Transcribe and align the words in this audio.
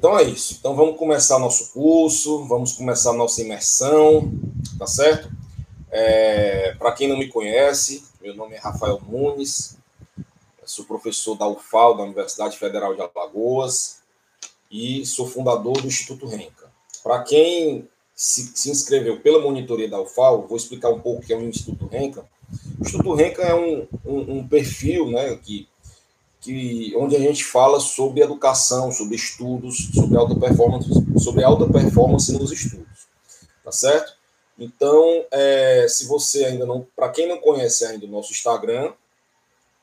Então 0.00 0.18
é 0.18 0.22
isso. 0.22 0.56
Então 0.58 0.74
vamos 0.74 0.96
começar 0.96 1.38
nosso 1.38 1.74
curso, 1.74 2.46
vamos 2.46 2.72
começar 2.72 3.12
nossa 3.12 3.42
imersão, 3.42 4.32
tá 4.78 4.86
certo? 4.86 5.30
É, 5.90 6.74
Para 6.78 6.92
quem 6.92 7.06
não 7.06 7.18
me 7.18 7.28
conhece, 7.28 8.02
meu 8.18 8.34
nome 8.34 8.54
é 8.54 8.58
Rafael 8.58 8.98
Nunes, 9.06 9.76
sou 10.64 10.86
professor 10.86 11.36
da 11.36 11.46
UFAL, 11.46 11.98
da 11.98 12.04
Universidade 12.04 12.56
Federal 12.56 12.94
de 12.94 13.02
Alagoas, 13.02 13.98
e 14.70 15.04
sou 15.04 15.26
fundador 15.26 15.78
do 15.82 15.88
Instituto 15.88 16.26
Renca. 16.26 16.72
Para 17.02 17.22
quem 17.22 17.86
se, 18.14 18.52
se, 18.54 18.70
inscreveu 18.70 19.20
pela 19.20 19.42
monitoria 19.42 19.90
da 19.90 20.00
UFAL, 20.00 20.46
vou 20.48 20.56
explicar 20.56 20.88
um 20.88 21.00
pouco 21.00 21.20
o 21.20 21.26
que 21.26 21.34
é 21.34 21.36
o 21.36 21.42
Instituto 21.42 21.86
Renca. 21.86 22.24
O 22.78 22.82
Instituto 22.82 23.12
Renca 23.12 23.42
é 23.42 23.54
um, 23.54 23.86
um, 24.06 24.38
um 24.38 24.48
perfil 24.48 25.10
né, 25.10 25.36
que, 25.36 25.68
que, 26.40 26.94
onde 26.96 27.14
a 27.14 27.20
gente 27.20 27.44
fala 27.44 27.78
sobre 27.78 28.22
educação, 28.22 28.90
sobre 28.90 29.14
estudos, 29.14 29.90
sobre 29.94 30.16
alta 30.16 30.34
performance, 30.34 30.88
sobre 31.18 31.44
alta 31.44 31.66
performance 31.66 32.32
nos 32.32 32.50
estudos. 32.50 32.86
Tá 33.62 33.70
certo? 33.70 34.14
Então, 34.58 35.24
é, 35.30 35.86
se 35.88 36.06
você 36.06 36.44
ainda 36.44 36.66
não, 36.66 36.86
para 36.96 37.10
quem 37.10 37.28
não 37.28 37.38
conhece 37.38 37.84
ainda 37.84 38.06
o 38.06 38.10
nosso 38.10 38.32
Instagram, 38.32 38.92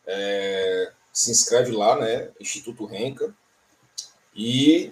é, 0.05 0.91
se 1.11 1.31
inscreve 1.31 1.71
lá, 1.71 1.95
né? 1.95 2.29
Instituto 2.39 2.85
Renca. 2.85 3.33
E, 4.35 4.91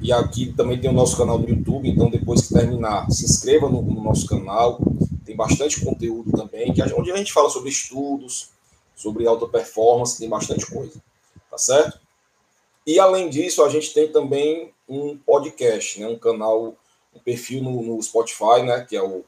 e 0.00 0.12
aqui 0.12 0.52
também 0.52 0.80
tem 0.80 0.90
o 0.90 0.94
nosso 0.94 1.16
canal 1.16 1.38
no 1.38 1.48
YouTube, 1.48 1.88
então 1.88 2.08
depois 2.08 2.46
que 2.46 2.54
terminar, 2.54 3.10
se 3.10 3.24
inscreva 3.24 3.68
no, 3.68 3.82
no 3.82 4.02
nosso 4.02 4.26
canal. 4.26 4.80
Tem 5.24 5.34
bastante 5.34 5.84
conteúdo 5.84 6.30
também, 6.32 6.72
que 6.72 6.82
onde 6.82 7.10
a 7.10 7.16
gente 7.16 7.32
fala 7.32 7.50
sobre 7.50 7.70
estudos, 7.70 8.50
sobre 8.94 9.26
alta 9.26 9.46
performance, 9.46 10.18
tem 10.18 10.28
bastante 10.28 10.66
coisa. 10.66 11.02
Tá 11.50 11.58
certo? 11.58 12.00
E 12.86 12.98
além 12.98 13.30
disso, 13.30 13.62
a 13.62 13.68
gente 13.68 13.94
tem 13.94 14.08
também 14.08 14.72
um 14.88 15.16
podcast, 15.16 16.00
né? 16.00 16.06
Um 16.06 16.18
canal, 16.18 16.76
um 17.14 17.18
perfil 17.20 17.62
no, 17.62 17.82
no 17.82 18.02
Spotify, 18.02 18.62
né? 18.64 18.84
Que 18.86 18.96
é 18.96 19.02
o, 19.02 19.24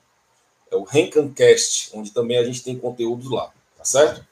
é 0.70 0.76
o 0.76 0.82
Rencancast, 0.82 1.90
onde 1.94 2.10
também 2.10 2.38
a 2.38 2.44
gente 2.44 2.62
tem 2.62 2.78
conteúdos 2.78 3.30
lá, 3.30 3.52
tá 3.78 3.84
certo? 3.84 4.26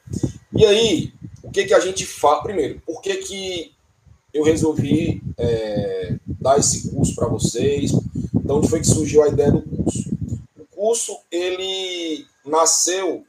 E 0.52 0.64
aí, 0.66 1.12
o 1.42 1.50
que 1.50 1.64
que 1.64 1.74
a 1.74 1.80
gente 1.80 2.04
faz? 2.04 2.42
Primeiro, 2.42 2.80
por 2.84 3.00
que 3.00 3.16
que 3.16 3.72
eu 4.32 4.42
resolvi 4.42 5.22
é, 5.38 6.16
dar 6.26 6.58
esse 6.58 6.90
curso 6.90 7.14
para 7.14 7.28
vocês? 7.28 7.92
Então, 8.34 8.58
onde 8.58 8.68
foi 8.68 8.80
que 8.80 8.86
surgiu 8.86 9.22
a 9.22 9.28
ideia 9.28 9.52
do 9.52 9.62
curso? 9.62 10.10
O 10.58 10.66
curso, 10.66 11.18
ele 11.30 12.26
nasceu 12.44 13.24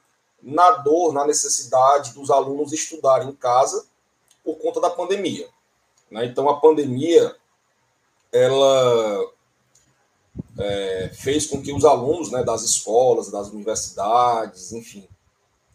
na 0.46 0.72
dor, 0.72 1.12
na 1.12 1.26
necessidade 1.26 2.14
dos 2.14 2.30
alunos 2.30 2.72
estudarem 2.72 3.30
em 3.30 3.36
casa 3.36 3.88
por 4.44 4.56
conta 4.60 4.80
da 4.80 4.92
pandemia. 4.92 5.50
Né? 6.12 6.26
Então, 6.26 6.48
a 6.48 6.60
pandemia, 6.60 7.36
ela 8.32 9.32
é, 10.60 11.12
fez 11.16 11.48
com 11.48 11.64
que 11.64 11.74
os 11.74 11.84
alunos 11.84 12.32
né, 12.32 12.44
das 12.44 12.62
escolas, 12.62 13.32
das 13.32 13.50
universidades, 13.50 14.72
enfim, 14.72 15.08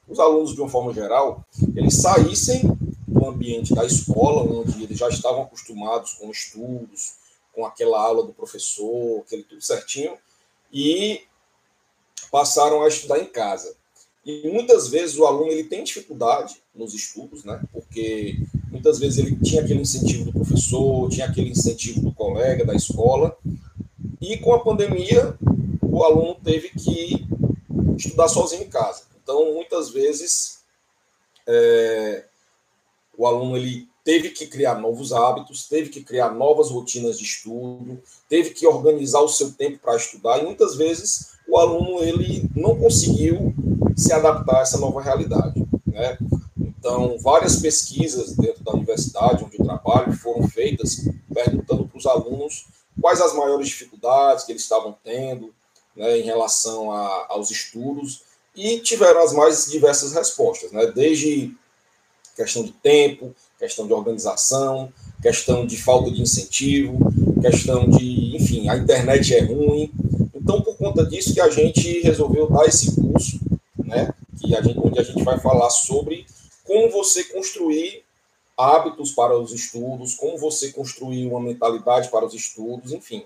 os 0.07 0.21
alunos, 0.21 0.55
de 0.55 0.61
uma 0.61 0.69
forma 0.69 0.93
geral, 0.95 1.45
eles 1.75 2.01
saíssem 2.01 2.63
do 3.09 3.27
ambiente 3.27 3.75
da 3.75 3.85
escola, 3.85 4.43
onde 4.43 4.85
eles 4.85 4.99
já 4.99 5.09
estavam 5.09 5.43
acostumados 5.43 6.15
com 6.15 6.31
estudos, 6.31 7.15
com 7.53 7.67
aquela 7.67 8.01
aula 8.01 8.23
do 8.23 8.33
professor, 8.33 9.21
aquele 9.21 9.43
tudo 9.43 9.63
certinho, 9.63 10.17
e 10.73 11.23
passaram 12.31 12.83
a 12.83 12.89
estudar 12.89 13.19
em 13.19 13.27
casa. 13.27 13.80
E 14.25 14.49
muitas 14.51 14.89
vezes 14.89 15.19
o 15.19 15.25
aluno 15.25 15.51
ele 15.51 15.65
tem 15.65 15.83
dificuldade 15.83 16.57
nos 16.75 16.95
estudos, 16.95 17.43
né? 17.45 17.61
Porque 17.73 18.39
muitas 18.71 18.99
vezes 18.99 19.19
ele 19.19 19.37
tinha 19.37 19.63
aquele 19.63 19.81
incentivo 19.81 20.27
do 20.27 20.33
professor, 20.33 21.09
tinha 21.09 21.27
aquele 21.27 21.51
incentivo 21.51 22.01
do 22.01 22.13
colega, 22.13 22.65
da 22.65 22.75
escola, 22.75 23.37
e 24.21 24.37
com 24.37 24.55
a 24.55 24.61
pandemia 24.61 25.35
o 25.83 26.05
aluno 26.05 26.37
teve 26.43 26.71
que 26.71 27.27
estudar 27.97 28.29
sozinho 28.29 28.63
em 28.63 28.69
casa. 28.69 29.03
Então, 29.23 29.55
muitas 29.55 29.91
vezes, 29.91 30.61
é, 31.47 32.25
o 33.17 33.27
aluno 33.27 33.57
ele 33.57 33.89
teve 34.05 34.31
que 34.31 34.47
criar 34.47 34.79
novos 34.79 35.13
hábitos, 35.13 35.69
teve 35.69 35.91
que 35.91 36.03
criar 36.03 36.35
novas 36.35 36.71
rotinas 36.71 37.19
de 37.19 37.25
estudo, 37.25 38.01
teve 38.29 38.51
que 38.51 38.67
organizar 38.67 39.21
o 39.21 39.29
seu 39.29 39.53
tempo 39.53 39.79
para 39.79 39.97
estudar, 39.97 40.39
e 40.39 40.45
muitas 40.45 40.75
vezes 40.75 41.31
o 41.49 41.59
aluno 41.59 42.03
ele 42.03 42.49
não 42.55 42.79
conseguiu 42.79 43.55
se 44.01 44.13
adaptar 44.13 44.59
a 44.59 44.63
essa 44.63 44.79
nova 44.79 45.01
realidade. 45.03 45.65
Né? 45.87 46.19
Então, 46.59 47.19
várias 47.19 47.57
pesquisas 47.57 48.35
dentro 48.35 48.65
da 48.65 48.73
universidade 48.73 49.45
onde 49.45 49.59
eu 49.59 49.65
trabalho 49.65 50.13
foram 50.13 50.49
feitas 50.49 51.07
perguntando 51.33 51.87
para 51.87 51.99
os 51.99 52.07
alunos 52.07 52.67
quais 53.01 53.21
as 53.21 53.35
maiores 53.35 53.69
dificuldades 53.69 54.45
que 54.45 54.53
eles 54.53 54.63
estavam 54.63 54.97
tendo 55.05 55.53
né, 55.95 56.19
em 56.19 56.23
relação 56.23 56.91
a, 56.91 57.27
aos 57.29 57.51
estudos 57.51 58.23
e 58.57 58.79
tiveram 58.81 59.23
as 59.23 59.33
mais 59.33 59.71
diversas 59.71 60.13
respostas, 60.13 60.73
né? 60.73 60.87
desde 60.87 61.55
questão 62.35 62.63
de 62.63 62.73
tempo, 62.73 63.35
questão 63.59 63.87
de 63.87 63.93
organização, 63.93 64.91
questão 65.23 65.67
de 65.67 65.77
falta 65.77 66.11
de 66.11 66.23
incentivo, 66.23 66.99
questão 67.41 67.89
de, 67.89 68.37
enfim, 68.37 68.69
a 68.69 68.77
internet 68.77 69.35
é 69.35 69.43
ruim. 69.43 69.93
Então, 70.35 70.63
por 70.63 70.77
conta 70.77 71.05
disso 71.05 71.35
que 71.35 71.41
a 71.41 71.51
gente 71.51 72.01
resolveu 72.01 72.49
dar 72.49 72.65
esse 72.65 72.95
curso, 72.95 73.39
né, 73.91 74.15
que 74.41 74.55
a 74.55 74.63
gente, 74.63 74.79
onde 74.79 74.99
a 74.99 75.03
gente 75.03 75.23
vai 75.25 75.39
falar 75.39 75.69
sobre 75.69 76.25
como 76.65 76.91
você 76.91 77.25
construir 77.25 78.05
hábitos 78.57 79.11
para 79.11 79.37
os 79.37 79.53
estudos, 79.53 80.15
como 80.15 80.39
você 80.39 80.71
construir 80.71 81.27
uma 81.27 81.41
mentalidade 81.41 82.09
para 82.09 82.25
os 82.25 82.35
estudos, 82.35 82.93
enfim. 82.93 83.25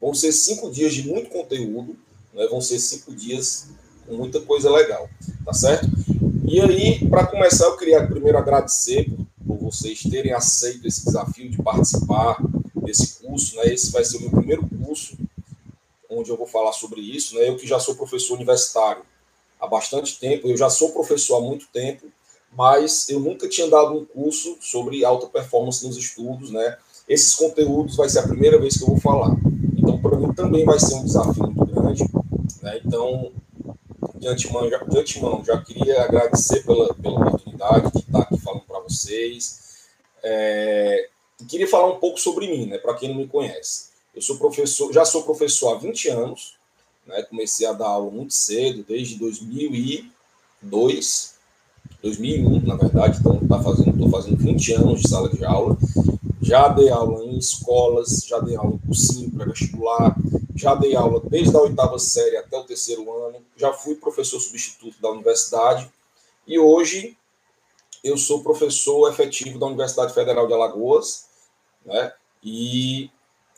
Vão 0.00 0.14
ser 0.14 0.32
cinco 0.32 0.70
dias 0.70 0.94
de 0.94 1.08
muito 1.08 1.28
conteúdo, 1.30 1.98
né, 2.32 2.46
vão 2.46 2.60
ser 2.60 2.78
cinco 2.78 3.14
dias 3.14 3.68
muita 4.06 4.40
coisa 4.40 4.70
legal, 4.70 5.08
tá 5.44 5.52
certo? 5.52 5.86
E 6.46 6.60
aí, 6.60 7.06
para 7.10 7.26
começar, 7.26 7.66
eu 7.66 7.76
queria 7.76 8.06
primeiro 8.06 8.38
agradecer 8.38 9.06
por 9.46 9.58
vocês 9.58 10.02
terem 10.02 10.32
aceito 10.32 10.86
esse 10.86 11.04
desafio 11.04 11.50
de 11.50 11.62
participar 11.62 12.38
desse 12.76 13.18
curso, 13.18 13.56
né? 13.56 13.66
Esse 13.66 13.92
vai 13.92 14.02
ser 14.02 14.16
o 14.16 14.20
meu 14.22 14.30
primeiro 14.30 14.66
curso 14.66 15.18
onde 16.08 16.30
eu 16.30 16.38
vou 16.38 16.46
falar 16.46 16.72
sobre 16.72 17.02
isso, 17.02 17.34
né? 17.34 17.48
Eu 17.48 17.56
que 17.56 17.66
já 17.66 17.78
sou 17.78 17.94
professor 17.94 18.34
universitário 18.34 19.02
há 19.58 19.66
bastante 19.66 20.18
tempo, 20.18 20.48
eu 20.48 20.56
já 20.56 20.70
sou 20.70 20.92
professor 20.92 21.36
há 21.36 21.40
muito 21.40 21.66
tempo, 21.72 22.06
mas 22.52 23.08
eu 23.08 23.20
nunca 23.20 23.48
tinha 23.48 23.68
dado 23.68 23.94
um 23.94 24.04
curso 24.04 24.56
sobre 24.60 25.04
alta 25.04 25.26
performance 25.26 25.86
nos 25.86 25.96
estudos, 25.96 26.50
né? 26.50 26.76
Esses 27.08 27.34
conteúdos 27.34 27.96
vai 27.96 28.08
ser 28.08 28.20
a 28.20 28.28
primeira 28.28 28.58
vez 28.58 28.76
que 28.76 28.82
eu 28.82 28.88
vou 28.88 29.00
falar. 29.00 29.36
Então, 29.76 30.00
para 30.00 30.16
mim 30.16 30.32
também 30.32 30.64
vai 30.64 30.78
ser 30.78 30.94
um 30.94 31.04
desafio 31.04 31.50
muito 31.50 31.66
grande, 31.66 32.04
né? 32.62 32.80
Então, 32.84 33.32
de 34.16 34.28
antemão, 34.28 34.68
já, 34.68 34.78
de 34.78 34.98
antemão, 34.98 35.44
já 35.44 35.60
queria 35.60 36.02
agradecer 36.02 36.64
pela, 36.64 36.94
pela 36.94 37.20
oportunidade 37.20 37.92
de 37.92 37.98
estar 37.98 38.20
aqui 38.20 38.38
falando 38.38 38.62
para 38.62 38.80
vocês. 38.80 39.86
É, 40.22 41.08
queria 41.48 41.68
falar 41.68 41.92
um 41.92 42.00
pouco 42.00 42.18
sobre 42.18 42.48
mim, 42.48 42.66
né, 42.66 42.78
para 42.78 42.94
quem 42.94 43.10
não 43.10 43.16
me 43.16 43.28
conhece. 43.28 43.88
Eu 44.14 44.20
sou 44.20 44.36
professor, 44.36 44.92
já 44.92 45.04
sou 45.04 45.22
professor 45.22 45.74
há 45.74 45.78
20 45.78 46.08
anos, 46.08 46.57
né, 47.08 47.22
comecei 47.22 47.66
a 47.66 47.72
dar 47.72 47.88
aula 47.88 48.10
muito 48.10 48.34
cedo, 48.34 48.84
desde 48.86 49.16
2002, 49.16 51.34
2001, 52.02 52.66
na 52.66 52.76
verdade, 52.76 53.18
então 53.18 53.40
tá 53.48 53.58
fazendo, 53.60 53.90
estou 53.90 54.10
fazendo 54.10 54.36
20 54.36 54.72
anos 54.74 55.00
de 55.00 55.08
sala 55.08 55.30
de 55.30 55.42
aula. 55.44 55.76
Já 56.40 56.68
dei 56.68 56.90
aula 56.90 57.24
em 57.24 57.38
escolas, 57.38 58.24
já 58.26 58.38
dei 58.38 58.56
aula 58.56 58.74
em 58.74 58.86
cursinho 58.86 59.30
pré-vestibular, 59.30 60.14
já 60.54 60.74
dei 60.74 60.94
aula 60.94 61.22
desde 61.28 61.56
a 61.56 61.60
oitava 61.60 61.98
série 61.98 62.36
até 62.36 62.56
o 62.56 62.64
terceiro 62.64 63.10
ano, 63.26 63.38
já 63.56 63.72
fui 63.72 63.96
professor 63.96 64.38
substituto 64.38 65.00
da 65.00 65.10
universidade 65.10 65.90
e 66.46 66.58
hoje 66.58 67.16
eu 68.04 68.16
sou 68.16 68.42
professor 68.42 69.10
efetivo 69.10 69.58
da 69.58 69.66
Universidade 69.66 70.14
Federal 70.14 70.46
de 70.46 70.52
Alagoas, 70.52 71.26
né? 71.84 72.12
E 72.42 73.10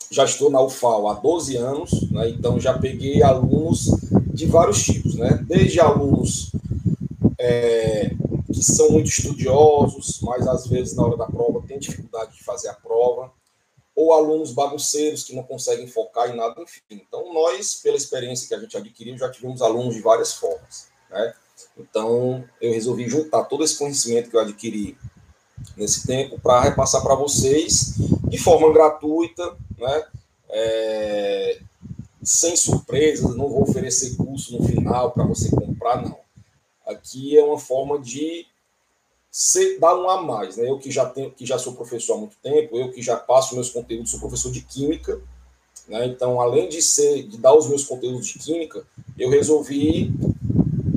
já 0.09 0.25
estou 0.25 0.49
na 0.49 0.61
UFAL 0.61 1.07
há 1.07 1.13
12 1.13 1.57
anos, 1.57 2.11
né? 2.11 2.29
Então 2.29 2.59
já 2.59 2.77
peguei 2.77 3.21
alunos 3.21 3.85
de 4.33 4.45
vários 4.45 4.83
tipos, 4.83 5.15
né? 5.15 5.43
Desde 5.47 5.79
alunos 5.79 6.51
é, 7.37 8.11
que 8.47 8.63
são 8.63 8.91
muito 8.91 9.09
estudiosos, 9.09 10.19
mas 10.21 10.47
às 10.47 10.67
vezes 10.67 10.95
na 10.95 11.03
hora 11.03 11.17
da 11.17 11.25
prova 11.25 11.63
tem 11.67 11.79
dificuldade 11.79 12.35
de 12.35 12.43
fazer 12.43 12.69
a 12.69 12.73
prova, 12.73 13.31
ou 13.95 14.13
alunos 14.13 14.51
bagunceiros 14.51 15.23
que 15.23 15.35
não 15.35 15.43
conseguem 15.43 15.87
focar 15.87 16.29
em 16.29 16.35
nada, 16.35 16.61
enfim. 16.61 16.81
Então, 16.89 17.33
nós, 17.33 17.75
pela 17.75 17.97
experiência 17.97 18.47
que 18.47 18.53
a 18.53 18.59
gente 18.59 18.75
adquiriu, 18.77 19.17
já 19.17 19.29
tivemos 19.29 19.61
alunos 19.61 19.95
de 19.95 20.01
várias 20.01 20.33
formas. 20.33 20.87
Né? 21.09 21.33
Então, 21.77 22.43
eu 22.61 22.71
resolvi 22.73 23.09
juntar 23.09 23.43
todo 23.45 23.63
esse 23.63 23.77
conhecimento 23.77 24.29
que 24.29 24.35
eu 24.35 24.39
adquiri 24.39 24.97
nesse 25.77 26.05
tempo 26.05 26.39
para 26.39 26.61
repassar 26.61 27.01
para 27.01 27.15
vocês 27.15 27.95
de 28.27 28.37
forma 28.37 28.71
gratuita, 28.71 29.55
né? 29.77 30.03
É, 30.49 31.59
sem 32.23 32.55
surpresas, 32.55 33.35
não 33.35 33.49
vou 33.49 33.63
oferecer 33.63 34.15
curso 34.15 34.57
no 34.57 34.67
final 34.67 35.11
para 35.11 35.25
você 35.25 35.49
comprar, 35.49 36.01
não. 36.01 36.19
Aqui 36.85 37.37
é 37.37 37.43
uma 37.43 37.57
forma 37.57 37.99
de 37.99 38.45
ser, 39.31 39.79
dar 39.79 39.95
um 39.95 40.09
a 40.09 40.21
mais, 40.21 40.57
né? 40.57 40.69
Eu 40.69 40.77
que 40.77 40.91
já 40.91 41.05
tenho, 41.05 41.31
que 41.31 41.45
já 41.45 41.57
sou 41.57 41.73
professor 41.73 42.15
há 42.15 42.17
muito 42.17 42.35
tempo, 42.43 42.77
eu 42.77 42.91
que 42.91 43.01
já 43.01 43.15
passo 43.15 43.55
meus 43.55 43.69
conteúdos, 43.69 44.11
sou 44.11 44.19
professor 44.19 44.51
de 44.51 44.61
química, 44.61 45.19
né? 45.87 46.05
Então, 46.05 46.39
além 46.39 46.69
de 46.69 46.81
ser, 46.81 47.23
de 47.23 47.37
dar 47.37 47.55
os 47.55 47.67
meus 47.67 47.83
conteúdos 47.85 48.27
de 48.27 48.39
química, 48.39 48.83
eu 49.17 49.29
resolvi 49.29 50.13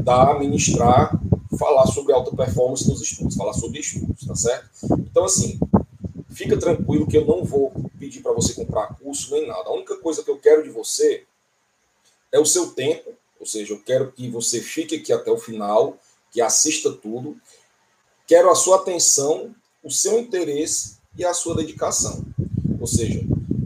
dar, 0.05 0.39
ministrar, 0.39 1.19
falar 1.65 1.87
sobre 1.87 2.13
alta 2.13 2.37
performance 2.37 2.87
nos 2.87 3.01
estudos, 3.01 3.37
falar 3.37 3.55
sobre 3.55 3.81
estudos, 3.81 4.27
tá 4.27 4.37
certo? 4.37 4.69
Então, 4.99 5.25
assim, 5.25 5.59
fica 6.29 6.59
tranquilo 6.59 7.07
que 7.07 7.17
eu 7.17 7.25
não 7.25 7.43
vou 7.43 7.73
pedir 7.99 8.21
para 8.21 8.33
você 8.33 8.53
comprar 8.53 8.95
curso 8.99 9.33
nem 9.33 9.47
nada. 9.47 9.71
A 9.71 9.73
única 9.73 9.97
coisa 9.97 10.23
que 10.23 10.31
eu 10.31 10.37
quero 10.39 10.63
de 10.63 10.69
você 10.69 11.25
é 12.31 12.39
o 12.39 12.45
seu 12.45 12.73
tempo, 12.73 13.13
ou 13.41 13.47
seja, 13.47 13.73
eu 13.73 13.81
quero 13.81 14.13
que 14.13 14.29
você 14.29 14.61
fique 14.61 14.97
aqui 14.97 15.11
até 15.11 15.31
o 15.31 15.39
final, 15.39 15.97
que 16.31 16.43
assista 16.43 16.93
tudo. 16.93 17.35
Quero 18.27 18.51
a 18.51 18.55
sua 18.55 18.77
atenção, 18.77 19.55
o 19.83 19.91
seu 19.91 20.19
interesse 20.19 20.99
e 21.17 21.25
a 21.25 21.33
sua 21.33 21.57
dedicação. 21.57 22.23
Ou 22.79 22.87
seja, 22.87 23.23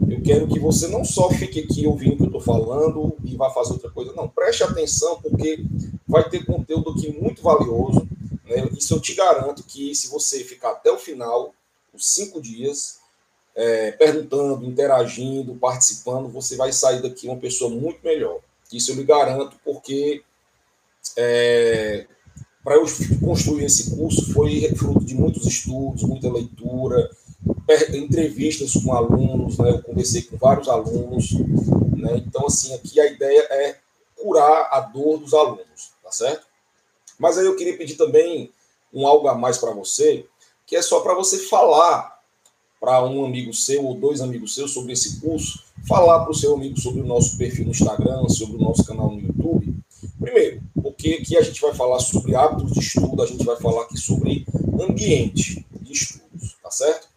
eu 0.09 0.21
quero 0.21 0.47
que 0.47 0.59
você 0.59 0.87
não 0.87 1.05
só 1.05 1.29
fique 1.29 1.59
aqui 1.59 1.85
ouvindo 1.85 2.13
o 2.13 2.17
que 2.17 2.23
eu 2.23 2.27
estou 2.27 2.41
falando 2.41 3.15
e 3.23 3.35
vá 3.35 3.49
fazer 3.51 3.73
outra 3.73 3.91
coisa, 3.91 4.13
não. 4.13 4.27
Preste 4.27 4.63
atenção, 4.63 5.21
porque 5.21 5.63
vai 6.07 6.27
ter 6.27 6.45
conteúdo 6.45 6.91
aqui 6.91 7.11
muito 7.11 7.41
valioso. 7.41 8.07
Né? 8.45 8.67
Isso 8.77 8.93
eu 8.95 8.99
te 8.99 9.13
garanto 9.13 9.63
que 9.63 9.93
se 9.93 10.07
você 10.07 10.43
ficar 10.43 10.71
até 10.71 10.91
o 10.91 10.97
final, 10.97 11.53
os 11.93 12.07
cinco 12.09 12.41
dias, 12.41 12.99
é, 13.55 13.91
perguntando, 13.91 14.65
interagindo, 14.65 15.55
participando, 15.55 16.29
você 16.29 16.55
vai 16.55 16.71
sair 16.71 17.01
daqui 17.01 17.27
uma 17.27 17.37
pessoa 17.37 17.69
muito 17.69 17.99
melhor. 18.03 18.39
Isso 18.71 18.91
eu 18.91 18.95
lhe 18.95 19.03
garanto, 19.03 19.57
porque 19.63 20.23
é, 21.17 22.07
para 22.63 22.75
eu 22.75 22.85
construir 23.19 23.65
esse 23.65 23.95
curso 23.95 24.33
foi 24.33 24.61
fruto 24.75 25.03
de 25.03 25.15
muitos 25.15 25.45
estudos, 25.45 26.03
muita 26.03 26.31
leitura, 26.31 27.09
entrevistas 28.09 28.73
com 28.73 28.93
alunos, 28.93 29.57
né? 29.59 29.69
Eu 29.69 29.83
conversei 29.83 30.23
com 30.23 30.35
vários 30.35 30.67
alunos, 30.67 31.31
né? 31.95 32.17
Então, 32.25 32.47
assim, 32.47 32.73
aqui 32.73 32.99
a 32.99 33.05
ideia 33.05 33.47
é 33.51 33.77
curar 34.15 34.69
a 34.71 34.79
dor 34.81 35.19
dos 35.19 35.33
alunos, 35.33 35.91
tá 36.03 36.11
certo? 36.11 36.47
Mas 37.19 37.37
aí 37.37 37.45
eu 37.45 37.55
queria 37.55 37.77
pedir 37.77 37.95
também 37.95 38.51
um 38.93 39.05
algo 39.05 39.27
a 39.27 39.35
mais 39.35 39.57
para 39.57 39.71
você, 39.71 40.25
que 40.65 40.75
é 40.75 40.81
só 40.81 41.01
para 41.01 41.13
você 41.13 41.37
falar 41.37 42.19
para 42.79 43.03
um 43.05 43.25
amigo 43.25 43.53
seu 43.53 43.85
ou 43.85 43.93
dois 43.93 44.21
amigos 44.21 44.55
seus 44.55 44.71
sobre 44.71 44.93
esse 44.93 45.19
curso, 45.19 45.63
falar 45.87 46.21
para 46.21 46.31
o 46.31 46.35
seu 46.35 46.53
amigo 46.53 46.79
sobre 46.79 47.01
o 47.01 47.05
nosso 47.05 47.37
perfil 47.37 47.65
no 47.65 47.71
Instagram, 47.71 48.27
sobre 48.29 48.55
o 48.55 48.61
nosso 48.61 48.85
canal 48.85 49.11
no 49.11 49.19
YouTube. 49.19 49.75
Primeiro, 50.19 50.61
porque 50.81 51.19
aqui 51.21 51.37
a 51.37 51.41
gente 51.41 51.59
vai 51.61 51.73
falar 51.73 51.99
sobre 51.99 52.35
hábitos 52.35 52.71
de 52.71 52.79
estudo, 52.79 53.21
a 53.21 53.25
gente 53.25 53.43
vai 53.43 53.57
falar 53.57 53.83
aqui 53.83 53.97
sobre 53.97 54.45
ambiente 54.81 55.65
de 55.81 55.91
estudos, 55.91 56.55
tá 56.63 56.71
certo? 56.71 57.08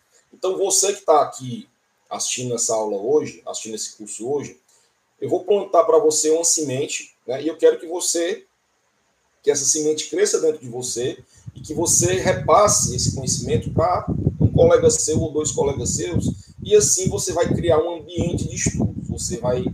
Então, 0.45 0.59
você 0.59 0.93
que 0.93 0.99
está 0.99 1.23
aqui 1.23 1.69
assistindo 2.11 2.53
essa 2.57 2.75
aula 2.75 2.97
hoje, 2.97 3.41
assistindo 3.47 3.77
esse 3.77 3.97
curso 3.97 4.29
hoje, 4.29 4.59
eu 5.21 5.31
vou 5.31 5.45
plantar 5.45 5.85
para 5.85 6.01
você 6.01 6.31
uma 6.31 6.43
semente, 6.43 7.15
né? 7.25 7.41
E 7.41 7.47
eu 7.47 7.57
quero 7.57 7.79
que 7.79 7.87
você, 7.87 8.45
que 9.41 9.53
essa 9.53 9.65
semente 9.65 10.11
cresça 10.11 10.41
dentro 10.41 10.59
de 10.59 10.69
você 10.69 11.17
e 11.55 11.61
que 11.61 11.73
você 11.73 12.15
repasse 12.15 12.97
esse 12.97 13.15
conhecimento 13.15 13.71
para 13.71 14.05
um 14.41 14.51
colega 14.51 14.91
seu 14.91 15.21
ou 15.21 15.33
dois 15.33 15.53
colegas 15.53 15.91
seus, 15.91 16.33
e 16.61 16.75
assim 16.75 17.09
você 17.09 17.33
vai 17.33 17.47
criar 17.55 17.79
um 17.79 18.01
ambiente 18.01 18.49
de 18.49 18.57
estudo. 18.57 18.97
Você 19.11 19.37
vai 19.37 19.65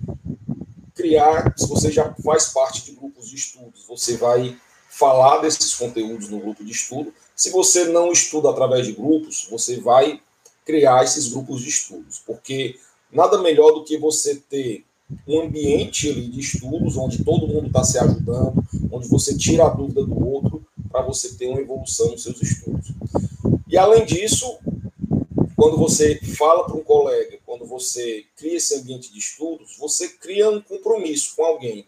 criar, 0.95 1.55
se 1.57 1.67
você 1.67 1.91
já 1.91 2.15
faz 2.23 2.49
parte 2.49 2.85
de 2.85 2.93
grupos 2.93 3.31
de 3.31 3.37
estudos, 3.37 3.87
você 3.87 4.19
vai 4.19 4.55
falar 4.91 5.39
desses 5.39 5.75
conteúdos 5.75 6.29
no 6.29 6.39
grupo 6.39 6.63
de 6.63 6.73
estudo. 6.73 7.11
Se 7.35 7.49
você 7.49 7.87
não 7.87 8.13
estuda 8.13 8.51
através 8.51 8.85
de 8.85 8.93
grupos, 8.93 9.49
você 9.51 9.81
vai 9.81 10.21
criar 10.69 11.03
esses 11.03 11.29
grupos 11.29 11.63
de 11.63 11.71
estudos, 11.71 12.21
porque 12.27 12.79
nada 13.11 13.41
melhor 13.41 13.73
do 13.73 13.85
que 13.85 13.97
você 13.97 14.35
ter 14.37 14.85
um 15.27 15.41
ambiente 15.41 16.13
de 16.13 16.39
estudos 16.39 16.95
onde 16.99 17.25
todo 17.25 17.49
mundo 17.49 17.69
está 17.69 17.83
se 17.83 17.99
ajudando, 17.99 18.63
onde 18.93 19.09
você 19.09 19.35
tira 19.35 19.65
a 19.65 19.71
dúvida 19.71 20.05
do 20.05 20.29
outro 20.29 20.63
para 20.91 21.01
você 21.01 21.35
ter 21.37 21.47
uma 21.47 21.59
evolução 21.59 22.11
nos 22.11 22.23
seus 22.23 22.43
estudos. 22.43 22.89
E 23.67 23.79
além 23.79 24.05
disso, 24.05 24.59
quando 25.57 25.79
você 25.79 26.21
fala 26.37 26.67
para 26.67 26.77
um 26.77 26.85
colega, 26.85 27.39
quando 27.47 27.65
você 27.65 28.27
cria 28.37 28.59
esse 28.59 28.75
ambiente 28.75 29.11
de 29.11 29.19
estudos, 29.19 29.75
você 29.79 30.11
cria 30.11 30.51
um 30.51 30.61
compromisso 30.61 31.35
com 31.35 31.47
alguém. 31.47 31.87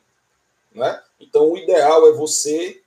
Né? 0.75 0.99
Então, 1.21 1.53
o 1.53 1.59
ideal 1.59 2.09
é 2.09 2.12
você, 2.12 2.81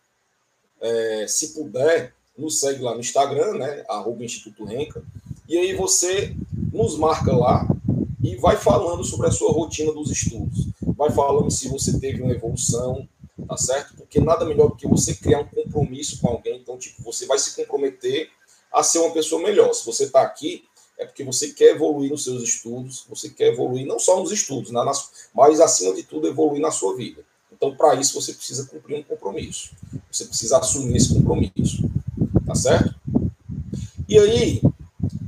é, 0.81 1.27
se 1.27 1.53
puder, 1.53 2.15
nos 2.35 2.59
segue 2.59 2.81
lá 2.81 2.95
no 2.95 2.99
Instagram, 2.99 3.53
né? 3.59 3.85
arroba 3.87 4.25
Instituto 4.25 4.65
Renca, 4.65 5.03
e 5.53 5.57
aí 5.57 5.75
você 5.75 6.35
nos 6.71 6.97
marca 6.97 7.31
lá 7.31 7.67
e 8.23 8.35
vai 8.37 8.57
falando 8.57 9.03
sobre 9.03 9.27
a 9.27 9.31
sua 9.31 9.51
rotina 9.51 9.93
dos 9.93 10.09
estudos. 10.09 10.69
Vai 10.81 11.11
falando 11.11 11.51
se 11.51 11.69
você 11.69 11.99
teve 11.99 12.23
uma 12.23 12.33
evolução, 12.33 13.07
tá 13.47 13.55
certo? 13.55 13.93
Porque 13.93 14.19
nada 14.19 14.45
melhor 14.45 14.69
do 14.69 14.75
que 14.75 14.87
você 14.87 15.13
criar 15.13 15.41
um 15.41 15.45
compromisso 15.45 16.19
com 16.19 16.29
alguém. 16.29 16.57
Então, 16.57 16.75
tipo, 16.75 17.03
você 17.03 17.27
vai 17.27 17.37
se 17.37 17.55
comprometer 17.55 18.31
a 18.71 18.81
ser 18.81 18.97
uma 18.97 19.11
pessoa 19.11 19.43
melhor. 19.43 19.71
Se 19.75 19.85
você 19.85 20.05
está 20.05 20.23
aqui, 20.23 20.63
é 20.97 21.05
porque 21.05 21.23
você 21.23 21.49
quer 21.49 21.75
evoluir 21.75 22.09
nos 22.09 22.23
seus 22.23 22.41
estudos, 22.41 23.05
você 23.07 23.29
quer 23.29 23.53
evoluir 23.53 23.85
não 23.85 23.99
só 23.99 24.19
nos 24.19 24.31
estudos, 24.31 24.71
né, 24.71 24.83
mas 25.35 25.59
acima 25.59 25.93
de 25.93 26.01
tudo 26.01 26.27
evoluir 26.27 26.63
na 26.63 26.71
sua 26.71 26.95
vida. 26.95 27.23
Então, 27.51 27.75
para 27.75 27.93
isso, 27.93 28.19
você 28.19 28.33
precisa 28.33 28.65
cumprir 28.65 28.97
um 28.97 29.03
compromisso. 29.03 29.69
Você 30.11 30.25
precisa 30.25 30.57
assumir 30.57 30.97
esse 30.97 31.13
compromisso. 31.13 31.87
Tá 32.43 32.55
certo? 32.55 32.95
E 34.09 34.17
aí, 34.17 34.59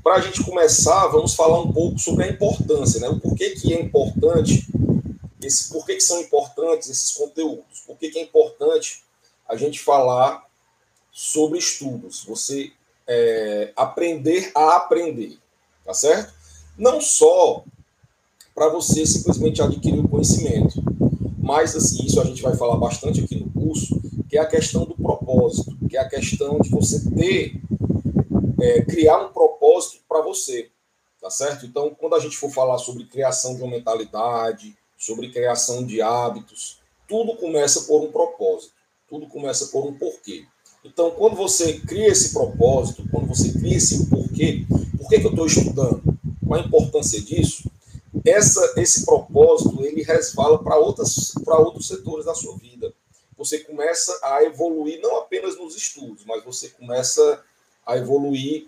para 0.06 0.18
a 0.18 0.22
gente 0.22 0.44
começar, 0.44 1.08
vamos 1.08 1.34
falar 1.34 1.60
um 1.60 1.74
pouco 1.74 1.98
sobre 1.98 2.26
a 2.26 2.28
importância, 2.28 3.00
né? 3.00 3.10
O 3.10 3.20
porquê 3.20 3.50
que 3.56 3.74
é 3.74 3.82
importante, 3.82 4.64
esse, 5.42 5.74
por 5.74 5.84
que, 5.84 6.00
são 6.00 6.22
importantes 6.22 6.92
esses 6.92 7.12
conteúdos? 7.14 7.80
Por 7.88 7.98
que, 7.98 8.12
que 8.12 8.20
é 8.20 8.22
importante 8.22 9.04
a 9.50 9.56
gente 9.56 9.80
falar 9.80 10.46
sobre 11.12 11.58
estudos? 11.58 12.24
Você 12.26 12.72
é, 13.08 13.74
aprender 13.76 14.52
a 14.54 14.76
aprender 14.76 15.40
tá 15.84 15.94
certo? 15.96 16.32
Não 16.78 17.02
só 17.02 17.64
para 18.54 18.70
você 18.70 19.08
simplesmente 19.08 19.60
adquirir 19.60 20.02
o 20.02 20.08
conhecimento, 20.08 20.84
mas 21.40 21.76
assim, 21.76 22.06
isso 22.06 22.22
a 22.22 22.26
gente 22.26 22.44
vai 22.44 22.56
falar 22.56 22.78
bastante 22.78 23.24
aqui 23.24 23.38
no 23.38 23.50
curso, 23.50 24.00
que 24.30 24.38
é 24.38 24.42
a 24.42 24.46
questão 24.46 24.86
do 24.86 24.94
propósito, 24.94 25.76
que 25.90 25.98
é 25.98 26.00
a 26.00 26.08
questão 26.08 26.60
de 26.60 26.70
você 26.70 27.10
ter, 27.10 27.60
é, 28.62 28.82
criar 28.82 29.26
um 29.26 29.34
propósito 29.34 30.04
para 30.08 30.22
você, 30.22 30.70
tá 31.22 31.30
certo? 31.30 31.66
Então, 31.66 31.96
quando 31.96 32.16
a 32.16 32.20
gente 32.20 32.38
for 32.38 32.52
falar 32.52 32.78
sobre 32.78 33.06
criação 33.06 33.56
de 33.56 33.62
uma 33.62 33.72
mentalidade, 33.72 34.76
sobre 34.98 35.32
criação 35.32 35.86
de 35.86 36.02
hábitos, 36.02 36.80
tudo 37.08 37.36
começa 37.36 37.82
por 37.82 38.02
um 38.02 38.12
propósito, 38.12 38.74
tudo 39.08 39.28
começa 39.28 39.68
por 39.68 39.86
um 39.86 39.94
porquê. 39.94 40.46
Então, 40.84 41.12
quando 41.12 41.36
você 41.36 41.80
cria 41.80 42.08
esse 42.08 42.34
propósito, 42.34 43.04
quando 43.12 43.28
você 43.28 43.52
cria 43.52 43.78
esse 43.78 44.08
porquê, 44.08 44.66
por 44.98 45.10
que, 45.10 45.20
que 45.20 45.26
eu 45.26 45.32
estou 45.32 45.46
estudando? 45.46 46.04
Qual 46.46 46.60
a 46.60 46.64
importância 46.64 47.20
disso? 47.22 47.70
Essa, 48.24 48.74
esse 48.78 49.06
propósito 49.06 49.84
ele 49.84 50.04
resvala 50.04 50.64
para 50.64 50.78
outros 50.78 51.88
setores 51.88 52.26
da 52.26 52.34
sua 52.34 52.56
vida. 52.58 52.94
Você 53.38 53.60
começa 53.60 54.18
a 54.24 54.44
evoluir 54.44 55.02
não 55.02 55.18
apenas 55.18 55.58
nos 55.58 55.76
estudos, 55.76 56.24
mas 56.26 56.44
você 56.44 56.70
começa 56.70 57.44
a 57.86 57.98
evoluir 57.98 58.68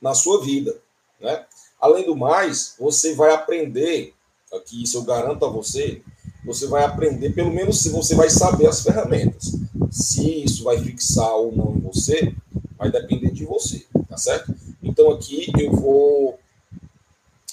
na 0.00 0.14
sua 0.14 0.42
vida. 0.42 0.76
Né? 1.20 1.44
Além 1.80 2.04
do 2.04 2.16
mais, 2.16 2.74
você 2.78 3.14
vai 3.14 3.32
aprender, 3.32 4.14
aqui 4.52 4.82
isso 4.82 4.98
eu 4.98 5.02
garanto 5.02 5.44
a 5.44 5.48
você, 5.48 6.02
você 6.44 6.66
vai 6.66 6.84
aprender, 6.84 7.30
pelo 7.30 7.52
menos 7.52 7.80
se 7.80 7.90
você 7.90 8.14
vai 8.14 8.28
saber 8.28 8.66
as 8.66 8.82
ferramentas. 8.82 9.52
Se 9.90 10.44
isso 10.44 10.64
vai 10.64 10.78
fixar 10.78 11.32
ou 11.34 11.52
não 11.52 11.76
em 11.76 11.80
você, 11.80 12.34
vai 12.76 12.90
depender 12.90 13.30
de 13.30 13.44
você, 13.44 13.86
tá 14.08 14.16
certo? 14.16 14.52
Então 14.82 15.10
aqui 15.12 15.52
eu 15.58 15.70
vou 15.70 16.38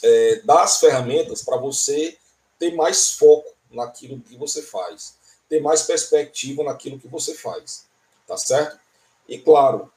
é, 0.01 0.41
dar 0.43 0.63
as 0.63 0.79
ferramentas 0.79 1.43
para 1.43 1.57
você 1.57 2.17
ter 2.57 2.73
mais 2.73 3.11
foco 3.11 3.53
naquilo 3.71 4.19
que 4.19 4.35
você 4.35 4.61
faz, 4.61 5.15
ter 5.47 5.61
mais 5.61 5.83
perspectiva 5.83 6.63
naquilo 6.63 6.99
que 6.99 7.07
você 7.07 7.35
faz, 7.35 7.85
tá 8.27 8.37
certo? 8.37 8.79
E 9.27 9.37
claro, 9.37 9.91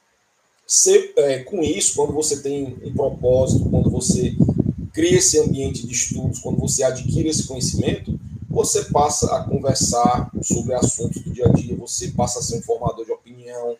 é, 1.16 1.40
com 1.40 1.62
isso, 1.62 1.94
quando 1.96 2.12
você 2.12 2.40
tem 2.40 2.78
um 2.82 2.92
propósito, 2.94 3.68
quando 3.68 3.90
você 3.90 4.34
cria 4.92 5.18
esse 5.18 5.38
ambiente 5.38 5.86
de 5.86 5.92
estudos, 5.92 6.38
quando 6.38 6.58
você 6.58 6.82
adquire 6.82 7.28
esse 7.28 7.46
conhecimento, 7.46 8.18
você 8.48 8.84
passa 8.84 9.34
a 9.36 9.44
conversar 9.44 10.30
sobre 10.42 10.74
assuntos 10.74 11.22
do 11.22 11.30
dia 11.30 11.46
a 11.46 11.52
dia, 11.52 11.76
você 11.76 12.08
passa 12.08 12.38
a 12.38 12.42
ser 12.42 12.58
um 12.58 12.62
formador 12.62 13.04
de 13.04 13.12
opinião, 13.12 13.76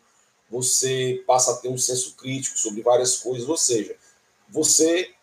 você 0.49 1.23
passa 1.25 1.51
a 1.51 1.55
ter 1.55 1.69
um 1.69 1.77
senso 1.77 2.15
crítico 2.15 2.57
sobre 2.57 2.81
várias 2.81 3.17
coisas, 3.17 3.47
ou 3.47 3.57
seja, 3.57 3.95
você 4.49 4.99
está 4.99 5.15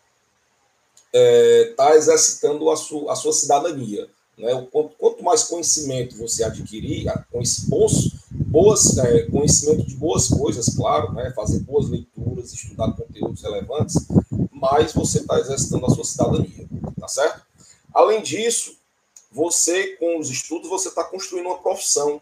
é, 1.13 1.73
tá 1.75 1.95
exercitando 1.95 2.69
a 2.69 2.75
sua, 2.75 3.11
a 3.11 3.15
sua 3.15 3.33
cidadania. 3.33 4.09
Né? 4.37 4.67
Quanto, 4.71 4.95
quanto, 4.97 5.23
mais 5.23 5.43
conhecimento 5.43 6.17
você 6.17 6.43
adquirir, 6.43 7.11
com 7.31 7.41
esse 7.41 7.69
bons, 7.69 8.11
boas, 8.51 8.97
é, 8.97 9.21
conhecimento 9.23 9.87
de 9.87 9.95
boas 9.95 10.27
coisas, 10.27 10.75
claro, 10.75 11.13
né? 11.13 11.31
fazer 11.33 11.61
boas 11.61 11.89
leituras, 11.89 12.51
estudar 12.51 12.91
conteúdos 12.91 13.41
relevantes, 13.41 13.95
mas 14.51 14.91
você 14.91 15.19
está 15.19 15.39
exercitando 15.39 15.85
a 15.85 15.89
sua 15.89 16.03
cidadania, 16.03 16.67
tá 16.99 17.07
certo? 17.07 17.45
Além 17.93 18.21
disso, 18.21 18.75
você, 19.31 19.95
com 19.95 20.19
os 20.19 20.29
estudos, 20.29 20.69
você 20.69 20.89
está 20.89 21.01
construindo 21.05 21.45
uma 21.45 21.59
profissão, 21.59 22.21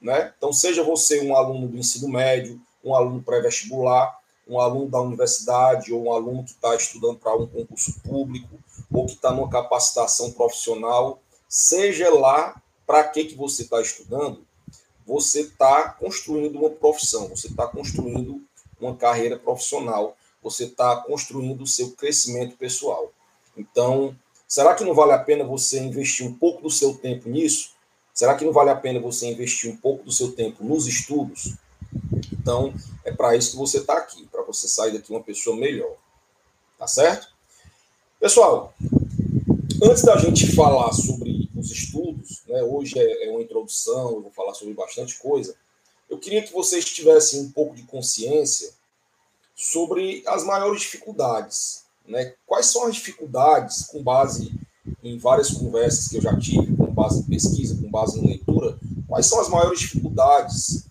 né? 0.00 0.32
Então, 0.38 0.50
seja 0.50 0.82
você 0.82 1.20
um 1.20 1.36
aluno 1.36 1.68
do 1.68 1.76
ensino 1.76 2.08
médio, 2.08 2.58
um 2.82 2.94
aluno 2.94 3.22
pré-vestibular, 3.22 4.18
um 4.48 4.58
aluno 4.58 4.88
da 4.88 5.00
universidade 5.00 5.92
ou 5.92 6.04
um 6.04 6.12
aluno 6.12 6.42
que 6.42 6.52
está 6.52 6.74
estudando 6.74 7.18
para 7.18 7.36
um 7.36 7.46
concurso 7.46 8.00
público 8.00 8.58
ou 8.90 9.04
que 9.04 9.12
está 9.12 9.30
numa 9.30 9.50
capacitação 9.50 10.32
profissional, 10.32 11.20
seja 11.46 12.08
lá 12.14 12.62
para 12.86 13.04
que, 13.04 13.24
que 13.24 13.34
você 13.34 13.62
está 13.62 13.82
estudando, 13.82 14.45
você 15.06 15.42
está 15.42 15.90
construindo 15.90 16.58
uma 16.58 16.70
profissão, 16.70 17.28
você 17.28 17.46
está 17.46 17.66
construindo 17.66 18.42
uma 18.80 18.96
carreira 18.96 19.38
profissional, 19.38 20.16
você 20.42 20.64
está 20.64 20.96
construindo 20.96 21.62
o 21.62 21.66
seu 21.66 21.92
crescimento 21.92 22.56
pessoal. 22.56 23.12
Então, 23.56 24.14
será 24.48 24.74
que 24.74 24.84
não 24.84 24.94
vale 24.94 25.12
a 25.12 25.18
pena 25.18 25.44
você 25.44 25.78
investir 25.78 26.26
um 26.26 26.34
pouco 26.34 26.62
do 26.62 26.70
seu 26.70 26.94
tempo 26.94 27.28
nisso? 27.28 27.70
Será 28.12 28.34
que 28.34 28.44
não 28.44 28.52
vale 28.52 28.70
a 28.70 28.76
pena 28.76 28.98
você 28.98 29.26
investir 29.26 29.70
um 29.70 29.76
pouco 29.76 30.04
do 30.04 30.12
seu 30.12 30.32
tempo 30.32 30.64
nos 30.64 30.86
estudos? 30.86 31.54
Então, 32.32 32.74
é 33.04 33.12
para 33.12 33.36
isso 33.36 33.52
que 33.52 33.56
você 33.56 33.78
está 33.78 33.96
aqui, 33.96 34.26
para 34.26 34.42
você 34.42 34.66
sair 34.66 34.92
daqui 34.92 35.10
uma 35.10 35.22
pessoa 35.22 35.56
melhor. 35.56 35.94
Tá 36.78 36.86
certo? 36.86 37.28
Pessoal, 38.18 38.74
antes 39.82 40.02
da 40.02 40.16
gente 40.16 40.54
falar 40.54 40.92
sobre 40.92 41.35
os 41.56 41.70
estudos, 41.70 42.42
né, 42.46 42.62
hoje 42.62 42.98
é, 42.98 43.26
é 43.26 43.30
uma 43.30 43.42
introdução, 43.42 44.10
eu 44.12 44.22
vou 44.22 44.30
falar 44.30 44.54
sobre 44.54 44.74
bastante 44.74 45.18
coisa. 45.18 45.54
Eu 46.08 46.18
queria 46.18 46.42
que 46.42 46.52
vocês 46.52 46.84
tivessem 46.84 47.40
um 47.40 47.50
pouco 47.50 47.74
de 47.74 47.82
consciência 47.82 48.72
sobre 49.54 50.22
as 50.26 50.44
maiores 50.44 50.82
dificuldades. 50.82 51.84
Né? 52.06 52.34
Quais 52.46 52.66
são 52.66 52.84
as 52.84 52.94
dificuldades, 52.94 53.86
com 53.86 54.02
base 54.02 54.52
em 55.02 55.18
várias 55.18 55.50
conversas 55.50 56.08
que 56.08 56.16
eu 56.16 56.22
já 56.22 56.38
tive, 56.38 56.76
com 56.76 56.92
base 56.92 57.20
em 57.20 57.24
pesquisa, 57.24 57.76
com 57.76 57.90
base 57.90 58.18
em 58.18 58.26
leitura, 58.26 58.78
quais 59.08 59.26
são 59.26 59.40
as 59.40 59.48
maiores 59.48 59.80
dificuldades 59.80 60.86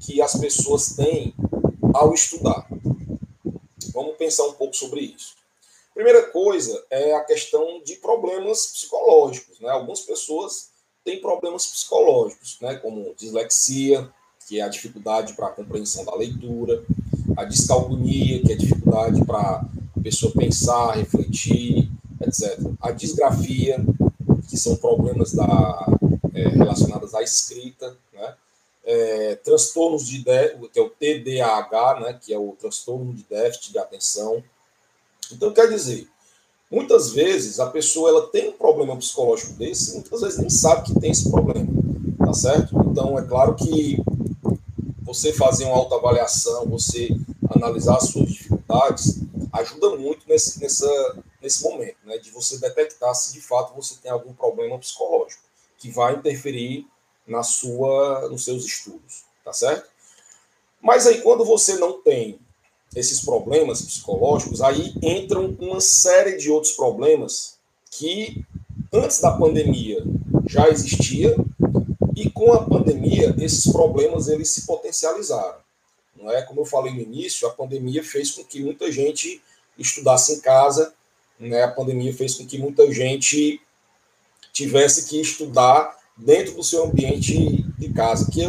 que 0.00 0.20
as 0.20 0.34
pessoas 0.34 0.94
têm 0.94 1.34
ao 1.94 2.12
estudar? 2.14 2.66
Vamos 3.92 4.16
pensar 4.16 4.44
um 4.44 4.54
pouco 4.54 4.74
sobre 4.74 5.00
isso. 5.00 5.34
Primeira 5.94 6.30
coisa 6.30 6.82
é 6.90 7.14
a 7.14 7.20
questão 7.20 7.82
de 7.84 7.96
problemas 7.96 8.66
psicológicos. 8.66 9.60
Né? 9.60 9.68
Algumas 9.68 10.00
pessoas 10.00 10.70
têm 11.04 11.20
problemas 11.20 11.66
psicológicos, 11.66 12.58
né? 12.60 12.76
como 12.76 13.14
dislexia, 13.14 14.08
que 14.48 14.58
é 14.58 14.62
a 14.62 14.68
dificuldade 14.68 15.34
para 15.34 15.48
a 15.48 15.52
compreensão 15.52 16.04
da 16.04 16.14
leitura, 16.14 16.82
a 17.36 17.44
discalculia, 17.44 18.42
que 18.42 18.52
é 18.52 18.54
a 18.54 18.58
dificuldade 18.58 19.24
para 19.24 19.38
a 19.38 20.00
pessoa 20.02 20.32
pensar, 20.32 20.96
refletir, 20.96 21.90
etc. 22.20 22.58
A 22.80 22.90
disgrafia, 22.90 23.78
que 24.48 24.56
são 24.56 24.76
problemas 24.76 25.32
da, 25.32 25.86
é, 26.34 26.48
relacionados 26.48 27.14
à 27.14 27.22
escrita, 27.22 27.96
né? 28.12 28.34
É, 28.84 29.36
transtornos 29.36 30.06
de 30.06 30.24
que 30.24 30.78
é 30.78 30.82
o 30.82 30.90
TDAH, 30.90 32.00
né, 32.00 32.18
que 32.20 32.34
é 32.34 32.38
o 32.38 32.56
transtorno 32.58 33.14
de 33.14 33.22
déficit 33.22 33.70
de 33.70 33.78
atenção, 33.78 34.42
então, 35.34 35.52
quer 35.52 35.68
dizer, 35.68 36.08
muitas 36.70 37.10
vezes 37.10 37.60
a 37.60 37.66
pessoa 37.66 38.08
ela 38.08 38.26
tem 38.28 38.48
um 38.48 38.52
problema 38.52 38.96
psicológico 38.96 39.52
desse, 39.54 39.94
muitas 39.94 40.20
vezes 40.20 40.38
nem 40.38 40.50
sabe 40.50 40.86
que 40.86 41.00
tem 41.00 41.10
esse 41.10 41.30
problema, 41.30 41.66
tá 42.18 42.32
certo? 42.32 42.76
Então, 42.90 43.18
é 43.18 43.22
claro 43.22 43.54
que 43.54 43.98
você 45.02 45.32
fazer 45.32 45.64
uma 45.64 45.76
autoavaliação, 45.76 46.66
você 46.66 47.08
analisar 47.54 47.96
as 47.96 48.08
suas 48.08 48.28
dificuldades, 48.28 49.20
ajuda 49.52 49.96
muito 49.96 50.26
nesse, 50.26 50.60
nessa, 50.60 51.16
nesse 51.40 51.62
momento, 51.62 51.98
né? 52.04 52.16
De 52.18 52.30
você 52.30 52.58
detectar 52.58 53.14
se 53.14 53.32
de 53.32 53.40
fato 53.40 53.74
você 53.74 53.96
tem 54.02 54.10
algum 54.10 54.32
problema 54.32 54.78
psicológico 54.78 55.42
que 55.78 55.90
vai 55.90 56.14
interferir 56.14 56.86
na 57.26 57.42
sua, 57.42 58.28
nos 58.28 58.44
seus 58.44 58.64
estudos, 58.64 59.24
tá 59.44 59.52
certo? 59.52 59.90
Mas 60.80 61.06
aí, 61.06 61.20
quando 61.20 61.44
você 61.44 61.76
não 61.76 62.00
tem 62.00 62.40
esses 62.94 63.20
problemas 63.20 63.82
psicológicos, 63.82 64.60
aí 64.60 64.94
entram 65.02 65.56
uma 65.58 65.80
série 65.80 66.36
de 66.36 66.50
outros 66.50 66.72
problemas 66.72 67.54
que 67.90 68.44
antes 68.92 69.20
da 69.20 69.30
pandemia 69.30 70.02
já 70.46 70.68
existia 70.68 71.34
e 72.14 72.30
com 72.30 72.52
a 72.52 72.64
pandemia 72.64 73.34
esses 73.38 73.70
problemas 73.72 74.28
eles 74.28 74.50
se 74.50 74.66
potencializaram. 74.66 75.58
Não 76.16 76.30
é 76.30 76.42
como 76.42 76.60
eu 76.60 76.64
falei 76.64 76.92
no 76.92 77.00
início, 77.00 77.48
a 77.48 77.50
pandemia 77.50 78.04
fez 78.04 78.30
com 78.30 78.44
que 78.44 78.62
muita 78.62 78.92
gente 78.92 79.42
estudasse 79.78 80.34
em 80.34 80.40
casa, 80.40 80.92
né? 81.38 81.62
A 81.62 81.70
pandemia 81.70 82.12
fez 82.14 82.34
com 82.34 82.46
que 82.46 82.58
muita 82.58 82.90
gente 82.92 83.60
tivesse 84.52 85.08
que 85.08 85.20
estudar 85.20 85.96
dentro 86.16 86.54
do 86.54 86.62
seu 86.62 86.84
ambiente 86.84 87.62
de 87.78 87.88
casa, 87.92 88.30
que 88.30 88.42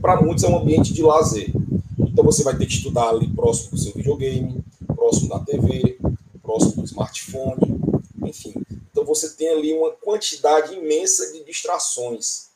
para 0.00 0.20
muitos 0.20 0.44
é 0.44 0.48
um 0.48 0.58
ambiente 0.58 0.92
de 0.92 1.02
lazer. 1.02 1.50
Então 1.98 2.24
você 2.24 2.42
vai 2.42 2.56
ter 2.56 2.66
que 2.66 2.74
estudar 2.74 3.08
ali 3.08 3.28
próximo 3.28 3.70
do 3.70 3.78
seu 3.78 3.92
videogame, 3.92 4.64
próximo 4.94 5.28
da 5.28 5.38
TV, 5.40 5.98
próximo 6.42 6.82
do 6.82 6.84
smartphone, 6.84 7.80
enfim. 8.24 8.54
Então 8.90 9.04
você 9.04 9.30
tem 9.30 9.48
ali 9.48 9.72
uma 9.72 9.92
quantidade 9.92 10.74
imensa 10.74 11.32
de 11.32 11.44
distrações, 11.44 12.46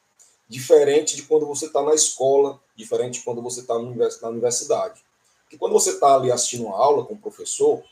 diferente 0.48 1.16
de 1.16 1.22
quando 1.22 1.46
você 1.46 1.66
está 1.66 1.82
na 1.82 1.94
escola, 1.94 2.60
diferente 2.76 3.18
de 3.18 3.24
quando 3.24 3.42
você 3.42 3.60
está 3.60 3.74
na 3.74 4.28
universidade. 4.28 5.00
Porque 5.42 5.58
quando 5.58 5.72
você 5.72 5.90
está 5.90 6.14
ali 6.14 6.30
assistindo 6.30 6.66
uma 6.66 6.76
aula 6.76 7.04
com 7.04 7.14
o 7.14 7.18
professor, 7.18 7.82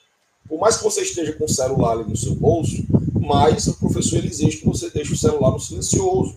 por 0.49 0.59
mais 0.59 0.77
que 0.77 0.85
você 0.85 1.03
esteja 1.03 1.33
com 1.33 1.45
o 1.45 1.49
celular 1.49 1.93
ali 1.93 2.09
no 2.09 2.17
seu 2.17 2.35
bolso, 2.35 2.85
mais 3.21 3.67
o 3.67 3.77
professor 3.79 4.25
exige 4.25 4.59
que 4.59 4.67
você 4.67 4.89
deixe 4.91 5.13
o 5.13 5.17
celular 5.17 5.51
no 5.51 5.61
silencioso. 5.61 6.37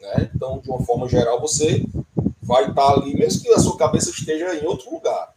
Né? 0.00 0.30
Então, 0.34 0.60
de 0.60 0.70
uma 0.70 0.82
forma 0.82 1.08
geral, 1.08 1.40
você 1.40 1.84
vai 2.44 2.68
estar 2.68 2.74
tá 2.74 2.92
ali, 2.92 3.14
mesmo 3.14 3.42
que 3.42 3.48
a 3.50 3.58
sua 3.58 3.76
cabeça 3.76 4.10
esteja 4.10 4.54
em 4.54 4.66
outro 4.66 4.90
lugar, 4.90 5.34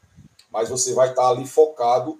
mas 0.51 0.69
você 0.69 0.93
vai 0.93 1.09
estar 1.09 1.23
tá 1.23 1.29
ali 1.29 1.47
focado 1.47 2.19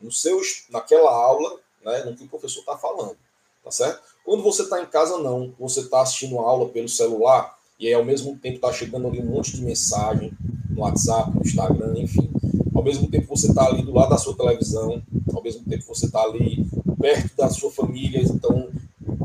no 0.00 0.12
seu, 0.12 0.40
naquela 0.70 1.10
aula, 1.10 1.58
né, 1.84 2.04
no 2.04 2.16
que 2.16 2.24
o 2.24 2.28
professor 2.28 2.60
está 2.60 2.76
falando, 2.76 3.16
tá 3.64 3.70
certo? 3.70 4.00
Quando 4.24 4.42
você 4.42 4.62
está 4.62 4.82
em 4.82 4.86
casa, 4.86 5.18
não. 5.18 5.54
Você 5.58 5.80
está 5.80 6.00
assistindo 6.00 6.38
a 6.40 6.42
aula 6.42 6.68
pelo 6.68 6.88
celular 6.88 7.56
e 7.78 7.86
aí 7.86 7.94
ao 7.94 8.04
mesmo 8.04 8.36
tempo 8.36 8.56
está 8.56 8.72
chegando 8.72 9.06
ali 9.06 9.20
um 9.20 9.26
monte 9.26 9.52
de 9.56 9.62
mensagem 9.62 10.32
no 10.68 10.82
WhatsApp, 10.82 11.30
no 11.32 11.42
Instagram, 11.42 11.94
enfim. 11.96 12.28
Ao 12.74 12.82
mesmo 12.82 13.08
tempo 13.08 13.28
você 13.28 13.48
está 13.48 13.66
ali 13.66 13.82
do 13.82 13.94
lado 13.94 14.10
da 14.10 14.18
sua 14.18 14.36
televisão, 14.36 15.02
ao 15.32 15.42
mesmo 15.42 15.64
tempo 15.64 15.84
você 15.86 16.06
está 16.06 16.22
ali 16.22 16.66
perto 17.00 17.36
da 17.36 17.48
sua 17.50 17.70
família, 17.70 18.20
então 18.20 18.68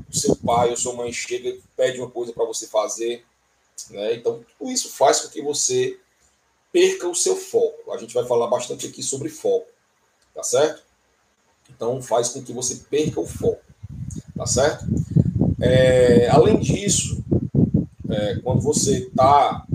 o 0.08 0.16
seu 0.16 0.36
pai 0.36 0.70
ou 0.70 0.78
sua 0.78 0.94
mãe 0.94 1.12
chega 1.12 1.50
e 1.50 1.62
pede 1.76 2.00
uma 2.00 2.10
coisa 2.10 2.32
para 2.32 2.46
você 2.46 2.68
fazer, 2.68 3.24
né? 3.90 4.16
Então, 4.16 4.44
tudo 4.58 4.72
isso 4.72 4.90
faz 4.90 5.22
com 5.22 5.30
que 5.30 5.42
você 5.42 6.00
perca 6.72 7.08
o 7.08 7.16
seu 7.16 7.36
foco. 7.36 7.92
A 7.92 7.98
gente 7.98 8.14
vai 8.14 8.26
falar 8.26 8.48
bastante 8.48 8.88
aqui 8.88 9.04
sobre 9.04 9.30
foco, 9.30 9.68
tá 10.34 10.44
certo? 10.44 10.84
Então, 11.70 12.02
faz 12.02 12.30
com 12.30 12.44
que 12.44 12.54
você 12.54 12.76
perca 12.90 13.20
o 13.20 13.28
foco, 13.28 13.64
tá 14.36 14.46
certo? 14.46 14.86
É, 15.60 16.28
além 16.30 16.60
disso, 16.60 17.24
é, 18.10 18.40
quando 18.44 18.62
você 18.62 19.00
está 19.00 19.66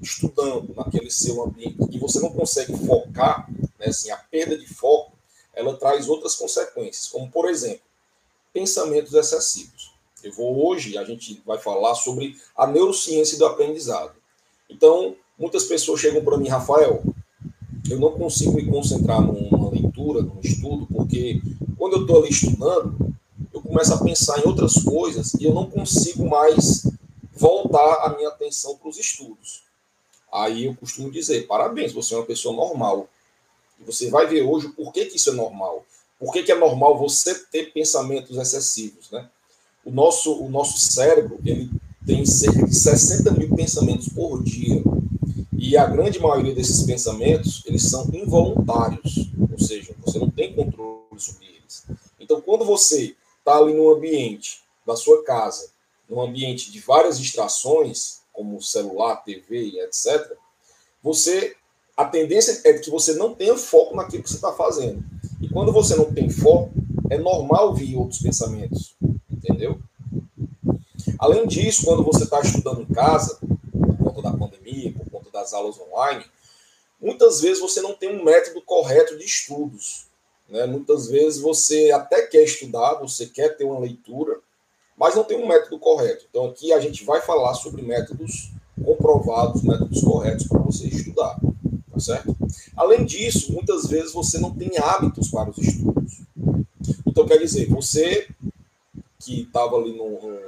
estudando 0.00 0.74
naquele 0.74 1.10
seu 1.10 1.42
ambiente 1.42 1.76
e 1.90 1.98
você 1.98 2.20
não 2.20 2.30
consegue 2.30 2.76
focar, 2.86 3.50
né, 3.78 3.86
assim, 3.86 4.10
a 4.10 4.16
perda 4.16 4.56
de 4.56 4.66
foco, 4.66 5.12
ela 5.52 5.76
traz 5.76 6.08
outras 6.08 6.34
consequências, 6.34 7.08
como, 7.08 7.30
por 7.30 7.48
exemplo, 7.48 7.80
pensamentos 8.52 9.14
excessivos. 9.14 9.95
Eu 10.22 10.32
vou 10.32 10.66
hoje, 10.66 10.96
a 10.96 11.04
gente 11.04 11.42
vai 11.44 11.58
falar 11.58 11.94
sobre 11.94 12.36
a 12.56 12.66
neurociência 12.66 13.38
do 13.38 13.46
aprendizado. 13.46 14.12
Então, 14.68 15.14
muitas 15.38 15.64
pessoas 15.64 16.00
chegam 16.00 16.24
para 16.24 16.38
mim, 16.38 16.48
Rafael, 16.48 17.02
eu 17.88 17.98
não 18.00 18.12
consigo 18.12 18.54
me 18.54 18.66
concentrar 18.66 19.20
numa 19.20 19.70
leitura, 19.70 20.22
num 20.22 20.40
estudo, 20.42 20.86
porque 20.86 21.40
quando 21.78 21.96
eu 21.96 22.00
estou 22.02 22.18
ali 22.18 22.30
estudando, 22.30 23.14
eu 23.52 23.60
começo 23.60 23.94
a 23.94 24.02
pensar 24.02 24.38
em 24.40 24.46
outras 24.46 24.82
coisas 24.82 25.34
e 25.34 25.44
eu 25.44 25.54
não 25.54 25.70
consigo 25.70 26.28
mais 26.28 26.86
voltar 27.32 28.06
a 28.06 28.14
minha 28.16 28.28
atenção 28.28 28.76
para 28.76 28.88
os 28.88 28.98
estudos. 28.98 29.62
Aí 30.32 30.64
eu 30.64 30.74
costumo 30.74 31.10
dizer, 31.10 31.46
parabéns, 31.46 31.92
você 31.92 32.14
é 32.14 32.18
uma 32.18 32.26
pessoa 32.26 32.54
normal. 32.54 33.08
E 33.80 33.84
você 33.84 34.10
vai 34.10 34.26
ver 34.26 34.42
hoje 34.42 34.68
por 34.70 34.92
que, 34.92 35.02
isso 35.02 35.30
é 35.30 35.32
normal. 35.34 35.84
Por 36.18 36.32
que, 36.32 36.42
que 36.42 36.52
é 36.52 36.58
normal 36.58 36.98
você 36.98 37.34
ter 37.46 37.72
pensamentos 37.72 38.36
excessivos, 38.36 39.10
né? 39.10 39.28
O 39.86 39.90
nosso, 39.92 40.42
o 40.42 40.50
nosso 40.50 40.78
cérebro 40.78 41.38
ele 41.44 41.70
tem 42.04 42.26
cerca 42.26 42.66
de 42.66 42.74
60 42.74 43.30
mil 43.30 43.54
pensamentos 43.54 44.08
por 44.08 44.42
dia. 44.42 44.82
E 45.52 45.76
a 45.76 45.86
grande 45.86 46.18
maioria 46.18 46.54
desses 46.54 46.82
pensamentos, 46.82 47.62
eles 47.64 47.88
são 47.88 48.08
involuntários, 48.12 49.30
ou 49.50 49.58
seja, 49.58 49.94
você 50.04 50.18
não 50.18 50.28
tem 50.28 50.54
controle 50.54 50.98
sobre 51.16 51.46
eles. 51.46 51.86
Então, 52.18 52.40
quando 52.40 52.64
você 52.64 53.14
está 53.38 53.56
ali 53.58 53.74
no 53.74 53.88
ambiente 53.90 54.60
da 54.84 54.96
sua 54.96 55.22
casa, 55.22 55.68
num 56.10 56.20
ambiente 56.20 56.70
de 56.70 56.80
várias 56.80 57.18
distrações, 57.18 58.18
como 58.32 58.60
celular, 58.60 59.16
TV 59.24 59.70
e 59.70 59.80
etc., 59.80 60.32
você 61.02 61.54
a 61.96 62.04
tendência 62.04 62.60
é 62.64 62.74
que 62.74 62.90
você 62.90 63.14
não 63.14 63.34
tenha 63.34 63.56
foco 63.56 63.96
naquilo 63.96 64.22
que 64.22 64.28
você 64.28 64.36
está 64.36 64.52
fazendo. 64.52 65.02
E 65.40 65.48
quando 65.48 65.72
você 65.72 65.96
não 65.96 66.12
tem 66.12 66.28
foco, 66.28 66.70
é 67.08 67.16
normal 67.16 67.74
vir 67.74 67.96
outros 67.96 68.20
pensamentos, 68.20 68.94
entendeu? 69.46 69.78
Além 71.18 71.46
disso, 71.46 71.84
quando 71.84 72.02
você 72.02 72.24
está 72.24 72.40
estudando 72.40 72.82
em 72.82 72.94
casa, 72.94 73.38
por 73.70 74.12
conta 74.12 74.22
da 74.22 74.32
pandemia, 74.32 74.92
por 74.92 75.08
conta 75.10 75.30
das 75.30 75.52
aulas 75.52 75.78
online, 75.78 76.24
muitas 77.00 77.40
vezes 77.40 77.60
você 77.60 77.80
não 77.80 77.94
tem 77.94 78.10
um 78.10 78.24
método 78.24 78.60
correto 78.62 79.16
de 79.16 79.24
estudos. 79.24 80.06
Né? 80.48 80.66
Muitas 80.66 81.08
vezes 81.08 81.40
você 81.40 81.90
até 81.92 82.22
quer 82.26 82.42
estudar, 82.42 82.94
você 82.94 83.26
quer 83.26 83.56
ter 83.56 83.64
uma 83.64 83.78
leitura, 83.78 84.40
mas 84.96 85.14
não 85.14 85.24
tem 85.24 85.42
um 85.42 85.46
método 85.46 85.78
correto. 85.78 86.26
Então 86.28 86.46
aqui 86.46 86.72
a 86.72 86.80
gente 86.80 87.04
vai 87.04 87.20
falar 87.20 87.54
sobre 87.54 87.82
métodos 87.82 88.50
comprovados, 88.82 89.62
métodos 89.62 90.02
corretos 90.02 90.46
para 90.46 90.58
você 90.58 90.86
estudar, 90.86 91.38
tá 91.90 91.98
certo? 91.98 92.36
Além 92.76 93.04
disso, 93.04 93.52
muitas 93.52 93.86
vezes 93.86 94.12
você 94.12 94.38
não 94.38 94.54
tem 94.54 94.76
hábitos 94.78 95.30
para 95.30 95.50
os 95.50 95.58
estudos. 95.58 96.20
Então 97.06 97.26
quer 97.26 97.38
dizer, 97.38 97.68
você 97.68 98.28
que 99.26 99.42
estava 99.42 99.76
ali 99.76 99.92
no, 99.96 100.08
no, 100.08 100.40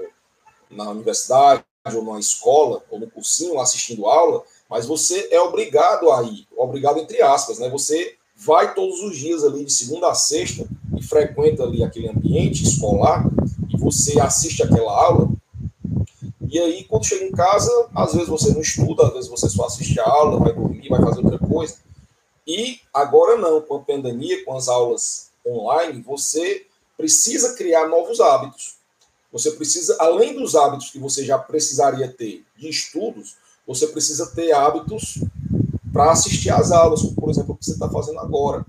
na 0.70 0.90
universidade 0.90 1.64
ou 1.92 2.04
na 2.04 2.20
escola 2.20 2.82
ou 2.90 3.00
no 3.00 3.10
cursinho 3.10 3.58
assistindo 3.58 4.06
aula, 4.06 4.44
mas 4.70 4.86
você 4.86 5.28
é 5.32 5.40
obrigado 5.40 6.12
a 6.12 6.22
ir, 6.22 6.46
obrigado 6.56 6.98
entre 6.98 7.20
aspas, 7.20 7.58
né? 7.58 7.68
Você 7.70 8.14
vai 8.36 8.72
todos 8.74 9.00
os 9.00 9.16
dias 9.16 9.42
ali 9.42 9.64
de 9.64 9.72
segunda 9.72 10.08
a 10.08 10.14
sexta 10.14 10.68
e 10.96 11.02
frequenta 11.02 11.64
ali 11.64 11.82
aquele 11.82 12.08
ambiente 12.08 12.62
escolar 12.62 13.28
e 13.68 13.76
você 13.76 14.20
assiste 14.20 14.62
aquela 14.62 14.92
aula. 14.92 15.28
E 16.50 16.58
aí, 16.58 16.84
quando 16.84 17.04
chega 17.04 17.24
em 17.24 17.32
casa, 17.32 17.70
às 17.94 18.12
vezes 18.12 18.28
você 18.28 18.52
não 18.52 18.60
estuda, 18.60 19.06
às 19.06 19.12
vezes 19.12 19.28
você 19.28 19.48
só 19.48 19.66
assiste 19.66 19.98
a 19.98 20.08
aula, 20.08 20.38
vai 20.38 20.52
dormir, 20.52 20.88
vai 20.88 21.02
fazer 21.02 21.20
outra 21.20 21.38
coisa. 21.38 21.76
E 22.46 22.80
agora 22.94 23.36
não, 23.36 23.60
com 23.60 23.76
a 23.76 23.80
pandemia, 23.80 24.44
com 24.44 24.56
as 24.56 24.68
aulas 24.68 25.30
online, 25.44 26.00
você 26.00 26.66
precisa 26.98 27.54
criar 27.54 27.86
novos 27.86 28.20
hábitos. 28.20 28.76
Você 29.32 29.52
precisa, 29.52 29.96
além 30.00 30.34
dos 30.34 30.56
hábitos 30.56 30.90
que 30.90 30.98
você 30.98 31.24
já 31.24 31.38
precisaria 31.38 32.08
ter 32.08 32.44
de 32.56 32.68
estudos, 32.68 33.36
você 33.64 33.86
precisa 33.86 34.26
ter 34.34 34.52
hábitos 34.52 35.18
para 35.92 36.10
assistir 36.10 36.50
às 36.50 36.72
aulas, 36.72 37.00
como, 37.02 37.14
por 37.14 37.30
exemplo, 37.30 37.54
o 37.54 37.56
que 37.56 37.64
você 37.64 37.72
está 37.72 37.88
fazendo 37.88 38.18
agora. 38.18 38.66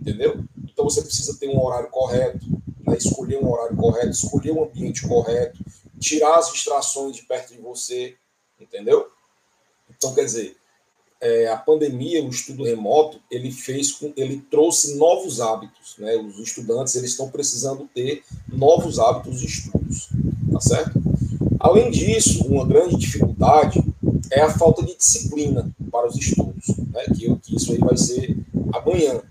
Entendeu? 0.00 0.44
Então 0.64 0.84
você 0.84 1.00
precisa 1.02 1.38
ter 1.38 1.48
um 1.48 1.62
horário 1.62 1.88
correto, 1.88 2.44
né? 2.80 2.96
escolher 2.96 3.38
um 3.38 3.50
horário 3.50 3.76
correto, 3.76 4.10
escolher 4.10 4.50
um 4.50 4.64
ambiente 4.64 5.06
correto, 5.06 5.58
tirar 6.00 6.38
as 6.38 6.52
distrações 6.52 7.14
de 7.14 7.22
perto 7.22 7.54
de 7.54 7.60
você, 7.60 8.16
entendeu? 8.58 9.08
Então, 9.88 10.14
quer 10.14 10.24
dizer, 10.24 10.56
é, 11.20 11.48
a 11.48 11.56
pandemia, 11.56 12.24
o 12.24 12.28
estudo 12.28 12.64
remoto, 12.64 13.20
ele 13.30 13.50
fez 13.50 13.92
com, 13.92 14.12
ele 14.16 14.44
trouxe 14.50 14.96
novos 14.96 15.40
hábitos, 15.40 15.96
né? 15.98 16.16
Os 16.16 16.38
estudantes 16.38 16.94
eles 16.94 17.10
estão 17.12 17.30
precisando 17.30 17.88
ter 17.94 18.22
novos 18.48 18.98
hábitos 18.98 19.40
de 19.40 19.46
estudos, 19.46 20.08
tá 20.52 20.60
certo? 20.60 21.00
Além 21.58 21.90
disso, 21.90 22.46
uma 22.46 22.66
grande 22.66 22.96
dificuldade 22.96 23.82
é 24.30 24.42
a 24.42 24.52
falta 24.58 24.84
de 24.84 24.94
disciplina 24.94 25.70
para 25.90 26.06
os 26.06 26.16
estudos, 26.16 26.66
né? 26.92 27.04
Que, 27.14 27.34
que 27.36 27.56
isso 27.56 27.72
aí 27.72 27.78
vai 27.78 27.96
ser 27.96 28.36
amanhã, 28.72 29.22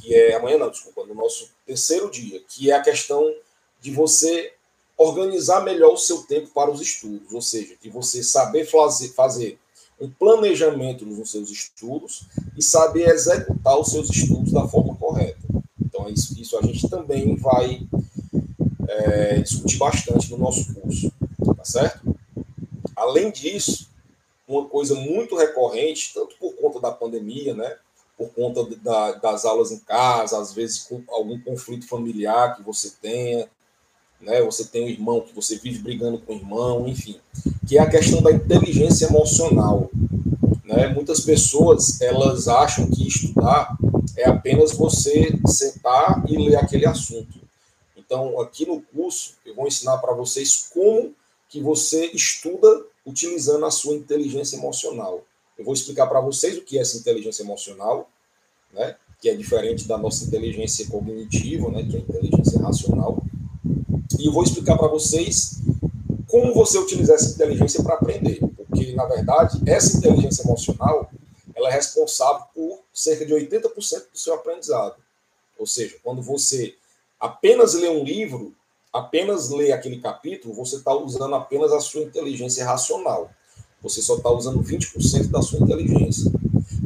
que 0.00 0.14
é 0.14 0.34
amanhã 0.34 0.58
não, 0.58 0.70
desculpa, 0.70 1.06
no 1.06 1.14
nosso 1.14 1.50
terceiro 1.66 2.10
dia, 2.10 2.40
que 2.48 2.70
é 2.70 2.74
a 2.74 2.82
questão 2.82 3.32
de 3.80 3.90
você 3.90 4.52
organizar 4.96 5.62
melhor 5.62 5.92
o 5.92 5.98
seu 5.98 6.18
tempo 6.22 6.48
para 6.54 6.70
os 6.70 6.80
estudos, 6.80 7.32
ou 7.32 7.42
seja, 7.42 7.74
de 7.80 7.88
você 7.88 8.22
saber 8.22 8.64
fazer, 8.64 9.08
fazer 9.10 9.58
um 10.02 10.10
planejamento 10.10 11.06
nos 11.06 11.30
seus 11.30 11.48
estudos 11.48 12.24
e 12.58 12.62
saber 12.62 13.08
executar 13.08 13.78
os 13.78 13.92
seus 13.92 14.10
estudos 14.10 14.52
da 14.52 14.66
forma 14.66 14.96
correta. 14.96 15.38
Então, 15.80 16.08
isso, 16.08 16.38
isso 16.40 16.58
a 16.58 16.62
gente 16.62 16.88
também 16.88 17.36
vai 17.36 17.86
é, 18.88 19.38
discutir 19.38 19.78
bastante 19.78 20.28
no 20.32 20.38
nosso 20.38 20.74
curso, 20.74 21.12
tá 21.56 21.64
certo? 21.64 22.16
Além 22.96 23.30
disso, 23.30 23.88
uma 24.48 24.66
coisa 24.66 24.96
muito 24.96 25.36
recorrente, 25.36 26.12
tanto 26.12 26.34
por 26.36 26.52
conta 26.56 26.80
da 26.80 26.90
pandemia, 26.90 27.54
né, 27.54 27.76
por 28.18 28.28
conta 28.30 28.64
da, 28.82 29.12
das 29.12 29.44
aulas 29.44 29.70
em 29.70 29.78
casa, 29.78 30.36
às 30.36 30.52
vezes 30.52 30.80
com 30.80 31.02
algum 31.10 31.40
conflito 31.40 31.86
familiar 31.86 32.56
que 32.56 32.62
você 32.62 32.92
tenha, 33.00 33.48
né, 34.22 34.40
você 34.42 34.64
tem 34.64 34.84
um 34.84 34.88
irmão 34.88 35.20
que 35.20 35.34
você 35.34 35.58
vive 35.58 35.80
brigando 35.80 36.18
com 36.18 36.32
o 36.32 36.36
irmão, 36.36 36.86
enfim, 36.86 37.16
que 37.66 37.76
é 37.76 37.80
a 37.80 37.90
questão 37.90 38.22
da 38.22 38.30
inteligência 38.30 39.06
emocional. 39.06 39.90
Né? 40.64 40.88
Muitas 40.88 41.20
pessoas 41.20 42.00
elas 42.00 42.48
acham 42.48 42.88
que 42.88 43.06
estudar 43.06 43.76
é 44.16 44.28
apenas 44.28 44.72
você 44.72 45.32
sentar 45.46 46.24
e 46.28 46.36
ler 46.36 46.56
aquele 46.56 46.86
assunto. 46.86 47.40
Então, 47.96 48.40
aqui 48.40 48.66
no 48.66 48.80
curso, 48.80 49.34
eu 49.44 49.54
vou 49.54 49.66
ensinar 49.66 49.98
para 49.98 50.12
vocês 50.12 50.68
como 50.72 51.14
que 51.48 51.60
você 51.60 52.06
estuda 52.06 52.84
utilizando 53.04 53.64
a 53.64 53.70
sua 53.70 53.94
inteligência 53.94 54.56
emocional. 54.56 55.24
Eu 55.58 55.64
vou 55.64 55.74
explicar 55.74 56.06
para 56.06 56.20
vocês 56.20 56.56
o 56.56 56.62
que 56.62 56.78
é 56.78 56.82
essa 56.82 56.96
inteligência 56.96 57.42
emocional, 57.42 58.08
né? 58.72 58.96
que 59.20 59.28
é 59.28 59.34
diferente 59.34 59.86
da 59.86 59.96
nossa 59.96 60.24
inteligência 60.24 60.86
cognitiva, 60.88 61.70
né? 61.70 61.86
que 61.88 61.96
é 61.96 61.98
a 61.98 62.02
inteligência 62.02 62.60
racional. 62.60 63.22
E 64.22 64.26
eu 64.26 64.32
vou 64.32 64.44
explicar 64.44 64.78
para 64.78 64.86
vocês 64.86 65.58
como 66.28 66.54
você 66.54 66.78
utilizar 66.78 67.16
essa 67.16 67.34
inteligência 67.34 67.82
para 67.82 67.94
aprender, 67.94 68.38
porque 68.56 68.92
na 68.92 69.04
verdade 69.04 69.60
essa 69.66 69.98
inteligência 69.98 70.44
emocional 70.44 71.10
ela 71.56 71.68
é 71.68 71.72
responsável 71.72 72.44
por 72.54 72.78
cerca 72.94 73.26
de 73.26 73.34
80% 73.34 73.64
do 74.12 74.18
seu 74.18 74.34
aprendizado. 74.34 74.94
Ou 75.58 75.66
seja, 75.66 75.96
quando 76.04 76.22
você 76.22 76.76
apenas 77.18 77.74
lê 77.74 77.88
um 77.88 78.04
livro, 78.04 78.54
apenas 78.92 79.50
lê 79.50 79.72
aquele 79.72 79.98
capítulo, 79.98 80.54
você 80.54 80.76
está 80.76 80.94
usando 80.94 81.34
apenas 81.34 81.72
a 81.72 81.80
sua 81.80 82.02
inteligência 82.02 82.64
racional. 82.64 83.28
Você 83.82 84.00
só 84.00 84.16
está 84.18 84.30
usando 84.30 84.62
20% 84.62 85.30
da 85.30 85.42
sua 85.42 85.58
inteligência. 85.58 86.30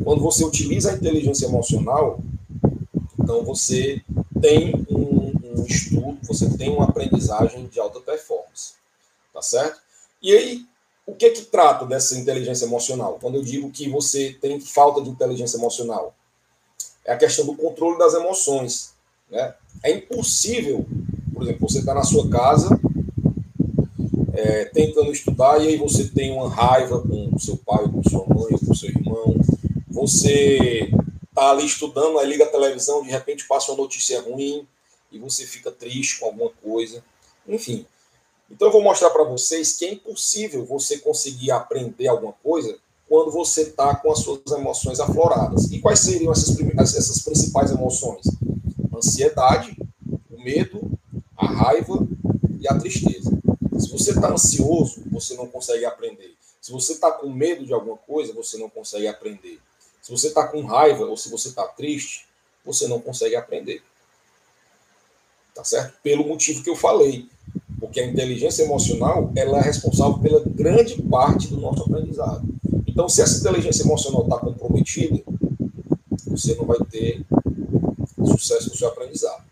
Quando 0.03 0.22
você 0.22 0.42
utiliza 0.42 0.90
a 0.90 0.94
inteligência 0.94 1.44
emocional, 1.44 2.18
então 3.20 3.44
você 3.44 4.01
tem 4.40 4.87
estudo, 5.66 6.18
você 6.22 6.48
tem 6.57 6.70
uma 6.70 6.85
aprendizagem 6.85 7.66
de 7.66 7.79
alta 7.79 8.00
performance 8.00 8.76
tá 9.37 9.42
certo? 9.42 9.79
E 10.22 10.33
aí, 10.35 10.66
o 11.07 11.14
que 11.14 11.29
que 11.29 11.42
trata 11.42 11.85
dessa 11.85 12.18
inteligência 12.18 12.64
emocional? 12.64 13.18
Quando 13.20 13.35
eu 13.35 13.42
digo 13.42 13.70
que 13.70 13.87
você 13.87 14.35
tem 14.40 14.59
falta 14.59 15.02
de 15.02 15.11
inteligência 15.11 15.59
emocional, 15.59 16.14
é 17.05 17.12
a 17.12 17.18
questão 17.18 17.44
do 17.44 17.55
controle 17.55 17.98
das 17.98 18.14
emoções, 18.14 18.94
né? 19.31 19.55
É 19.83 19.90
impossível, 19.90 20.87
por 21.35 21.42
exemplo, 21.42 21.68
você 21.68 21.81
está 21.81 21.92
na 21.92 22.02
sua 22.02 22.31
casa 22.31 22.81
é, 24.33 24.64
tentando 24.64 25.12
estudar 25.12 25.61
e 25.61 25.68
aí 25.68 25.76
você 25.76 26.09
tem 26.09 26.33
uma 26.33 26.48
raiva 26.48 27.02
com 27.02 27.38
seu 27.38 27.59
pai, 27.59 27.85
com 27.90 28.02
sua 28.09 28.24
mãe, 28.26 28.59
com 28.59 28.74
seu 28.74 28.88
irmão, 28.88 29.37
você 29.87 30.90
está 31.29 31.50
ali 31.50 31.66
estudando, 31.66 32.18
aí 32.18 32.26
liga 32.26 32.44
a 32.44 32.48
televisão, 32.50 33.02
de 33.02 33.11
repente 33.11 33.46
passa 33.46 33.70
uma 33.70 33.83
notícia 33.83 34.18
ruim 34.22 34.66
e 35.11 35.19
você 35.19 35.47
fica 35.47 35.71
triste 35.71 36.21
com 36.21 36.27
alguma 36.27 36.51
coisa, 36.62 37.05
enfim. 37.47 37.87
Então, 38.51 38.69
eu 38.69 38.73
vou 38.73 38.83
mostrar 38.83 39.11
para 39.11 39.25
vocês 39.25 39.77
que 39.77 39.85
é 39.85 39.92
impossível 39.92 40.64
você 40.64 40.99
conseguir 40.99 41.51
aprender 41.51 42.09
alguma 42.09 42.33
coisa 42.33 42.79
quando 43.09 43.31
você 43.31 43.62
está 43.62 43.95
com 43.97 44.11
as 44.12 44.21
suas 44.21 44.40
emoções 44.53 45.01
afloradas. 45.01 45.71
E 45.71 45.81
quais 45.81 46.01
seriam 46.01 46.33
essas, 46.33 46.57
essas 46.95 47.23
principais 47.23 47.71
emoções? 47.71 48.27
ansiedade, 48.97 49.77
o 50.31 50.42
medo, 50.42 50.90
a 51.37 51.47
raiva 51.47 52.07
e 52.61 52.69
a 52.69 52.79
tristeza. 52.79 53.31
Se 53.79 53.90
você 53.90 54.11
está 54.11 54.33
ansioso, 54.33 55.03
você 55.07 55.35
não 55.35 55.47
consegue 55.47 55.85
aprender. 55.85 56.35
Se 56.61 56.73
você 56.73 56.92
está 56.92 57.12
com 57.12 57.29
medo 57.31 57.64
de 57.64 57.73
alguma 57.73 57.97
coisa, 57.97 58.33
você 58.33 58.57
não 58.57 58.69
consegue 58.69 59.07
aprender. 59.07 59.61
Se 60.03 60.11
você 60.11 60.29
está 60.29 60.47
com 60.47 60.64
raiva 60.64 61.05
ou 61.05 61.16
se 61.16 61.29
você 61.29 61.49
está 61.49 61.66
triste, 61.66 62.27
você 62.64 62.88
não 62.88 63.01
consegue 63.01 63.37
aprender. 63.37 63.83
Tá 65.57 65.64
certo? 65.64 65.95
Pelo 66.03 66.29
motivo 66.29 66.62
que 66.62 66.69
eu 66.69 66.77
falei 66.77 67.27
porque 67.81 68.01
a 68.01 68.07
inteligência 68.07 68.62
emocional 68.62 69.33
ela 69.35 69.59
é 69.59 69.62
responsável 69.62 70.19
pela 70.19 70.42
grande 70.45 71.01
parte 71.03 71.49
do 71.49 71.59
nosso 71.59 71.83
aprendizado. 71.83 72.47
Então, 72.87 73.09
se 73.09 73.23
essa 73.23 73.38
inteligência 73.38 73.85
emocional 73.85 74.23
está 74.23 74.38
comprometida, 74.38 75.23
você 76.27 76.55
não 76.57 76.66
vai 76.66 76.79
ter 76.90 77.25
sucesso 78.37 78.71
no 78.71 78.77
seu 78.77 78.88
aprendizado. 78.88 79.45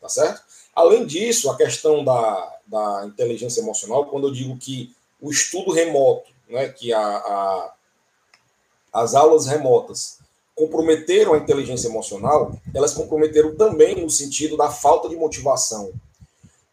Tá 0.00 0.08
certo? 0.08 0.42
Além 0.74 1.06
disso, 1.06 1.50
a 1.50 1.56
questão 1.56 2.04
da, 2.04 2.56
da 2.66 3.04
inteligência 3.06 3.60
emocional, 3.60 4.06
quando 4.06 4.28
eu 4.28 4.32
digo 4.32 4.56
que 4.56 4.94
o 5.20 5.30
estudo 5.30 5.72
remoto, 5.72 6.30
né, 6.48 6.68
que 6.68 6.92
a, 6.92 7.00
a, 7.00 7.72
as 8.92 9.14
aulas 9.14 9.46
remotas 9.46 10.17
comprometeram 10.58 11.34
a 11.34 11.38
inteligência 11.38 11.86
emocional, 11.86 12.52
elas 12.74 12.92
comprometeram 12.92 13.54
também 13.54 14.02
no 14.02 14.10
sentido 14.10 14.56
da 14.56 14.68
falta 14.68 15.08
de 15.08 15.16
motivação, 15.16 15.92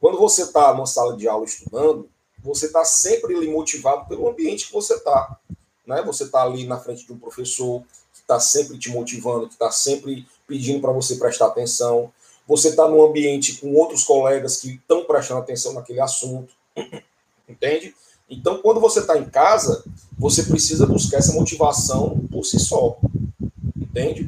quando 0.05 0.19
você 0.19 0.43
está 0.43 0.71
numa 0.73 0.85
sala 0.85 1.17
de 1.17 1.27
aula 1.27 1.45
estudando, 1.45 2.07
você 2.43 2.67
está 2.67 2.85
sempre 2.85 3.35
ali 3.35 3.47
motivado 3.47 4.07
pelo 4.07 4.29
ambiente 4.29 4.67
que 4.67 4.73
você 4.73 4.93
está. 4.93 5.39
Né? 5.83 6.03
Você 6.03 6.25
está 6.25 6.43
ali 6.43 6.67
na 6.67 6.77
frente 6.77 7.07
de 7.07 7.11
um 7.11 7.17
professor 7.17 7.81
que 8.13 8.19
está 8.19 8.39
sempre 8.39 8.77
te 8.77 8.89
motivando, 8.89 9.47
que 9.47 9.53
está 9.53 9.71
sempre 9.71 10.27
pedindo 10.47 10.79
para 10.79 10.91
você 10.91 11.15
prestar 11.15 11.47
atenção. 11.47 12.11
Você 12.47 12.69
está 12.69 12.87
num 12.87 13.03
ambiente 13.03 13.55
com 13.55 13.73
outros 13.73 14.03
colegas 14.03 14.57
que 14.57 14.75
estão 14.75 15.05
prestando 15.05 15.39
atenção 15.39 15.73
naquele 15.73 15.99
assunto. 15.99 16.53
Entende? 17.49 17.95
Então, 18.29 18.59
quando 18.61 18.79
você 18.79 18.99
está 18.99 19.17
em 19.17 19.25
casa, 19.25 19.83
você 20.17 20.43
precisa 20.43 20.85
buscar 20.85 21.17
essa 21.17 21.33
motivação 21.33 22.19
por 22.31 22.43
si 22.43 22.59
só. 22.59 22.99
Entende? 23.75 24.27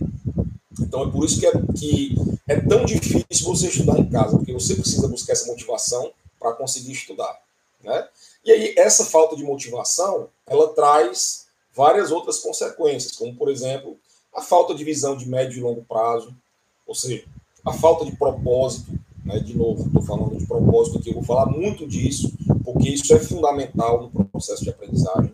Então, 0.79 1.07
é 1.07 1.11
por 1.11 1.25
isso 1.25 1.39
que 1.39 1.47
é, 1.47 1.51
que 1.77 2.15
é 2.47 2.59
tão 2.59 2.85
difícil 2.85 3.45
você 3.45 3.67
estudar 3.67 3.97
em 3.99 4.09
casa, 4.09 4.37
porque 4.37 4.53
você 4.53 4.75
precisa 4.75 5.07
buscar 5.07 5.33
essa 5.33 5.47
motivação 5.47 6.11
para 6.39 6.53
conseguir 6.53 6.91
estudar. 6.91 7.39
Né? 7.83 8.07
E 8.45 8.51
aí, 8.51 8.73
essa 8.77 9.05
falta 9.05 9.35
de 9.35 9.43
motivação, 9.43 10.29
ela 10.45 10.69
traz 10.73 11.47
várias 11.75 12.11
outras 12.11 12.39
consequências, 12.39 13.15
como, 13.15 13.35
por 13.35 13.49
exemplo, 13.49 13.97
a 14.35 14.41
falta 14.41 14.73
de 14.73 14.83
visão 14.83 15.15
de 15.15 15.27
médio 15.27 15.57
e 15.57 15.61
longo 15.61 15.83
prazo, 15.83 16.35
ou 16.85 16.95
seja, 16.95 17.23
a 17.65 17.73
falta 17.73 18.05
de 18.05 18.15
propósito, 18.15 18.91
né? 19.25 19.39
de 19.39 19.55
novo, 19.57 19.85
estou 19.87 20.01
falando 20.01 20.37
de 20.37 20.45
propósito 20.45 20.97
aqui, 20.97 21.09
eu 21.09 21.15
vou 21.15 21.23
falar 21.23 21.47
muito 21.47 21.87
disso, 21.87 22.31
porque 22.63 22.89
isso 22.89 23.13
é 23.13 23.19
fundamental 23.19 24.11
no 24.13 24.25
processo 24.25 24.63
de 24.63 24.69
aprendizagem. 24.69 25.33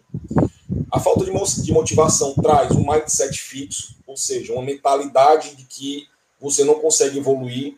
A 0.94 1.00
falta 1.00 1.26
de 1.26 1.72
motivação 1.72 2.36
traz 2.36 2.70
um 2.70 2.86
mindset 2.86 3.42
fixo, 3.42 3.96
ou 4.06 4.16
seja, 4.16 4.54
uma 4.54 4.62
mentalidade 4.62 5.56
de 5.56 5.66
que 5.66 6.08
você 6.40 6.64
não 6.64 6.80
consegue 6.80 7.18
evoluir, 7.18 7.76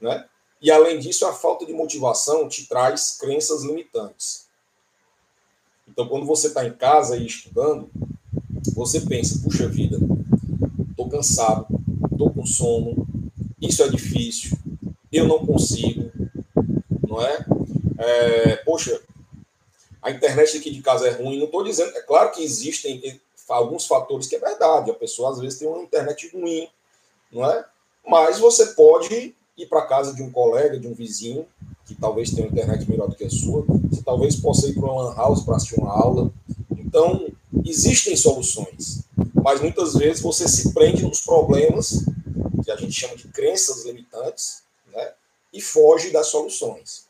né? 0.00 0.24
E 0.62 0.70
além 0.70 1.00
disso, 1.00 1.26
a 1.26 1.32
falta 1.32 1.66
de 1.66 1.72
motivação 1.72 2.48
te 2.48 2.68
traz 2.68 3.16
crenças 3.18 3.64
limitantes. 3.64 4.46
Então, 5.88 6.06
quando 6.06 6.24
você 6.24 6.46
está 6.46 6.64
em 6.64 6.72
casa 6.72 7.16
e 7.16 7.26
estudando, 7.26 7.90
você 8.74 9.00
pensa: 9.00 9.42
puxa 9.42 9.66
vida, 9.66 9.98
estou 10.88 11.08
cansado, 11.08 11.66
estou 12.12 12.30
com 12.30 12.46
sono, 12.46 13.08
isso 13.60 13.82
é 13.82 13.88
difícil, 13.88 14.56
eu 15.10 15.26
não 15.26 15.44
consigo, 15.44 16.12
não 17.08 17.20
é? 17.20 17.44
é 17.98 18.56
poxa, 18.58 19.02
a 20.02 20.10
internet 20.10 20.56
aqui 20.56 20.70
de 20.70 20.82
casa 20.82 21.08
é 21.08 21.10
ruim. 21.10 21.38
Não 21.38 21.46
estou 21.46 21.62
dizendo, 21.62 21.96
é 21.96 22.02
claro 22.02 22.32
que 22.32 22.42
existem 22.42 23.20
alguns 23.48 23.86
fatores 23.86 24.26
que 24.26 24.36
é 24.36 24.38
verdade. 24.38 24.90
A 24.90 24.94
pessoa 24.94 25.30
às 25.30 25.40
vezes 25.40 25.58
tem 25.58 25.68
uma 25.68 25.82
internet 25.82 26.30
ruim, 26.32 26.68
não 27.32 27.48
é? 27.48 27.64
Mas 28.06 28.38
você 28.38 28.66
pode 28.66 29.34
ir 29.56 29.66
para 29.66 29.86
casa 29.86 30.14
de 30.14 30.22
um 30.22 30.30
colega, 30.30 30.78
de 30.78 30.86
um 30.86 30.94
vizinho, 30.94 31.46
que 31.84 31.94
talvez 31.94 32.30
tenha 32.30 32.46
uma 32.46 32.52
internet 32.52 32.88
melhor 32.88 33.08
do 33.08 33.14
que 33.14 33.24
a 33.24 33.30
sua. 33.30 33.64
Você 33.90 34.02
talvez 34.02 34.36
possa 34.36 34.68
ir 34.68 34.74
para 34.74 34.84
uma 34.84 35.02
lan 35.02 35.14
house 35.14 35.42
para 35.42 35.56
assistir 35.56 35.78
uma 35.78 35.92
aula. 35.92 36.32
Então, 36.70 37.28
existem 37.64 38.16
soluções. 38.16 39.02
Mas 39.34 39.60
muitas 39.60 39.94
vezes 39.94 40.22
você 40.22 40.48
se 40.48 40.72
prende 40.72 41.02
nos 41.02 41.20
problemas, 41.20 42.04
que 42.64 42.70
a 42.70 42.76
gente 42.76 42.92
chama 42.92 43.16
de 43.16 43.28
crenças 43.28 43.84
limitantes, 43.84 44.62
né? 44.92 45.12
e 45.52 45.60
foge 45.60 46.10
das 46.10 46.28
soluções. 46.28 47.06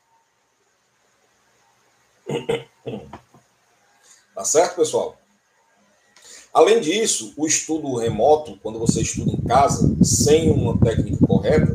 Tá 4.34 4.44
certo, 4.44 4.76
pessoal? 4.76 5.18
Além 6.52 6.80
disso, 6.80 7.32
o 7.36 7.46
estudo 7.46 7.96
remoto, 7.96 8.58
quando 8.62 8.78
você 8.78 9.02
estuda 9.02 9.30
em 9.30 9.40
casa, 9.46 9.88
sem 10.02 10.50
uma 10.50 10.78
técnica 10.78 11.24
correta, 11.26 11.72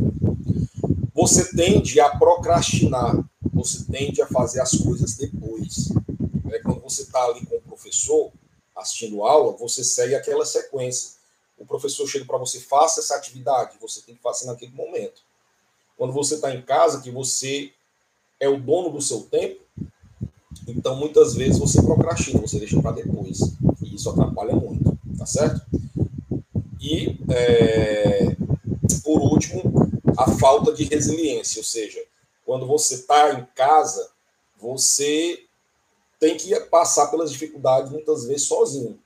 você 1.14 1.56
tende 1.56 2.00
a 2.00 2.10
procrastinar, 2.10 3.18
você 3.54 3.86
tende 3.90 4.22
a 4.22 4.28
fazer 4.28 4.60
as 4.60 4.72
coisas 4.72 5.16
depois. 5.16 5.90
É, 6.52 6.60
quando 6.60 6.82
você 6.82 7.04
está 7.04 7.24
ali 7.24 7.46
com 7.46 7.56
o 7.56 7.62
professor, 7.62 8.32
assistindo 8.76 9.24
aula, 9.24 9.56
você 9.56 9.84
segue 9.84 10.14
aquela 10.14 10.46
sequência. 10.46 11.12
O 11.58 11.66
professor 11.66 12.06
chega 12.06 12.26
para 12.26 12.38
você, 12.38 12.60
faça 12.60 13.00
essa 13.00 13.16
atividade, 13.16 13.78
você 13.80 14.02
tem 14.02 14.16
que 14.16 14.22
fazer 14.22 14.46
naquele 14.46 14.74
momento. 14.74 15.22
Quando 15.98 16.12
você 16.12 16.36
está 16.36 16.54
em 16.54 16.62
casa, 16.62 17.02
que 17.02 17.10
você 17.10 17.72
é 18.40 18.50
o 18.50 18.60
dono 18.60 18.90
do 18.90 19.02
seu 19.02 19.22
tempo, 19.22 19.64
então, 20.68 20.96
muitas 20.96 21.36
vezes 21.36 21.60
você 21.60 21.82
procrastina, 21.82 22.40
você 22.40 22.60
deixa 22.60 22.82
para 22.82 22.92
depois. 22.92 23.40
E 23.82 23.96
isso 23.96 24.10
atrapalha 24.10 24.56
muito, 24.56 24.98
tá 25.18 25.26
certo? 25.26 25.62
E, 26.82 27.18
é, 27.30 28.36
por 29.04 29.22
último, 29.22 29.64
a 30.18 30.32
falta 30.32 30.74
de 30.74 30.84
resiliência, 30.84 31.60
ou 31.60 31.64
seja, 31.64 32.00
quando 32.46 32.66
você 32.66 32.96
está 32.96 33.34
em 33.34 33.46
casa, 33.56 34.10
você 34.60 35.44
tem 36.20 36.38
que 36.38 36.58
passar 36.62 37.08
pelas 37.08 37.32
dificuldades 37.32 37.92
muitas 37.92 38.26
vezes 38.26 38.44
sozinho. 38.44 38.98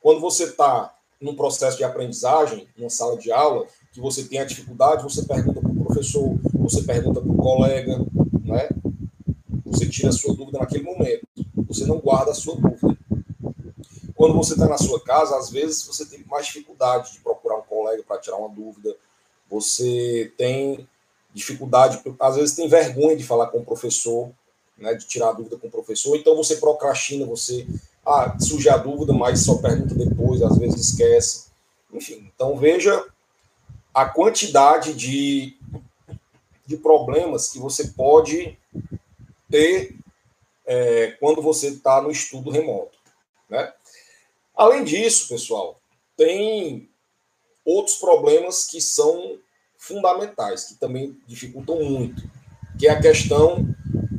Quando 0.00 0.20
você 0.20 0.44
está 0.44 0.94
num 1.20 1.34
processo 1.34 1.76
de 1.76 1.84
aprendizagem, 1.84 2.68
numa 2.76 2.90
sala 2.90 3.16
de 3.18 3.32
aula, 3.32 3.66
que 3.92 4.00
você 4.00 4.24
tem 4.24 4.38
a 4.38 4.44
dificuldade, 4.44 5.02
você 5.02 5.22
pergunta 5.22 5.60
para 5.60 5.70
o 5.70 5.84
professor, 5.84 6.38
você 6.54 6.82
pergunta 6.82 7.20
para 7.20 7.30
o 7.30 7.36
colega, 7.36 7.98
né? 8.44 8.68
Você 9.74 9.88
tira 9.88 10.10
a 10.10 10.12
sua 10.12 10.34
dúvida 10.34 10.60
naquele 10.60 10.84
momento. 10.84 11.26
Você 11.66 11.84
não 11.84 11.98
guarda 11.98 12.30
a 12.30 12.34
sua 12.34 12.54
dúvida. 12.54 12.96
Quando 14.14 14.34
você 14.36 14.52
está 14.52 14.68
na 14.68 14.78
sua 14.78 15.00
casa, 15.00 15.36
às 15.36 15.50
vezes 15.50 15.84
você 15.84 16.06
tem 16.06 16.24
mais 16.26 16.46
dificuldade 16.46 17.12
de 17.12 17.18
procurar 17.18 17.56
um 17.56 17.62
colega 17.62 18.00
para 18.06 18.20
tirar 18.20 18.36
uma 18.36 18.48
dúvida. 18.48 18.94
Você 19.50 20.32
tem 20.38 20.88
dificuldade, 21.34 22.00
às 22.20 22.36
vezes 22.36 22.54
tem 22.54 22.68
vergonha 22.68 23.16
de 23.16 23.24
falar 23.24 23.48
com 23.48 23.58
o 23.58 23.64
professor, 23.64 24.30
né, 24.78 24.94
de 24.94 25.06
tirar 25.06 25.30
a 25.30 25.32
dúvida 25.32 25.56
com 25.56 25.66
o 25.66 25.70
professor. 25.70 26.16
Então 26.16 26.36
você 26.36 26.56
procrastina, 26.56 27.26
você 27.26 27.66
ah, 28.06 28.36
surge 28.38 28.68
a 28.68 28.76
dúvida, 28.76 29.12
mas 29.12 29.40
só 29.40 29.56
pergunta 29.56 29.96
depois, 29.96 30.40
às 30.40 30.56
vezes 30.56 30.90
esquece. 30.90 31.46
Enfim, 31.92 32.30
então 32.32 32.56
veja 32.56 33.04
a 33.92 34.04
quantidade 34.04 34.94
de, 34.94 35.56
de 36.64 36.76
problemas 36.76 37.48
que 37.48 37.58
você 37.58 37.88
pode 37.88 38.56
ter 39.50 39.96
é, 40.66 41.16
quando 41.20 41.42
você 41.42 41.68
está 41.68 42.00
no 42.00 42.10
estudo 42.10 42.50
remoto. 42.50 42.98
Né? 43.48 43.72
Além 44.56 44.84
disso, 44.84 45.28
pessoal, 45.28 45.80
tem 46.16 46.88
outros 47.64 47.96
problemas 47.96 48.66
que 48.66 48.80
são 48.80 49.38
fundamentais, 49.76 50.64
que 50.64 50.74
também 50.74 51.18
dificultam 51.26 51.82
muito, 51.82 52.22
que 52.78 52.86
é 52.86 52.90
a 52.90 53.00
questão 53.00 53.66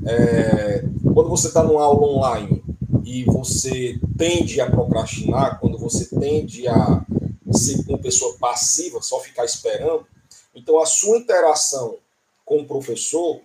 é, 0.07 0.83
quando 1.13 1.29
você 1.29 1.47
está 1.47 1.63
numa 1.63 1.83
aula 1.83 2.07
online 2.07 2.63
e 3.03 3.23
você 3.23 3.99
tende 4.17 4.59
a 4.61 4.69
procrastinar, 4.69 5.59
quando 5.59 5.77
você 5.77 6.07
tende 6.19 6.67
a 6.67 7.05
ser 7.51 7.83
uma 7.87 7.97
pessoa 7.97 8.37
passiva, 8.37 9.01
só 9.01 9.19
ficar 9.19 9.45
esperando, 9.45 10.05
então 10.53 10.79
a 10.79 10.85
sua 10.85 11.17
interação 11.17 11.97
com 12.43 12.59
o 12.59 12.65
professor 12.65 13.41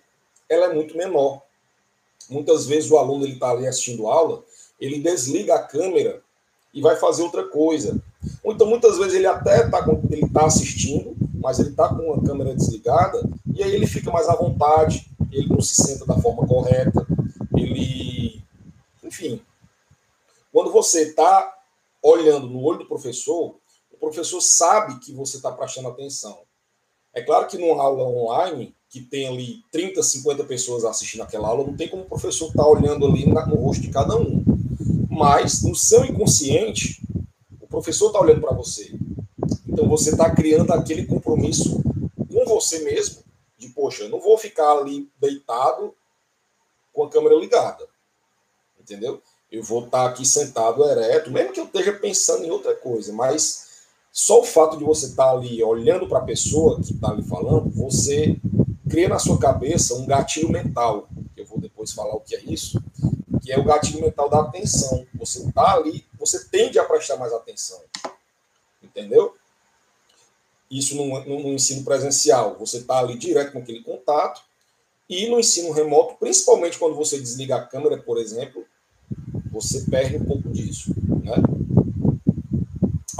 ela 0.49 0.67
é 0.67 0.75
muito 0.75 0.97
menor. 0.97 1.43
Muitas 2.31 2.67
vezes 2.67 2.91
o 2.91 2.97
aluno 2.97 3.25
ele 3.25 3.35
está 3.35 3.51
ali 3.51 3.67
assistindo 3.67 4.07
aula, 4.07 4.45
ele 4.81 5.01
desliga 5.01 5.57
a 5.57 5.63
câmera 5.63 6.23
e 6.73 6.81
vai 6.81 6.97
fazer 6.97 7.23
outra 7.23 7.45
coisa. 7.49 8.01
Ou 8.45 8.53
então 8.53 8.67
muitas 8.67 8.97
vezes 8.99 9.15
ele 9.15 9.27
até 9.27 9.67
está 9.67 9.85
ele 10.11 10.29
tá 10.31 10.47
assistindo, 10.47 11.17
mas 11.35 11.59
ele 11.59 11.71
está 11.71 11.89
com 11.89 12.13
a 12.13 12.23
câmera 12.23 12.55
desligada 12.55 13.21
e 13.55 13.63
aí 13.63 13.75
ele 13.75 13.87
fica 13.87 14.11
mais 14.11 14.29
à 14.29 14.37
vontade, 14.37 15.11
ele 15.33 15.49
não 15.49 15.61
se 15.61 15.75
senta 15.83 16.07
da 16.07 16.17
forma 16.19 16.47
correta, 16.47 17.07
ele, 17.57 18.43
enfim. 19.03 19.43
Quando 20.53 20.71
você 20.71 21.03
está 21.03 21.53
olhando 22.03 22.47
no 22.47 22.63
olho 22.63 22.81
do 22.81 22.87
professor, 22.87 23.57
o 23.91 23.97
professor 23.99 24.41
sabe 24.41 24.99
que 25.01 25.13
você 25.13 25.37
está 25.37 25.53
prestando 25.53 25.89
atenção. 25.89 26.39
É 27.13 27.21
claro 27.23 27.47
que 27.47 27.59
numa 27.59 27.83
aula 27.83 28.05
online 28.05 28.75
que 28.91 29.01
tem 29.01 29.29
ali 29.29 29.65
30, 29.71 30.03
50 30.03 30.45
pessoas 30.45 30.85
assistindo 30.85 31.23
aquela 31.23 31.47
aula, 31.47 31.65
não 31.65 31.77
tem 31.77 31.89
como 31.89 32.03
o 32.03 32.07
professor 32.07 32.49
estar 32.49 32.65
tá 32.65 32.69
olhando 32.69 33.07
ali 33.07 33.25
no 33.25 33.55
rosto 33.55 33.83
de 33.83 33.89
cada 33.89 34.17
um. 34.17 34.45
Mas 35.09 35.63
no 35.63 35.77
seu 35.77 36.05
inconsciente, 36.05 37.01
o 37.61 37.69
professor 37.69 38.09
está 38.09 38.21
olhando 38.21 38.41
para 38.41 38.53
você. 38.53 38.93
Então 39.69 39.89
você 39.89 40.11
está 40.11 40.29
criando 40.35 40.73
aquele 40.73 41.07
compromisso 41.07 41.81
com 42.29 42.45
você 42.45 42.81
mesmo, 42.81 43.23
de 43.57 43.69
poxa, 43.69 44.05
eu 44.05 44.09
não 44.09 44.21
vou 44.21 44.37
ficar 44.37 44.73
ali 44.79 45.09
deitado 45.21 45.95
com 46.93 47.05
a 47.05 47.09
câmera 47.09 47.37
ligada. 47.37 47.87
Entendeu? 48.81 49.23
Eu 49.53 49.63
vou 49.63 49.85
estar 49.85 50.05
tá 50.05 50.11
aqui 50.11 50.27
sentado 50.27 50.85
ereto, 50.85 51.31
mesmo 51.31 51.53
que 51.53 51.61
eu 51.61 51.65
esteja 51.65 51.93
pensando 51.93 52.45
em 52.45 52.51
outra 52.51 52.75
coisa, 52.75 53.13
mas 53.13 53.69
só 54.11 54.41
o 54.41 54.45
fato 54.45 54.77
de 54.77 54.83
você 54.83 55.07
estar 55.07 55.27
tá 55.27 55.31
ali 55.31 55.63
olhando 55.63 56.09
para 56.09 56.19
a 56.19 56.25
pessoa 56.25 56.81
que 56.81 56.93
está 56.93 57.11
ali 57.11 57.23
falando, 57.23 57.71
você 57.71 58.37
cria 58.91 59.09
na 59.09 59.19
sua 59.19 59.39
cabeça 59.39 59.95
um 59.95 60.05
gatilho 60.05 60.51
mental, 60.51 61.09
eu 61.37 61.47
vou 61.47 61.59
depois 61.59 61.93
falar 61.93 62.15
o 62.15 62.21
que 62.21 62.35
é 62.35 62.43
isso, 62.43 62.83
que 63.41 63.53
é 63.53 63.59
o 63.59 63.65
gatilho 63.65 64.03
mental 64.03 64.29
da 64.29 64.41
atenção. 64.41 65.07
Você 65.15 65.47
está 65.47 65.75
ali, 65.75 66.05
você 66.19 66.45
tende 66.47 66.79
a 66.79 66.85
prestar 66.85 67.17
mais 67.17 67.33
atenção. 67.33 67.81
Entendeu? 68.83 69.35
Isso 70.71 70.97
no, 70.97 71.25
no, 71.25 71.41
no 71.41 71.49
ensino 71.49 71.85
presencial. 71.85 72.57
Você 72.59 72.79
está 72.79 72.99
ali 72.99 73.17
direto 73.17 73.53
com 73.53 73.61
aquele 73.61 73.83
contato 73.83 74.43
E 75.09 75.29
no 75.29 75.41
ensino 75.41 75.73
remoto, 75.73 76.15
principalmente 76.19 76.79
quando 76.79 76.95
você 76.95 77.19
desliga 77.19 77.57
a 77.57 77.67
câmera, 77.67 77.99
por 77.99 78.19
exemplo, 78.19 78.65
você 79.51 79.81
perde 79.91 80.17
um 80.17 80.25
pouco 80.25 80.49
disso. 80.51 80.95
Né? 81.25 81.35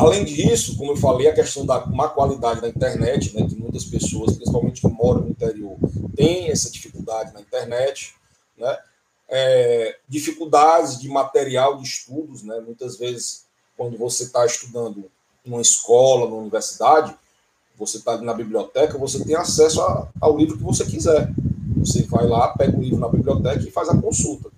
Além 0.01 0.25
disso, 0.25 0.77
como 0.77 0.93
eu 0.93 0.97
falei, 0.97 1.29
a 1.29 1.35
questão 1.35 1.67
da 1.67 1.85
má 1.87 2.09
qualidade 2.09 2.61
da 2.61 2.69
internet, 2.69 3.35
né, 3.37 3.47
que 3.47 3.55
muitas 3.55 3.85
pessoas, 3.85 4.35
principalmente 4.35 4.81
que 4.81 4.89
moram 4.89 5.23
no 5.23 5.31
interior, 5.31 5.77
têm 6.17 6.51
essa 6.51 6.71
dificuldade 6.71 7.33
na 7.35 7.41
internet, 7.41 8.15
né? 8.57 8.79
É, 9.29 9.97
dificuldades 10.09 10.99
de 10.99 11.09
material 11.09 11.77
de 11.77 11.85
estudos, 11.85 12.43
né? 12.43 12.61
Muitas 12.61 12.99
vezes, 12.99 13.45
quando 13.77 13.97
você 13.97 14.25
está 14.25 14.45
estudando 14.45 15.05
numa 15.45 15.61
escola, 15.61 16.29
numa 16.29 16.41
universidade, 16.41 17.15
você 17.79 17.99
está 17.99 18.19
na 18.19 18.35
biblioteca, 18.35 18.99
você 18.99 19.25
tem 19.25 19.37
acesso 19.37 19.81
a, 19.83 20.09
ao 20.21 20.37
livro 20.37 20.57
que 20.57 20.63
você 20.65 20.85
quiser. 20.85 21.31
Você 21.79 22.03
vai 22.03 22.27
lá, 22.27 22.49
pega 22.49 22.77
o 22.77 22.83
livro 22.83 22.99
na 22.99 23.09
biblioteca 23.09 23.63
e 23.63 23.71
faz 23.71 23.89
a 23.89 23.97
consulta. 23.97 24.51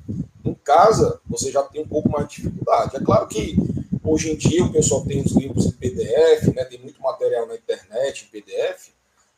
Em 0.44 0.54
casa, 0.54 1.20
você 1.28 1.52
já 1.52 1.62
tem 1.62 1.82
um 1.82 1.88
pouco 1.88 2.08
mais 2.08 2.26
de 2.28 2.36
dificuldade. 2.36 2.96
É 2.96 3.00
claro 3.00 3.28
que 3.28 3.56
hoje 4.04 4.32
em 4.32 4.36
dia 4.36 4.64
o 4.64 4.72
pessoal 4.72 5.04
tem 5.04 5.20
os 5.20 5.32
livros 5.32 5.66
em 5.66 5.72
PDF, 5.72 6.54
né? 6.54 6.64
tem 6.64 6.78
muito 6.78 7.00
material 7.00 7.46
na 7.46 7.54
internet 7.54 8.24
em 8.24 8.28
PDF, 8.28 8.88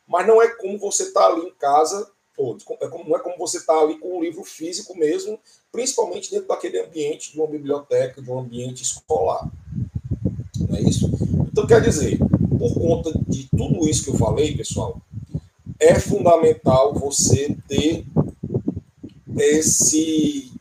mas 0.07 0.27
não 0.27 0.41
é 0.41 0.47
como 0.49 0.77
você 0.77 1.03
está 1.03 1.27
ali 1.27 1.41
em 1.47 1.53
casa, 1.53 2.09
ou 2.37 2.57
é 2.81 2.87
como, 2.87 3.09
não 3.09 3.15
é 3.15 3.19
como 3.19 3.37
você 3.37 3.57
está 3.57 3.73
ali 3.79 3.97
com 3.97 4.17
um 4.17 4.21
livro 4.21 4.43
físico 4.43 4.97
mesmo, 4.97 5.39
principalmente 5.71 6.31
dentro 6.31 6.47
daquele 6.47 6.79
ambiente 6.79 7.31
de 7.31 7.39
uma 7.39 7.47
biblioteca, 7.47 8.21
de 8.21 8.29
um 8.29 8.39
ambiente 8.39 8.83
escolar. 8.83 9.49
Não 10.59 10.77
é 10.77 10.81
isso? 10.81 11.09
Então, 11.51 11.65
quer 11.65 11.81
dizer, 11.81 12.17
por 12.59 12.73
conta 12.73 13.11
de 13.27 13.47
tudo 13.49 13.87
isso 13.87 14.03
que 14.03 14.09
eu 14.09 14.17
falei, 14.17 14.55
pessoal, 14.55 15.01
é 15.79 15.95
fundamental 15.99 16.93
você 16.93 17.55
ter 17.67 18.05
esse, 19.37 20.51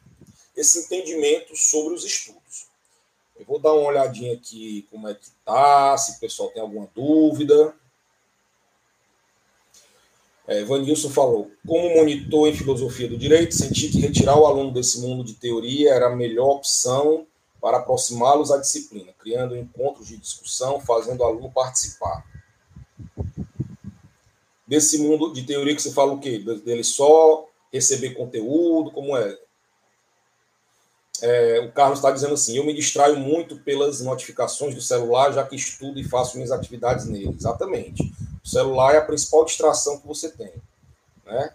esse 0.57 0.79
entendimento 0.81 1.57
sobre 1.57 1.95
os 1.95 2.05
estudos. 2.05 2.44
Vou 3.55 3.61
dar 3.61 3.73
uma 3.73 3.89
olhadinha 3.89 4.35
aqui 4.35 4.85
como 4.91 5.09
é 5.09 5.15
que 5.15 5.31
tá, 5.45 5.97
se 5.97 6.17
o 6.17 6.19
pessoal 6.19 6.51
tem 6.51 6.61
alguma 6.61 6.89
dúvida. 6.93 7.73
É, 10.45 10.65
Vanilson 10.65 11.09
falou: 11.09 11.53
como 11.65 11.95
monitor 11.95 12.49
em 12.49 12.53
filosofia 12.57 13.09
do 13.09 13.17
direito, 13.17 13.55
senti 13.55 13.91
que 13.91 14.01
retirar 14.01 14.37
o 14.37 14.45
aluno 14.45 14.73
desse 14.73 15.01
mundo 15.01 15.23
de 15.23 15.35
teoria 15.35 15.95
era 15.95 16.09
a 16.09 16.17
melhor 16.17 16.57
opção 16.57 17.29
para 17.61 17.77
aproximá-los 17.77 18.51
à 18.51 18.59
disciplina, 18.59 19.13
criando 19.21 19.57
encontros 19.57 20.09
de 20.09 20.17
discussão, 20.17 20.81
fazendo 20.81 21.21
o 21.21 21.25
aluno 21.25 21.49
participar. 21.49 22.27
Desse 24.67 24.99
mundo 24.99 25.33
de 25.33 25.45
teoria 25.45 25.77
que 25.77 25.83
você 25.83 25.93
fala 25.93 26.13
o 26.13 26.19
quê? 26.19 26.41
Dele 26.41 26.83
só 26.83 27.47
receber 27.73 28.15
conteúdo, 28.15 28.91
como 28.91 29.17
é? 29.17 29.39
É 31.25 31.61
o 31.61 31.73
Carlos 31.73 31.99
está 31.99 32.11
dizendo 32.11 32.35
assim: 32.35 32.57
eu 32.57 32.65
me 32.65 32.75
distraio 32.75 33.17
muito 33.17 33.57
pelas 33.61 34.01
notificações 34.01 34.75
do 34.75 34.81
celular, 34.81 35.33
já 35.33 35.45
que 35.45 35.57
estudo 35.57 35.99
e 35.99 36.05
faço 36.05 36.37
minhas 36.37 36.51
atividades 36.51 37.07
nele. 37.07 37.35
Exatamente. 37.35 38.03
O 38.45 38.49
celular 38.49 38.95
é 38.95 38.99
a 38.99 39.05
principal 39.05 39.45
distração 39.45 39.99
que 39.99 40.07
você 40.07 40.31
tem. 40.31 40.53
Né? 41.25 41.55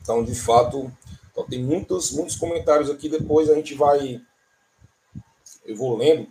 Então, 0.00 0.24
de 0.24 0.34
fato, 0.34 0.92
então, 1.30 1.46
tem 1.46 1.62
muitos, 1.62 2.10
muitos 2.10 2.34
comentários 2.34 2.90
aqui, 2.90 3.08
depois 3.08 3.48
a 3.48 3.54
gente 3.54 3.74
vai. 3.74 4.20
Eu 5.64 5.76
vou 5.76 5.96
lendo. 5.96 6.26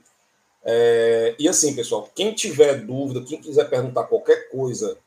É, 0.63 1.36
e 1.39 1.47
assim, 1.47 1.73
pessoal, 1.73 2.10
quem 2.13 2.34
tiver 2.34 2.86
dúvida, 2.86 3.23
quem 3.23 3.41
quiser 3.41 3.69
perguntar 3.69 4.04
qualquer 4.04 4.49
coisa. 4.49 4.97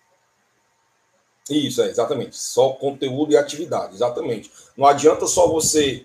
Isso, 1.50 1.82
é, 1.82 1.88
exatamente. 1.88 2.36
Só 2.36 2.70
conteúdo 2.70 3.32
e 3.32 3.36
atividade, 3.36 3.94
exatamente. 3.94 4.50
Não 4.76 4.86
adianta 4.86 5.26
só 5.26 5.48
você 5.48 6.04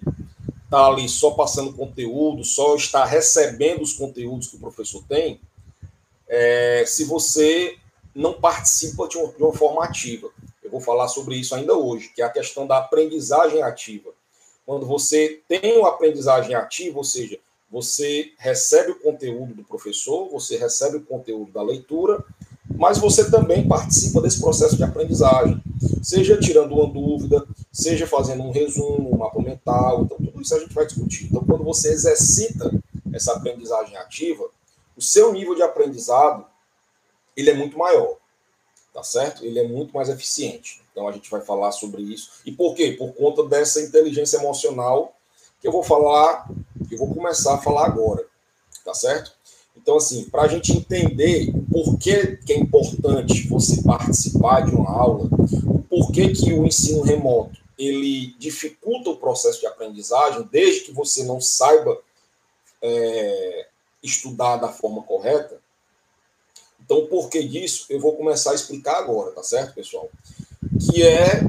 estar 0.68 0.70
tá 0.70 0.88
ali 0.88 1.08
só 1.08 1.32
passando 1.32 1.74
conteúdo, 1.74 2.44
só 2.44 2.76
estar 2.76 3.06
recebendo 3.06 3.82
os 3.82 3.94
conteúdos 3.94 4.48
que 4.48 4.56
o 4.56 4.60
professor 4.60 5.04
tem, 5.08 5.40
é, 6.28 6.84
se 6.86 7.06
você 7.06 7.78
não 8.14 8.34
participa 8.34 9.08
de 9.08 9.18
uma, 9.18 9.32
de 9.32 9.44
uma 9.44 9.54
forma 9.54 9.84
ativa. 9.84 10.30
Eu 10.64 10.72
vou 10.72 10.82
falar 10.82 11.08
sobre 11.08 11.36
isso 11.36 11.56
ainda 11.56 11.76
hoje, 11.76 12.12
que 12.14 12.22
é 12.22 12.26
a 12.26 12.30
questão 12.30 12.68
da 12.68 12.80
aprendizagem 12.80 13.62
ativa. 13.62 14.10
Quando 14.66 14.86
você 14.86 15.42
tem 15.48 15.78
uma 15.78 15.90
aprendizagem 15.90 16.54
ativa, 16.54 16.98
ou 16.98 17.04
seja, 17.04 17.40
você 17.72 18.34
recebe 18.38 18.92
o 18.92 19.00
conteúdo 19.00 19.54
do 19.54 19.64
professor, 19.64 20.30
você 20.30 20.58
recebe 20.58 20.98
o 20.98 21.06
conteúdo 21.06 21.52
da 21.52 21.62
leitura, 21.62 22.24
mas 22.76 22.98
você 22.98 23.30
também 23.30 23.68
participa 23.68 24.22
desse 24.22 24.40
processo 24.40 24.76
de 24.76 24.84
aprendizagem, 24.84 25.62
seja 26.02 26.38
tirando 26.40 26.74
uma 26.74 26.88
dúvida, 26.88 27.46
seja 27.72 28.06
fazendo 28.08 28.44
um 28.44 28.52
resumo, 28.52 29.14
um 29.14 29.18
mapa 29.18 29.42
mental, 29.42 30.04
então 30.04 30.18
tudo 30.18 30.42
isso 30.42 30.56
a 30.56 30.60
gente 30.60 30.74
vai 30.74 30.86
discutir. 30.86 31.26
Então, 31.26 31.44
quando 31.44 31.64
você 31.64 31.90
exercita 31.90 32.72
essa 33.14 33.34
aprendizagem 33.34 33.96
ativa, 33.98 34.44
o 34.96 35.02
seu 35.02 35.34
nível 35.34 35.56
de 35.56 35.62
aprendizado 35.62 36.46
ele 37.36 37.50
é 37.50 37.54
muito 37.54 37.78
maior 37.78 38.18
tá 38.98 39.04
certo? 39.04 39.46
Ele 39.46 39.60
é 39.60 39.68
muito 39.68 39.94
mais 39.94 40.10
eficiente. 40.10 40.82
Então 40.92 41.08
a 41.08 41.12
gente 41.12 41.30
vai 41.30 41.40
falar 41.40 41.72
sobre 41.72 42.02
isso. 42.02 42.32
E 42.44 42.52
por 42.52 42.74
quê? 42.74 42.96
Por 42.98 43.14
conta 43.14 43.44
dessa 43.44 43.80
inteligência 43.80 44.38
emocional 44.38 45.14
que 45.62 45.68
eu 45.68 45.72
vou 45.72 45.84
falar, 45.84 46.50
que 46.90 46.96
eu 46.96 46.98
vou 46.98 47.14
começar 47.14 47.54
a 47.54 47.58
falar 47.60 47.86
agora, 47.86 48.26
tá 48.84 48.96
certo? 48.96 49.37
Então, 49.88 49.96
assim, 49.96 50.26
para 50.26 50.42
a 50.42 50.48
gente 50.50 50.74
entender 50.74 51.50
o 51.50 51.62
porquê 51.62 52.38
que 52.46 52.52
é 52.52 52.60
importante 52.60 53.48
você 53.48 53.82
participar 53.82 54.66
de 54.66 54.76
uma 54.76 54.92
aula, 54.92 55.30
o 55.64 55.80
porquê 55.80 56.28
que 56.28 56.52
o 56.52 56.68
ensino 56.68 57.04
remoto 57.04 57.58
ele 57.80 58.36
dificulta 58.38 59.12
o 59.12 59.16
processo 59.16 59.62
de 59.62 59.66
aprendizagem, 59.66 60.46
desde 60.52 60.82
que 60.82 60.92
você 60.92 61.24
não 61.24 61.40
saiba 61.40 61.98
é, 62.82 63.68
estudar 64.04 64.58
da 64.58 64.68
forma 64.68 65.04
correta, 65.04 65.58
então, 66.84 66.98
o 66.98 67.08
porquê 67.08 67.42
disso, 67.44 67.86
eu 67.90 68.02
vou 68.02 68.12
começar 68.18 68.52
a 68.52 68.56
explicar 68.56 68.98
agora, 68.98 69.32
tá 69.32 69.44
certo, 69.44 69.74
pessoal? 69.74 70.10
Que 70.92 71.02
é 71.02 71.44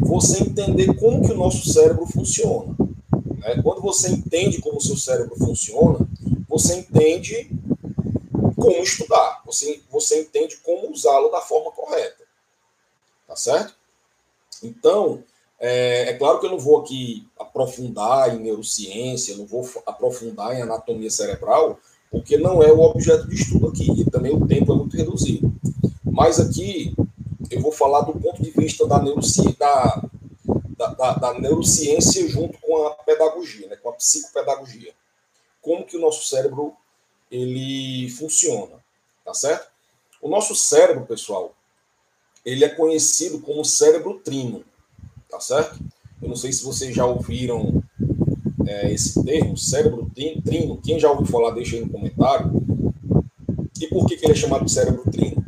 você 0.00 0.42
entender 0.42 0.94
como 0.94 1.26
que 1.26 1.32
o 1.32 1.36
nosso 1.36 1.70
cérebro 1.70 2.06
funciona. 2.06 2.74
Né? 3.36 3.60
Quando 3.62 3.82
você 3.82 4.08
entende 4.08 4.62
como 4.62 4.78
o 4.78 4.82
seu 4.82 4.96
cérebro 4.96 5.36
funciona, 5.36 5.98
você 6.48 6.76
entende 6.76 7.50
como 8.62 8.80
estudar, 8.80 9.42
você, 9.44 9.82
você 9.90 10.20
entende 10.20 10.56
como 10.58 10.92
usá-lo 10.92 11.30
da 11.30 11.40
forma 11.40 11.72
correta. 11.72 12.22
Tá 13.26 13.34
certo? 13.34 13.74
Então, 14.62 15.24
é, 15.58 16.10
é, 16.10 16.14
claro 16.14 16.38
que 16.38 16.46
eu 16.46 16.50
não 16.50 16.58
vou 16.58 16.80
aqui 16.80 17.26
aprofundar 17.38 18.34
em 18.34 18.38
neurociência, 18.38 19.36
não 19.36 19.46
vou 19.46 19.68
aprofundar 19.84 20.54
em 20.56 20.62
anatomia 20.62 21.10
cerebral, 21.10 21.78
porque 22.10 22.36
não 22.36 22.62
é 22.62 22.70
o 22.70 22.80
objeto 22.80 23.26
de 23.26 23.34
estudo 23.34 23.68
aqui, 23.68 23.90
e 24.00 24.08
também 24.08 24.32
o 24.32 24.46
tempo 24.46 24.72
é 24.72 24.76
muito 24.76 24.96
reduzido. 24.96 25.52
Mas 26.04 26.38
aqui 26.38 26.94
eu 27.50 27.60
vou 27.60 27.72
falar 27.72 28.02
do 28.02 28.12
ponto 28.12 28.40
de 28.40 28.50
vista 28.50 28.86
da 28.86 29.02
neurociência, 29.02 29.56
da, 29.58 30.02
da, 30.76 30.86
da, 30.88 31.12
da 31.14 31.34
neurociência 31.40 32.28
junto 32.28 32.58
com 32.60 32.86
a 32.86 32.90
pedagogia, 32.90 33.66
né, 33.66 33.76
com 33.76 33.88
a 33.88 33.94
psicopedagogia. 33.94 34.92
Como 35.60 35.84
que 35.84 35.96
o 35.96 36.00
nosso 36.00 36.28
cérebro 36.28 36.76
ele 37.32 38.10
funciona, 38.10 38.76
tá 39.24 39.32
certo? 39.32 39.66
O 40.20 40.28
nosso 40.28 40.54
cérebro, 40.54 41.06
pessoal, 41.06 41.54
ele 42.44 42.64
é 42.64 42.68
conhecido 42.68 43.40
como 43.40 43.64
cérebro 43.64 44.20
trino, 44.20 44.62
tá 45.30 45.40
certo? 45.40 45.80
Eu 46.20 46.28
não 46.28 46.36
sei 46.36 46.52
se 46.52 46.62
vocês 46.62 46.94
já 46.94 47.06
ouviram 47.06 47.82
é, 48.66 48.92
esse 48.92 49.24
termo, 49.24 49.56
cérebro 49.56 50.10
trino. 50.14 50.80
Quem 50.82 51.00
já 51.00 51.10
ouviu 51.10 51.26
falar, 51.26 51.52
deixa 51.52 51.76
aí 51.76 51.82
no 51.82 51.90
comentário. 51.90 52.52
E 53.80 53.86
por 53.88 54.06
que, 54.06 54.16
que 54.16 54.26
ele 54.26 54.32
é 54.32 54.36
chamado 54.36 54.64
de 54.64 54.72
cérebro 54.72 55.02
trino? 55.10 55.42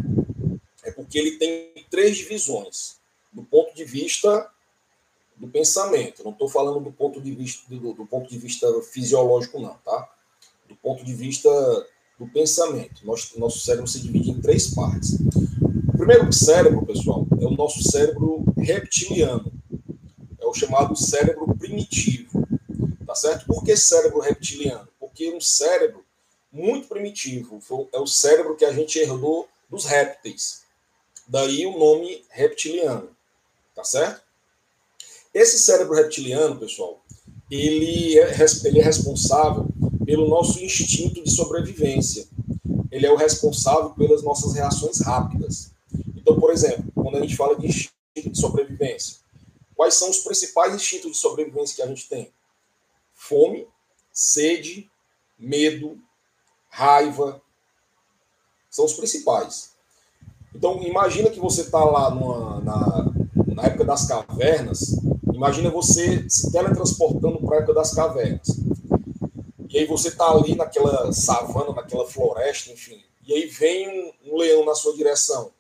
É 0.83 0.91
porque 0.91 1.19
ele 1.19 1.33
tem 1.33 1.71
três 1.91 2.17
divisões, 2.17 2.97
do 3.33 3.43
ponto 3.43 3.75
de 3.75 3.85
vista 3.85 4.51
do 5.37 5.47
pensamento. 5.47 6.25
Não 6.25 6.33
estou 6.33 6.49
falando 6.49 6.81
do 6.81 6.93
ponto 6.93 7.21
de 7.21 7.31
vista 7.33 7.63
do, 7.69 7.93
do, 7.93 8.07
ponto 8.07 8.29
de 8.29 8.39
vista 8.39 8.67
fisiológico, 8.83 9.61
não, 9.61 9.75
tá? 9.85 10.09
Do 10.69 10.77
ponto 10.77 11.05
de 11.05 11.15
vista 11.15 11.49
do 12.19 12.27
pensamento. 12.29 13.05
Nosso, 13.05 13.39
nosso 13.39 13.61
cérebro 13.61 13.87
se 13.87 14.01
divide 14.01 14.31
em 14.31 14.41
três 14.41 14.75
partes. 14.75 15.19
O 15.89 15.97
primeiro 15.97 16.33
cérebro, 16.33 16.85
pessoal, 16.87 17.27
é 17.41 17.45
o 17.45 17.51
nosso 17.51 17.83
cérebro 17.83 18.45
reptiliano. 18.57 19.53
É 20.41 20.47
o 20.47 20.55
chamado 20.55 20.97
cérebro 20.97 21.55
primitivo. 21.57 22.47
Tá 23.07 23.15
certo? 23.15 23.47
Por 23.47 23.65
que 23.65 23.77
cérebro 23.77 24.21
reptiliano? 24.21 24.89
Porque 24.99 25.33
um 25.33 25.41
cérebro 25.41 26.05
muito 26.53 26.89
primitivo. 26.89 27.61
É 27.93 27.99
o 27.99 28.07
cérebro 28.07 28.57
que 28.57 28.65
a 28.65 28.73
gente 28.73 28.99
herdou 28.99 29.49
dos 29.69 29.85
répteis. 29.85 30.63
Daí 31.27 31.67
o 31.67 31.79
nome 31.79 32.25
reptiliano. 32.31 33.09
Tá 33.75 33.85
certo? 33.85 34.23
Esse 35.33 35.59
cérebro 35.59 35.95
reptiliano, 35.95 36.57
pessoal, 36.57 37.05
ele 37.51 38.19
é, 38.19 38.35
ele 38.65 38.79
é 38.79 38.85
responsável 38.85 39.67
pelo 40.15 40.29
nosso 40.29 40.63
instinto 40.63 41.25
de 41.25 41.29
sobrevivência. 41.29 42.29
Ele 42.89 43.05
é 43.05 43.11
o 43.11 43.17
responsável 43.17 43.91
pelas 43.91 44.23
nossas 44.23 44.55
reações 44.55 45.01
rápidas. 45.01 45.73
Então, 46.17 46.39
por 46.39 46.53
exemplo, 46.53 46.85
quando 46.95 47.17
a 47.17 47.21
gente 47.21 47.35
fala 47.35 47.59
de 47.59 47.67
instinto 47.67 48.31
de 48.31 48.39
sobrevivência. 48.39 49.17
Quais 49.75 49.95
são 49.95 50.09
os 50.09 50.19
principais 50.19 50.73
instintos 50.73 51.11
de 51.11 51.17
sobrevivência 51.17 51.75
que 51.75 51.83
a 51.83 51.89
gente 51.89 52.09
tem? 52.09 52.31
Fome, 53.13 53.67
sede, 54.13 54.89
medo, 55.37 55.99
raiva. 56.69 57.43
São 58.71 58.85
os 58.85 58.93
principais. 58.93 59.71
Então, 60.55 60.81
imagina 60.85 61.29
que 61.29 61.41
você 61.41 61.63
está 61.63 61.83
lá 61.83 62.15
numa, 62.15 62.61
na, 62.61 63.13
na 63.53 63.63
época 63.65 63.85
das 63.85 64.07
cavernas. 64.07 64.95
Imagina 65.33 65.71
você 65.71 66.25
se 66.31 66.53
teletransportando 66.53 67.41
para 67.41 67.57
a 67.57 67.59
época 67.59 67.75
das 67.75 67.93
cavernas. 67.93 68.64
E 69.75 69.79
aí 69.81 69.87
você 69.87 70.07
está 70.07 70.31
ali 70.31 70.55
naquela 70.55 71.13
savana, 71.13 71.73
naquela 71.73 72.07
floresta, 72.07 72.71
enfim. 72.71 73.03
E 73.27 73.35
aí 73.35 73.47
vem 73.47 73.89
um, 73.89 74.13
um 74.33 74.37
leão 74.37 74.65
na 74.65 74.73
sua 74.73 74.95
direção. 74.95 75.51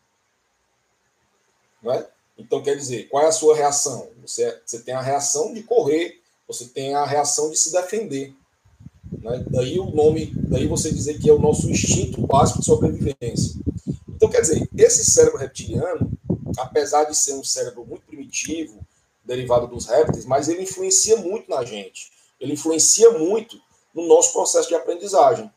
Não 1.82 1.92
é? 1.92 2.06
Então, 2.38 2.62
quer 2.62 2.76
dizer, 2.76 3.08
qual 3.08 3.24
é 3.24 3.26
a 3.26 3.32
sua 3.32 3.56
reação? 3.56 4.08
Você, 4.22 4.56
você 4.64 4.78
tem 4.78 4.94
a 4.94 5.00
reação 5.00 5.52
de 5.52 5.64
correr, 5.64 6.20
você 6.46 6.66
tem 6.66 6.94
a 6.94 7.04
reação 7.04 7.50
de 7.50 7.58
se 7.58 7.72
defender. 7.72 8.32
Né? 9.20 9.44
Daí 9.50 9.80
o 9.80 9.90
nome, 9.90 10.32
daí 10.48 10.68
você 10.68 10.92
dizer 10.92 11.18
que 11.18 11.28
é 11.28 11.32
o 11.32 11.40
nosso 11.40 11.68
instinto 11.68 12.24
básico 12.24 12.60
de 12.60 12.66
sobrevivência. 12.66 13.60
Então, 14.08 14.30
quer 14.30 14.42
dizer, 14.42 14.68
esse 14.78 15.04
cérebro 15.04 15.40
reptiliano, 15.40 16.08
apesar 16.56 17.02
de 17.02 17.16
ser 17.16 17.32
um 17.32 17.42
cérebro 17.42 17.84
muito 17.84 18.06
primitivo, 18.06 18.78
derivado 19.24 19.66
dos 19.66 19.86
répteis, 19.86 20.24
mas 20.24 20.48
ele 20.48 20.62
influencia 20.62 21.16
muito 21.16 21.50
na 21.50 21.64
gente. 21.64 22.12
Ele 22.38 22.52
influencia 22.52 23.10
muito 23.10 23.63
no 23.94 24.06
nosso 24.06 24.32
processo 24.32 24.68
de 24.68 24.74
aprendizagem. 24.74 25.50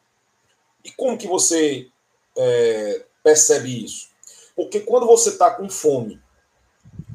E 0.84 0.92
como 0.92 1.18
que 1.18 1.28
você 1.28 1.90
é, 2.38 3.06
percebe 3.24 3.84
isso? 3.84 4.10
Porque 4.56 4.80
quando 4.80 5.06
você 5.06 5.30
está 5.30 5.52
com 5.52 5.70
fome, 5.70 6.22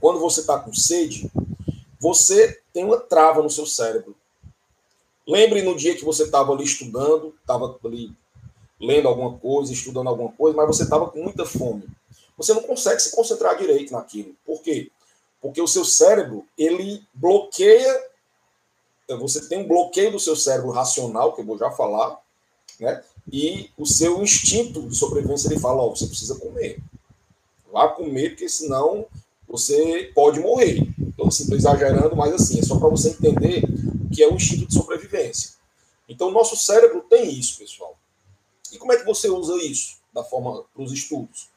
quando 0.01 0.19
você 0.19 0.41
está 0.41 0.59
com 0.59 0.75
sede, 0.75 1.31
você 1.99 2.61
tem 2.73 2.85
uma 2.85 2.99
trava 2.99 3.43
no 3.43 3.51
seu 3.51 3.65
cérebro. 3.65 4.17
Lembre 5.27 5.63
no 5.63 5.77
dia 5.77 5.95
que 5.95 6.05
você 6.05 6.25
estava 6.25 6.53
ali 6.53 6.65
estudando, 6.65 7.35
estava 7.41 7.79
ali 7.85 8.13
lendo 8.81 9.07
alguma 9.07 9.39
coisa, 9.39 9.73
estudando 9.73 10.09
alguma 10.09 10.33
coisa, 10.33 10.57
mas 10.57 10.67
você 10.67 10.83
estava 10.83 11.09
com 11.09 11.23
muita 11.23 11.47
fome. 11.47 11.85
Você 12.37 12.53
não 12.53 12.63
consegue 12.63 13.01
se 13.01 13.15
concentrar 13.15 13.57
direito 13.57 13.93
naquilo. 13.93 14.35
Por 14.45 14.61
quê? 14.63 14.91
Porque 15.41 15.61
o 15.61 15.69
seu 15.69 15.85
cérebro, 15.85 16.45
ele 16.59 17.05
bloqueia, 17.15 18.05
você 19.09 19.47
tem 19.49 19.59
um 19.59 19.69
bloqueio 19.69 20.13
do 20.13 20.21
seu 20.21 20.37
cérebro 20.37 20.71
racional, 20.71 21.35
que 21.35 21.41
eu 21.41 21.47
vou 21.47 21.59
já 21.59 21.71
falar, 21.71 22.21
né? 22.81 23.03
E 23.31 23.71
o 23.79 23.87
seu 23.87 24.23
instinto 24.23 24.83
de 24.83 24.97
sobrevivência, 24.97 25.49
ele 25.49 25.61
fala, 25.61 25.83
ó, 25.83 25.89
oh, 25.89 25.97
você 25.97 26.07
precisa 26.07 26.35
comer. 26.37 26.79
Vá 27.73 27.89
comer, 27.89 28.31
porque 28.31 28.49
senão 28.49 29.07
você 29.49 30.11
pode 30.15 30.41
morrer. 30.41 30.87
Então, 30.99 31.29
assim, 31.29 31.45
estou 31.45 31.57
exagerando, 31.57 32.17
mas 32.17 32.33
assim, 32.33 32.59
é 32.59 32.63
só 32.63 32.79
para 32.79 32.89
você 32.89 33.11
entender 33.11 33.65
o 33.65 34.15
que 34.15 34.23
é 34.23 34.29
o 34.29 34.35
instinto 34.35 34.67
de 34.67 34.75
sobrevivência. 34.75 35.53
Então, 36.09 36.29
o 36.29 36.33
nosso 36.33 36.57
cérebro 36.57 37.05
tem 37.09 37.31
isso, 37.31 37.59
pessoal. 37.59 37.97
E 38.73 38.79
como 38.79 38.93
é 38.93 38.97
que 38.97 39.05
você 39.05 39.29
usa 39.29 39.55
isso 39.63 39.99
da 40.13 40.25
forma 40.25 40.65
para 40.75 40.83
os 40.83 40.93
estudos? 40.93 41.49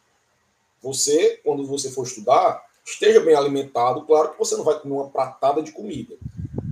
Você, 0.82 1.40
quando 1.44 1.66
você 1.66 1.90
for 1.90 2.06
estudar, 2.06 2.64
esteja 2.86 3.20
bem 3.20 3.36
alimentado. 3.36 4.06
Claro 4.06 4.32
que 4.32 4.38
você 4.38 4.56
não 4.56 4.64
vai 4.64 4.80
comer 4.80 4.94
uma 4.94 5.10
pratada 5.10 5.64
de 5.64 5.72
comida, 5.72 6.16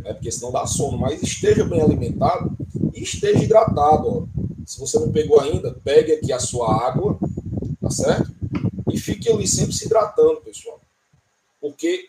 né, 0.03 0.13
porque 0.13 0.31
senão 0.31 0.51
dá 0.51 0.65
sono, 0.65 0.97
mas 0.97 1.21
esteja 1.23 1.63
bem 1.63 1.81
alimentado 1.81 2.55
e 2.93 3.01
esteja 3.01 3.41
hidratado. 3.41 4.07
Ó. 4.07 4.43
Se 4.65 4.79
você 4.79 4.99
não 4.99 5.11
pegou 5.11 5.39
ainda, 5.39 5.73
pegue 5.83 6.13
aqui 6.13 6.31
a 6.31 6.39
sua 6.39 6.85
água, 6.85 7.17
tá 7.81 7.89
certo? 7.89 8.31
E 8.91 8.97
fique 8.97 9.31
ali 9.31 9.47
sempre 9.47 9.73
se 9.73 9.85
hidratando, 9.85 10.41
pessoal. 10.41 10.79
Porque 11.59 12.07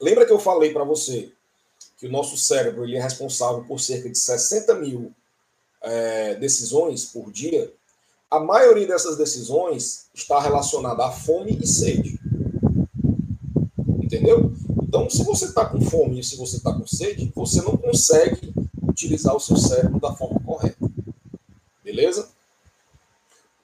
lembra 0.00 0.26
que 0.26 0.32
eu 0.32 0.38
falei 0.38 0.72
para 0.72 0.84
você 0.84 1.32
que 1.98 2.06
o 2.06 2.10
nosso 2.10 2.36
cérebro 2.36 2.84
ele 2.84 2.96
é 2.96 3.02
responsável 3.02 3.64
por 3.64 3.80
cerca 3.80 4.10
de 4.10 4.18
60 4.18 4.74
mil 4.74 5.12
é, 5.80 6.34
decisões 6.34 7.04
por 7.06 7.30
dia? 7.30 7.72
A 8.30 8.40
maioria 8.40 8.86
dessas 8.86 9.16
decisões 9.16 10.06
está 10.12 10.40
relacionada 10.40 11.06
à 11.06 11.10
fome 11.12 11.58
e 11.62 11.66
sede. 11.66 12.18
Entendeu? 14.02 14.52
Então, 14.94 15.10
se 15.10 15.24
você 15.24 15.46
está 15.46 15.66
com 15.66 15.80
fome 15.80 16.20
e 16.20 16.22
se 16.22 16.36
você 16.36 16.56
está 16.56 16.72
com 16.72 16.86
sede, 16.86 17.32
você 17.34 17.60
não 17.62 17.76
consegue 17.76 18.54
utilizar 18.80 19.34
o 19.34 19.40
seu 19.40 19.56
cérebro 19.56 19.98
da 19.98 20.14
forma 20.14 20.38
correta. 20.38 20.88
Beleza? 21.82 22.28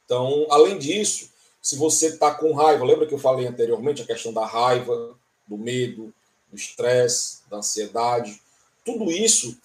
Então, 0.04 0.48
além 0.50 0.76
disso, 0.76 1.30
se 1.62 1.76
você 1.76 2.08
está 2.08 2.34
com 2.34 2.52
raiva, 2.52 2.84
lembra 2.84 3.06
que 3.06 3.14
eu 3.14 3.18
falei 3.18 3.46
anteriormente 3.46 4.02
a 4.02 4.06
questão 4.06 4.32
da 4.32 4.44
raiva, 4.44 5.14
do 5.46 5.56
medo, 5.56 6.12
do 6.50 6.56
estresse, 6.56 7.42
da 7.48 7.58
ansiedade, 7.58 8.42
tudo 8.84 9.08
isso 9.08 9.56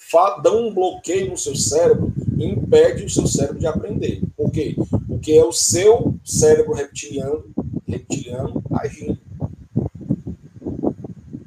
dá 0.43 0.51
um 0.51 0.71
bloqueio 0.71 1.32
no 1.32 1.38
seu 1.38 1.56
cérebro 1.56 2.13
e 2.38 2.45
impede 2.45 3.06
o 3.06 3.10
seu 3.10 3.25
cérebro 3.25 3.58
de 3.58 3.65
aprender. 3.65 4.21
Por 4.38 4.51
quê? 4.51 4.75
Porque 5.08 5.32
é 5.32 5.43
o 5.43 5.51
seu 5.51 6.13
cérebro 6.23 6.75
reptiliano, 6.75 7.43
reptiliano 7.88 8.62
agindo. 8.71 9.24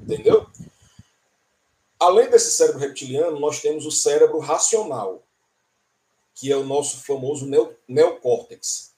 Entendeu? 0.09 0.47
Além 2.01 2.31
desse 2.31 2.51
cérebro 2.53 2.81
reptiliano, 2.81 3.38
nós 3.38 3.61
temos 3.61 3.85
o 3.85 3.90
cérebro 3.90 4.38
racional, 4.38 5.23
que 6.35 6.51
é 6.51 6.57
o 6.57 6.64
nosso 6.64 7.05
famoso 7.05 7.49
neocórtex 7.87 8.88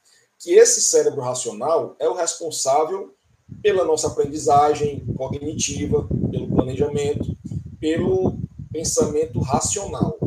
que 0.41 0.55
esse 0.55 0.81
cérebro 0.81 1.21
racional 1.21 1.95
é 1.99 2.09
o 2.09 2.15
responsável 2.15 3.15
pela 3.63 3.85
nossa 3.85 4.09
aprendizagem 4.09 5.05
cognitiva, 5.15 6.09
pelo 6.31 6.49
planejamento, 6.49 7.37
pelo 7.79 8.39
pensamento 8.73 9.39
racional. 9.41 10.19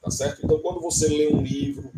Tá 0.00 0.10
certo? 0.10 0.44
Então, 0.44 0.60
quando 0.60 0.80
você 0.80 1.08
lê 1.08 1.26
um 1.26 1.42
livro, 1.42 1.90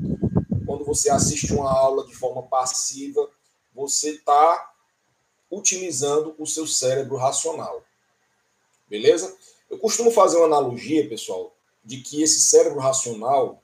quando 0.64 0.82
você 0.84 1.10
assiste 1.10 1.52
uma 1.52 1.70
aula 1.70 2.06
de 2.06 2.14
forma 2.14 2.42
passiva, 2.42 3.28
você 3.74 4.12
está 4.12 4.72
utilizando 5.50 6.34
o 6.38 6.46
seu 6.46 6.66
cérebro 6.66 7.16
racional. 7.16 7.82
Beleza? 8.88 9.36
Eu 9.70 9.78
costumo 9.78 10.10
fazer 10.10 10.36
uma 10.36 10.46
analogia, 10.46 11.08
pessoal, 11.08 11.54
de 11.84 11.98
que 11.98 12.22
esse 12.22 12.40
cérebro 12.40 12.78
racional 12.80 13.62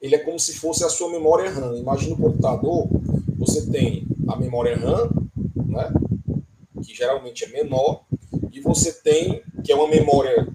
ele 0.00 0.14
é 0.14 0.18
como 0.18 0.40
se 0.40 0.58
fosse 0.58 0.84
a 0.84 0.88
sua 0.88 1.10
memória 1.10 1.50
RAM. 1.50 1.76
Imagina 1.76 2.14
o 2.14 2.18
computador, 2.18 2.88
você 3.36 3.70
tem 3.70 4.06
a 4.28 4.36
memória 4.36 4.76
RAM, 4.76 5.10
né, 5.66 5.92
que 6.82 6.94
geralmente 6.94 7.44
é 7.44 7.48
menor, 7.48 8.04
e 8.50 8.60
você 8.60 8.92
tem, 8.92 9.42
que 9.62 9.70
é 9.70 9.74
uma 9.74 9.88
memória, 9.88 10.46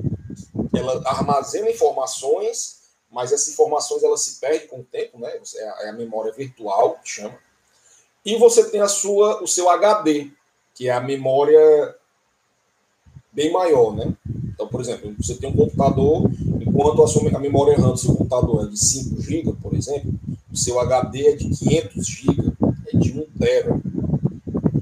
ela 0.75 1.01
armazena 1.07 1.69
informações, 1.69 2.81
mas 3.09 3.31
essas 3.31 3.53
informações 3.53 4.03
ela 4.03 4.17
se 4.17 4.39
perde 4.39 4.67
com 4.67 4.79
o 4.79 4.83
tempo, 4.83 5.19
né, 5.19 5.39
é 5.55 5.69
a, 5.69 5.75
é 5.83 5.89
a 5.89 5.93
memória 5.93 6.31
virtual, 6.31 6.99
que 6.99 7.09
chama. 7.09 7.37
E 8.25 8.37
você 8.37 8.69
tem 8.71 8.81
a 8.81 8.87
sua, 8.87 9.43
o 9.43 9.47
seu 9.47 9.69
HD, 9.69 10.31
que 10.73 10.89
é 10.89 10.91
a 10.91 10.99
memória 10.99 11.95
bem 13.35 13.51
maior, 13.51 13.93
né? 13.93 14.15
Então, 14.45 14.67
por 14.67 14.79
exemplo, 14.79 15.13
você 15.19 15.35
tem 15.35 15.49
um 15.49 15.55
computador, 15.55 16.31
enquanto 16.61 17.03
a, 17.03 17.07
sua, 17.07 17.29
a 17.35 17.39
memória 17.39 17.77
RAM 17.77 17.91
do 17.91 17.97
seu 17.97 18.15
computador 18.15 18.65
é 18.65 18.69
de 18.69 18.79
5 18.79 19.21
GB, 19.21 19.53
por 19.61 19.75
exemplo, 19.75 20.13
o 20.51 20.55
seu 20.55 20.79
HD 20.79 21.27
é 21.27 21.35
de 21.35 21.49
500 21.49 22.07
GB, 22.07 22.53
é 22.87 22.97
de 22.97 23.11
1 23.11 23.25
TB. 23.37 23.81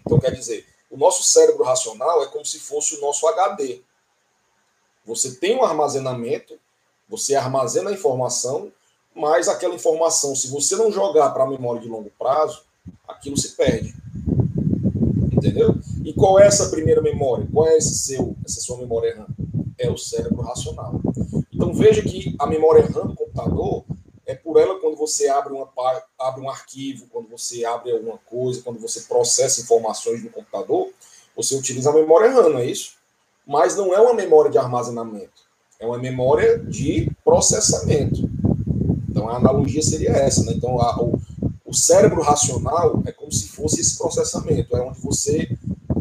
Então, 0.06 0.20
quer 0.20 0.32
dizer, 0.32 0.66
o 0.92 0.96
nosso 0.96 1.24
cérebro 1.24 1.63
racional 1.63 2.22
é 2.22 2.28
como 2.28 2.46
se 2.46 2.60
fosse 2.60 2.96
o 2.96 3.02
nosso 3.02 3.28
HD. 3.28 3.82
Você 5.06 5.32
tem 5.36 5.58
um 5.58 5.63
armazenamento, 5.63 6.54
você 7.10 7.36
armazena 7.36 7.89
a 7.89 7.94
informação, 7.94 8.72
mas 9.16 9.48
aquela 9.48 9.74
informação, 9.74 10.36
se 10.36 10.48
você 10.48 10.76
não 10.76 10.92
jogar 10.92 11.32
para 11.32 11.44
a 11.44 11.50
memória 11.50 11.82
de 11.82 11.89
longo 11.89 12.12
prazo, 12.18 12.62
aquilo 13.08 13.36
se 13.36 13.56
perde. 13.56 13.96
Entendeu? 15.32 15.76
E 16.04 16.13
qual 16.13 16.38
é 16.38 16.46
essa 16.46 16.70
primeira 16.70 17.02
memória? 17.02 17.48
Qual 17.52 17.68
é 17.68 17.78
esse 17.78 17.96
seu, 17.96 18.36
essa 18.46 18.60
sua 18.60 18.78
memória 18.78 19.16
RAM? 19.16 19.28
É 19.78 19.89
o 19.89 19.98
cérebro 19.98 20.42
racional. 20.42 21.00
Então 21.54 21.74
veja 21.74 22.02
que 22.02 22.36
a 22.38 22.46
memória 22.46 22.86
RAM 22.86 23.08
do 23.08 23.16
computador 23.16 23.86
é 24.26 24.36
por 24.36 24.60
ela 24.60 24.80
quando 24.80 24.97
você 24.97 25.28
abre, 25.28 25.54
uma, 25.54 25.70
abre 26.20 26.41
um 26.41 26.49
arquivo, 26.49 27.08
quando 27.10 27.30
você 27.30 27.64
abre 27.66 27.91
alguma 27.91 28.18
coisa, 28.18 28.62
quando 28.62 28.80
você 28.80 29.01
processa 29.01 29.62
informações 29.62 30.24
no 30.24 30.30
computador, 30.30 30.89
você 31.36 31.56
utiliza 31.56 31.89
a 31.89 31.93
memória 31.93 32.32
RAM, 32.32 32.49
não 32.49 32.60
é 32.60 32.66
isso? 32.66 32.93
Mas 33.45 33.76
não 33.76 33.93
é 33.93 33.99
uma 33.99 34.14
memória 34.14 34.51
de 34.51 34.58
armazenamento, 34.58 35.41
é 35.80 35.86
uma 35.86 35.97
memória 35.97 36.60
de 36.60 37.10
processamento. 37.24 38.30
Então 39.10 39.30
a 39.30 39.38
analogia 39.38 39.82
seria 39.82 40.12
essa, 40.12 40.43
né? 40.43 40.54
Então 40.54 40.80
a, 40.80 41.01
o, 41.01 41.20
o 41.66 41.74
cérebro 41.74 42.22
racional 42.22 43.01
é 43.06 43.12
como 43.12 43.32
se 43.32 43.49
fosse 43.49 43.82
esse 43.82 43.97
processamento, 43.97 44.76
é 44.76 44.82
onde 44.82 44.99
você 44.99 45.49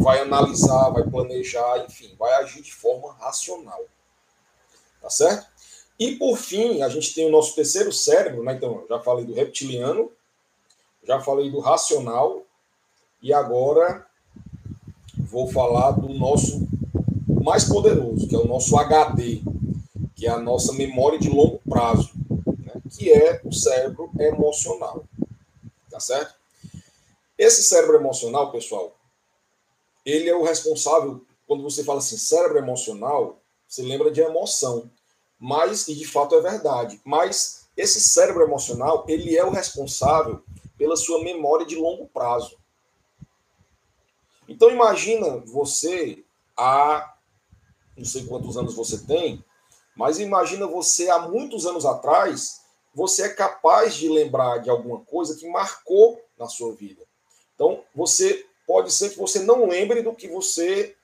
vai 0.03 0.21
analisar, 0.21 0.91
vai 0.91 1.05
planejar, 1.05 1.85
enfim, 1.87 2.15
vai 2.19 2.33
agir 2.35 2.63
de 2.63 2.73
forma 2.73 3.15
racional. 3.15 3.85
Tá 5.01 5.09
certo? 5.09 5.47
E 5.99 6.17
por 6.17 6.37
fim, 6.37 6.83
a 6.83 6.89
gente 6.89 7.15
tem 7.15 7.27
o 7.27 7.31
nosso 7.31 7.55
terceiro 7.55 7.93
cérebro, 7.93 8.43
né? 8.43 8.55
Então, 8.55 8.85
já 8.89 8.99
falei 9.01 9.25
do 9.25 9.35
reptiliano, 9.35 10.11
já 11.05 11.21
falei 11.21 11.51
do 11.51 11.61
racional, 11.61 12.43
e 13.23 13.33
agora 13.33 14.05
vou 15.17 15.49
falar 15.49 15.93
do 15.93 16.09
nosso 16.09 16.67
mais 17.43 17.65
poderoso, 17.65 18.29
que 18.29 18.35
é 18.35 18.39
o 18.39 18.47
nosso 18.47 18.77
HD, 18.77 19.43
que 20.15 20.27
é 20.27 20.31
a 20.31 20.39
nossa 20.39 20.73
memória 20.73 21.19
de 21.19 21.29
longo 21.29 21.61
prazo, 21.69 22.11
né? 22.59 22.81
que 22.91 23.13
é 23.13 23.41
o 23.45 23.53
cérebro 23.53 24.11
emocional. 24.19 25.05
Tá 25.91 26.01
certo? 26.01 26.35
Esse 27.39 27.63
cérebro 27.63 27.97
emocional, 27.97 28.51
pessoal, 28.51 28.95
ele 30.05 30.29
é 30.29 30.35
o 30.35 30.43
responsável, 30.43 31.25
quando 31.47 31.63
você 31.63 31.85
fala 31.85 31.99
assim, 31.99 32.17
cérebro 32.17 32.59
emocional, 32.59 33.41
você 33.67 33.83
lembra 33.83 34.11
de 34.11 34.21
emoção. 34.21 34.91
Mas, 35.39 35.89
e 35.89 35.95
de 35.95 36.07
fato 36.07 36.35
é 36.35 36.41
verdade, 36.41 37.01
mas 37.05 37.67
esse 37.77 38.01
cérebro 38.01 38.45
emocional, 38.45 39.05
ele 39.09 39.37
é 39.37 39.45
o 39.45 39.51
responsável 39.51 40.43
pela 40.79 40.97
sua 40.97 41.23
memória 41.23 41.67
de 41.67 41.75
longo 41.75 42.07
prazo. 42.09 42.57
Então 44.49 44.71
imagina 44.71 45.39
você 45.39 46.25
há 46.57 47.13
não 47.97 48.05
sei 48.05 48.25
quantos 48.25 48.57
anos 48.57 48.75
você 48.75 48.99
tem, 48.99 49.45
mas 49.95 50.19
imagina 50.19 50.67
você 50.67 51.11
há 51.11 51.19
muitos 51.19 51.67
anos 51.67 51.85
atrás, 51.85 52.63
você 52.95 53.23
é 53.23 53.29
capaz 53.29 53.95
de 53.95 54.09
lembrar 54.09 54.59
de 54.59 54.71
alguma 54.71 55.01
coisa 55.01 55.37
que 55.37 55.49
marcou 55.49 56.21
na 56.39 56.49
sua 56.49 56.73
vida. 56.75 57.03
Então, 57.55 57.83
você 57.95 58.47
pode 58.67 58.93
ser 58.93 59.11
que 59.11 59.19
você 59.19 59.41
não 59.41 59.69
lembre 59.69 60.03
do 60.03 60.15
que 60.15 60.29
você 60.29 60.95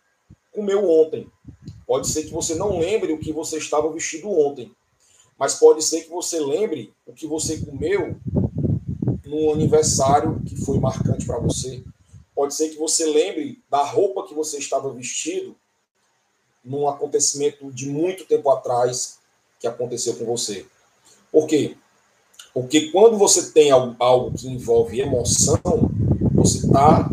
comeu 0.53 0.89
ontem. 0.89 1.31
Pode 1.87 2.09
ser 2.09 2.25
que 2.25 2.33
você 2.33 2.55
não 2.55 2.79
lembre 2.79 3.13
o 3.13 3.19
que 3.19 3.33
você 3.33 3.59
estava 3.59 3.91
vestido 3.93 4.31
ontem. 4.31 4.75
Mas 5.39 5.55
pode 5.55 5.83
ser 5.85 6.03
que 6.03 6.11
você 6.11 6.41
lembre 6.41 6.93
o 7.07 7.13
que 7.13 7.27
você 7.27 7.59
comeu 7.59 8.17
no 9.25 9.53
aniversário 9.53 10.43
que 10.45 10.57
foi 10.57 10.79
marcante 10.79 11.25
para 11.25 11.39
você. 11.39 11.83
Pode 12.35 12.55
ser 12.55 12.71
que 12.71 12.77
você 12.77 13.07
lembre 13.07 13.63
da 13.71 13.85
roupa 13.85 14.27
que 14.27 14.35
você 14.35 14.59
estava 14.59 14.93
vestido 14.93 15.57
num 16.65 16.89
acontecimento 16.89 17.73
de 17.73 17.89
muito 17.89 18.25
tempo 18.25 18.51
atrás 18.51 19.19
que 19.59 19.67
aconteceu 19.67 20.17
com 20.17 20.25
você. 20.25 20.67
Por 21.31 21.47
quê? 21.47 21.77
Porque 22.53 22.91
quando 22.91 23.17
você 23.17 23.51
tem 23.51 23.71
algo 23.71 24.33
que 24.37 24.49
envolve 24.49 25.01
emoção, 25.01 25.61
você 26.35 26.67
está 26.67 27.09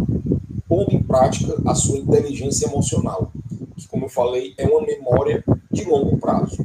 pondo 0.75 0.93
em 0.93 1.01
prática 1.01 1.55
a 1.65 1.73
sua 1.73 1.97
inteligência 1.97 2.65
emocional, 2.65 3.31
que, 3.77 3.87
como 3.87 4.05
eu 4.05 4.09
falei, 4.09 4.53
é 4.57 4.67
uma 4.67 4.81
memória 4.81 5.41
de 5.71 5.85
longo 5.85 6.17
prazo. 6.17 6.57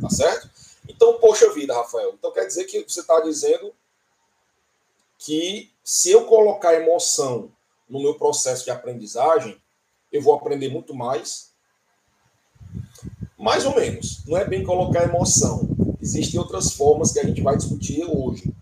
Tá 0.00 0.08
certo? 0.08 0.48
Então, 0.88 1.18
poxa 1.18 1.52
vida, 1.52 1.74
Rafael. 1.74 2.14
Então 2.18 2.32
quer 2.32 2.46
dizer 2.46 2.64
que 2.64 2.82
você 2.88 3.00
está 3.00 3.20
dizendo 3.20 3.70
que 5.18 5.70
se 5.84 6.10
eu 6.10 6.24
colocar 6.24 6.72
emoção 6.72 7.50
no 7.86 8.00
meu 8.00 8.14
processo 8.14 8.64
de 8.64 8.70
aprendizagem, 8.70 9.60
eu 10.10 10.22
vou 10.22 10.34
aprender 10.34 10.70
muito 10.70 10.94
mais. 10.94 11.50
Mais 13.36 13.66
ou 13.66 13.76
menos. 13.76 14.24
Não 14.24 14.38
é 14.38 14.44
bem 14.46 14.64
colocar 14.64 15.04
emoção. 15.04 15.68
Existem 16.00 16.40
outras 16.40 16.72
formas 16.72 17.12
que 17.12 17.20
a 17.20 17.26
gente 17.26 17.42
vai 17.42 17.58
discutir 17.58 18.02
hoje, 18.04 18.54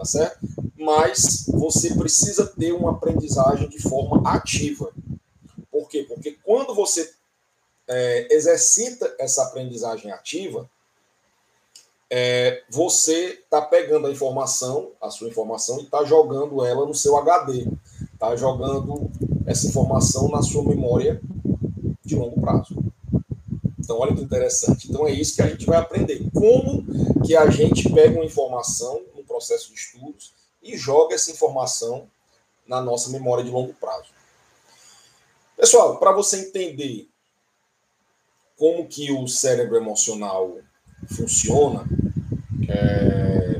tá 0.00 0.06
certo? 0.06 0.38
Mas 0.78 1.44
você 1.46 1.94
precisa 1.94 2.46
ter 2.46 2.72
uma 2.72 2.92
aprendizagem 2.92 3.68
de 3.68 3.78
forma 3.78 4.22
ativa. 4.26 4.90
Por 5.70 5.90
quê? 5.90 6.06
Porque 6.08 6.38
quando 6.42 6.74
você 6.74 7.12
é, 7.86 8.34
exercita 8.34 9.14
essa 9.18 9.42
aprendizagem 9.42 10.10
ativa, 10.10 10.70
é, 12.08 12.62
você 12.70 13.40
está 13.44 13.60
pegando 13.60 14.06
a 14.06 14.10
informação, 14.10 14.92
a 15.02 15.10
sua 15.10 15.28
informação, 15.28 15.78
e 15.80 15.82
está 15.82 16.02
jogando 16.02 16.64
ela 16.64 16.86
no 16.86 16.94
seu 16.94 17.18
HD, 17.18 17.68
está 18.14 18.34
jogando 18.36 19.10
essa 19.46 19.66
informação 19.66 20.28
na 20.28 20.40
sua 20.40 20.64
memória 20.64 21.20
de 22.02 22.16
longo 22.16 22.40
prazo. 22.40 22.74
Então, 23.78 23.98
olha 23.98 24.14
que 24.14 24.22
interessante. 24.22 24.88
Então, 24.88 25.06
é 25.06 25.12
isso 25.12 25.36
que 25.36 25.42
a 25.42 25.48
gente 25.48 25.66
vai 25.66 25.76
aprender. 25.76 26.26
Como 26.32 26.84
que 27.22 27.36
a 27.36 27.50
gente 27.50 27.92
pega 27.92 28.14
uma 28.14 28.24
informação 28.24 29.09
processo 29.40 29.72
de 29.72 29.80
estudos 29.80 30.34
e 30.62 30.76
joga 30.76 31.14
essa 31.14 31.30
informação 31.30 32.10
na 32.66 32.80
nossa 32.80 33.08
memória 33.10 33.42
de 33.42 33.50
longo 33.50 33.72
prazo. 33.72 34.10
Pessoal, 35.56 35.98
para 35.98 36.12
você 36.12 36.40
entender 36.40 37.08
como 38.56 38.86
que 38.86 39.10
o 39.10 39.26
cérebro 39.26 39.76
emocional 39.76 40.58
funciona, 41.16 41.86
é, 42.68 43.56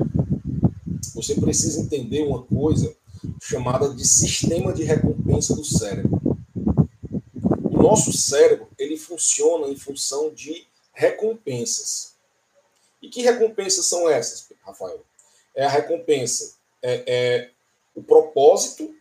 você 1.14 1.34
precisa 1.34 1.80
entender 1.80 2.22
uma 2.24 2.42
coisa 2.42 2.94
chamada 3.42 3.94
de 3.94 4.06
sistema 4.06 4.74
de 4.74 4.84
recompensa 4.84 5.56
do 5.56 5.64
cérebro. 5.64 6.20
O 7.64 7.82
nosso 7.82 8.12
cérebro 8.12 8.68
ele 8.78 8.98
funciona 8.98 9.66
em 9.68 9.76
função 9.76 10.32
de 10.32 10.66
recompensas. 10.92 12.14
E 13.00 13.08
que 13.08 13.22
recompensas 13.22 13.86
são 13.86 14.08
essas, 14.10 14.46
Rafael? 14.62 15.02
É 15.54 15.64
a 15.64 15.68
recompensa, 15.68 16.56
é, 16.82 17.04
é 17.06 17.50
o 17.94 18.02
propósito, 18.02 18.94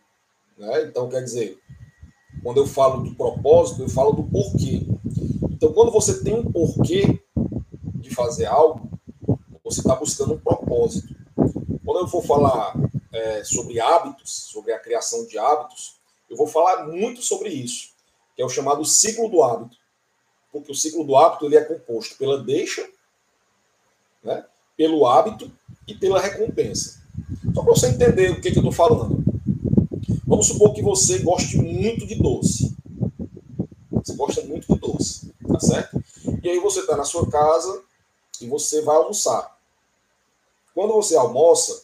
né? 0.58 0.82
então 0.82 1.08
quer 1.08 1.22
dizer, 1.22 1.60
quando 2.42 2.58
eu 2.58 2.66
falo 2.66 3.02
do 3.02 3.14
propósito, 3.14 3.82
eu 3.82 3.88
falo 3.88 4.12
do 4.12 4.24
porquê. 4.24 4.82
Então, 5.50 5.72
quando 5.72 5.90
você 5.90 6.22
tem 6.22 6.34
um 6.34 6.50
porquê 6.50 7.20
de 7.96 8.14
fazer 8.14 8.46
algo, 8.46 8.90
você 9.62 9.80
está 9.80 9.94
buscando 9.94 10.34
um 10.34 10.40
propósito. 10.40 11.14
Quando 11.84 12.00
eu 12.00 12.08
for 12.08 12.24
falar 12.24 12.74
é, 13.12 13.44
sobre 13.44 13.78
hábitos, 13.78 14.48
sobre 14.50 14.72
a 14.72 14.78
criação 14.78 15.26
de 15.26 15.38
hábitos, 15.38 16.00
eu 16.28 16.36
vou 16.36 16.46
falar 16.46 16.86
muito 16.86 17.22
sobre 17.22 17.50
isso, 17.50 17.90
que 18.34 18.42
é 18.42 18.44
o 18.44 18.48
chamado 18.48 18.84
ciclo 18.84 19.28
do 19.28 19.42
hábito. 19.42 19.76
Porque 20.50 20.72
o 20.72 20.74
ciclo 20.74 21.04
do 21.04 21.16
hábito 21.16 21.46
ele 21.46 21.56
é 21.56 21.64
composto 21.64 22.16
pela 22.16 22.42
deixa, 22.42 22.88
né, 24.22 24.44
pelo 24.80 25.06
hábito 25.06 25.52
e 25.86 25.94
pela 25.94 26.18
recompensa. 26.18 27.02
Só 27.54 27.62
para 27.62 27.74
você 27.74 27.88
entender 27.88 28.30
o 28.30 28.40
que, 28.40 28.50
que 28.50 28.56
eu 28.56 28.62
estou 28.62 28.72
falando. 28.72 29.22
Vamos 30.26 30.46
supor 30.46 30.72
que 30.72 30.80
você 30.80 31.18
goste 31.18 31.58
muito 31.58 32.06
de 32.06 32.14
doce. 32.14 32.74
Você 33.92 34.14
gosta 34.14 34.42
muito 34.46 34.72
de 34.72 34.80
doce, 34.80 35.34
tá 35.46 35.60
certo? 35.60 36.02
E 36.42 36.48
aí 36.48 36.58
você 36.60 36.80
está 36.80 36.96
na 36.96 37.04
sua 37.04 37.30
casa 37.30 37.82
e 38.40 38.46
você 38.46 38.80
vai 38.80 38.96
almoçar. 38.96 39.54
Quando 40.74 40.94
você 40.94 41.14
almoça, 41.14 41.82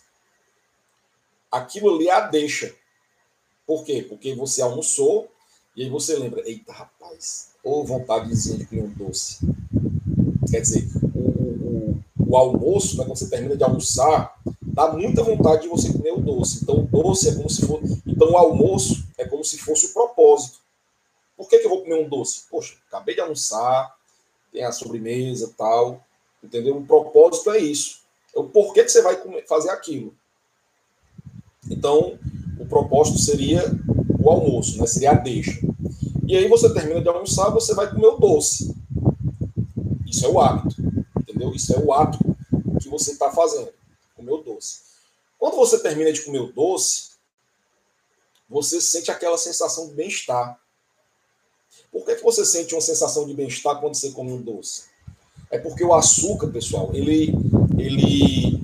aquilo 1.53 1.95
ali 1.95 2.09
a 2.09 2.21
deixa. 2.21 2.75
Por 3.67 3.85
quê? 3.85 4.07
Porque 4.09 4.35
você 4.35 4.63
almoçou 4.63 5.31
e 5.77 5.83
aí 5.83 5.91
você 5.91 6.17
lembra, 6.17 6.41
eita 6.49 6.73
rapaz, 6.73 7.51
ou 7.63 7.85
vontade 7.85 8.31
de 8.31 8.65
comer 8.65 8.85
um 8.85 8.89
doce. 8.95 9.41
Quer 10.51 10.61
dizer, 10.63 10.89
o, 12.27 12.37
almoço, 12.37 12.97
né, 12.97 13.05
quando 13.05 13.17
você 13.17 13.29
termina 13.29 13.57
de 13.57 13.65
almoçar, 13.65 14.35
dá 14.61 14.93
muita 14.93 15.23
vontade 15.23 15.63
de 15.63 15.69
você 15.69 15.93
comer 15.93 16.13
o 16.13 16.21
doce. 16.21 16.61
Então 16.63 16.81
o 16.81 16.83
doce 16.83 17.29
é 17.29 17.35
como 17.35 17.49
se 17.49 17.67
fosse. 17.67 18.03
Então 18.07 18.31
o 18.31 18.37
almoço 18.37 19.05
é 19.17 19.25
como 19.25 19.45
se 19.45 19.59
fosse 19.59 19.87
o 19.87 19.93
propósito. 19.93 20.59
Por 21.37 21.49
que, 21.49 21.59
que 21.59 21.67
eu 21.67 21.71
vou 21.71 21.83
comer 21.83 22.05
um 22.05 22.09
doce? 22.09 22.45
Poxa, 22.51 22.75
acabei 22.89 23.15
de 23.15 23.21
almoçar, 23.21 23.95
tem 24.53 24.65
a 24.65 24.73
sobremesa 24.73 25.53
tal. 25.57 26.03
Entendeu? 26.43 26.77
O 26.77 26.85
propósito 26.85 27.51
é 27.51 27.59
isso. 27.59 28.01
É 28.35 28.39
o 28.39 28.45
porquê 28.45 28.85
que 28.85 28.91
você 28.91 29.03
vai 29.03 29.17
comer, 29.17 29.47
fazer 29.47 29.71
aquilo. 29.71 30.15
Então, 31.71 32.19
o 32.59 32.67
propósito 32.67 33.19
seria 33.19 33.63
o 34.19 34.31
almoço, 34.31 34.79
né? 34.79 34.87
Seria 34.87 35.13
a 35.13 35.15
deixa. 35.15 35.61
E 36.27 36.37
aí 36.37 36.49
você 36.49 36.73
termina 36.73 37.01
de 37.01 37.09
almoçar, 37.09 37.51
você 37.51 37.75
vai 37.75 37.91
comer 37.91 38.07
o 38.07 38.17
doce. 38.17 38.75
Isso 40.07 40.25
é 40.25 40.29
o 40.29 40.41
hábito, 40.41 40.77
entendeu? 41.37 41.55
Isso 41.55 41.75
é 41.75 41.79
o 41.79 41.93
ato 41.93 42.19
que 42.81 42.89
você 42.89 43.13
está 43.13 43.31
fazendo, 43.31 43.69
comer 44.17 44.33
o 44.33 44.39
doce. 44.39 44.81
Quando 45.39 45.57
você 45.57 45.79
termina 45.79 46.11
de 46.11 46.23
comer 46.23 46.41
o 46.41 46.53
doce, 46.53 47.11
você 48.49 48.81
sente 48.81 49.11
aquela 49.11 49.37
sensação 49.37 49.89
de 49.89 49.95
bem-estar. 49.95 50.59
Por 51.93 52.05
que, 52.05 52.17
que 52.17 52.23
você 52.23 52.45
sente 52.45 52.75
uma 52.75 52.81
sensação 52.81 53.27
de 53.27 53.35
bem-estar 53.35 53.79
quando 53.81 53.95
você 53.95 54.11
come 54.13 54.33
um 54.33 54.41
doce? 54.41 54.85
É 55.51 55.59
porque 55.59 55.85
o 55.85 55.95
açúcar, 55.95 56.49
pessoal, 56.49 56.91
ele, 56.95 57.35
ele 57.79 58.61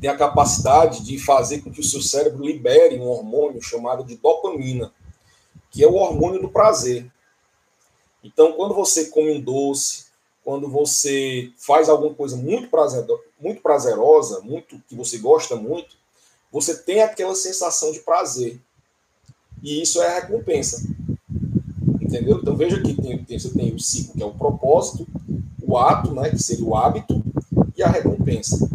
tem 0.00 0.10
a 0.10 0.16
capacidade 0.16 1.02
de 1.02 1.18
fazer 1.18 1.62
com 1.62 1.72
que 1.72 1.80
o 1.80 1.84
seu 1.84 2.02
cérebro 2.02 2.44
libere 2.44 2.98
um 2.98 3.08
hormônio 3.08 3.62
chamado 3.62 4.04
de 4.04 4.16
dopamina, 4.16 4.92
que 5.70 5.82
é 5.82 5.86
o 5.86 5.94
hormônio 5.94 6.40
do 6.40 6.50
prazer. 6.50 7.10
Então, 8.22 8.52
quando 8.52 8.74
você 8.74 9.06
come 9.06 9.32
um 9.32 9.40
doce, 9.40 10.09
quando 10.44 10.68
você 10.68 11.52
faz 11.56 11.88
alguma 11.88 12.14
coisa 12.14 12.36
muito, 12.36 12.68
prazerosa, 12.68 13.20
muito 13.38 13.60
prazerosa, 13.60 14.40
muito 14.40 14.80
que 14.88 14.94
você 14.94 15.18
gosta 15.18 15.56
muito, 15.56 15.96
você 16.50 16.76
tem 16.76 17.02
aquela 17.02 17.34
sensação 17.34 17.92
de 17.92 18.00
prazer. 18.00 18.60
E 19.62 19.82
isso 19.82 20.02
é 20.02 20.06
a 20.06 20.20
recompensa. 20.20 20.82
Entendeu? 22.00 22.38
Então 22.38 22.56
veja 22.56 22.80
que 22.82 22.94
tem, 22.94 23.24
tem, 23.24 23.38
você 23.38 23.50
tem 23.50 23.74
o 23.74 23.78
ciclo, 23.78 24.14
que 24.14 24.22
é 24.22 24.26
o 24.26 24.34
propósito, 24.34 25.06
o 25.62 25.78
ato, 25.78 26.12
né, 26.12 26.30
que 26.30 26.42
seria 26.42 26.64
o 26.64 26.74
hábito, 26.74 27.22
e 27.76 27.82
a 27.82 27.88
recompensa. 27.88 28.68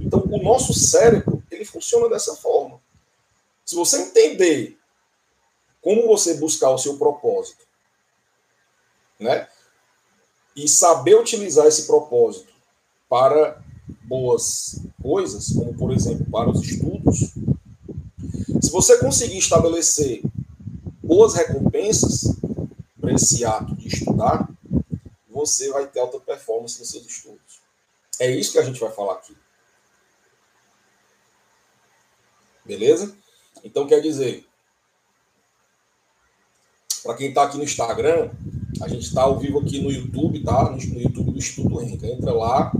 Então, 0.00 0.22
o 0.26 0.42
nosso 0.42 0.74
cérebro, 0.74 1.42
ele 1.50 1.64
funciona 1.64 2.08
dessa 2.10 2.34
forma. 2.36 2.78
Se 3.64 3.74
você 3.74 3.98
entender 4.02 4.78
como 5.80 6.06
você 6.06 6.34
buscar 6.34 6.70
o 6.70 6.78
seu 6.78 6.98
propósito, 6.98 7.64
né? 9.18 9.48
E 10.56 10.68
saber 10.68 11.16
utilizar 11.16 11.66
esse 11.66 11.86
propósito 11.86 12.52
para 13.08 13.62
boas 14.02 14.80
coisas, 15.02 15.52
como 15.52 15.74
por 15.74 15.92
exemplo 15.92 16.24
para 16.30 16.50
os 16.50 16.62
estudos, 16.62 17.34
se 18.62 18.70
você 18.70 18.98
conseguir 18.98 19.38
estabelecer 19.38 20.22
boas 21.02 21.34
recompensas 21.34 22.34
para 23.00 23.12
esse 23.12 23.44
ato 23.44 23.74
de 23.74 23.88
estudar, 23.88 24.48
você 25.28 25.70
vai 25.70 25.86
ter 25.86 26.00
alta 26.00 26.18
performance 26.20 26.78
nos 26.78 26.90
seus 26.90 27.06
estudos. 27.06 27.60
É 28.18 28.30
isso 28.30 28.52
que 28.52 28.58
a 28.58 28.62
gente 28.62 28.80
vai 28.80 28.90
falar 28.90 29.14
aqui. 29.14 29.36
Beleza? 32.64 33.14
Então 33.62 33.86
quer 33.86 34.00
dizer, 34.00 34.46
para 37.04 37.14
quem 37.16 37.28
está 37.28 37.44
aqui 37.44 37.58
no 37.58 37.64
Instagram, 37.64 38.30
a 38.80 38.88
gente 38.88 39.02
está 39.02 39.22
ao 39.22 39.38
vivo 39.38 39.60
aqui 39.60 39.78
no 39.80 39.92
YouTube, 39.92 40.42
tá? 40.42 40.70
No 40.70 40.78
YouTube 40.78 41.32
do 41.32 41.38
Instituto 41.38 41.76
Renca. 41.76 42.06
Entra 42.06 42.32
lá. 42.32 42.72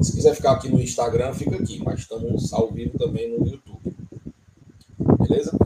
Se 0.00 0.12
quiser 0.12 0.34
ficar 0.34 0.52
aqui 0.52 0.68
no 0.68 0.80
Instagram, 0.80 1.32
fica 1.32 1.56
aqui. 1.56 1.82
Mas 1.82 2.00
estamos 2.00 2.52
ao 2.52 2.70
vivo 2.70 2.98
também 2.98 3.30
no 3.30 3.46
YouTube. 3.46 3.96
Beleza? 5.26 5.56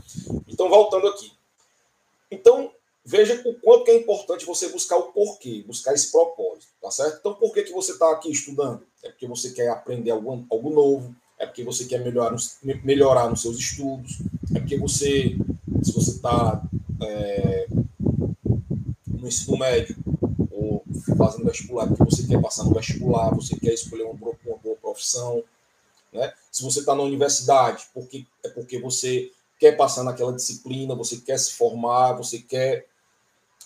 Então, 0.47 0.69
voltando 0.69 1.07
aqui. 1.07 1.33
Então, 2.31 2.71
veja 3.05 3.41
o 3.45 3.53
quanto 3.55 3.83
que 3.83 3.91
é 3.91 3.97
importante 3.97 4.45
você 4.45 4.69
buscar 4.69 4.95
o 4.97 5.11
porquê, 5.11 5.63
buscar 5.67 5.93
esse 5.93 6.09
propósito, 6.11 6.67
tá 6.81 6.89
certo? 6.89 7.17
Então, 7.19 7.33
por 7.33 7.53
que, 7.53 7.63
que 7.63 7.73
você 7.73 7.91
está 7.91 8.11
aqui 8.11 8.31
estudando? 8.31 8.83
É 9.03 9.09
porque 9.09 9.27
você 9.27 9.51
quer 9.51 9.69
aprender 9.69 10.11
algo, 10.11 10.45
algo 10.49 10.69
novo, 10.69 11.15
é 11.37 11.45
porque 11.45 11.63
você 11.63 11.85
quer 11.85 12.03
melhorar, 12.03 12.35
melhorar 12.83 13.29
nos 13.29 13.41
seus 13.41 13.57
estudos, 13.57 14.19
é 14.55 14.59
porque 14.59 14.77
você, 14.77 15.37
se 15.83 15.93
você 15.93 16.11
está 16.11 16.61
é, 17.01 17.67
no 19.17 19.27
ensino 19.27 19.57
médio 19.57 19.95
ou 20.51 20.83
fazendo 21.17 21.45
vestibular, 21.45 21.87
porque 21.87 22.03
você 22.03 22.23
quer 22.23 22.41
passar 22.41 22.63
no 22.63 22.73
vestibular, 22.73 23.33
você 23.33 23.55
quer 23.55 23.73
escolher 23.73 24.03
uma, 24.03 24.13
uma 24.13 24.57
boa 24.57 24.75
profissão, 24.81 25.43
né? 26.11 26.33
Se 26.51 26.63
você 26.63 26.79
está 26.79 26.95
na 26.95 27.03
universidade, 27.03 27.87
porque, 27.93 28.25
é 28.43 28.49
porque 28.49 28.79
você 28.79 29.31
quer 29.59 29.75
passar 29.75 30.03
naquela 30.03 30.33
disciplina, 30.33 30.95
você 30.95 31.17
quer 31.17 31.37
se 31.37 31.53
formar, 31.53 32.13
você 32.13 32.39
quer 32.39 32.85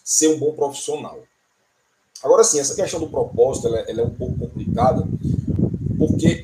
ser 0.03 0.29
um 0.29 0.39
bom 0.39 0.53
profissional. 0.53 1.19
Agora 2.23 2.43
sim, 2.43 2.59
essa 2.59 2.75
questão 2.75 2.99
do 2.99 3.09
propósito 3.09 3.67
ela, 3.67 3.79
ela 3.79 4.01
é 4.01 4.05
um 4.05 4.13
pouco 4.13 4.37
complicada, 4.37 5.07
porque 5.97 6.43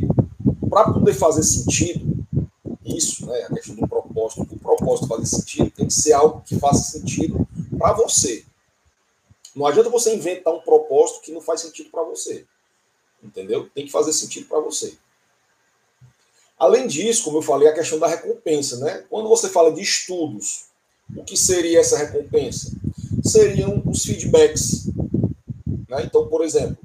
para 0.69 0.91
poder 0.91 1.13
fazer 1.13 1.43
sentido 1.43 2.17
isso, 2.83 3.25
né, 3.25 3.43
a 3.43 3.53
questão 3.53 3.75
do 3.75 3.87
propósito, 3.87 4.47
o 4.49 4.59
propósito 4.59 5.07
fazer 5.07 5.25
sentido, 5.25 5.69
tem 5.71 5.87
que 5.87 5.93
ser 5.93 6.13
algo 6.13 6.41
que 6.45 6.57
faça 6.57 6.99
sentido 6.99 7.47
para 7.77 7.93
você. 7.93 8.45
Não 9.57 9.65
adianta 9.65 9.89
você 9.89 10.13
inventar 10.13 10.53
um 10.53 10.59
propósito 10.59 11.21
que 11.21 11.31
não 11.31 11.41
faz 11.41 11.61
sentido 11.61 11.89
para 11.89 12.03
você. 12.03 12.45
Entendeu? 13.23 13.67
Tem 13.73 13.85
que 13.85 13.91
fazer 13.91 14.13
sentido 14.13 14.47
para 14.47 14.59
você. 14.59 14.95
Além 16.59 16.85
disso, 16.85 17.23
como 17.23 17.39
eu 17.39 17.41
falei, 17.41 17.67
a 17.67 17.73
questão 17.73 17.97
da 17.97 18.05
recompensa, 18.05 18.77
né? 18.77 19.03
Quando 19.09 19.27
você 19.27 19.49
fala 19.49 19.71
de 19.73 19.81
estudos, 19.81 20.65
o 21.15 21.23
que 21.23 21.35
seria 21.35 21.79
essa 21.79 21.97
recompensa? 21.97 22.71
Seriam 23.23 23.81
os 23.87 24.05
feedbacks. 24.05 24.85
Né? 25.89 26.03
Então, 26.03 26.27
por 26.27 26.45
exemplo, 26.45 26.77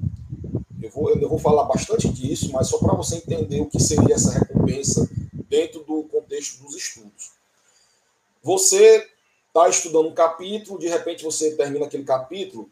eu 0.81 0.89
vou, 0.89 1.11
eu 1.11 1.29
vou 1.29 1.37
falar 1.37 1.65
bastante 1.65 2.09
disso, 2.09 2.51
mas 2.51 2.69
só 2.69 2.79
para 2.79 2.95
você 2.95 3.17
entender 3.17 3.61
o 3.61 3.67
que 3.67 3.79
seria 3.79 4.15
essa 4.15 4.31
recompensa 4.31 5.07
dentro 5.47 5.83
do 5.83 6.03
contexto 6.05 6.63
dos 6.63 6.75
estudos. 6.75 7.33
Você 8.41 9.07
está 9.53 9.69
estudando 9.69 10.07
um 10.07 10.13
capítulo, 10.13 10.79
de 10.79 10.87
repente 10.87 11.23
você 11.23 11.55
termina 11.55 11.85
aquele 11.85 12.03
capítulo, 12.03 12.67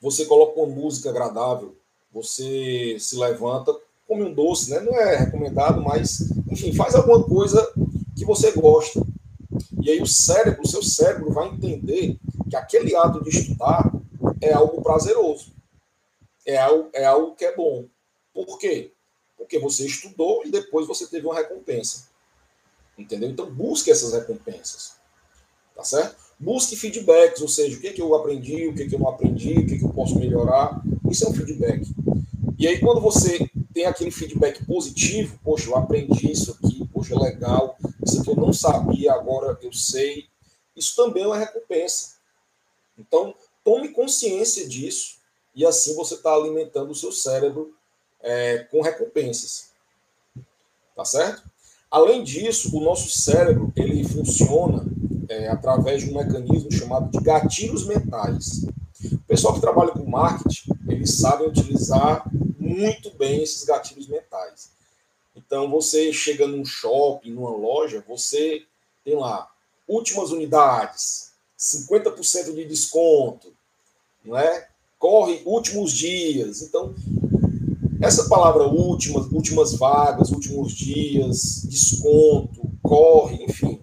você 0.00 0.26
coloca 0.26 0.58
uma 0.58 0.66
música 0.66 1.08
agradável, 1.08 1.76
você 2.12 2.96
se 2.98 3.16
levanta, 3.16 3.72
come 4.06 4.24
um 4.24 4.34
doce, 4.34 4.70
né? 4.70 4.80
Não 4.80 4.92
é 5.00 5.16
recomendado, 5.16 5.80
mas, 5.80 6.32
enfim, 6.50 6.74
faz 6.74 6.96
alguma 6.96 7.22
coisa 7.22 7.72
que 8.16 8.24
você 8.24 8.50
gosta. 8.50 9.00
E 9.80 9.90
aí 9.90 10.02
o 10.02 10.06
cérebro, 10.06 10.62
o 10.62 10.68
seu 10.68 10.82
cérebro 10.82 11.30
vai 11.30 11.46
entender 11.46 12.18
que 12.50 12.56
aquele 12.56 12.96
ato 12.96 13.22
de 13.22 13.30
estudar 13.30 13.92
é 14.40 14.52
algo 14.52 14.82
prazeroso. 14.82 15.52
É 16.44 16.58
algo, 16.58 16.90
é 16.92 17.04
algo 17.04 17.36
que 17.36 17.44
é 17.44 17.54
bom. 17.54 17.84
Por 18.34 18.58
quê? 18.58 18.92
Porque 19.36 19.58
você 19.60 19.86
estudou 19.86 20.44
e 20.44 20.50
depois 20.50 20.88
você 20.88 21.06
teve 21.06 21.26
uma 21.26 21.36
recompensa. 21.36 22.08
Entendeu? 22.96 23.30
Então 23.30 23.48
busque 23.48 23.90
essas 23.90 24.12
recompensas. 24.12 24.97
Tá 25.78 25.84
certo? 25.84 26.16
Busque 26.40 26.74
feedbacks, 26.74 27.40
ou 27.40 27.46
seja, 27.46 27.76
o 27.76 27.80
que, 27.80 27.86
é 27.86 27.92
que 27.92 28.02
eu 28.02 28.12
aprendi, 28.12 28.66
o 28.66 28.74
que, 28.74 28.82
é 28.82 28.88
que 28.88 28.96
eu 28.96 28.98
não 28.98 29.10
aprendi, 29.10 29.52
o 29.52 29.64
que, 29.64 29.74
é 29.74 29.78
que 29.78 29.84
eu 29.84 29.90
posso 29.90 30.18
melhorar. 30.18 30.82
Isso 31.08 31.24
é 31.24 31.28
um 31.28 31.32
feedback. 31.32 31.86
E 32.58 32.66
aí, 32.66 32.80
quando 32.80 33.00
você 33.00 33.48
tem 33.72 33.86
aquele 33.86 34.10
feedback 34.10 34.64
positivo, 34.64 35.38
poxa, 35.44 35.70
eu 35.70 35.76
aprendi 35.76 36.32
isso 36.32 36.50
aqui, 36.50 36.84
poxa, 36.92 37.16
legal, 37.16 37.78
isso 38.04 38.20
aqui 38.20 38.28
eu 38.28 38.34
não 38.34 38.52
sabia, 38.52 39.12
agora 39.12 39.56
eu 39.62 39.72
sei. 39.72 40.26
Isso 40.74 40.96
também 40.96 41.22
é 41.22 41.26
uma 41.28 41.38
recompensa. 41.38 42.16
Então, 42.98 43.32
tome 43.62 43.90
consciência 43.90 44.66
disso 44.66 45.18
e 45.54 45.64
assim 45.64 45.94
você 45.94 46.14
está 46.14 46.34
alimentando 46.34 46.90
o 46.90 46.96
seu 46.96 47.12
cérebro 47.12 47.72
é, 48.20 48.66
com 48.68 48.80
recompensas. 48.80 49.70
Tá 50.96 51.04
certo? 51.04 51.48
Além 51.88 52.24
disso, 52.24 52.76
o 52.76 52.80
nosso 52.80 53.08
cérebro 53.10 53.72
ele 53.76 54.02
funciona 54.02 54.84
é, 55.28 55.48
através 55.48 56.02
de 56.02 56.10
um 56.10 56.16
mecanismo 56.16 56.72
chamado 56.72 57.10
de 57.10 57.22
gatilhos 57.22 57.86
mentais. 57.86 58.64
O 59.12 59.18
pessoal 59.26 59.54
que 59.54 59.60
trabalha 59.60 59.92
com 59.92 60.04
marketing, 60.04 60.72
eles 60.88 61.14
sabem 61.14 61.48
utilizar 61.48 62.28
muito 62.58 63.10
bem 63.16 63.42
esses 63.42 63.64
gatilhos 63.64 64.08
mentais. 64.08 64.70
Então, 65.36 65.70
você 65.70 66.12
chega 66.12 66.46
num 66.46 66.64
shopping, 66.64 67.32
numa 67.32 67.50
loja, 67.50 68.04
você 68.06 68.64
tem 69.04 69.14
lá 69.14 69.48
últimas 69.86 70.30
unidades, 70.30 71.32
50% 71.58 72.54
de 72.54 72.64
desconto, 72.66 73.52
não 74.24 74.36
é? 74.36 74.68
Corre 74.98 75.42
últimos 75.44 75.92
dias. 75.92 76.62
Então, 76.62 76.94
essa 78.00 78.28
palavra 78.28 78.66
últimas, 78.66 79.26
últimas 79.26 79.74
vagas, 79.74 80.30
últimos 80.30 80.72
dias, 80.72 81.62
desconto, 81.64 82.70
corre, 82.82 83.44
enfim, 83.44 83.80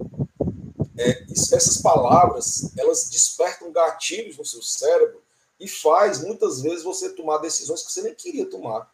é, 0.97 1.25
essas 1.29 1.81
palavras 1.81 2.71
elas 2.77 3.09
despertam 3.09 3.71
gatilhos 3.71 4.37
no 4.37 4.45
seu 4.45 4.61
cérebro 4.61 5.21
e 5.59 5.67
faz 5.67 6.23
muitas 6.23 6.61
vezes 6.61 6.83
você 6.83 7.09
tomar 7.09 7.37
decisões 7.37 7.81
que 7.81 7.91
você 7.91 8.01
nem 8.01 8.13
queria 8.13 8.45
tomar. 8.45 8.89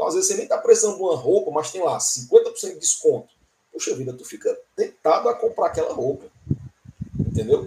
Então, 0.00 0.08
às 0.08 0.14
vezes, 0.14 0.28
você 0.28 0.34
nem 0.34 0.44
está 0.44 0.56
precisando 0.56 0.96
de 0.96 1.02
uma 1.02 1.14
roupa, 1.14 1.50
mas 1.50 1.70
tem 1.70 1.82
lá 1.82 1.98
50% 1.98 2.72
de 2.72 2.80
desconto. 2.80 3.28
Puxa 3.70 3.94
vida, 3.94 4.12
tu 4.14 4.24
fica 4.24 4.58
tentado 4.74 5.28
a 5.28 5.34
comprar 5.34 5.66
aquela 5.66 5.92
roupa. 5.92 6.24
Entendeu? 7.18 7.66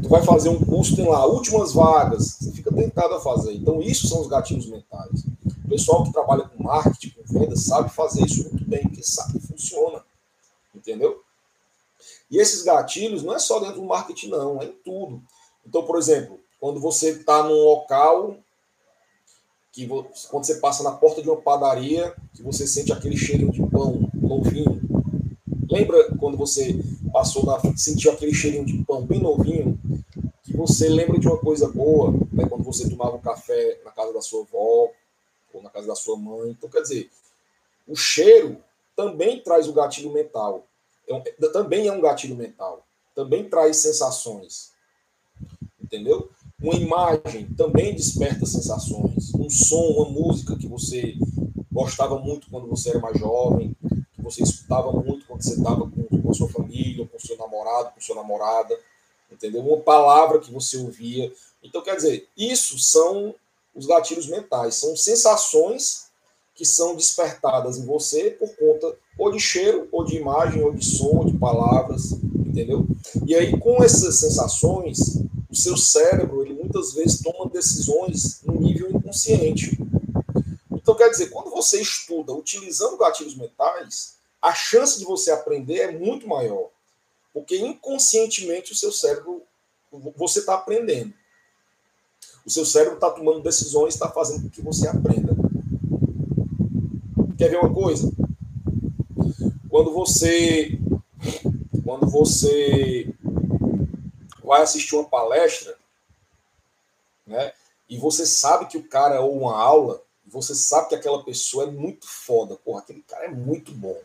Tu 0.00 0.08
vai 0.08 0.22
fazer 0.22 0.48
um 0.48 0.64
curso, 0.64 0.94
tem 0.94 1.06
lá 1.06 1.26
últimas 1.26 1.72
vagas, 1.72 2.36
você 2.40 2.52
fica 2.52 2.72
tentado 2.72 3.14
a 3.14 3.20
fazer. 3.20 3.52
Então, 3.54 3.82
isso 3.82 4.08
são 4.08 4.20
os 4.20 4.28
gatilhos 4.28 4.66
mentais. 4.66 5.24
O 5.64 5.68
pessoal 5.68 6.04
que 6.04 6.12
trabalha 6.12 6.44
com 6.44 6.62
marketing, 6.62 7.10
com 7.10 7.40
venda, 7.40 7.56
sabe 7.56 7.92
fazer 7.92 8.24
isso 8.24 8.48
muito 8.48 8.64
bem, 8.64 8.82
porque 8.82 9.02
sabe 9.02 9.38
que 9.38 9.46
funciona. 9.46 10.04
Entendeu? 10.74 11.22
E 12.32 12.38
esses 12.38 12.62
gatilhos 12.62 13.22
não 13.22 13.34
é 13.34 13.38
só 13.38 13.60
dentro 13.60 13.82
do 13.82 13.86
marketing, 13.86 14.30
não, 14.30 14.60
é 14.62 14.64
em 14.64 14.72
tudo. 14.82 15.22
Então, 15.66 15.84
por 15.84 15.98
exemplo, 15.98 16.40
quando 16.58 16.80
você 16.80 17.10
está 17.10 17.42
num 17.42 17.62
local 17.62 18.38
que 19.70 19.86
quando 20.30 20.44
você 20.44 20.56
passa 20.56 20.82
na 20.82 20.92
porta 20.92 21.22
de 21.22 21.28
uma 21.28 21.40
padaria, 21.40 22.14
que 22.34 22.42
você 22.42 22.66
sente 22.66 22.92
aquele 22.92 23.16
cheirinho 23.16 23.52
de 23.52 23.66
pão 23.68 24.10
novinho. 24.14 24.80
Lembra 25.70 26.14
quando 26.18 26.36
você 26.36 26.78
passou 27.12 27.44
na 27.44 27.58
sentiu 27.76 28.12
aquele 28.12 28.34
cheirinho 28.34 28.64
de 28.64 28.82
pão 28.84 29.04
bem 29.04 29.20
novinho, 29.20 29.78
que 30.42 30.54
você 30.54 30.88
lembra 30.88 31.18
de 31.18 31.26
uma 31.26 31.38
coisa 31.38 31.68
boa, 31.68 32.12
né, 32.32 32.46
quando 32.48 32.64
você 32.64 32.88
tomava 32.88 33.16
um 33.16 33.20
café 33.20 33.80
na 33.84 33.90
casa 33.90 34.12
da 34.12 34.20
sua 34.20 34.42
avó 34.42 34.90
ou 35.52 35.62
na 35.62 35.70
casa 35.70 35.86
da 35.86 35.94
sua 35.94 36.16
mãe. 36.16 36.50
Então, 36.50 36.68
quer 36.68 36.82
dizer, 36.82 37.10
o 37.86 37.96
cheiro 37.96 38.58
também 38.94 39.42
traz 39.42 39.68
o 39.68 39.72
gatilho 39.72 40.12
mental. 40.12 40.66
É 41.08 41.48
também 41.48 41.88
é 41.88 41.92
um 41.92 42.00
gatilho 42.00 42.36
mental. 42.36 42.84
Também 43.14 43.48
traz 43.48 43.78
sensações. 43.78 44.72
Entendeu? 45.82 46.30
Uma 46.60 46.74
imagem 46.74 47.46
também 47.56 47.94
desperta 47.94 48.46
sensações. 48.46 49.34
Um 49.34 49.50
som, 49.50 49.82
uma 49.96 50.10
música 50.10 50.56
que 50.56 50.66
você 50.66 51.16
gostava 51.70 52.18
muito 52.18 52.48
quando 52.48 52.68
você 52.68 52.90
era 52.90 53.00
mais 53.00 53.18
jovem, 53.18 53.76
que 54.14 54.22
você 54.22 54.42
escutava 54.42 54.92
muito 54.92 55.26
quando 55.26 55.42
você 55.42 55.54
estava 55.54 55.90
com, 55.90 56.04
com 56.04 56.30
a 56.30 56.34
sua 56.34 56.48
família, 56.48 57.06
com 57.06 57.18
seu 57.18 57.36
namorado, 57.36 57.92
com 57.94 58.00
sua 58.00 58.16
namorada. 58.16 58.78
Entendeu? 59.30 59.60
Uma 59.60 59.80
palavra 59.80 60.38
que 60.38 60.52
você 60.52 60.76
ouvia. 60.76 61.32
Então, 61.62 61.82
quer 61.82 61.96
dizer, 61.96 62.28
isso 62.36 62.78
são 62.78 63.34
os 63.74 63.86
gatilhos 63.86 64.26
mentais, 64.26 64.76
são 64.76 64.94
sensações 64.94 66.06
que 66.54 66.64
são 66.64 66.94
despertadas 66.94 67.78
em 67.78 67.86
você 67.86 68.30
por 68.30 68.54
conta 68.56 68.94
ou 69.18 69.30
de 69.30 69.38
cheiro, 69.38 69.88
ou 69.92 70.04
de 70.04 70.16
imagem, 70.16 70.62
ou 70.62 70.72
de 70.72 70.84
som, 70.84 71.18
ou 71.18 71.24
de 71.24 71.36
palavras, 71.36 72.12
entendeu? 72.12 72.86
E 73.26 73.34
aí, 73.34 73.58
com 73.58 73.82
essas 73.82 74.16
sensações, 74.16 75.22
o 75.50 75.54
seu 75.56 75.76
cérebro, 75.76 76.42
ele 76.42 76.54
muitas 76.54 76.94
vezes 76.94 77.20
toma 77.20 77.48
decisões 77.50 78.40
no 78.42 78.58
nível 78.58 78.90
inconsciente. 78.90 79.78
Então, 80.70 80.94
quer 80.94 81.10
dizer, 81.10 81.28
quando 81.30 81.50
você 81.50 81.80
estuda 81.80 82.32
utilizando 82.32 82.96
gatilhos 82.96 83.36
mentais, 83.36 84.14
a 84.40 84.52
chance 84.54 84.98
de 84.98 85.04
você 85.04 85.30
aprender 85.30 85.78
é 85.78 85.92
muito 85.92 86.26
maior. 86.26 86.70
Porque 87.32 87.56
inconscientemente 87.56 88.72
o 88.72 88.76
seu 88.76 88.90
cérebro, 88.90 89.42
você 90.16 90.40
está 90.40 90.54
aprendendo. 90.54 91.12
O 92.44 92.50
seu 92.50 92.64
cérebro 92.64 92.94
está 92.94 93.10
tomando 93.10 93.40
decisões, 93.40 93.94
está 93.94 94.10
fazendo 94.10 94.42
com 94.42 94.50
que 94.50 94.60
você 94.60 94.88
aprenda. 94.88 95.36
Quer 97.38 97.50
ver 97.50 97.58
uma 97.58 97.72
coisa? 97.72 98.10
Quando 99.72 99.90
você 99.90 100.78
quando 101.82 102.06
você 102.06 103.08
vai 104.44 104.60
assistir 104.60 104.94
uma 104.94 105.08
palestra, 105.08 105.74
né? 107.26 107.54
E 107.88 107.96
você 107.96 108.26
sabe 108.26 108.66
que 108.66 108.76
o 108.76 108.86
cara 108.86 109.22
ou 109.22 109.34
uma 109.34 109.56
aula, 109.56 110.02
você 110.26 110.54
sabe 110.54 110.90
que 110.90 110.94
aquela 110.94 111.24
pessoa 111.24 111.64
é 111.64 111.70
muito 111.70 112.06
foda, 112.06 112.54
porra, 112.56 112.80
aquele 112.80 113.00
cara 113.00 113.24
é 113.24 113.30
muito 113.30 113.72
bom. 113.72 113.96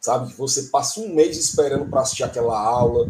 Sabe? 0.00 0.32
Você 0.34 0.68
passa 0.68 1.00
um 1.00 1.12
mês 1.12 1.36
esperando 1.36 1.90
para 1.90 2.02
assistir 2.02 2.22
aquela 2.22 2.56
aula, 2.56 3.08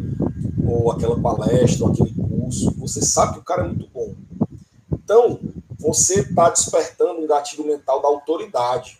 ou 0.66 0.90
aquela 0.90 1.20
palestra, 1.20 1.84
ou 1.84 1.92
aquele 1.92 2.14
curso. 2.14 2.70
Você 2.78 3.02
sabe 3.02 3.34
que 3.34 3.40
o 3.40 3.44
cara 3.44 3.64
é 3.64 3.66
muito 3.66 3.86
bom. 3.88 4.14
Então, 4.90 5.38
você 5.78 6.20
está 6.20 6.48
despertando 6.48 7.20
um 7.20 7.26
gatilho 7.26 7.66
mental 7.66 8.00
da 8.00 8.08
autoridade. 8.08 8.98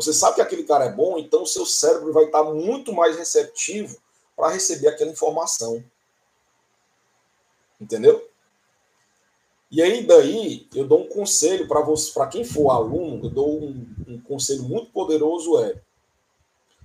Você 0.00 0.12
sabe 0.12 0.36
que 0.36 0.40
aquele 0.40 0.64
cara 0.64 0.86
é 0.86 0.92
bom, 0.92 1.18
então 1.18 1.42
o 1.42 1.46
seu 1.46 1.66
cérebro 1.66 2.12
vai 2.12 2.24
estar 2.24 2.42
muito 2.44 2.92
mais 2.92 3.16
receptivo 3.16 3.98
para 4.34 4.48
receber 4.48 4.88
aquela 4.88 5.10
informação. 5.10 5.84
Entendeu? 7.80 8.26
E 9.70 9.82
aí 9.82 10.04
daí 10.04 10.66
eu 10.74 10.86
dou 10.86 11.02
um 11.02 11.08
conselho 11.08 11.68
para 11.68 11.80
você, 11.80 12.12
para 12.12 12.26
quem 12.26 12.44
for 12.44 12.70
aluno, 12.70 13.26
eu 13.26 13.30
dou 13.30 13.62
um, 13.62 13.86
um, 14.08 14.20
conselho 14.20 14.64
muito 14.64 14.90
poderoso 14.90 15.58
é 15.60 15.80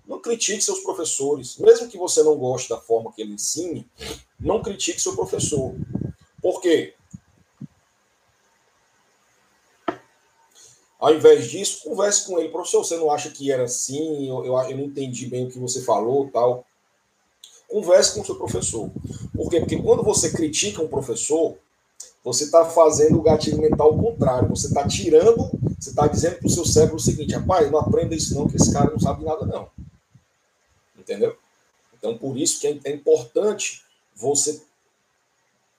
não 0.07 0.20
critique 0.20 0.61
seus 0.61 0.82
professores, 0.82 1.57
mesmo 1.57 1.88
que 1.88 1.97
você 1.97 2.22
não 2.22 2.38
goste 2.38 2.70
da 2.70 2.78
forma 2.78 3.11
que 3.11 3.24
ele 3.24 3.34
ensine, 3.34 3.89
não 4.39 4.61
critique 4.61 5.01
seu 5.01 5.16
professor. 5.16 5.74
Por 6.39 6.61
quê? 6.61 6.93
Ao 11.05 11.13
invés 11.13 11.51
disso, 11.51 11.83
converse 11.83 12.25
com 12.25 12.39
ele, 12.39 12.49
professor. 12.49 12.83
Você 12.83 12.97
não 12.97 13.11
acha 13.11 13.29
que 13.29 13.51
era 13.51 13.65
assim? 13.65 14.27
Eu, 14.27 14.43
eu, 14.43 14.57
eu 14.57 14.75
não 14.75 14.85
entendi 14.85 15.27
bem 15.27 15.45
o 15.45 15.51
que 15.51 15.59
você 15.59 15.83
falou, 15.83 16.31
tal. 16.31 16.65
Converse 17.67 18.15
com 18.15 18.21
o 18.21 18.25
seu 18.25 18.33
professor. 18.33 18.89
Por 19.35 19.47
quê? 19.51 19.59
Porque 19.59 19.79
quando 19.79 20.01
você 20.01 20.31
critica 20.31 20.81
um 20.81 20.87
professor, 20.87 21.59
você 22.23 22.45
está 22.45 22.65
fazendo 22.65 23.19
o 23.19 23.21
gatilho 23.21 23.59
mental 23.59 23.95
contrário. 23.95 24.49
Você 24.49 24.65
está 24.65 24.87
tirando, 24.87 25.47
você 25.79 25.91
está 25.91 26.07
dizendo 26.07 26.39
para 26.39 26.47
o 26.47 26.49
seu 26.49 26.65
cérebro 26.65 26.95
o 26.95 26.99
seguinte: 26.99 27.35
rapaz, 27.35 27.69
não 27.69 27.77
aprenda 27.77 28.15
isso 28.15 28.33
não, 28.33 28.47
que 28.47 28.55
esse 28.55 28.73
cara 28.73 28.89
não 28.89 28.99
sabe 28.99 29.23
nada, 29.23 29.45
não. 29.45 29.69
Entendeu? 30.97 31.37
Então, 31.95 32.17
por 32.17 32.35
isso 32.35 32.59
que 32.59 32.65
é, 32.65 32.79
é 32.83 32.91
importante 32.91 33.83
você 34.15 34.59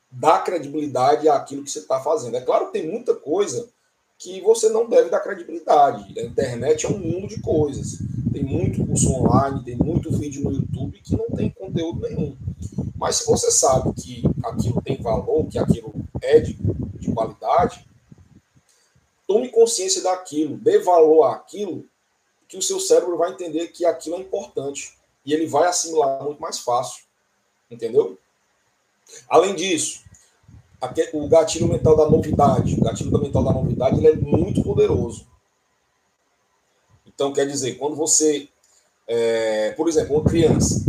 dar 0.08 0.44
credibilidade 0.44 1.28
àquilo 1.28 1.64
que 1.64 1.70
você 1.72 1.80
está 1.80 1.98
fazendo. 1.98 2.36
É 2.36 2.40
claro 2.40 2.66
que 2.66 2.74
tem 2.74 2.88
muita 2.88 3.12
coisa 3.12 3.68
que 4.18 4.40
você 4.40 4.68
não 4.68 4.88
deve 4.88 5.10
dar 5.10 5.20
credibilidade. 5.20 6.18
A 6.18 6.22
internet 6.22 6.86
é 6.86 6.88
um 6.88 6.98
mundo 6.98 7.28
de 7.28 7.40
coisas. 7.40 7.98
Tem 8.32 8.42
muito 8.42 8.84
curso 8.86 9.12
online, 9.12 9.64
tem 9.64 9.76
muito 9.76 10.10
vídeo 10.16 10.44
no 10.44 10.52
YouTube 10.52 11.00
que 11.00 11.16
não 11.16 11.26
tem 11.30 11.50
conteúdo 11.50 12.00
nenhum. 12.00 12.36
Mas 12.96 13.16
se 13.16 13.26
você 13.26 13.50
sabe 13.50 13.92
que 13.92 14.22
aquilo 14.44 14.80
tem 14.82 15.00
valor, 15.00 15.46
que 15.46 15.58
aquilo 15.58 15.94
é 16.22 16.40
de, 16.40 16.54
de 16.98 17.12
qualidade, 17.12 17.86
tome 19.26 19.48
consciência 19.50 20.02
daquilo, 20.02 20.56
dê 20.56 20.78
valor 20.78 21.24
àquilo, 21.24 21.84
que 22.48 22.56
o 22.56 22.62
seu 22.62 22.80
cérebro 22.80 23.18
vai 23.18 23.32
entender 23.32 23.68
que 23.68 23.84
aquilo 23.84 24.16
é 24.16 24.20
importante. 24.20 24.96
E 25.24 25.32
ele 25.32 25.46
vai 25.46 25.66
assimilar 25.68 26.22
muito 26.22 26.40
mais 26.40 26.58
fácil. 26.58 27.04
Entendeu? 27.70 28.18
Além 29.28 29.54
disso, 29.54 30.05
o 31.12 31.28
gatilho 31.28 31.68
mental 31.68 31.96
da 31.96 32.08
novidade, 32.08 32.74
o 32.74 32.84
gatilho 32.84 33.18
mental 33.18 33.44
da 33.44 33.52
novidade, 33.52 33.96
ele 33.98 34.08
é 34.08 34.14
muito 34.14 34.62
poderoso. 34.62 35.26
Então, 37.06 37.32
quer 37.32 37.46
dizer, 37.46 37.76
quando 37.76 37.96
você, 37.96 38.48
é, 39.06 39.72
por 39.72 39.88
exemplo, 39.88 40.16
uma 40.16 40.24
criança, 40.24 40.84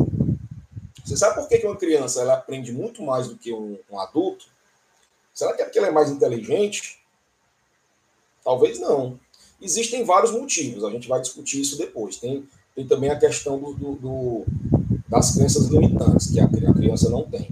você 1.06 1.16
sabe 1.16 1.36
por 1.36 1.48
que 1.48 1.66
uma 1.66 1.78
criança 1.78 2.22
ela 2.22 2.34
aprende 2.34 2.74
muito 2.74 3.02
mais 3.02 3.28
do 3.28 3.38
que 3.38 3.54
um, 3.54 3.78
um 3.90 4.00
adulto? 4.00 4.46
Será 5.34 5.54
que 5.54 5.62
é 5.62 5.66
porque 5.66 5.80
ela 5.80 5.88
é 5.88 5.92
mais 5.92 6.12
inteligente? 6.12 7.00
Talvez 8.44 8.80
não. 8.80 9.18
Existem 9.62 10.04
vários 10.04 10.32
motivos, 10.32 10.84
a 10.84 10.90
gente 10.90 11.08
vai 11.08 11.22
discutir 11.22 11.62
isso 11.62 11.78
depois. 11.78 12.18
Tem, 12.18 12.46
tem 12.76 12.86
também 12.86 13.10
a 13.10 13.18
questão 13.18 13.58
do, 13.58 13.74
do, 13.74 13.96
do 13.96 14.46
das 15.08 15.34
crenças 15.34 15.68
limitantes, 15.68 16.30
que 16.30 16.40
a 16.40 16.48
criança 16.48 17.10
não 17.10 17.24
tem. 17.24 17.48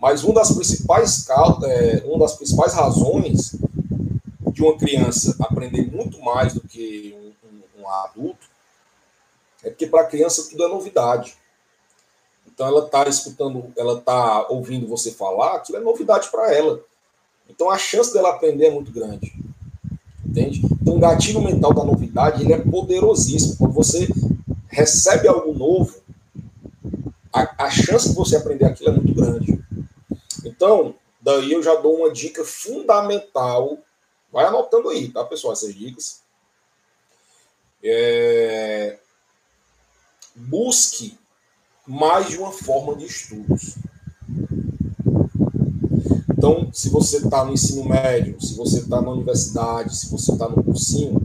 Mas 0.00 0.22
uma 0.22 0.34
das 0.34 0.52
principais, 0.52 1.28
é, 1.64 2.02
uma 2.06 2.18
das 2.20 2.36
principais 2.36 2.72
razões 2.74 3.56
de 4.52 4.62
uma 4.62 4.76
criança 4.76 5.36
aprender 5.40 5.90
muito 5.90 6.20
mais 6.20 6.54
do 6.54 6.60
que 6.60 7.16
um, 7.16 7.48
um, 7.48 7.82
um 7.82 7.88
adulto 7.88 8.46
é 9.62 9.70
porque 9.70 9.86
para 9.86 10.02
a 10.02 10.06
criança 10.06 10.48
tudo 10.48 10.64
é 10.64 10.68
novidade. 10.68 11.36
Então 12.46 12.66
ela 12.66 12.86
está 12.86 13.08
escutando, 13.08 13.72
ela 13.76 13.98
está 13.98 14.48
ouvindo 14.48 14.88
você 14.88 15.12
falar, 15.12 15.56
aquilo 15.56 15.78
é 15.78 15.80
novidade 15.80 16.28
para 16.30 16.52
ela. 16.54 16.80
Então 17.48 17.70
a 17.70 17.78
chance 17.78 18.12
dela 18.12 18.30
aprender 18.30 18.66
é 18.66 18.70
muito 18.70 18.92
grande. 18.92 19.32
Entende? 20.24 20.60
Então 20.80 20.96
o 20.96 21.00
gatilho 21.00 21.40
mental 21.40 21.72
da 21.72 21.84
novidade 21.84 22.42
ele 22.42 22.52
é 22.52 22.58
poderosíssimo. 22.58 23.56
Quando 23.56 23.72
você 23.72 24.08
recebe 24.68 25.26
algo 25.26 25.52
novo, 25.54 25.98
a, 27.32 27.66
a 27.66 27.70
chance 27.70 28.08
de 28.10 28.14
você 28.14 28.36
aprender 28.36 28.64
aquilo 28.64 28.90
é 28.90 28.92
muito 28.92 29.14
grande. 29.14 29.58
Então, 30.58 30.96
daí 31.20 31.52
eu 31.52 31.62
já 31.62 31.76
dou 31.76 31.98
uma 31.98 32.12
dica 32.12 32.44
fundamental. 32.44 33.78
Vai 34.32 34.44
anotando 34.44 34.88
aí, 34.88 35.08
tá, 35.08 35.24
pessoal? 35.24 35.52
Essas 35.52 35.72
dicas. 35.72 36.20
É... 37.80 38.98
Busque 40.34 41.16
mais 41.86 42.28
de 42.28 42.38
uma 42.38 42.50
forma 42.50 42.96
de 42.96 43.06
estudos. 43.06 43.76
Então, 46.36 46.68
se 46.72 46.90
você 46.90 47.18
está 47.18 47.44
no 47.44 47.52
ensino 47.52 47.88
médio, 47.88 48.40
se 48.40 48.56
você 48.56 48.80
está 48.80 49.00
na 49.00 49.10
universidade, 49.12 49.94
se 49.94 50.10
você 50.10 50.32
está 50.32 50.48
no 50.48 50.64
cursinho, 50.64 51.20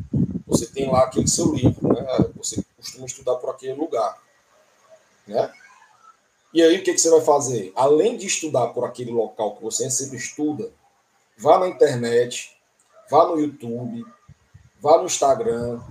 você 0.45 0.67
tem 0.67 0.91
lá 0.91 1.05
aquele 1.05 1.27
seu 1.27 1.51
livro, 1.55 1.91
né? 1.91 2.05
Você 2.36 2.63
costuma 2.77 3.07
estudar 3.07 3.38
por 3.38 3.49
aquele 3.49 3.73
lugar, 3.73 4.21
né? 5.25 5.51
E 6.53 6.61
aí, 6.61 6.77
o 6.77 6.83
que, 6.83 6.93
que 6.93 7.01
você 7.01 7.09
vai 7.09 7.21
fazer? 7.21 7.71
Além 7.75 8.15
de 8.15 8.27
estudar 8.27 8.67
por 8.67 8.85
aquele 8.85 9.11
local 9.11 9.55
que 9.55 9.63
você 9.63 9.89
sempre 9.89 10.17
estuda, 10.17 10.71
vá 11.35 11.57
na 11.57 11.67
internet, 11.67 12.55
vá 13.09 13.25
no 13.25 13.39
YouTube, 13.39 14.05
vá 14.79 14.99
no 14.99 15.05
Instagram, 15.05 15.81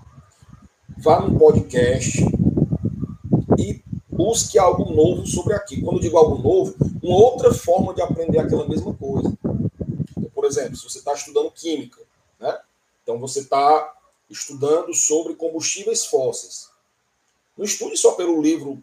vá 0.99 1.21
no 1.21 1.37
podcast 1.37 2.19
e 3.59 3.83
busque 4.09 4.57
algo 4.57 4.95
novo 4.95 5.27
sobre 5.27 5.53
aquilo. 5.55 5.83
Quando 5.83 5.97
eu 5.97 6.03
digo 6.03 6.17
algo 6.17 6.41
novo, 6.41 6.77
uma 7.03 7.17
outra 7.17 7.53
forma 7.53 7.93
de 7.93 8.01
aprender 8.01 8.39
aquela 8.39 8.69
mesma 8.69 8.95
coisa. 8.95 9.37
Por 10.33 10.45
exemplo, 10.45 10.77
se 10.77 10.85
você 10.85 10.99
está 10.99 11.13
estudando 11.13 11.51
química, 11.51 12.01
né? 12.39 12.57
então 13.03 13.19
você 13.19 13.41
está 13.41 13.95
estudando 14.31 14.95
sobre 14.95 15.35
combustíveis 15.35 16.07
fósseis. 16.07 16.71
Não 17.57 17.65
estude 17.65 17.97
só 17.97 18.13
pelo 18.13 18.41
livro 18.41 18.81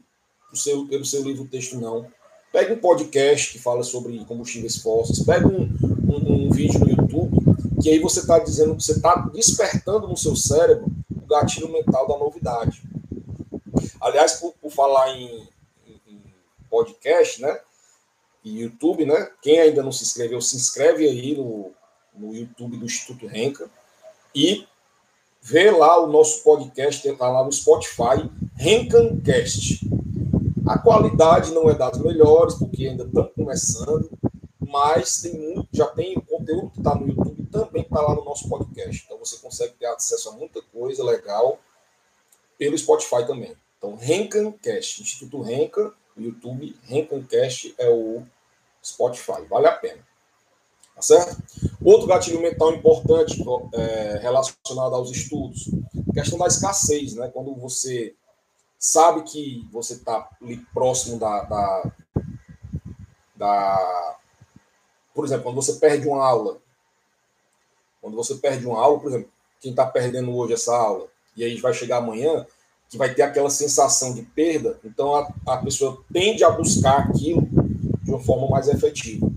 seu, 0.56 0.88
pelo 0.88 1.06
seu 1.06 1.24
livro 1.24 1.45
texto, 1.45 1.80
não. 1.80 2.08
Pegue 2.52 2.74
um 2.74 2.80
podcast 2.80 3.52
que 3.52 3.60
fala 3.60 3.84
sobre 3.84 4.24
combustíveis 4.26 4.78
fósseis, 4.78 5.24
pegue 5.24 5.45
um, 5.45 5.70
um, 6.08 6.47
um 6.47 6.50
vídeo 6.50 6.80
no 6.80 6.89
YouTube, 6.89 7.38
que 7.82 7.89
aí 7.89 8.00
você 8.00 8.22
está 8.22 8.39
dizendo 8.39 8.76
que 8.76 8.84
você 8.84 8.93
está 8.93 9.16
despertando 9.34 10.08
no 10.08 10.18
seu 10.18 10.36
cérebro 10.36 10.88
o 11.12 11.28
gatilho 11.28 11.70
mental 11.70 12.08
da 12.08 12.18
novidade. 12.18 12.82
Aliás, 14.02 14.34
por, 14.34 14.54
por 14.54 14.72
falar 14.72 15.10
em, 15.16 15.47
em, 15.86 16.02
em, 16.08 16.22
podcast, 16.70 17.41
né? 17.41 17.60
E 18.43 18.62
YouTube, 18.62 19.06
né? 19.06 19.30
Quem 19.41 19.60
ainda 19.60 19.84
não 19.84 19.91
se 19.91 20.04
inscreveu, 20.04 20.41
se 20.41 20.56
inscreve 20.56 21.08
aí 21.08 21.38
no, 21.38 21.72
no 22.16 22.34
YouTube 22.34 22.78
do 22.78 22.86
Instituto 22.86 23.28
Renca 23.28 23.70
e 24.34 24.66
vê 25.41 25.70
lá 25.72 26.02
o 26.02 26.08
nosso 26.08 26.43
podcast, 26.43 27.08
está 27.08 27.30
lá 27.30 27.43
no 27.43 27.52
Spotify, 27.52 28.30
Rencancast. 28.56 29.99
A 30.70 30.78
qualidade 30.78 31.51
não 31.51 31.67
é 31.67 31.74
das 31.74 31.97
melhores, 31.97 32.53
porque 32.53 32.86
ainda 32.86 33.03
estamos 33.03 33.34
começando, 33.34 34.07
mas 34.59 35.20
tem 35.20 35.34
muito, 35.34 35.67
já 35.74 35.88
tem 35.88 36.15
o 36.15 36.22
conteúdo 36.22 36.70
que 36.70 36.78
está 36.78 36.93
no 36.93 37.07
YouTube 37.07 37.39
também 37.51 37.82
está 37.82 37.99
lá 37.99 38.13
no 38.13 38.24
nosso 38.24 38.47
podcast. 38.47 39.03
Então 39.03 39.17
você 39.17 39.38
consegue 39.38 39.74
ter 39.74 39.88
acesso 39.88 40.30
a 40.30 40.34
muita 40.34 40.61
coisa 40.61 41.03
legal 41.03 41.59
pelo 42.55 42.78
Spotify 42.78 43.26
também. 43.26 43.57
Então, 43.80 43.95
Rencancast, 43.95 45.01
Instituto 45.01 45.41
Renca, 45.41 45.91
YouTube, 46.15 46.76
Rencancast 46.84 47.74
é 47.80 47.89
o 47.89 48.22
Spotify, 48.84 49.41
vale 49.49 49.65
a 49.65 49.72
pena. 49.72 50.07
Tá 50.95 51.01
certo? 51.01 51.36
Outro 51.84 52.05
gatilho 52.05 52.39
mental 52.39 52.76
importante 52.76 53.43
é, 53.74 54.20
relacionado 54.22 54.93
aos 54.93 55.09
estudos, 55.09 55.67
questão 56.13 56.38
da 56.38 56.45
escassez, 56.45 57.15
né? 57.15 57.28
Quando 57.34 57.55
você 57.55 58.13
sabe 58.80 59.23
que 59.23 59.67
você 59.69 59.93
está 59.93 60.30
ali 60.41 60.57
próximo 60.73 61.19
da, 61.19 61.43
da, 61.43 61.91
da, 63.36 64.17
Por 65.13 65.25
exemplo, 65.25 65.43
quando 65.43 65.57
você 65.57 65.73
perde 65.73 66.07
uma 66.07 66.25
aula, 66.25 66.57
quando 68.01 68.15
você 68.15 68.36
perde 68.36 68.65
uma 68.65 68.80
aula, 68.80 68.99
por 68.99 69.09
exemplo, 69.09 69.30
quem 69.59 69.71
está 69.71 69.86
perdendo 69.86 70.34
hoje 70.34 70.53
essa 70.53 70.73
aula, 70.73 71.07
e 71.36 71.43
aí 71.43 71.57
vai 71.57 71.73
chegar 71.73 71.97
amanhã, 71.97 72.47
que 72.89 72.97
vai 72.97 73.13
ter 73.13 73.21
aquela 73.21 73.49
sensação 73.49 74.13
de 74.13 74.23
perda, 74.23 74.80
então 74.84 75.13
a, 75.13 75.32
a 75.45 75.57
pessoa 75.57 76.01
tende 76.11 76.43
a 76.43 76.49
buscar 76.49 77.01
aquilo 77.01 77.41
de 78.01 78.09
uma 78.09 78.19
forma 78.19 78.47
mais 78.47 78.69
efetiva. 78.69 79.30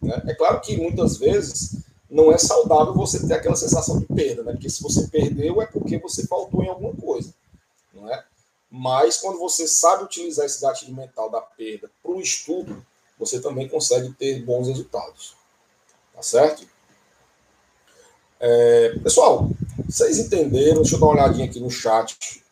Né? 0.00 0.22
É 0.26 0.34
claro 0.34 0.60
que 0.60 0.76
muitas 0.76 1.18
vezes 1.18 1.84
não 2.10 2.32
é 2.32 2.38
saudável 2.38 2.94
você 2.94 3.24
ter 3.26 3.34
aquela 3.34 3.54
sensação 3.56 4.00
de 4.00 4.06
perda, 4.06 4.42
né? 4.42 4.52
porque 4.52 4.70
se 4.70 4.82
você 4.82 5.06
perdeu 5.08 5.60
é 5.60 5.66
porque 5.66 5.98
você 5.98 6.26
faltou 6.26 6.64
em 6.64 6.68
alguma 6.68 6.94
coisa. 6.94 7.32
Mas 8.76 9.16
quando 9.16 9.38
você 9.38 9.66
sabe 9.66 10.04
utilizar 10.04 10.44
esse 10.44 10.60
gatilho 10.60 10.94
mental 10.94 11.30
da 11.30 11.40
perda 11.40 11.90
para 12.02 12.12
o 12.12 12.20
estudo, 12.20 12.84
você 13.18 13.40
também 13.40 13.68
consegue 13.68 14.12
ter 14.12 14.42
bons 14.42 14.68
resultados. 14.68 15.34
Tá 16.14 16.22
certo? 16.22 16.66
É, 18.38 18.98
pessoal, 19.02 19.48
vocês 19.86 20.18
entenderam? 20.18 20.82
Deixa 20.82 20.96
eu 20.96 21.00
dar 21.00 21.06
uma 21.06 21.14
olhadinha 21.14 21.46
aqui 21.46 21.58
no 21.58 21.70
chat 21.70 22.44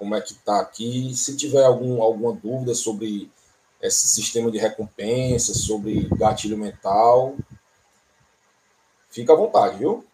como 0.00 0.14
é 0.14 0.20
que 0.20 0.32
está 0.32 0.58
aqui. 0.58 1.14
Se 1.14 1.36
tiver 1.36 1.62
algum, 1.62 2.02
alguma 2.02 2.32
dúvida 2.32 2.74
sobre 2.74 3.30
esse 3.82 4.08
sistema 4.08 4.50
de 4.50 4.58
recompensa, 4.58 5.54
sobre 5.54 6.08
gatilho 6.16 6.56
mental, 6.56 7.36
fica 9.10 9.34
à 9.34 9.36
vontade, 9.36 9.76
viu? 9.76 10.04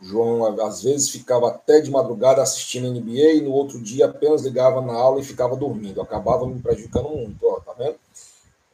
João, 0.00 0.60
às 0.62 0.82
vezes, 0.82 1.08
ficava 1.08 1.48
até 1.48 1.80
de 1.80 1.90
madrugada 1.90 2.42
assistindo 2.42 2.90
NBA 2.92 3.34
e 3.34 3.40
no 3.40 3.52
outro 3.52 3.80
dia 3.80 4.06
apenas 4.06 4.42
ligava 4.42 4.80
na 4.82 4.92
aula 4.92 5.20
e 5.20 5.24
ficava 5.24 5.56
dormindo. 5.56 6.02
Acabava 6.02 6.46
me 6.46 6.60
prejudicando 6.60 7.08
muito, 7.08 7.38
ó, 7.46 7.60
tá 7.60 7.72
vendo? 7.72 7.96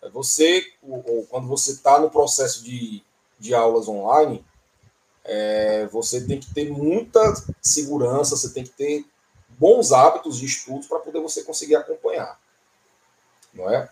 É 0.02 0.08
você, 0.08 0.66
ou, 0.82 1.24
quando 1.30 1.46
você 1.46 1.72
está 1.72 2.00
no 2.00 2.10
processo 2.10 2.64
de, 2.64 3.02
de 3.38 3.54
aulas 3.54 3.86
online, 3.86 4.44
é, 5.24 5.86
você 5.86 6.26
tem 6.26 6.40
que 6.40 6.52
ter 6.52 6.68
muita 6.70 7.20
segurança, 7.60 8.36
você 8.36 8.52
tem 8.52 8.64
que 8.64 8.70
ter 8.70 9.04
bons 9.50 9.92
hábitos 9.92 10.38
de 10.38 10.46
estudos 10.46 10.88
para 10.88 10.98
poder 10.98 11.20
você 11.20 11.44
conseguir 11.44 11.76
acompanhar. 11.76 12.36
Não 13.54 13.70
é? 13.70 13.88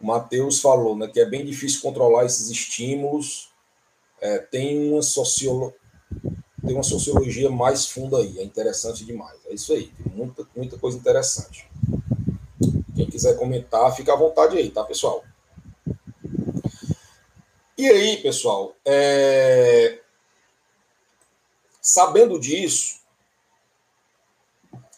O 0.00 0.06
Matheus 0.06 0.60
falou 0.60 0.94
né, 0.94 1.08
que 1.08 1.20
é 1.20 1.24
bem 1.24 1.44
difícil 1.44 1.80
controlar 1.80 2.24
esses 2.24 2.50
estímulos. 2.50 3.50
É, 4.20 4.38
tem, 4.38 4.92
uma 4.92 5.02
sociolo... 5.02 5.72
tem 6.64 6.74
uma 6.74 6.82
sociologia 6.82 7.50
mais 7.50 7.86
funda 7.86 8.18
aí, 8.18 8.38
é 8.38 8.44
interessante 8.44 9.04
demais. 9.04 9.38
É 9.46 9.54
isso 9.54 9.72
aí, 9.72 9.88
tem 9.88 10.12
muita, 10.12 10.46
muita 10.54 10.78
coisa 10.78 10.98
interessante. 10.98 11.68
Quem 12.94 13.06
quiser 13.06 13.36
comentar, 13.38 13.94
fica 13.94 14.12
à 14.12 14.16
vontade 14.16 14.56
aí, 14.56 14.70
tá, 14.70 14.84
pessoal? 14.84 15.24
E 17.76 17.86
aí, 17.86 18.16
pessoal, 18.18 18.74
é... 18.84 20.00
Sabendo 21.80 22.38
disso, 22.38 22.98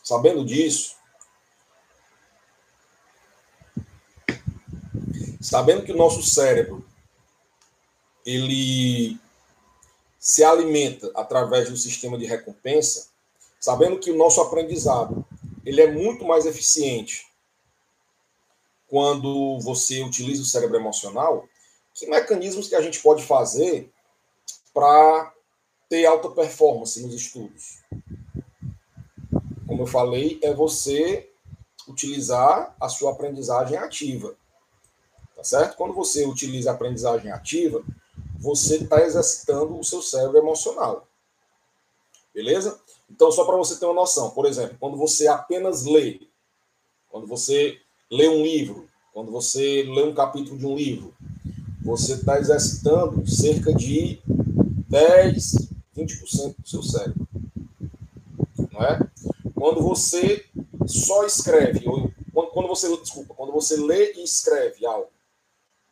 sabendo 0.03 0.45
disso, 0.45 0.97
sabendo 5.41 5.83
que 5.83 5.93
o 5.93 5.97
nosso 5.97 6.23
cérebro 6.23 6.85
ele 8.27 9.21
se 10.31 10.45
alimenta 10.45 11.11
através 11.16 11.68
do 11.68 11.76
sistema 11.76 12.16
de 12.16 12.24
recompensa, 12.24 13.09
sabendo 13.59 13.99
que 13.99 14.12
o 14.12 14.16
nosso 14.16 14.41
aprendizado 14.41 15.26
ele 15.66 15.81
é 15.81 15.91
muito 15.91 16.24
mais 16.24 16.47
eficiente 16.47 17.26
quando 18.87 19.59
você 19.59 20.05
utiliza 20.05 20.41
o 20.41 20.47
cérebro 20.47 20.76
emocional, 20.76 21.49
que 21.93 22.07
mecanismos 22.07 22.68
que 22.68 22.76
a 22.76 22.81
gente 22.81 23.01
pode 23.01 23.24
fazer 23.24 23.91
para 24.72 25.35
ter 25.89 26.07
alta 26.07 26.31
performance 26.31 27.03
nos 27.03 27.12
estudos. 27.12 27.81
Como 29.66 29.83
eu 29.83 29.87
falei, 29.89 30.39
é 30.45 30.55
você 30.55 31.28
utilizar 31.89 32.76
a 32.81 32.89
sua 32.89 33.11
aprendizagem 33.11 33.76
ativa. 33.76 34.37
Tá 35.35 35.43
certo? 35.43 35.76
Quando 35.76 35.93
você 35.93 36.24
utiliza 36.24 36.70
a 36.70 36.74
aprendizagem 36.74 37.33
ativa, 37.33 37.83
você 38.41 38.76
está 38.76 39.05
exercitando 39.05 39.78
o 39.78 39.84
seu 39.84 40.01
cérebro 40.01 40.38
emocional. 40.38 41.07
Beleza? 42.34 42.80
Então, 43.09 43.30
só 43.30 43.45
para 43.45 43.57
você 43.57 43.76
ter 43.76 43.84
uma 43.84 43.95
noção, 43.95 44.30
por 44.30 44.47
exemplo, 44.47 44.76
quando 44.80 44.97
você 44.97 45.28
apenas 45.28 45.84
lê, 45.84 46.20
quando 47.09 47.26
você 47.26 47.78
lê 48.11 48.28
um 48.28 48.43
livro, 48.43 48.88
quando 49.12 49.30
você 49.30 49.82
lê 49.82 50.03
um 50.03 50.14
capítulo 50.14 50.57
de 50.57 50.66
um 50.66 50.74
livro, 50.74 51.14
você 51.82 52.14
está 52.14 52.38
exercitando 52.38 53.28
cerca 53.28 53.74
de 53.74 54.20
10, 54.88 55.68
20% 55.97 56.55
do 56.59 56.68
seu 56.68 56.82
cérebro. 56.82 57.28
Não 58.72 58.82
é? 58.82 58.99
Quando 59.55 59.82
você 59.82 60.47
só 60.86 61.26
escreve, 61.26 61.86
ou 61.86 62.11
quando 62.53 62.68
você, 62.68 62.88
desculpa, 62.97 63.34
quando 63.34 63.53
você 63.53 63.76
lê 63.76 64.14
e 64.14 64.24
escreve 64.24 64.86
algo, 64.86 65.11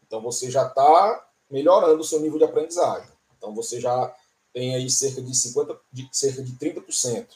então 0.07 0.22
você 0.22 0.51
já 0.51 0.66
está 0.66 1.28
melhorando 1.51 2.01
o 2.01 2.05
seu 2.05 2.20
nível 2.20 2.38
de 2.38 2.44
aprendizagem. 2.44 3.09
Então 3.36 3.55
você 3.55 3.80
já 3.80 4.14
tem 4.53 4.74
aí 4.74 4.90
cerca 4.90 5.22
de 5.22 5.34
50, 5.34 5.78
de, 5.92 6.09
cerca 6.12 6.42
de 6.42 6.53
30%. 6.53 7.26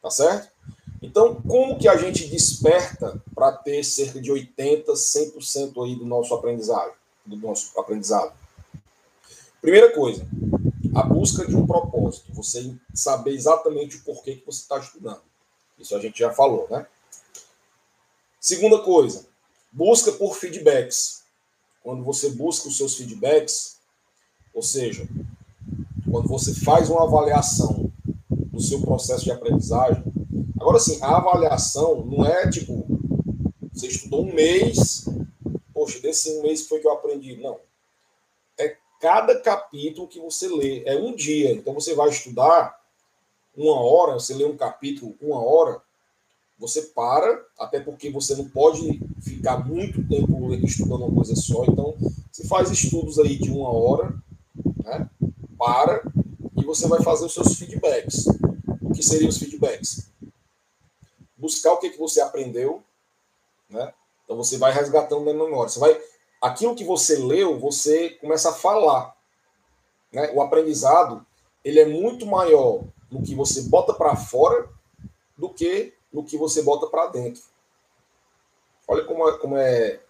Tá 0.00 0.10
certo? 0.10 0.50
Então, 1.00 1.40
como 1.42 1.78
que 1.78 1.88
a 1.88 1.96
gente 1.96 2.26
desperta 2.28 3.20
para 3.34 3.52
ter 3.52 3.84
cerca 3.84 4.20
de 4.20 4.30
80, 4.30 4.92
100% 4.92 5.84
aí 5.84 5.96
do 5.96 6.04
nosso 6.04 6.32
aprendizado, 6.32 6.92
do 7.26 7.36
nosso 7.36 7.78
aprendizado? 7.78 8.32
Primeira 9.60 9.92
coisa, 9.92 10.26
a 10.94 11.02
busca 11.02 11.46
de 11.46 11.56
um 11.56 11.66
propósito, 11.66 12.32
você 12.32 12.74
saber 12.94 13.32
exatamente 13.32 13.96
o 13.96 14.02
porquê 14.02 14.36
que 14.36 14.46
você 14.46 14.62
está 14.62 14.78
estudando. 14.78 15.22
Isso 15.78 15.94
a 15.96 16.00
gente 16.00 16.18
já 16.18 16.32
falou, 16.32 16.68
né? 16.70 16.86
Segunda 18.40 18.80
coisa, 18.80 19.26
busca 19.70 20.12
por 20.12 20.36
feedbacks. 20.36 21.21
Quando 21.82 22.04
você 22.04 22.30
busca 22.30 22.68
os 22.68 22.76
seus 22.76 22.94
feedbacks, 22.94 23.78
ou 24.54 24.62
seja, 24.62 25.08
quando 26.10 26.28
você 26.28 26.54
faz 26.54 26.88
uma 26.90 27.04
avaliação 27.04 27.90
do 28.28 28.60
seu 28.60 28.80
processo 28.80 29.24
de 29.24 29.32
aprendizagem, 29.32 30.02
agora 30.60 30.78
sim, 30.78 30.98
a 31.02 31.16
avaliação 31.16 32.04
não 32.04 32.24
é 32.24 32.48
tipo, 32.48 32.86
você 33.72 33.88
estudou 33.88 34.24
um 34.24 34.32
mês, 34.32 35.06
poxa, 35.74 35.98
desse 36.00 36.30
um 36.38 36.42
mês 36.42 36.66
foi 36.66 36.80
que 36.80 36.86
eu 36.86 36.92
aprendi. 36.92 37.36
Não 37.36 37.58
cada 39.02 39.40
capítulo 39.40 40.06
que 40.06 40.20
você 40.20 40.46
lê. 40.46 40.84
É 40.86 40.96
um 40.96 41.12
dia. 41.12 41.50
Então 41.50 41.74
você 41.74 41.92
vai 41.92 42.08
estudar 42.08 42.80
uma 43.56 43.80
hora, 43.80 44.14
você 44.14 44.32
lê 44.32 44.44
um 44.44 44.56
capítulo 44.56 45.16
uma 45.20 45.44
hora, 45.44 45.82
você 46.58 46.82
para, 46.82 47.44
até 47.58 47.80
porque 47.80 48.10
você 48.10 48.36
não 48.36 48.48
pode 48.48 49.00
ficar 49.20 49.58
muito 49.66 50.06
tempo 50.06 50.52
estudando 50.54 51.04
uma 51.04 51.14
coisa 51.14 51.34
só. 51.34 51.64
Então, 51.64 51.94
você 52.30 52.46
faz 52.46 52.70
estudos 52.70 53.18
aí 53.18 53.38
de 53.38 53.50
uma 53.50 53.70
hora, 53.70 54.14
né? 54.84 55.08
para, 55.58 56.02
e 56.56 56.64
você 56.64 56.88
vai 56.88 57.02
fazer 57.02 57.26
os 57.26 57.34
seus 57.34 57.54
feedbacks. 57.54 58.26
O 58.80 58.92
que 58.92 59.02
seriam 59.02 59.28
os 59.28 59.38
feedbacks? 59.38 60.10
Buscar 61.36 61.72
o 61.72 61.78
que, 61.78 61.90
que 61.90 61.98
você 61.98 62.20
aprendeu, 62.20 62.82
né? 63.68 63.92
Então 64.24 64.36
você 64.36 64.56
vai 64.56 64.72
resgatando 64.72 65.24
na 65.24 65.32
memória. 65.32 65.68
Você 65.68 65.78
vai 65.78 66.00
aquilo 66.40 66.74
que 66.74 66.84
você 66.84 67.16
leu, 67.16 67.58
você 67.58 68.10
começa 68.10 68.50
a 68.50 68.54
falar. 68.54 69.14
Né? 70.12 70.30
O 70.34 70.40
aprendizado 70.40 71.24
ele 71.64 71.78
é 71.78 71.86
muito 71.86 72.26
maior 72.26 72.82
no 73.10 73.22
que 73.22 73.34
você 73.34 73.62
bota 73.62 73.94
para 73.94 74.16
fora 74.16 74.68
do 75.36 75.48
que 75.48 75.94
no 76.12 76.24
que 76.24 76.36
você 76.36 76.62
bota 76.62 76.86
para 76.86 77.06
dentro. 77.06 77.42
Olha 78.86 79.04
como 79.04 79.28
é, 79.28 79.38
como 79.38 79.56
é, 79.56 80.00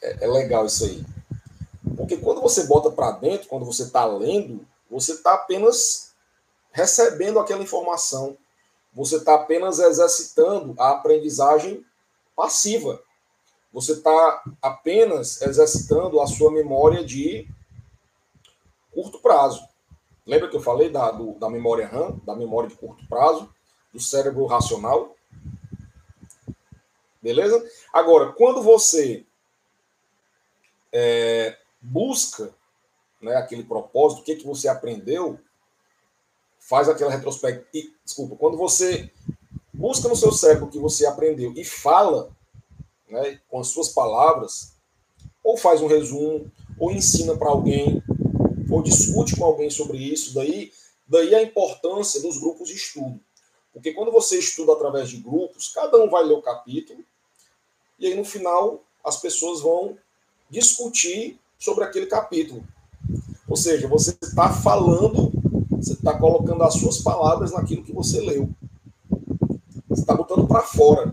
é, 0.00 0.24
é 0.24 0.26
legal 0.26 0.66
isso 0.66 0.84
aí. 0.84 1.04
Porque 1.96 2.16
quando 2.16 2.40
você 2.40 2.64
bota 2.64 2.90
para 2.90 3.12
dentro, 3.12 3.48
quando 3.48 3.64
você 3.64 3.82
está 3.82 4.04
lendo, 4.04 4.66
você 4.90 5.12
está 5.12 5.34
apenas 5.34 6.14
recebendo 6.70 7.38
aquela 7.38 7.62
informação. 7.62 8.36
Você 8.94 9.16
está 9.16 9.34
apenas 9.34 9.78
exercitando 9.78 10.74
a 10.78 10.90
aprendizagem 10.92 11.84
passiva 12.34 13.02
você 13.72 13.92
está 13.92 14.42
apenas 14.60 15.40
exercitando 15.40 16.20
a 16.20 16.26
sua 16.26 16.50
memória 16.50 17.02
de 17.02 17.48
curto 18.92 19.18
prazo. 19.20 19.66
Lembra 20.26 20.48
que 20.48 20.56
eu 20.56 20.60
falei 20.60 20.90
da, 20.90 21.10
do, 21.10 21.32
da 21.38 21.48
memória 21.48 21.88
RAM, 21.88 22.20
da 22.24 22.36
memória 22.36 22.68
de 22.68 22.76
curto 22.76 23.06
prazo, 23.08 23.48
do 23.92 24.00
cérebro 24.00 24.46
racional? 24.46 25.14
Beleza? 27.20 27.64
Agora, 27.92 28.32
quando 28.32 28.62
você 28.62 29.24
é, 30.92 31.56
busca 31.80 32.52
né, 33.20 33.36
aquele 33.36 33.62
propósito, 33.62 34.20
o 34.20 34.24
que, 34.24 34.36
que 34.36 34.46
você 34.46 34.66
aprendeu, 34.66 35.38
faz 36.58 36.88
aquela 36.88 37.10
retrospectiva. 37.10 37.92
Desculpa, 38.04 38.36
quando 38.36 38.56
você 38.56 39.10
busca 39.72 40.08
no 40.08 40.16
seu 40.16 40.32
cérebro 40.32 40.66
o 40.66 40.70
que 40.70 40.78
você 40.78 41.06
aprendeu 41.06 41.52
e 41.56 41.64
fala 41.64 42.30
né, 43.08 43.40
com 43.48 43.60
as 43.60 43.68
suas 43.68 43.88
palavras, 43.88 44.72
ou 45.44 45.56
faz 45.56 45.80
um 45.80 45.86
resumo, 45.86 46.50
ou 46.78 46.90
ensina 46.90 47.36
para 47.36 47.48
alguém, 47.48 48.02
ou 48.70 48.82
discute 48.82 49.36
com 49.36 49.44
alguém 49.44 49.70
sobre 49.70 49.98
isso, 49.98 50.34
daí, 50.34 50.72
daí 51.06 51.34
a 51.34 51.42
importância 51.42 52.20
dos 52.20 52.38
grupos 52.38 52.68
de 52.68 52.74
estudo. 52.74 53.20
Porque 53.72 53.92
quando 53.92 54.12
você 54.12 54.38
estuda 54.38 54.72
através 54.72 55.08
de 55.08 55.16
grupos, 55.16 55.68
cada 55.68 55.98
um 56.02 56.08
vai 56.08 56.22
ler 56.24 56.34
o 56.34 56.42
capítulo, 56.42 57.02
e 57.98 58.06
aí 58.06 58.14
no 58.14 58.24
final 58.24 58.82
as 59.04 59.16
pessoas 59.16 59.60
vão 59.60 59.96
discutir 60.50 61.38
sobre 61.58 61.84
aquele 61.84 62.06
capítulo. 62.06 62.62
Ou 63.48 63.56
seja, 63.56 63.88
você 63.88 64.16
está 64.22 64.52
falando, 64.52 65.32
você 65.70 65.92
está 65.94 66.16
colocando 66.16 66.62
as 66.62 66.74
suas 66.74 66.98
palavras 66.98 67.52
naquilo 67.52 67.84
que 67.84 67.92
você 67.92 68.20
leu. 68.20 68.48
Você 69.88 70.02
está 70.02 70.14
botando 70.14 70.46
para 70.46 70.62
fora. 70.62 71.12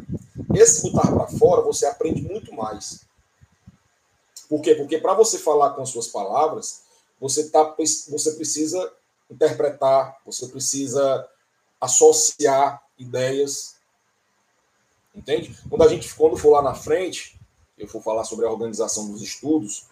Esse 0.53 0.89
botar 0.89 1.11
para 1.11 1.27
fora, 1.27 1.61
você 1.61 1.85
aprende 1.85 2.21
muito 2.21 2.53
mais. 2.53 3.01
Por 4.49 4.61
quê? 4.61 4.73
Porque 4.75 4.97
para 4.97 5.13
você 5.13 5.37
falar 5.37 5.71
com 5.71 5.81
as 5.81 5.89
suas 5.89 6.07
palavras, 6.07 6.81
você, 7.19 7.49
tá, 7.49 7.75
você 7.77 8.31
precisa 8.31 8.91
interpretar, 9.29 10.17
você 10.25 10.47
precisa 10.47 11.27
associar 11.79 12.83
ideias. 12.97 13.75
Entende? 15.15 15.57
Quando 15.69 15.83
a 15.83 15.87
gente, 15.87 16.13
quando 16.15 16.37
for 16.37 16.51
lá 16.51 16.61
na 16.61 16.75
frente, 16.75 17.39
eu 17.77 17.87
for 17.87 18.01
falar 18.01 18.23
sobre 18.23 18.45
a 18.45 18.51
organização 18.51 19.11
dos 19.11 19.21
estudos, 19.21 19.87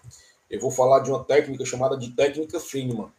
eu 0.49 0.59
vou 0.59 0.71
falar 0.71 0.99
de 0.99 1.09
uma 1.09 1.23
técnica 1.23 1.65
chamada 1.65 1.97
de 1.97 2.11
técnica 2.11 2.59
Feynman, 2.59 3.11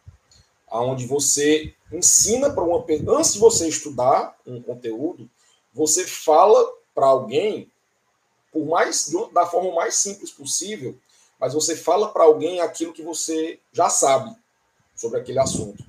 aonde 0.70 1.06
você 1.06 1.74
ensina 1.92 2.50
para 2.50 2.62
uma 2.62 2.84
antes 3.16 3.34
de 3.34 3.38
você 3.38 3.68
estudar 3.68 4.36
um 4.46 4.62
conteúdo, 4.62 5.28
você 5.72 6.06
fala 6.06 6.72
para 6.94 7.06
alguém 7.06 7.70
por 8.52 8.64
mais 8.66 9.10
da 9.32 9.46
forma 9.46 9.74
mais 9.74 9.94
simples 9.94 10.30
possível, 10.30 10.96
mas 11.38 11.54
você 11.54 11.76
fala 11.76 12.08
para 12.08 12.24
alguém 12.24 12.60
aquilo 12.60 12.92
que 12.92 13.02
você 13.02 13.60
já 13.72 13.88
sabe 13.88 14.34
sobre 14.96 15.20
aquele 15.20 15.38
assunto, 15.38 15.84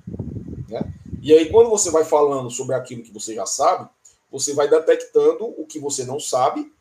né? 0.68 0.80
E 1.20 1.32
aí 1.32 1.50
quando 1.50 1.68
você 1.68 1.90
vai 1.90 2.04
falando 2.04 2.50
sobre 2.50 2.74
aquilo 2.74 3.02
que 3.02 3.12
você 3.12 3.34
já 3.34 3.46
sabe, 3.46 3.88
você 4.30 4.54
vai 4.54 4.68
detectando 4.68 5.44
o 5.60 5.66
que 5.66 5.78
você 5.78 6.04
não 6.04 6.18
sabe, 6.18 6.72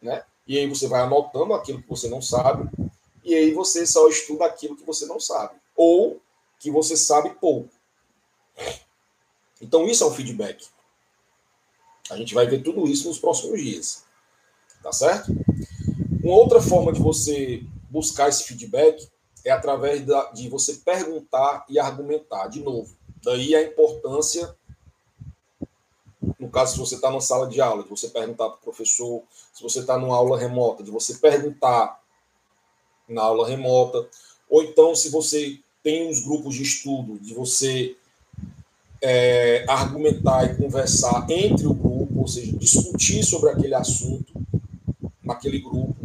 né? 0.00 0.24
E 0.46 0.58
aí 0.58 0.66
você 0.68 0.86
vai 0.86 1.00
anotando 1.00 1.54
aquilo 1.54 1.82
que 1.82 1.88
você 1.88 2.08
não 2.08 2.20
sabe, 2.20 2.68
e 3.24 3.34
aí 3.34 3.52
você 3.52 3.86
só 3.86 4.08
estuda 4.08 4.44
aquilo 4.44 4.76
que 4.76 4.84
você 4.84 5.06
não 5.06 5.18
sabe, 5.18 5.54
ou 5.76 6.20
que 6.58 6.70
você 6.70 6.96
sabe 6.96 7.30
pouco. 7.30 7.70
Então 9.60 9.86
isso 9.86 10.04
é 10.04 10.06
um 10.06 10.12
feedback. 10.12 10.68
A 12.10 12.16
gente 12.16 12.34
vai 12.34 12.46
ver 12.46 12.62
tudo 12.62 12.86
isso 12.86 13.08
nos 13.08 13.18
próximos 13.18 13.60
dias. 13.60 14.04
Tá 14.82 14.92
certo? 14.92 15.32
Uma 16.22 16.34
outra 16.34 16.60
forma 16.60 16.92
de 16.92 17.00
você 17.00 17.62
buscar 17.88 18.28
esse 18.28 18.44
feedback 18.44 19.08
é 19.44 19.50
através 19.50 20.04
da, 20.04 20.30
de 20.32 20.48
você 20.48 20.74
perguntar 20.74 21.64
e 21.68 21.78
argumentar. 21.78 22.48
De 22.48 22.60
novo, 22.60 22.96
daí 23.22 23.54
a 23.54 23.62
importância 23.62 24.54
no 26.38 26.48
caso, 26.48 26.72
se 26.72 26.78
você 26.78 26.94
está 26.96 27.10
numa 27.10 27.20
sala 27.20 27.48
de 27.48 27.60
aula, 27.60 27.82
de 27.82 27.88
você 27.88 28.08
perguntar 28.08 28.48
para 28.48 28.58
o 28.58 28.62
professor, 28.62 29.22
se 29.52 29.62
você 29.62 29.80
está 29.80 29.98
numa 29.98 30.16
aula 30.16 30.38
remota, 30.38 30.82
de 30.82 30.90
você 30.90 31.14
perguntar 31.14 32.00
na 33.08 33.22
aula 33.22 33.48
remota, 33.48 34.06
ou 34.48 34.62
então 34.62 34.94
se 34.94 35.08
você 35.08 35.58
tem 35.82 36.08
os 36.08 36.20
grupos 36.20 36.54
de 36.54 36.62
estudo, 36.62 37.18
de 37.18 37.34
você 37.34 37.96
é, 39.00 39.64
argumentar 39.68 40.44
e 40.44 40.56
conversar 40.56 41.26
entre 41.28 41.66
o 41.66 41.74
grupo, 41.74 42.20
ou 42.20 42.28
seja, 42.28 42.56
discutir 42.56 43.24
sobre 43.24 43.50
aquele 43.50 43.74
assunto 43.74 44.32
naquele 45.24 45.58
grupo, 45.58 45.96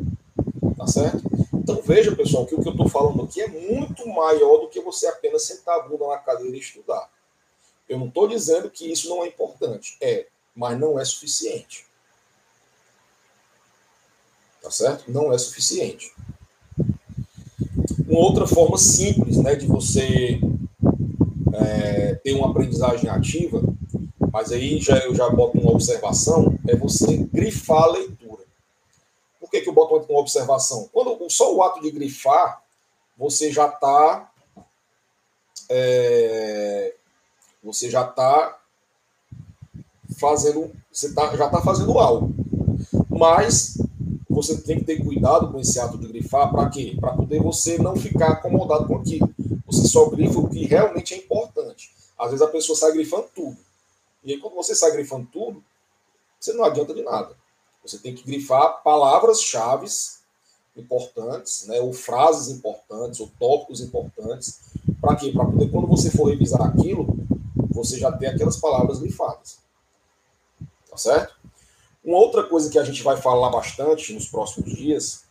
tá 0.75 0.87
certo? 0.87 1.36
Então 1.67 1.81
veja, 1.81 2.15
pessoal, 2.15 2.45
que 2.45 2.55
o 2.55 2.61
que 2.61 2.69
eu 2.69 2.71
estou 2.71 2.87
falando 2.87 3.23
aqui 3.23 3.41
é 3.41 3.47
muito 3.49 4.07
maior 4.07 4.59
do 4.59 4.69
que 4.69 4.79
você 4.79 5.05
apenas 5.05 5.43
sentar 5.43 5.77
a 5.77 5.81
bunda 5.81 6.07
na 6.07 6.17
cadeira 6.17 6.55
e 6.55 6.59
estudar. 6.61 7.09
Eu 7.89 7.99
não 7.99 8.07
estou 8.07 8.25
dizendo 8.25 8.69
que 8.69 8.89
isso 8.89 9.09
não 9.09 9.21
é 9.21 9.27
importante, 9.27 9.97
é, 9.99 10.27
mas 10.55 10.79
não 10.79 10.97
é 10.97 11.03
suficiente. 11.03 11.85
Tá 14.61 14.71
certo? 14.71 15.11
Não 15.11 15.33
é 15.33 15.37
suficiente. 15.37 16.13
Uma 18.07 18.19
outra 18.21 18.47
forma 18.47 18.77
simples 18.77 19.35
né, 19.35 19.53
de 19.53 19.65
você 19.65 20.39
é, 21.53 22.15
ter 22.15 22.31
uma 22.31 22.49
aprendizagem 22.49 23.09
ativa, 23.09 23.61
mas 24.31 24.53
aí 24.53 24.79
já, 24.79 24.99
eu 24.99 25.13
já 25.13 25.29
boto 25.29 25.59
uma 25.59 25.73
observação, 25.73 26.57
é 26.65 26.77
você 26.77 27.17
grifar 27.17 27.83
a 27.83 27.91
leitura. 27.91 28.26
Que, 29.57 29.63
que 29.63 29.69
eu 29.69 29.73
boto 29.73 29.95
uma 30.09 30.19
observação? 30.19 30.89
Quando 30.91 31.29
só 31.29 31.53
o 31.53 31.63
ato 31.63 31.81
de 31.81 31.91
grifar, 31.91 32.61
você 33.17 33.51
já 33.51 33.67
está. 33.67 34.31
É, 35.69 36.93
você 37.63 37.89
já 37.89 38.07
está 38.07 38.59
fazendo. 40.19 40.71
Você 40.91 41.13
tá, 41.13 41.35
já 41.35 41.45
está 41.45 41.61
fazendo 41.61 41.97
algo. 41.97 42.33
Mas 43.09 43.77
você 44.29 44.61
tem 44.61 44.77
que 44.77 44.85
ter 44.85 45.03
cuidado 45.03 45.51
com 45.51 45.59
esse 45.59 45.79
ato 45.79 45.97
de 45.97 46.07
grifar, 46.07 46.51
para 46.51 46.69
quê? 46.69 46.95
Para 46.99 47.13
poder 47.13 47.41
você 47.41 47.77
não 47.79 47.95
ficar 47.95 48.33
acomodado 48.33 48.85
com 48.85 48.97
aquilo. 48.97 49.33
Você 49.65 49.87
só 49.87 50.07
grifa 50.09 50.39
o 50.39 50.49
que 50.49 50.65
realmente 50.65 51.15
é 51.15 51.17
importante. 51.17 51.91
Às 52.17 52.31
vezes 52.31 52.45
a 52.45 52.49
pessoa 52.49 52.77
sai 52.77 52.91
grifando 52.91 53.27
tudo. 53.33 53.57
E 54.23 54.33
aí, 54.33 54.39
quando 54.39 54.55
você 54.55 54.75
sai 54.75 54.91
grifando 54.91 55.27
tudo, 55.31 55.63
você 56.39 56.53
não 56.53 56.63
adianta 56.63 56.93
de 56.93 57.01
nada. 57.01 57.35
Você 57.87 57.99
tem 57.99 58.13
que 58.13 58.23
grifar 58.23 58.81
palavras-chave 58.83 59.87
importantes, 60.75 61.65
né, 61.67 61.79
ou 61.79 61.93
frases 61.93 62.55
importantes, 62.55 63.19
ou 63.19 63.31
tópicos 63.39 63.81
importantes. 63.81 64.59
Para 65.01 65.15
quê? 65.15 65.31
Para 65.31 65.45
poder, 65.45 65.71
quando 65.71 65.87
você 65.87 66.11
for 66.11 66.29
revisar 66.29 66.61
aquilo, 66.61 67.07
você 67.69 67.97
já 67.97 68.11
ter 68.11 68.27
aquelas 68.27 68.57
palavras 68.57 68.99
grifadas. 68.99 69.59
Tá 70.89 70.97
certo? 70.97 71.35
Uma 72.03 72.17
outra 72.17 72.43
coisa 72.43 72.69
que 72.69 72.79
a 72.79 72.83
gente 72.83 73.03
vai 73.03 73.17
falar 73.17 73.49
bastante 73.49 74.13
nos 74.13 74.27
próximos 74.27 74.73
dias, 74.73 75.25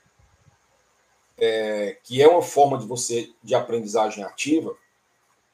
é, 1.38 1.98
que 2.02 2.22
é 2.22 2.28
uma 2.28 2.42
forma 2.42 2.78
de 2.78 2.86
você 2.86 3.30
de 3.42 3.54
aprendizagem 3.54 4.24
ativa, 4.24 4.74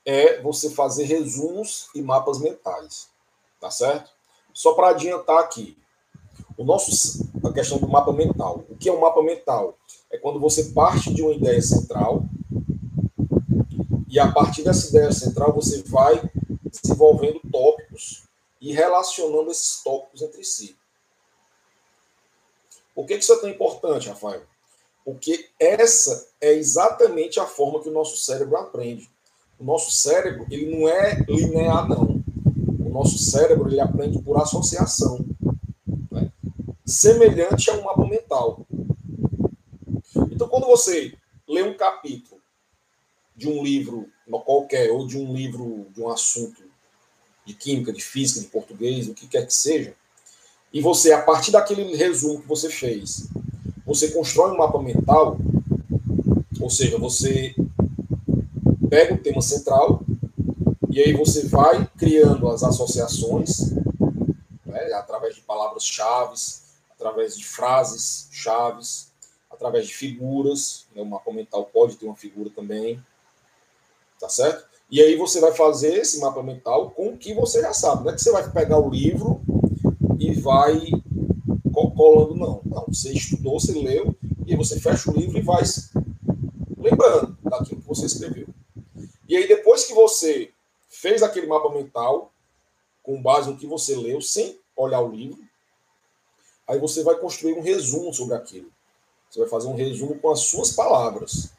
é 0.05 0.41
você 0.41 0.71
fazer 0.71 1.05
resumos 1.05 1.89
e 1.95 2.03
mapas 2.03 2.39
mentais, 2.39 3.09
tá 3.61 3.71
certo? 3.71 4.11
Só 4.53 4.75
para 4.75 4.89
adiantar 4.89 5.39
aqui, 5.39 5.77
o 6.63 6.65
nosso 6.65 7.29
a 7.43 7.53
questão 7.53 7.79
do 7.79 7.89
mapa 7.89 8.13
mental. 8.13 8.65
O 8.71 8.77
que 8.77 8.89
é 8.89 8.93
um 8.93 9.01
mapa 9.01 9.21
mental? 9.21 9.77
É 10.11 10.17
quando 10.17 10.39
você 10.39 10.71
parte 10.71 11.13
de 11.13 11.21
uma 11.21 11.33
ideia 11.33 11.61
central 11.61 12.25
e 14.09 14.19
a 14.19 14.31
partir 14.31 14.63
dessa 14.63 14.89
ideia 14.89 15.11
central 15.11 15.53
você 15.53 15.83
vai 15.83 16.23
desenvolvendo 16.65 17.41
tópicos 17.51 18.23
e 18.61 18.73
relacionando 18.73 19.51
esses 19.51 19.83
tópicos 19.83 20.23
entre 20.23 20.45
si. 20.45 20.77
Por 22.95 23.07
que 23.07 23.15
isso 23.15 23.33
é 23.33 23.41
tão 23.41 23.49
importante, 23.49 24.09
Rafael? 24.09 24.43
Porque 25.05 25.49
essa 25.59 26.29
é 26.41 26.53
exatamente 26.53 27.41
a 27.41 27.47
forma 27.47 27.83
que 27.83 27.89
o 27.89 27.93
nosso 27.93 28.17
cérebro 28.17 28.57
aprende. 28.57 29.11
O 29.59 29.65
nosso 29.65 29.91
cérebro, 29.91 30.47
ele 30.49 30.77
não 30.77 30.89
é 30.89 31.25
linear, 31.29 31.89
não. 31.89 32.23
O 32.87 32.89
nosso 32.89 33.19
cérebro, 33.19 33.69
ele 33.69 33.81
aprende 33.81 34.21
por 34.21 34.41
associação. 34.41 35.25
Semelhante 36.93 37.71
a 37.71 37.75
um 37.75 37.85
mapa 37.85 38.07
mental. 38.07 38.67
Então, 40.31 40.47
quando 40.47 40.67
você 40.67 41.15
lê 41.49 41.63
um 41.63 41.75
capítulo 41.75 42.39
de 43.35 43.49
um 43.49 43.63
livro 43.63 44.11
qualquer, 44.45 44.91
ou 44.91 45.07
de 45.07 45.17
um 45.17 45.33
livro, 45.35 45.87
de 45.95 46.03
um 46.03 46.11
assunto 46.11 46.63
de 47.47 47.55
química, 47.55 47.95
de 47.95 48.03
física, 48.03 48.41
de 48.41 48.47
português, 48.49 49.09
o 49.09 49.15
que 49.15 49.27
quer 49.27 49.47
que 49.47 49.55
seja, 49.55 49.95
e 50.71 50.83
você, 50.83 51.13
a 51.13 51.23
partir 51.23 51.51
daquele 51.51 51.97
resumo 51.97 52.43
que 52.43 52.49
você 52.49 52.69
fez, 52.69 53.27
você 53.87 54.11
constrói 54.11 54.53
um 54.53 54.59
mapa 54.59 54.81
mental, 54.83 55.39
ou 56.61 56.69
seja, 56.69 56.99
você 56.99 57.55
pega 58.91 59.15
o 59.15 59.19
tema 59.19 59.41
central 59.41 60.03
e 60.91 61.01
aí 61.01 61.15
você 61.15 61.47
vai 61.49 61.89
criando 61.97 62.49
as 62.51 62.63
associações 62.63 63.73
né, 64.67 64.93
através 64.93 65.35
de 65.35 65.41
palavras-chave, 65.41 66.35
através 67.03 67.37
de 67.37 67.45
frases-chave, 67.45 68.83
através 69.51 69.87
de 69.87 69.95
figuras. 69.95 70.87
Né, 70.95 71.03
o 71.03 71.07
mapa 71.07 71.33
mental 71.33 71.65
pode 71.67 71.97
ter 71.97 72.07
uma 72.07 72.17
figura 72.17 72.49
também, 72.51 73.03
tá 74.21 74.29
certo? 74.29 74.71
E 74.91 75.01
aí 75.01 75.17
você 75.17 75.41
vai 75.41 75.53
fazer 75.53 75.95
esse 75.95 76.21
mapa 76.21 76.43
mental 76.43 76.91
com 76.91 77.09
o 77.09 77.17
que 77.17 77.35
você 77.35 77.61
já 77.61 77.73
sabe. 77.73 78.05
Não 78.05 78.11
é 78.11 78.15
que 78.15 78.23
você 78.23 78.31
vai 78.31 78.51
pegar 78.51 78.79
o 78.79 78.91
livro 78.91 79.41
e 80.19 80.35
vai 80.35 80.81
colando, 81.97 82.35
não. 82.35 82.61
Não, 82.65 82.85
você 82.89 83.13
estudou, 83.13 83.61
você 83.61 83.73
leu, 83.73 84.15
e 84.47 84.57
você 84.57 84.81
fecha 84.81 85.11
o 85.11 85.15
livro 85.15 85.39
e 85.39 85.43
vai 85.43 85.63
lembrando 86.77 87.37
daquilo 87.43 87.81
que 87.81 87.89
você 87.89 88.07
escreveu. 88.07 88.49
E 89.29 89.37
aí, 89.37 89.47
depois 89.47 89.85
que 89.85 89.95
você 89.95 90.51
fez 90.89 91.23
aquele 91.23 91.47
mapa 91.47 91.71
mental, 91.71 92.33
com 93.03 93.23
base 93.23 93.51
no 93.51 93.57
que 93.57 93.67
você 93.67 93.95
leu, 93.95 94.21
sem 94.21 94.59
olhar 94.77 95.01
o 95.01 95.11
livro, 95.11 95.39
aí 96.67 96.79
você 96.79 97.03
vai 97.03 97.17
construir 97.17 97.55
um 97.55 97.63
resumo 97.63 98.13
sobre 98.13 98.35
aquilo. 98.35 98.71
Você 99.31 99.41
vai 99.41 99.49
fazer 99.49 99.69
um 99.69 99.75
resumo 99.75 100.19
com 100.19 100.31
as 100.31 100.41
suas 100.41 100.73
palavras. 100.73 101.51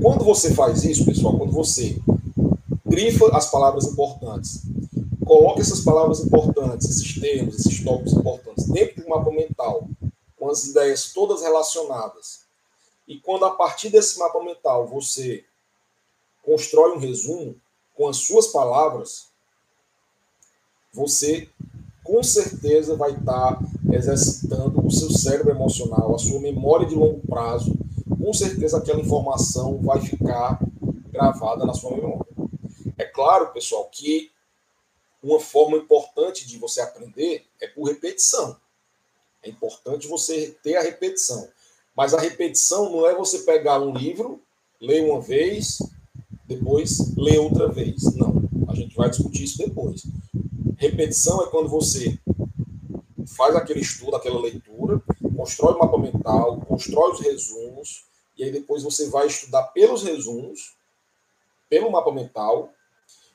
Quando 0.00 0.24
você 0.24 0.54
faz 0.54 0.84
isso, 0.84 1.04
pessoal, 1.04 1.36
quando 1.36 1.52
você 1.52 1.98
grifa 2.84 3.36
as 3.36 3.50
palavras 3.50 3.86
importantes, 3.86 4.62
coloca 5.24 5.60
essas 5.60 5.80
palavras 5.80 6.20
importantes, 6.20 6.88
esses 6.88 7.20
termos, 7.20 7.58
esses 7.58 7.82
tópicos 7.82 8.12
importantes 8.12 8.68
dentro 8.68 8.96
de 8.96 9.06
um 9.06 9.08
mapa 9.10 9.30
mental, 9.30 9.88
com 10.36 10.50
as 10.50 10.64
ideias 10.64 11.12
todas 11.12 11.42
relacionadas, 11.42 12.44
e 13.06 13.18
quando 13.20 13.44
a 13.44 13.50
partir 13.50 13.90
desse 13.90 14.18
mapa 14.18 14.42
mental 14.42 14.86
você 14.86 15.44
constrói 16.42 16.92
um 16.92 16.98
resumo 16.98 17.56
com 17.94 18.08
as 18.08 18.18
suas 18.18 18.48
palavras, 18.48 19.28
você 20.92 21.48
com 22.04 22.22
certeza 22.22 22.94
vai 22.94 23.12
estar 23.12 23.58
exercitando 23.90 24.86
o 24.86 24.90
seu 24.90 25.10
cérebro 25.10 25.50
emocional, 25.50 26.14
a 26.14 26.18
sua 26.18 26.38
memória 26.38 26.86
de 26.86 26.94
longo 26.94 27.26
prazo. 27.26 27.74
Com 28.22 28.32
certeza 28.32 28.76
aquela 28.76 29.00
informação 29.00 29.78
vai 29.78 30.00
ficar 30.02 30.60
gravada 31.10 31.64
na 31.64 31.72
sua 31.72 31.96
memória. 31.96 32.26
É 32.98 33.04
claro, 33.04 33.52
pessoal, 33.52 33.88
que 33.90 34.30
uma 35.22 35.40
forma 35.40 35.78
importante 35.78 36.46
de 36.46 36.58
você 36.58 36.82
aprender 36.82 37.46
é 37.60 37.66
por 37.66 37.88
repetição. 37.88 38.56
É 39.42 39.48
importante 39.48 40.06
você 40.06 40.54
ter 40.62 40.76
a 40.76 40.82
repetição. 40.82 41.48
Mas 41.96 42.12
a 42.12 42.20
repetição 42.20 42.90
não 42.90 43.06
é 43.06 43.14
você 43.14 43.40
pegar 43.40 43.80
um 43.80 43.94
livro, 43.94 44.42
ler 44.80 45.08
uma 45.10 45.20
vez, 45.20 45.78
depois 46.44 47.14
ler 47.16 47.38
outra 47.38 47.68
vez. 47.68 48.14
Não. 48.14 48.43
A 48.74 48.76
gente 48.76 48.96
vai 48.96 49.08
discutir 49.08 49.44
isso 49.44 49.58
depois. 49.58 50.02
Repetição 50.76 51.40
é 51.44 51.46
quando 51.46 51.68
você 51.68 52.18
faz 53.36 53.54
aquele 53.54 53.80
estudo, 53.80 54.16
aquela 54.16 54.40
leitura, 54.40 55.00
constrói 55.36 55.74
o 55.74 55.78
mapa 55.78 55.96
mental, 55.96 56.60
constrói 56.60 57.12
os 57.12 57.20
resumos, 57.20 58.04
e 58.36 58.42
aí 58.42 58.50
depois 58.50 58.82
você 58.82 59.08
vai 59.08 59.28
estudar 59.28 59.62
pelos 59.68 60.02
resumos, 60.02 60.74
pelo 61.68 61.90
mapa 61.90 62.12
mental, 62.12 62.72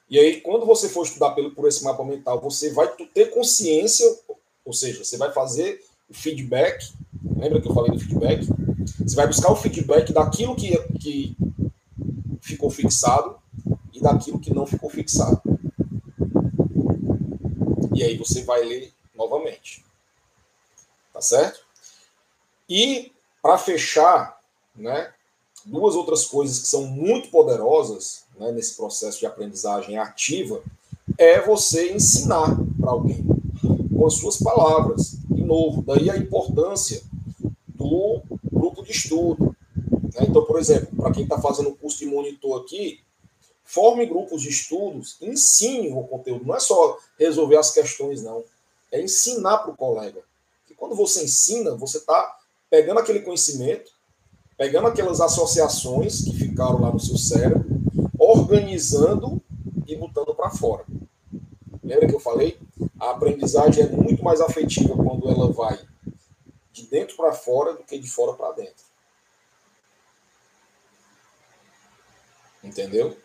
e 0.09 0.19
aí 0.19 0.41
quando 0.41 0.65
você 0.65 0.89
for 0.89 1.03
estudar 1.05 1.31
pelo, 1.31 1.51
por 1.51 1.67
esse 1.69 1.85
mapa 1.85 2.03
mental, 2.03 2.41
você 2.41 2.73
vai 2.73 2.87
ter 3.13 3.27
consciência, 3.27 4.05
ou 4.65 4.73
seja, 4.73 5.03
você 5.05 5.17
vai 5.17 5.31
fazer 5.31 5.81
o 6.09 6.13
feedback, 6.13 6.85
lembra 7.37 7.61
que 7.61 7.67
eu 7.69 7.73
falei 7.73 7.91
do 7.91 7.99
feedback? 7.99 8.45
Você 8.99 9.15
vai 9.15 9.27
buscar 9.27 9.51
o 9.51 9.55
feedback 9.55 10.11
daquilo 10.11 10.55
que, 10.55 10.77
que 10.99 11.37
ficou 12.41 12.69
fixado 12.69 13.39
e 13.99 14.01
daquilo 14.01 14.39
que 14.39 14.53
não 14.53 14.65
ficou 14.65 14.89
fixado. 14.89 15.41
E 17.93 18.03
aí 18.03 18.17
você 18.17 18.43
vai 18.43 18.63
ler 18.63 18.93
novamente. 19.15 19.85
Tá 21.13 21.21
certo? 21.21 21.59
E 22.67 23.11
para 23.41 23.57
fechar, 23.57 24.39
né, 24.75 25.11
duas 25.65 25.95
outras 25.95 26.25
coisas 26.25 26.59
que 26.59 26.67
são 26.67 26.85
muito 26.85 27.29
poderosas 27.29 28.23
né, 28.39 28.51
nesse 28.51 28.77
processo 28.77 29.19
de 29.19 29.25
aprendizagem 29.25 29.97
ativa 29.97 30.61
é 31.17 31.41
você 31.41 31.91
ensinar 31.91 32.57
para 32.79 32.91
alguém 32.91 33.25
com 33.93 34.07
as 34.07 34.13
suas 34.13 34.37
palavras. 34.37 35.17
De 35.29 35.43
novo, 35.43 35.81
daí 35.81 36.09
a 36.09 36.15
importância 36.15 37.01
do 37.67 38.21
grupo 38.51 38.81
de 38.83 38.91
estudo. 38.91 39.55
Né? 39.75 40.25
Então, 40.27 40.45
por 40.45 40.57
exemplo, 40.57 40.95
para 40.95 41.11
quem 41.11 41.23
está 41.23 41.41
fazendo 41.41 41.69
o 41.69 41.75
curso 41.75 41.99
de 41.99 42.05
monitor 42.05 42.61
aqui, 42.61 43.01
forme 43.69 44.03
grupos 44.07 44.41
de 44.41 44.49
estudos, 44.49 45.15
ensine 45.21 45.91
o 45.91 46.03
conteúdo. 46.03 46.43
Não 46.43 46.55
é 46.55 46.59
só 46.59 46.97
resolver 47.19 47.57
as 47.57 47.71
questões, 47.71 48.23
não. 48.23 48.43
É 48.91 48.99
ensinar 48.99 49.59
para 49.59 49.69
o 49.69 49.77
colega. 49.77 50.21
E 50.67 50.73
quando 50.73 50.95
você 50.95 51.23
ensina, 51.23 51.75
você 51.75 51.99
está 51.99 52.39
pegando 52.67 52.99
aquele 52.99 53.19
conhecimento, 53.19 53.91
pegando 54.57 54.87
aquelas 54.87 55.21
associações 55.21 56.23
que 56.23 56.35
ficaram 56.35 56.81
lá 56.81 56.91
no 56.91 56.99
seu 56.99 57.15
cérebro, 57.15 57.63
organizando 58.17 59.39
e 59.85 59.95
botando 59.95 60.33
para 60.33 60.49
fora. 60.49 60.83
Lembra 61.83 62.07
que 62.07 62.15
eu 62.15 62.19
falei? 62.19 62.59
A 62.99 63.11
aprendizagem 63.11 63.83
é 63.83 63.87
muito 63.87 64.23
mais 64.23 64.41
afetiva 64.41 64.95
quando 64.95 65.29
ela 65.29 65.51
vai 65.51 65.79
de 66.71 66.87
dentro 66.87 67.15
para 67.15 67.33
fora 67.33 67.73
do 67.73 67.83
que 67.83 67.99
de 67.99 68.09
fora 68.09 68.33
para 68.33 68.51
dentro. 68.53 68.83
Entendeu? 72.63 73.15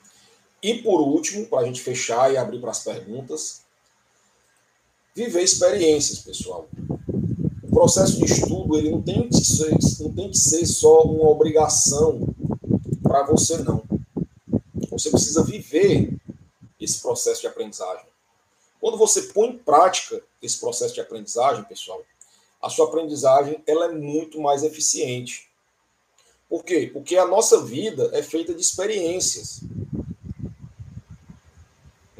E 0.64 0.80
por 0.80 0.98
último, 0.98 1.44
para 1.44 1.60
a 1.60 1.64
gente 1.66 1.82
fechar 1.82 2.32
e 2.32 2.38
abrir 2.38 2.58
para 2.58 2.70
as 2.70 2.82
perguntas, 2.82 3.60
viver 5.14 5.42
experiências, 5.42 6.20
pessoal. 6.20 6.66
O 7.62 7.70
processo 7.70 8.16
de 8.16 8.24
estudo 8.24 8.78
ele 8.78 8.90
não 8.90 9.02
tem 9.02 9.28
que 9.28 9.44
ser, 9.44 9.76
não 10.00 10.14
tem 10.14 10.30
que 10.30 10.38
ser 10.38 10.64
só 10.64 11.02
uma 11.02 11.28
obrigação 11.28 12.34
para 13.02 13.24
você, 13.24 13.58
não. 13.58 13.84
Você 14.90 15.10
precisa 15.10 15.44
viver 15.44 16.16
esse 16.80 16.98
processo 17.02 17.42
de 17.42 17.46
aprendizagem. 17.46 18.06
Quando 18.80 18.96
você 18.96 19.20
põe 19.20 19.50
em 19.50 19.58
prática 19.58 20.22
esse 20.40 20.58
processo 20.58 20.94
de 20.94 21.00
aprendizagem, 21.02 21.62
pessoal, 21.64 22.00
a 22.62 22.70
sua 22.70 22.86
aprendizagem 22.86 23.62
ela 23.66 23.84
é 23.84 23.92
muito 23.92 24.40
mais 24.40 24.62
eficiente. 24.62 25.46
Por 26.48 26.64
quê? 26.64 26.88
Porque 26.90 27.18
a 27.18 27.26
nossa 27.26 27.62
vida 27.62 28.08
é 28.14 28.22
feita 28.22 28.54
de 28.54 28.62
experiências. 28.62 29.60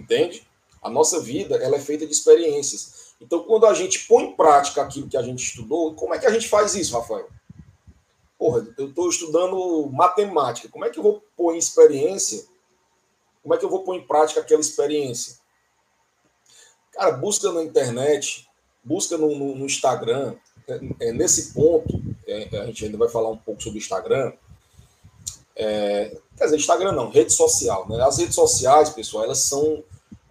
Entende? 0.04 0.46
A 0.82 0.90
nossa 0.90 1.18
vida 1.20 1.56
ela 1.56 1.76
é 1.76 1.80
feita 1.80 2.06
de 2.06 2.12
experiências. 2.12 3.14
Então, 3.20 3.42
quando 3.44 3.66
a 3.66 3.74
gente 3.74 4.06
põe 4.06 4.24
em 4.24 4.36
prática 4.36 4.82
aquilo 4.82 5.08
que 5.08 5.16
a 5.16 5.22
gente 5.22 5.42
estudou, 5.42 5.94
como 5.94 6.14
é 6.14 6.18
que 6.18 6.26
a 6.26 6.30
gente 6.30 6.48
faz 6.48 6.74
isso, 6.74 6.96
Rafael? 6.96 7.28
Porra, 8.38 8.66
eu 8.76 8.88
estou 8.88 9.08
estudando 9.08 9.88
matemática. 9.90 10.68
Como 10.68 10.84
é 10.84 10.90
que 10.90 10.98
eu 10.98 11.02
vou 11.02 11.24
pôr 11.36 11.54
em 11.54 11.58
experiência? 11.58 12.44
Como 13.42 13.54
é 13.54 13.58
que 13.58 13.64
eu 13.64 13.70
vou 13.70 13.82
pôr 13.82 13.94
em 13.94 14.06
prática 14.06 14.40
aquela 14.40 14.60
experiência? 14.60 15.38
Cara, 16.92 17.12
busca 17.12 17.50
na 17.50 17.62
internet 17.62 18.46
busca 18.84 19.16
no, 19.16 19.34
no, 19.36 19.56
no 19.56 19.66
Instagram. 19.66 20.36
É, 20.68 21.08
é, 21.08 21.12
nesse 21.12 21.52
ponto, 21.54 22.00
é, 22.26 22.58
a 22.58 22.66
gente 22.66 22.84
ainda 22.84 22.98
vai 22.98 23.08
falar 23.08 23.30
um 23.30 23.36
pouco 23.36 23.62
sobre 23.62 23.78
o 23.78 23.80
Instagram. 23.82 24.32
É, 25.56 26.16
quer 26.36 26.44
dizer, 26.44 26.56
Instagram 26.56 26.92
não, 26.92 27.10
rede 27.10 27.32
social. 27.32 27.88
Né? 27.88 28.02
As 28.02 28.18
redes 28.18 28.34
sociais, 28.34 28.90
pessoal, 28.90 29.24
elas 29.24 29.38
são, 29.38 29.82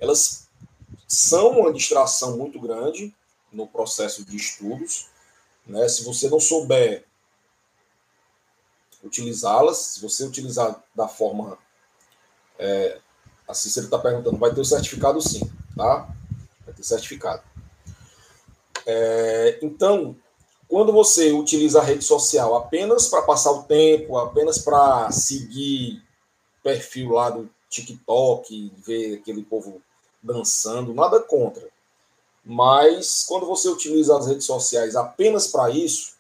elas 0.03 0.47
são 1.07 1.59
uma 1.59 1.73
distração 1.73 2.37
muito 2.37 2.59
grande 2.59 3.15
no 3.51 3.67
processo 3.67 4.25
de 4.25 4.35
estudos. 4.35 5.07
Né? 5.65 5.87
Se 5.87 6.03
você 6.03 6.29
não 6.29 6.39
souber 6.39 7.05
utilizá-las, 9.03 9.77
se 9.77 10.01
você 10.01 10.25
utilizar 10.25 10.81
da 10.93 11.07
forma. 11.07 11.57
É, 12.59 12.99
a 13.47 13.53
Cícero 13.53 13.87
está 13.87 13.97
perguntando, 13.97 14.37
vai 14.37 14.53
ter 14.53 14.61
o 14.61 14.65
certificado 14.65 15.19
sim, 15.19 15.41
tá? 15.75 16.07
Vai 16.65 16.73
ter 16.73 16.83
certificado. 16.83 17.43
É, 18.85 19.59
então, 19.61 20.15
quando 20.67 20.93
você 20.93 21.31
utiliza 21.31 21.81
a 21.81 21.83
rede 21.83 22.03
social 22.05 22.55
apenas 22.55 23.07
para 23.07 23.21
passar 23.23 23.51
o 23.51 23.63
tempo, 23.63 24.17
apenas 24.17 24.59
para 24.59 25.11
seguir 25.11 26.01
perfil 26.63 27.11
lá 27.11 27.29
do 27.31 27.49
TikTok, 27.69 28.71
ver 28.77 29.15
aquele 29.15 29.43
povo 29.43 29.81
dançando, 30.23 30.93
nada 30.93 31.19
contra. 31.19 31.67
Mas 32.45 33.25
quando 33.27 33.45
você 33.45 33.69
utiliza 33.69 34.17
as 34.17 34.27
redes 34.27 34.45
sociais 34.45 34.95
apenas 34.95 35.47
para 35.47 35.69
isso, 35.69 36.13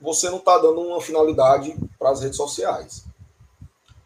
você 0.00 0.28
não 0.30 0.38
está 0.38 0.58
dando 0.58 0.80
uma 0.80 1.00
finalidade 1.00 1.76
para 1.98 2.10
as 2.10 2.20
redes 2.20 2.36
sociais. 2.36 3.04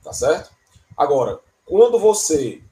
Tá 0.02 0.12
certo? 0.12 0.50
Agora, 0.96 1.40
quando 1.64 1.98
você 1.98 2.62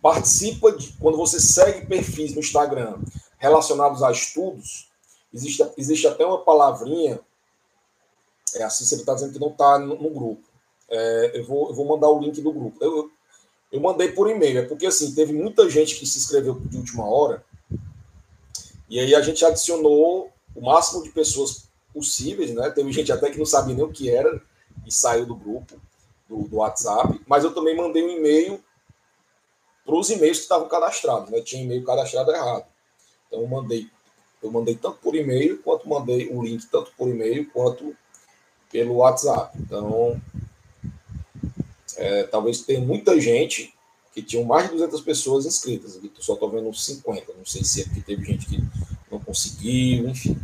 participa 0.00 0.72
de, 0.72 0.92
quando 0.98 1.16
você 1.16 1.40
segue 1.40 1.86
perfis 1.86 2.34
no 2.34 2.40
Instagram 2.40 2.98
relacionados 3.38 4.02
a 4.02 4.10
estudos, 4.10 4.88
existe, 5.32 5.62
existe 5.76 6.06
até 6.06 6.24
uma 6.24 6.42
palavrinha, 6.42 7.20
é 8.54 8.62
assim, 8.62 8.84
você 8.84 8.96
está 8.96 9.14
dizendo 9.14 9.32
que 9.32 9.38
não 9.38 9.50
está 9.50 9.78
no, 9.78 10.00
no, 10.00 10.10
grupo. 10.10 10.42
É, 10.88 11.32
eu, 11.34 11.44
vou, 11.44 11.68
eu 11.68 11.74
vou 11.74 11.86
mandar 11.86 12.08
o 12.08 12.18
link 12.18 12.40
do 12.40 12.52
grupo. 12.52 12.82
Eu, 12.82 13.10
eu 13.70 13.80
mandei 13.80 14.12
por 14.12 14.30
e-mail, 14.30 14.58
é 14.58 14.62
porque 14.62 14.86
assim, 14.86 15.14
teve 15.14 15.32
muita 15.32 15.68
gente 15.68 15.96
que 15.96 16.06
se 16.06 16.18
inscreveu 16.18 16.58
de 16.60 16.76
última 16.76 17.04
hora, 17.04 17.44
e 18.88 18.98
aí 18.98 19.14
a 19.14 19.20
gente 19.20 19.44
adicionou 19.44 20.32
o 20.54 20.60
máximo 20.60 21.02
de 21.02 21.10
pessoas 21.10 21.68
possíveis, 21.92 22.54
né? 22.54 22.70
Teve 22.70 22.92
gente 22.92 23.12
até 23.12 23.30
que 23.30 23.38
não 23.38 23.46
sabia 23.46 23.74
nem 23.74 23.84
o 23.84 23.92
que 23.92 24.10
era 24.10 24.40
e 24.86 24.92
saiu 24.92 25.26
do 25.26 25.34
grupo. 25.34 25.78
do, 26.28 26.42
do 26.46 26.56
WhatsApp, 26.56 27.20
mas 27.26 27.42
eu 27.42 27.54
também 27.54 27.74
mandei 27.74 28.02
um 28.02 28.10
e-mail 28.10 28.62
para 29.84 29.96
os 29.96 30.10
e-mails 30.10 30.36
que 30.36 30.42
estavam 30.42 30.68
cadastrados, 30.68 31.30
né? 31.30 31.40
Tinha 31.40 31.62
e-mail 31.62 31.82
cadastrado 31.84 32.30
errado. 32.30 32.66
Então 33.26 33.40
eu 33.40 33.48
mandei, 33.48 33.88
eu 34.42 34.50
mandei 34.50 34.74
tanto 34.74 34.98
por 34.98 35.14
e-mail 35.14 35.58
quanto 35.62 35.88
mandei 35.88 36.28
o 36.28 36.42
link 36.42 36.66
tanto 36.66 36.92
por 36.98 37.08
e-mail 37.08 37.50
quanto 37.50 37.96
pelo 38.70 38.96
WhatsApp. 38.96 39.56
Então, 39.58 40.20
é, 41.98 42.22
talvez 42.22 42.62
tenha 42.62 42.80
muita 42.80 43.20
gente 43.20 43.74
que 44.14 44.22
tinham 44.22 44.44
mais 44.44 44.64
de 44.64 44.76
200 44.76 45.00
pessoas 45.00 45.44
inscritas. 45.44 45.96
Aqui 45.96 46.10
só 46.20 46.34
estou 46.34 46.48
vendo 46.48 46.72
50. 46.72 47.32
Não 47.36 47.44
sei 47.44 47.64
se 47.64 47.82
é 47.82 47.84
porque 47.84 48.00
teve 48.00 48.24
gente 48.24 48.46
que 48.46 48.62
não 49.10 49.18
conseguiu, 49.18 50.08
enfim. 50.08 50.38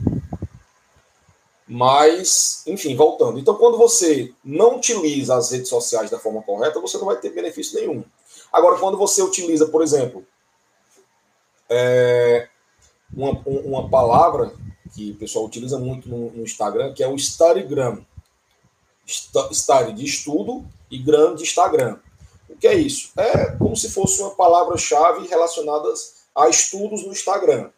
Mas, 1.67 2.63
enfim, 2.67 2.95
voltando. 2.95 3.39
Então, 3.39 3.55
quando 3.55 3.79
você 3.79 4.33
não 4.45 4.77
utiliza 4.77 5.37
as 5.37 5.51
redes 5.51 5.69
sociais 5.69 6.11
da 6.11 6.19
forma 6.19 6.43
correta, 6.43 6.81
você 6.81 6.99
não 6.99 7.07
vai 7.07 7.17
ter 7.17 7.31
benefício 7.31 7.81
nenhum. 7.81 8.05
Agora, 8.53 8.79
quando 8.79 8.99
você 8.99 9.23
utiliza, 9.23 9.67
por 9.69 9.83
exemplo, 9.83 10.27
é, 11.71 12.49
uma, 13.13 13.41
uma 13.47 13.89
palavra 13.89 14.55
que 14.95 15.13
o 15.13 15.17
pessoal 15.17 15.47
utiliza 15.47 15.79
muito 15.79 16.09
no, 16.09 16.31
no 16.31 16.43
Instagram, 16.43 16.93
que 16.93 17.03
é 17.03 17.09
o 17.09 17.15
Instagram. 17.15 18.03
Study 19.07 19.93
de 19.93 20.05
estudo 20.05 20.65
e 20.95 20.99
gram 20.99 21.35
de 21.35 21.43
Instagram. 21.43 21.99
O 22.49 22.57
que 22.57 22.69
é 22.69 22.75
isso? 22.75 23.11
É 23.17 23.47
como 23.57 23.77
se 23.77 23.91
fosse 23.91 24.23
uma 24.23 24.31
palavra-chave 24.31 25.27
relacionada 25.27 25.93
a 26.35 26.49
estudos 26.49 27.05
no 27.05 27.13
Instagram. 27.13 27.71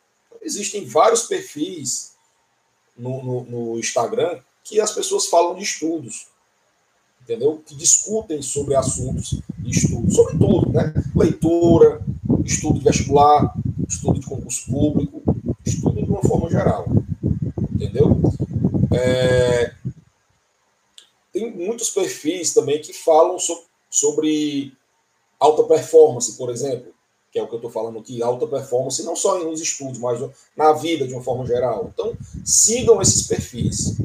Existem 0.43 0.85
vários 0.85 1.23
perfis 1.23 2.13
no, 2.97 3.23
no, 3.25 3.45
no, 3.45 3.79
Instagram 3.79 4.39
que 4.63 4.81
as 4.81 4.93
pessoas 4.93 5.27
falam 5.27 5.55
de 5.55 5.63
estudos, 5.63 6.27
entendeu? 7.23 7.63
Que 7.65 7.75
discutem 7.75 8.43
sobre 8.43 8.75
assuntos 8.75 9.41
de 9.59 9.71
estudo, 9.71 10.13
sobre 10.13 10.37
tudo, 10.37 10.71
né? 10.71 10.93
Leitura, 11.15 12.03
estudo 12.45 12.79
de 12.79 12.85
vestibular, 12.85 13.55
estudo 13.89 14.21
de 14.21 14.27
concurso 14.27 14.71
público, 14.71 15.23
estudo 15.65 16.05
de 16.05 16.11
uma 16.11 16.23
forma 16.23 16.51
geral, 16.51 16.87
entendeu? 17.73 18.21
É... 18.93 19.75
Tem 21.37 21.51
muitos 21.51 21.91
perfis 21.91 22.55
também 22.55 22.81
que 22.81 22.95
falam 22.95 23.39
sobre 23.39 23.67
sobre 23.91 24.73
alta 25.39 25.63
performance, 25.65 26.33
por 26.37 26.51
exemplo, 26.51 26.95
que 27.31 27.39
é 27.39 27.43
o 27.43 27.47
que 27.47 27.55
eu 27.55 27.59
estou 27.59 27.71
falando 27.71 27.99
aqui, 27.99 28.23
alta 28.23 28.47
performance, 28.47 29.03
não 29.03 29.15
só 29.15 29.39
nos 29.43 29.61
estudos, 29.61 29.99
mas 29.99 30.19
na 30.57 30.73
vida 30.73 31.07
de 31.07 31.13
uma 31.13 31.23
forma 31.23 31.47
geral. 31.47 31.91
Então, 31.93 32.17
sigam 32.45 33.01
esses 33.01 33.27
perfis, 33.27 33.97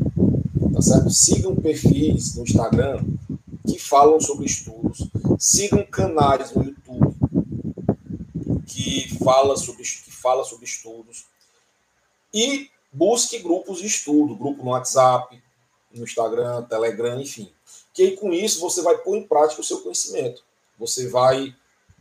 tá 0.74 0.82
certo? 0.82 1.10
Sigam 1.10 1.56
perfis 1.56 2.36
no 2.36 2.44
Instagram 2.44 3.04
que 3.66 3.80
falam 3.80 4.20
sobre 4.20 4.46
estudos, 4.46 5.08
sigam 5.40 5.86
canais 5.86 6.54
no 6.54 6.64
YouTube 6.66 7.16
que 8.68 9.18
fala 9.24 9.56
sobre, 9.56 9.84
que 9.84 10.12
fala 10.12 10.44
sobre 10.44 10.66
estudos 10.66 11.26
e 12.34 12.70
busque 12.92 13.40
grupos 13.40 13.80
de 13.80 13.88
estudo, 13.88 14.36
grupo 14.36 14.64
no 14.64 14.72
WhatsApp, 14.72 15.42
no 15.94 16.04
Instagram, 16.04 16.64
Telegram, 16.64 17.20
enfim 17.20 17.52
que 17.94 18.04
aí, 18.04 18.18
com 18.18 18.34
isso 18.34 18.60
você 18.60 18.82
vai 18.82 18.98
pôr 18.98 19.18
em 19.18 19.28
prática 19.28 19.62
o 19.62 19.64
seu 19.64 19.82
conhecimento. 19.82 20.44
Você 20.80 21.08
vai, 21.08 21.56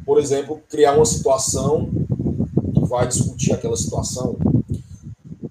por 0.04 0.18
exemplo, 0.18 0.62
criar 0.68 0.94
uma 0.94 1.04
situação 1.04 1.90
e 2.74 2.86
vai 2.86 3.06
discutir 3.06 3.52
aquela 3.52 3.76
situação. 3.76 4.36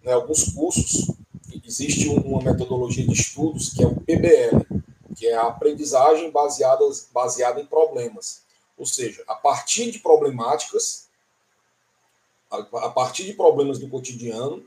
Né, 0.04 0.14
alguns 0.14 0.46
cursos, 0.54 1.12
existe 1.66 2.08
uma 2.10 2.42
metodologia 2.42 3.06
de 3.06 3.14
estudos 3.14 3.74
que 3.74 3.84
é 3.84 3.88
o 3.88 4.00
PBL, 4.00 4.66
que 5.16 5.28
é 5.28 5.36
a 5.36 5.48
aprendizagem 5.48 6.32
baseada, 6.32 6.86
baseada 7.14 7.60
em 7.60 7.66
problemas. 7.66 8.42
Ou 8.78 8.86
seja, 8.86 9.22
a 9.28 9.36
partir 9.36 9.92
de 9.92 10.00
problemáticas, 10.00 11.10
a 12.50 12.90
partir 12.90 13.26
de 13.26 13.34
problemas 13.34 13.78
do 13.78 13.90
cotidiano, 13.90 14.66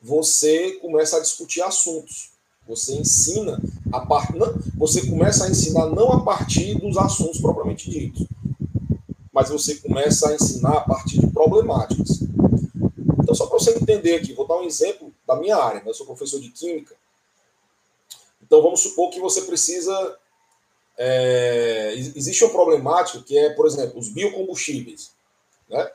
você 0.00 0.72
começa 0.76 1.16
a 1.16 1.20
discutir 1.20 1.60
assuntos. 1.60 2.37
Você 2.68 2.94
ensina 2.96 3.58
a 3.90 4.00
não, 4.34 4.58
você 4.76 5.06
começa 5.06 5.46
a 5.46 5.50
ensinar 5.50 5.86
não 5.86 6.12
a 6.12 6.22
partir 6.22 6.74
dos 6.74 6.98
assuntos 6.98 7.40
propriamente 7.40 7.90
ditos, 7.90 8.26
mas 9.32 9.48
você 9.48 9.76
começa 9.76 10.28
a 10.28 10.34
ensinar 10.34 10.74
a 10.74 10.80
partir 10.82 11.18
de 11.18 11.28
problemáticas. 11.28 12.20
Então, 13.22 13.34
só 13.34 13.46
para 13.46 13.58
você 13.58 13.70
entender 13.70 14.16
aqui, 14.16 14.34
vou 14.34 14.46
dar 14.46 14.58
um 14.58 14.64
exemplo 14.64 15.10
da 15.26 15.36
minha 15.36 15.56
área. 15.56 15.80
Né? 15.80 15.88
Eu 15.88 15.94
sou 15.94 16.04
professor 16.04 16.40
de 16.40 16.50
química. 16.50 16.94
Então, 18.42 18.60
vamos 18.60 18.80
supor 18.80 19.10
que 19.10 19.20
você 19.20 19.42
precisa. 19.42 20.16
É, 20.98 21.94
existe 21.94 22.44
uma 22.44 22.52
problemática 22.52 23.22
que 23.22 23.38
é, 23.38 23.50
por 23.50 23.66
exemplo, 23.66 23.98
os 23.98 24.08
biocombustíveis. 24.08 25.12
Né? 25.70 25.90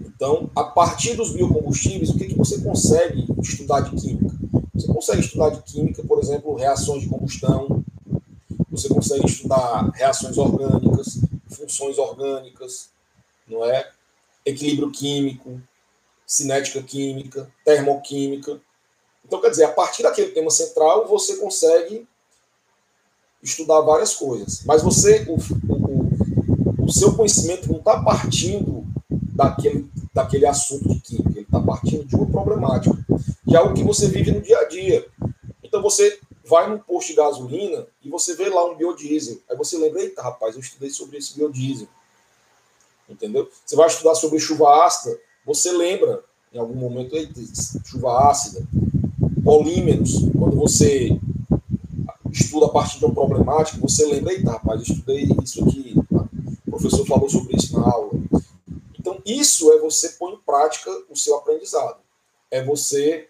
Então, 0.00 0.50
a 0.54 0.64
partir 0.64 1.14
dos 1.14 1.32
biocombustíveis, 1.32 2.10
o 2.10 2.18
que, 2.18 2.26
que 2.26 2.36
você 2.36 2.60
consegue 2.60 3.26
estudar 3.40 3.80
de 3.80 3.96
química? 3.96 4.61
Consegue 5.02 5.20
estudar 5.20 5.50
de 5.50 5.62
química, 5.62 6.00
por 6.04 6.20
exemplo, 6.20 6.54
reações 6.54 7.02
de 7.02 7.08
combustão, 7.08 7.84
você 8.70 8.88
consegue 8.88 9.26
estudar 9.26 9.90
reações 9.90 10.38
orgânicas, 10.38 11.18
funções 11.50 11.98
orgânicas, 11.98 12.90
não 13.48 13.64
é? 13.64 13.90
Equilíbrio 14.46 14.92
químico, 14.92 15.60
cinética 16.24 16.80
química, 16.84 17.52
termoquímica. 17.64 18.60
Então, 19.26 19.40
quer 19.40 19.50
dizer, 19.50 19.64
a 19.64 19.72
partir 19.72 20.04
daquele 20.04 20.30
tema 20.30 20.52
central, 20.52 21.08
você 21.08 21.34
consegue 21.34 22.06
estudar 23.42 23.80
várias 23.80 24.14
coisas. 24.14 24.62
Mas 24.64 24.82
você, 24.82 25.26
o, 25.28 25.34
o, 25.68 26.84
o 26.84 26.92
seu 26.92 27.12
conhecimento 27.16 27.68
não 27.68 27.80
está 27.80 28.00
partindo 28.00 28.86
daquele, 29.10 29.90
daquele 30.12 30.46
assunto 30.46 30.88
de 30.88 31.00
química, 31.00 31.30
ele 31.30 31.40
está 31.40 31.60
partindo 31.60 32.04
de 32.04 32.14
uma 32.14 32.26
problemática 32.26 32.96
que 33.46 33.54
é 33.54 33.58
algo 33.58 33.74
que 33.74 33.82
você 33.82 34.08
vive 34.08 34.32
no 34.32 34.40
dia 34.40 34.58
a 34.58 34.68
dia. 34.68 35.06
Então 35.62 35.82
você 35.82 36.18
vai 36.44 36.68
num 36.68 36.78
posto 36.78 37.08
de 37.08 37.14
gasolina 37.14 37.86
e 38.02 38.08
você 38.08 38.34
vê 38.34 38.48
lá 38.48 38.64
um 38.70 38.76
biodiesel. 38.76 39.38
Aí 39.48 39.56
você 39.56 39.78
lembra, 39.78 40.00
eita, 40.00 40.22
rapaz, 40.22 40.54
eu 40.54 40.60
estudei 40.60 40.90
sobre 40.90 41.18
esse 41.18 41.36
biodiesel. 41.36 41.88
Entendeu? 43.08 43.48
Você 43.64 43.76
vai 43.76 43.88
estudar 43.88 44.14
sobre 44.14 44.38
chuva 44.38 44.86
ácida, 44.86 45.18
você 45.44 45.70
lembra 45.72 46.22
em 46.52 46.58
algum 46.58 46.74
momento, 46.74 47.16
eita, 47.16 47.40
chuva 47.84 48.30
ácida, 48.30 48.66
polímeros, 49.44 50.12
quando 50.38 50.56
você 50.56 51.18
estuda 52.30 52.66
a 52.66 52.68
partir 52.70 52.98
de 52.98 53.04
uma 53.04 53.14
problemática, 53.14 53.78
você 53.80 54.06
lembra, 54.06 54.32
eita, 54.32 54.52
rapaz, 54.52 54.80
eu 54.80 54.94
estudei 54.94 55.28
isso 55.42 55.62
aqui, 55.64 55.94
tá? 56.10 56.28
o 56.66 56.70
professor 56.70 57.06
falou 57.06 57.28
sobre 57.28 57.56
isso 57.56 57.78
na 57.78 57.86
aula. 57.86 58.10
Isso 59.24 59.72
é 59.72 59.78
você 59.78 60.10
pôr 60.10 60.32
em 60.32 60.38
prática 60.38 60.90
o 61.08 61.16
seu 61.16 61.36
aprendizado. 61.36 62.00
É 62.50 62.62
você 62.62 63.28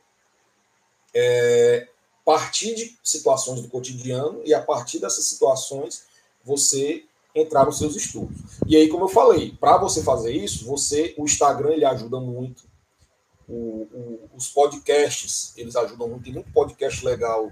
é, 1.14 1.88
partir 2.24 2.74
de 2.74 2.98
situações 3.02 3.60
do 3.60 3.68
cotidiano 3.68 4.42
e 4.44 4.54
a 4.54 4.62
partir 4.62 4.98
dessas 4.98 5.26
situações 5.26 6.04
você 6.44 7.04
entrar 7.34 7.64
nos 7.64 7.78
seus 7.78 7.96
estudos. 7.96 8.36
E 8.66 8.76
aí, 8.76 8.88
como 8.88 9.04
eu 9.04 9.08
falei, 9.08 9.56
para 9.58 9.78
você 9.78 10.02
fazer 10.02 10.32
isso, 10.32 10.66
você 10.66 11.14
o 11.16 11.24
Instagram 11.24 11.72
ele 11.72 11.84
ajuda 11.84 12.20
muito, 12.20 12.64
o, 13.48 13.88
o, 13.92 14.30
os 14.36 14.48
podcasts 14.48 15.52
eles 15.56 15.74
ajudam 15.76 16.08
muito, 16.08 16.24
tem 16.24 16.32
muito 16.32 16.52
podcast 16.52 17.04
legal 17.04 17.50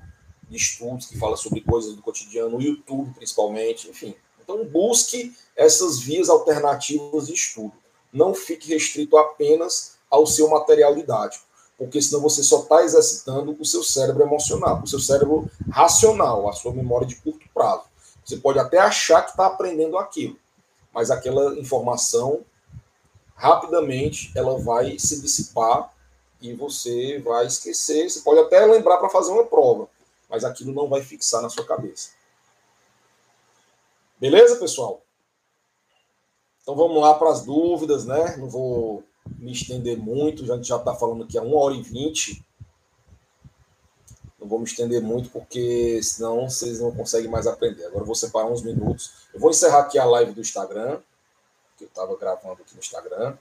de 0.49 0.57
estudos 0.57 1.07
que 1.07 1.19
fala 1.19 1.37
sobre 1.37 1.61
coisas 1.61 1.95
do 1.95 2.03
cotidiano, 2.03 2.57
o 2.57 2.63
YouTube 2.63 3.13
principalmente, 3.15 3.89
enfim. 3.89 4.15
Então 4.43 4.65
busque 4.67 5.35
essas 5.57 6.01
vias 6.01 6.29
alternativas 6.29 7.27
de 7.27 7.35
estudo. 7.35 7.73
Não 8.13 8.35
fique 8.35 8.69
restrito 8.69 9.17
apenas 9.17 9.97
ao 10.11 10.27
seu 10.27 10.49
material 10.49 10.95
didático 10.95 11.51
porque 11.81 12.03
senão 12.03 12.21
você 12.21 12.43
só 12.43 12.61
está 12.61 12.83
exercitando 12.83 13.57
o 13.59 13.65
seu 13.65 13.83
cérebro 13.83 14.23
emocional, 14.23 14.83
o 14.83 14.87
seu 14.87 15.01
cérebro 15.01 15.51
racional, 15.71 16.47
a 16.47 16.53
sua 16.53 16.75
memória 16.75 17.07
de 17.07 17.17
curto 17.17 17.49
prazo. 17.55 17.85
Você 18.23 18.37
pode 18.37 18.59
até 18.59 18.77
achar 18.77 19.23
que 19.23 19.31
está 19.31 19.47
aprendendo 19.47 19.97
aquilo, 19.97 20.39
mas 20.93 21.11
aquela 21.11 21.59
informação 21.59 22.45
rapidamente 23.35 24.31
ela 24.37 24.59
vai 24.59 24.99
se 24.99 25.23
dissipar 25.23 25.91
e 26.39 26.53
você 26.53 27.19
vai 27.21 27.47
esquecer. 27.47 28.11
Você 28.11 28.21
pode 28.21 28.41
até 28.41 28.63
lembrar 28.67 28.99
para 28.99 29.09
fazer 29.09 29.33
uma 29.33 29.47
prova, 29.47 29.89
mas 30.29 30.45
aquilo 30.45 30.75
não 30.75 30.87
vai 30.87 31.01
fixar 31.01 31.41
na 31.41 31.49
sua 31.49 31.65
cabeça. 31.65 32.11
Beleza, 34.19 34.57
pessoal? 34.57 35.01
Então 36.63 36.75
vamos 36.75 37.01
lá 37.01 37.15
para 37.15 37.31
as 37.31 37.45
dúvidas, 37.45 38.05
né? 38.05 38.37
Não 38.37 38.49
vou 38.49 39.03
me 39.39 39.53
estender 39.53 39.99
muito, 39.99 40.47
gente 40.47 40.67
já 40.67 40.77
está 40.77 40.95
falando 40.95 41.25
aqui 41.25 41.39
há 41.39 41.43
uma 41.43 41.59
hora 41.59 41.75
e 41.75 41.83
vinte. 41.83 42.45
Não 44.39 44.49
vou 44.49 44.59
me 44.59 44.65
estender 44.65 45.03
muito, 45.03 45.29
porque 45.31 46.03
senão 46.03 46.49
vocês 46.49 46.81
não 46.81 46.93
conseguem 46.93 47.31
mais 47.31 47.47
aprender. 47.47 47.85
Agora 47.85 48.03
eu 48.03 48.07
vou 48.07 48.15
separar 48.15 48.47
uns 48.47 48.63
minutos. 48.63 49.29
Eu 49.35 49.41
vou 49.41 49.51
encerrar 49.51 49.81
aqui 49.81 49.99
a 49.99 50.05
live 50.05 50.33
do 50.33 50.41
Instagram, 50.41 50.99
que 51.77 51.85
eu 51.85 51.89
estava 51.89 52.17
gravando 52.17 52.63
aqui 52.63 52.75
no 52.75 52.81
Instagram. 52.81 53.37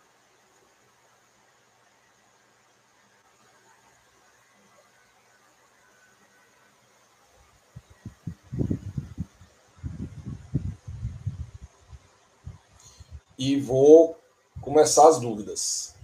E 13.40 13.56
vou 13.56 14.18
começar 14.62 15.08
as 15.08 15.18
dúvidas. 15.18 15.96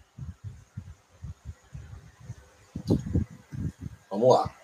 Vamos 4.10 4.30
lá. 4.30 4.56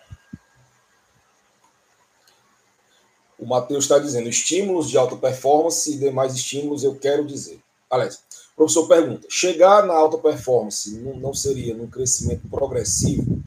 O 3.37 3.45
Matheus 3.45 3.83
está 3.83 3.99
dizendo: 3.99 4.29
estímulos 4.29 4.89
de 4.89 4.97
alta 4.97 5.17
performance 5.17 5.91
e 5.91 5.97
demais 5.97 6.33
estímulos, 6.33 6.83
eu 6.83 6.95
quero 6.95 7.25
dizer. 7.25 7.59
Aliás, 7.89 8.23
o 8.53 8.55
professor 8.55 8.87
pergunta: 8.87 9.27
chegar 9.29 9.85
na 9.85 9.93
alta 9.93 10.17
performance 10.17 10.95
não 10.95 11.33
seria 11.33 11.75
num 11.75 11.87
crescimento 11.87 12.47
progressivo? 12.47 13.41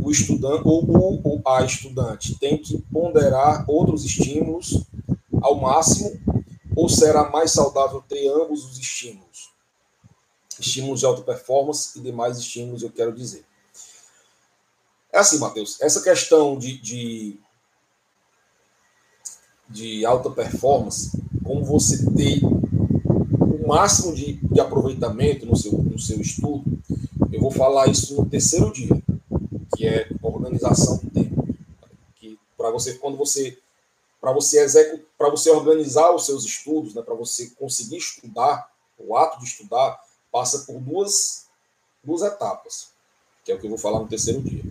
O 0.00 0.10
estudante 0.10 0.62
ou, 0.64 1.20
ou 1.24 1.42
a 1.46 1.64
estudante 1.64 2.38
tem 2.38 2.58
que 2.58 2.78
ponderar 2.92 3.64
outros 3.68 4.04
estímulos 4.04 4.84
ao 5.40 5.56
máximo 5.56 6.20
ou 6.74 6.88
será 6.88 7.30
mais 7.30 7.50
saudável 7.50 8.02
ter 8.08 8.28
ambos 8.28 8.64
os 8.64 8.78
estímulos? 8.78 9.52
Estímulos 10.58 11.00
de 11.00 11.06
alta 11.06 11.22
performance 11.22 11.98
e 11.98 12.02
demais 12.02 12.38
estímulos, 12.38 12.82
eu 12.82 12.90
quero 12.90 13.12
dizer. 13.12 13.44
É 15.12 15.18
assim, 15.18 15.38
Matheus, 15.38 15.80
essa 15.80 16.02
questão 16.02 16.58
de, 16.58 16.78
de, 16.78 17.40
de 19.68 20.06
alta 20.06 20.30
performance, 20.30 21.10
como 21.44 21.64
você 21.64 22.04
ter 22.12 22.40
o 22.44 23.66
máximo 23.66 24.14
de, 24.14 24.34
de 24.34 24.60
aproveitamento 24.60 25.44
no 25.44 25.56
seu, 25.56 25.72
no 25.72 25.98
seu 25.98 26.20
estudo, 26.20 26.64
eu 27.30 27.40
vou 27.40 27.50
falar 27.50 27.88
isso 27.88 28.14
no 28.16 28.28
terceiro 28.28 28.72
dia, 28.72 29.02
que 29.76 29.86
é 29.86 30.08
organização 30.22 30.98
do 30.98 31.10
tempo. 31.10 31.46
Que 32.16 32.38
para 32.56 32.70
você, 32.70 32.94
quando 32.94 33.16
você 33.16 33.58
para 34.22 34.32
você 34.32 35.04
para 35.18 35.28
você 35.28 35.50
organizar 35.50 36.14
os 36.14 36.24
seus 36.24 36.44
estudos, 36.44 36.94
né, 36.94 37.02
para 37.02 37.14
você 37.14 37.50
conseguir 37.58 37.96
estudar, 37.96 38.70
o 38.96 39.16
ato 39.16 39.40
de 39.40 39.46
estudar 39.46 40.00
passa 40.30 40.60
por 40.60 40.80
duas, 40.80 41.46
duas 42.04 42.22
etapas, 42.22 42.90
que 43.44 43.50
é 43.50 43.54
o 43.56 43.58
que 43.58 43.66
eu 43.66 43.70
vou 43.70 43.78
falar 43.78 43.98
no 43.98 44.06
terceiro 44.06 44.40
dia, 44.40 44.62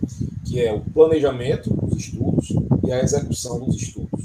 que 0.48 0.58
é 0.58 0.72
o 0.72 0.80
planejamento 0.80 1.68
dos 1.70 1.98
estudos 1.98 2.48
e 2.82 2.90
a 2.90 3.00
execução 3.00 3.60
dos 3.60 3.76
estudos. 3.76 4.24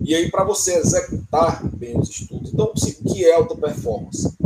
E 0.00 0.14
aí, 0.14 0.28
para 0.28 0.42
você 0.42 0.74
executar 0.76 1.64
bem 1.68 1.96
os 1.98 2.10
estudos, 2.10 2.52
então, 2.52 2.72
o 2.72 3.12
que 3.12 3.24
é 3.24 3.34
alta 3.34 3.54
performance? 3.54 4.36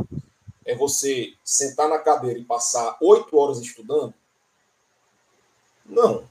É 0.65 0.75
você 0.77 1.33
sentar 1.43 1.89
na 1.89 1.99
cadeira 1.99 2.39
e 2.39 2.45
passar 2.45 2.99
oito 3.01 3.37
horas 3.37 3.61
estudando? 3.61 4.13
Não. 5.87 6.25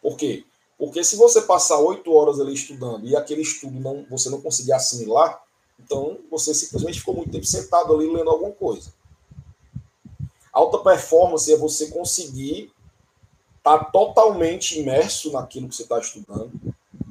Por 0.00 0.16
quê? 0.16 0.44
Porque 0.84 1.02
se 1.02 1.16
você 1.16 1.40
passar 1.40 1.78
oito 1.78 2.12
horas 2.12 2.38
ali 2.38 2.52
estudando 2.52 3.06
e 3.06 3.16
aquele 3.16 3.40
estudo 3.40 3.80
não, 3.80 4.04
você 4.10 4.28
não 4.28 4.40
conseguir 4.40 4.72
assimilar, 4.72 5.42
então 5.78 6.18
você 6.30 6.54
simplesmente 6.54 7.00
ficou 7.00 7.14
muito 7.14 7.32
tempo 7.32 7.46
sentado 7.46 7.94
ali 7.94 8.06
lendo 8.06 8.28
alguma 8.28 8.52
coisa. 8.52 8.92
Alta 10.52 10.78
performance 10.78 11.50
é 11.50 11.56
você 11.56 11.88
conseguir 11.88 12.70
estar 13.56 13.78
tá 13.78 13.84
totalmente 13.86 14.78
imerso 14.78 15.32
naquilo 15.32 15.68
que 15.68 15.74
você 15.74 15.84
está 15.84 15.98
estudando, 15.98 16.52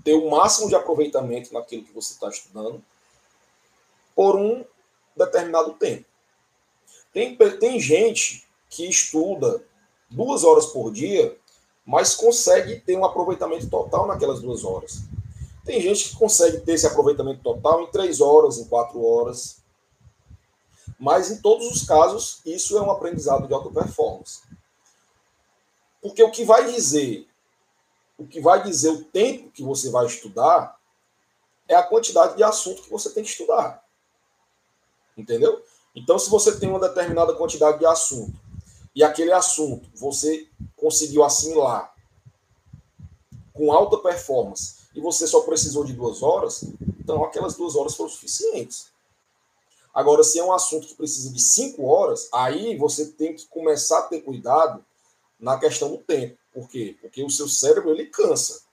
ter 0.04 0.14
o 0.14 0.30
máximo 0.30 0.70
de 0.70 0.76
aproveitamento 0.76 1.52
naquilo 1.52 1.84
que 1.84 1.94
você 1.94 2.14
está 2.14 2.30
estudando 2.30 2.80
por 4.16 4.36
um 4.36 4.64
determinado 5.18 5.74
tempo. 5.74 6.06
Tem, 7.12 7.36
tem 7.36 7.80
gente 7.80 8.46
que 8.70 8.88
estuda 8.88 9.64
duas 10.10 10.44
horas 10.44 10.68
por 10.68 10.92
dia 10.92 11.36
mas 11.86 12.16
consegue 12.16 12.80
ter 12.80 12.98
um 12.98 13.06
aproveitamento 13.06 13.70
total 13.70 14.08
naquelas 14.08 14.42
duas 14.42 14.64
horas. 14.64 15.02
Tem 15.66 15.82
gente 15.82 16.10
que 16.10 16.16
consegue 16.16 16.60
ter 16.60 16.74
esse 16.74 16.88
aproveitamento 16.88 17.42
total 17.42 17.82
em 17.82 17.92
três 17.92 18.20
horas, 18.20 18.58
em 18.58 18.66
quatro 18.66 19.04
horas. 19.04 19.62
Mas 21.00 21.32
em 21.32 21.42
todos 21.42 21.70
os 21.70 21.86
casos, 21.86 22.40
isso 22.46 22.78
é 22.78 22.82
um 22.82 22.92
aprendizado 22.92 23.48
de 23.48 23.54
alta 23.54 23.70
performance. 23.70 24.42
Porque 26.02 26.22
o 26.22 26.32
que 26.32 26.44
vai 26.44 26.72
dizer, 26.72 27.28
o 28.18 28.28
que 28.28 28.42
vai 28.42 28.62
dizer 28.62 28.90
o 28.90 29.04
tempo 29.06 29.52
que 29.52 29.64
você 29.64 29.90
vai 29.90 30.06
estudar 30.06 30.78
é 31.68 31.76
a 31.76 31.84
quantidade 31.84 32.36
de 32.36 32.44
assunto 32.44 32.84
que 32.84 32.90
você 32.90 33.10
tem 33.10 33.24
que 33.24 33.30
estudar. 33.30 33.84
Entendeu? 35.18 35.64
Então, 35.96 36.20
se 36.20 36.30
você 36.30 36.60
tem 36.60 36.70
uma 36.70 36.80
determinada 36.80 37.34
quantidade 37.34 37.80
de 37.80 37.86
assunto 37.86 38.38
e 38.96 39.04
aquele 39.04 39.32
assunto 39.32 39.90
você 39.96 40.48
conseguiu 40.84 41.24
assimilar 41.24 41.96
com 43.54 43.72
alta 43.72 43.98
performance 44.00 44.76
e 44.94 45.00
você 45.00 45.26
só 45.26 45.40
precisou 45.40 45.86
de 45.86 45.94
duas 45.94 46.22
horas, 46.22 46.66
então 47.00 47.24
aquelas 47.24 47.56
duas 47.56 47.74
horas 47.78 47.96
foram 47.96 48.10
suficientes. 48.10 48.88
Agora, 49.94 50.26
se 50.26 50.40
é 50.40 50.44
um 50.44 50.52
assunto 50.52 50.88
que 50.88 50.96
precisa 50.96 51.32
de 51.32 51.42
cinco 51.42 51.86
horas, 51.86 52.28
aí 52.34 52.76
você 52.78 53.06
tem 53.06 53.34
que 53.34 53.46
começar 53.46 54.00
a 54.00 54.02
ter 54.04 54.22
cuidado 54.22 54.84
na 55.40 55.58
questão 55.58 55.90
do 55.90 56.00
tempo. 56.00 56.38
Por 56.54 56.68
quê? 56.68 56.98
Porque 57.00 57.24
o 57.24 57.30
seu 57.30 57.48
cérebro 57.48 57.92
ele 57.92 58.08
cansa. 58.08 58.64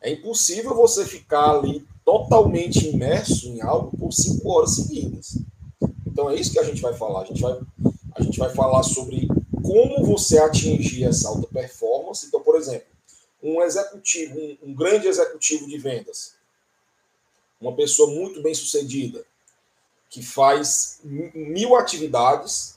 É 0.00 0.12
impossível 0.12 0.74
você 0.74 1.04
ficar 1.04 1.50
ali 1.50 1.84
totalmente 2.04 2.88
imerso 2.88 3.48
em 3.48 3.60
algo 3.62 3.96
por 3.96 4.12
cinco 4.12 4.48
horas 4.48 4.76
seguidas. 4.76 5.38
Então 6.06 6.30
é 6.30 6.36
isso 6.36 6.52
que 6.52 6.58
a 6.60 6.64
gente 6.64 6.80
vai 6.80 6.94
falar. 6.94 7.22
A 7.22 7.24
gente 7.24 7.42
vai, 7.42 7.58
a 8.14 8.22
gente 8.22 8.38
vai 8.38 8.50
falar 8.54 8.82
sobre 8.84 9.28
como 9.62 10.04
você 10.04 10.38
atingir 10.38 11.04
essa 11.04 11.28
alta 11.28 11.46
performance. 11.46 12.26
Então, 12.26 12.40
por 12.40 12.56
exemplo, 12.56 12.86
um 13.42 13.62
executivo, 13.62 14.38
um, 14.38 14.58
um 14.64 14.74
grande 14.74 15.08
executivo 15.08 15.66
de 15.66 15.78
vendas, 15.78 16.34
uma 17.60 17.74
pessoa 17.74 18.10
muito 18.10 18.42
bem 18.42 18.54
sucedida, 18.54 19.24
que 20.10 20.22
faz 20.22 21.00
mil 21.02 21.74
atividades, 21.74 22.76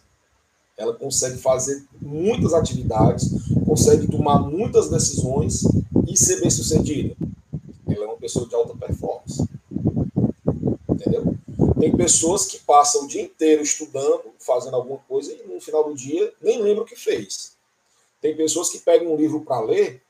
ela 0.77 0.93
consegue 0.93 1.37
fazer 1.37 1.83
muitas 2.01 2.53
atividades, 2.53 3.29
consegue 3.65 4.07
tomar 4.07 4.39
muitas 4.39 4.89
decisões 4.89 5.63
e 6.07 6.17
ser 6.17 6.39
bem 6.39 6.49
sucedida. 6.49 7.15
Ela 7.87 8.05
é 8.05 8.07
uma 8.07 8.17
pessoa 8.17 8.47
de 8.47 8.55
alta 8.55 8.75
performance. 8.75 9.43
Entendeu? 10.89 11.35
Tem 11.85 11.95
pessoas 11.95 12.47
que 12.47 12.57
passam 12.57 13.03
o 13.03 13.07
dia 13.07 13.21
inteiro 13.21 13.61
estudando, 13.61 14.23
fazendo 14.39 14.75
alguma 14.75 14.97
coisa 15.07 15.31
e 15.31 15.43
no 15.47 15.61
final 15.61 15.83
do 15.83 15.93
dia 15.93 16.33
nem 16.41 16.59
lembra 16.59 16.81
o 16.81 16.85
que 16.85 16.95
fez. 16.95 17.55
Tem 18.19 18.35
pessoas 18.35 18.71
que 18.71 18.79
pegam 18.79 19.13
um 19.13 19.15
livro 19.15 19.41
para 19.41 19.61
ler, 19.61 20.01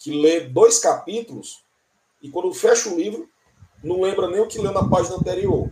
que 0.00 0.10
lê 0.10 0.40
dois 0.40 0.80
capítulos 0.80 1.60
e 2.20 2.28
quando 2.28 2.52
fecha 2.52 2.90
o 2.90 2.96
livro 2.96 3.28
não 3.84 4.00
lembra 4.00 4.28
nem 4.28 4.40
o 4.40 4.48
que 4.48 4.58
leu 4.58 4.72
na 4.72 4.88
página 4.88 5.14
anterior. 5.14 5.70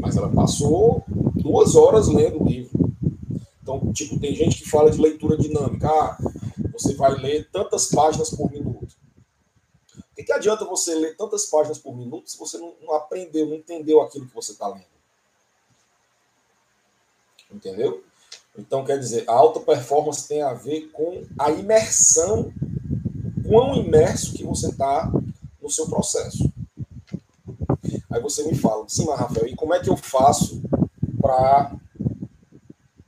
Mas 0.00 0.16
ela 0.16 0.32
passou 0.32 1.04
duas 1.34 1.76
horas 1.76 2.08
lendo 2.08 2.42
o 2.42 2.48
livro. 2.48 2.70
Então, 3.62 3.92
tipo, 3.92 4.18
tem 4.18 4.34
gente 4.34 4.62
que 4.62 4.70
fala 4.70 4.90
de 4.90 4.98
leitura 4.98 5.36
dinâmica. 5.36 5.86
Ah, 5.86 6.16
você 6.72 6.94
vai 6.94 7.14
ler 7.14 7.46
tantas 7.52 7.88
páginas 7.90 8.30
por 8.30 8.50
minuto 8.50 8.85
que, 10.16 10.24
que 10.24 10.32
adianta 10.32 10.64
você 10.64 10.94
ler 10.94 11.14
tantas 11.14 11.44
páginas 11.46 11.78
por 11.78 11.94
minuto 11.94 12.30
se 12.30 12.38
você 12.38 12.56
não, 12.56 12.74
não 12.80 12.94
aprendeu, 12.94 13.46
não 13.46 13.54
entendeu 13.54 14.00
aquilo 14.00 14.26
que 14.26 14.34
você 14.34 14.52
está 14.52 14.66
lendo? 14.66 14.86
Entendeu? 17.50 18.02
Então, 18.58 18.82
quer 18.82 18.98
dizer, 18.98 19.28
a 19.28 19.34
alta 19.34 19.60
performance 19.60 20.26
tem 20.26 20.40
a 20.40 20.54
ver 20.54 20.90
com 20.90 21.22
a 21.38 21.50
imersão, 21.50 22.50
quão 23.46 23.76
imerso 23.76 24.32
que 24.32 24.42
você 24.42 24.70
está 24.70 25.12
no 25.60 25.70
seu 25.70 25.86
processo. 25.86 26.50
Aí 28.10 28.20
você 28.20 28.42
me 28.44 28.56
fala, 28.56 28.88
sim, 28.88 29.04
mas 29.04 29.20
Rafael, 29.20 29.46
e 29.46 29.54
como 29.54 29.74
é 29.74 29.80
que 29.80 29.90
eu 29.90 29.96
faço 29.96 30.62
para 31.20 31.76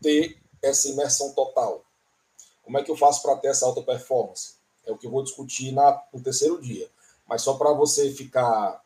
ter 0.02 0.36
essa 0.60 0.88
imersão 0.88 1.32
total? 1.32 1.82
Como 2.62 2.78
é 2.78 2.82
que 2.82 2.90
eu 2.90 2.96
faço 2.96 3.22
para 3.22 3.36
ter 3.36 3.48
essa 3.48 3.64
alta 3.64 3.80
performance? 3.80 4.56
É 4.84 4.92
o 4.92 4.98
que 4.98 5.06
eu 5.06 5.10
vou 5.10 5.22
discutir 5.22 5.72
na, 5.72 6.02
no 6.12 6.20
terceiro 6.20 6.60
dia. 6.60 6.88
Mas 7.28 7.42
só 7.42 7.54
para 7.54 7.72
você 7.72 8.10
ficar 8.10 8.82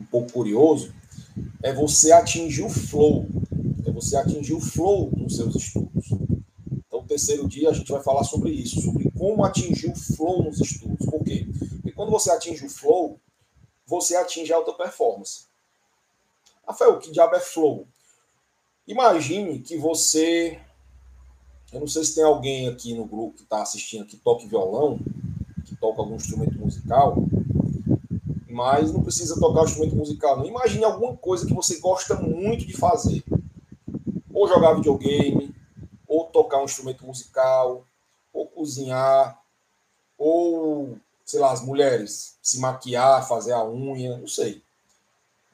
um 0.00 0.04
pouco 0.06 0.32
curioso, 0.32 0.94
é 1.62 1.72
você 1.72 2.12
atingir 2.12 2.62
o 2.62 2.70
flow. 2.70 3.26
É 3.86 3.90
você 3.90 4.16
atingir 4.16 4.54
o 4.54 4.60
flow 4.60 5.10
nos 5.16 5.36
seus 5.36 5.54
estudos. 5.54 6.06
Então, 6.86 7.00
o 7.00 7.06
terceiro 7.06 7.46
dia 7.46 7.68
a 7.68 7.72
gente 7.72 7.90
vai 7.92 8.02
falar 8.02 8.24
sobre 8.24 8.50
isso, 8.50 8.80
sobre 8.80 9.10
como 9.10 9.44
atingir 9.44 9.90
o 9.90 9.96
flow 9.96 10.44
nos 10.44 10.60
estudos. 10.60 11.06
Por 11.06 11.22
quê? 11.22 11.46
Porque 11.74 11.92
quando 11.92 12.10
você 12.10 12.30
atinge 12.30 12.64
o 12.64 12.70
flow, 12.70 13.20
você 13.86 14.16
atinge 14.16 14.52
a 14.52 14.56
alta 14.56 14.72
performance. 14.72 15.46
Rafael, 16.66 16.98
que 16.98 17.12
diabo 17.12 17.36
é 17.36 17.40
flow? 17.40 17.86
Imagine 18.86 19.60
que 19.60 19.76
você. 19.76 20.58
Eu 21.72 21.80
não 21.80 21.86
sei 21.86 22.04
se 22.04 22.14
tem 22.14 22.24
alguém 22.24 22.68
aqui 22.68 22.94
no 22.94 23.04
grupo 23.04 23.36
que 23.36 23.42
está 23.42 23.60
assistindo 23.60 24.06
que 24.06 24.16
toque 24.16 24.46
violão 24.46 24.98
toca 25.80 26.00
algum 26.00 26.16
instrumento 26.16 26.58
musical, 26.58 27.16
mas 28.48 28.92
não 28.92 29.02
precisa 29.02 29.38
tocar 29.38 29.62
o 29.62 29.64
instrumento 29.64 29.96
musical. 29.96 30.38
Não. 30.38 30.46
Imagine 30.46 30.84
alguma 30.84 31.16
coisa 31.16 31.46
que 31.46 31.54
você 31.54 31.78
gosta 31.78 32.14
muito 32.16 32.66
de 32.66 32.76
fazer. 32.76 33.22
Ou 34.32 34.48
jogar 34.48 34.74
videogame, 34.74 35.54
ou 36.06 36.24
tocar 36.24 36.60
um 36.60 36.64
instrumento 36.64 37.06
musical, 37.06 37.84
ou 38.32 38.46
cozinhar, 38.46 39.38
ou, 40.18 40.96
sei 41.24 41.40
lá, 41.40 41.52
as 41.52 41.62
mulheres 41.62 42.36
se 42.42 42.60
maquiar, 42.60 43.26
fazer 43.26 43.52
a 43.52 43.64
unha, 43.64 44.16
não 44.16 44.28
sei. 44.28 44.62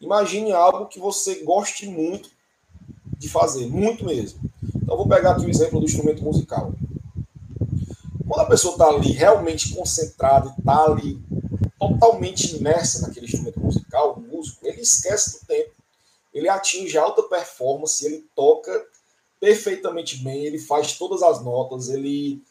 Imagine 0.00 0.52
algo 0.52 0.86
que 0.86 0.98
você 0.98 1.42
goste 1.44 1.86
muito 1.86 2.30
de 3.18 3.28
fazer, 3.28 3.66
muito 3.66 4.04
mesmo. 4.04 4.40
Então, 4.76 4.96
vou 4.96 5.08
pegar 5.08 5.32
aqui 5.32 5.46
o 5.46 5.50
exemplo 5.50 5.78
do 5.78 5.86
instrumento 5.86 6.22
musical. 6.22 6.72
Quando 8.26 8.40
a 8.40 8.46
pessoa 8.46 8.72
está 8.72 8.88
ali 8.88 9.12
realmente 9.12 9.74
concentrada, 9.74 10.54
está 10.58 10.84
ali 10.84 11.20
totalmente 11.78 12.56
imersa 12.56 13.06
naquele 13.06 13.26
instrumento 13.26 13.60
musical, 13.60 14.14
o 14.14 14.20
músico, 14.20 14.66
ele 14.66 14.80
esquece 14.80 15.40
do 15.40 15.46
tempo. 15.46 15.72
Ele 16.32 16.48
atinge 16.48 16.96
alta 16.96 17.22
performance, 17.24 18.04
ele 18.04 18.24
toca 18.34 18.86
perfeitamente 19.40 20.22
bem, 20.22 20.44
ele 20.44 20.58
faz 20.58 20.96
todas 20.96 21.22
as 21.22 21.42
notas, 21.42 21.88
ele 21.88 22.42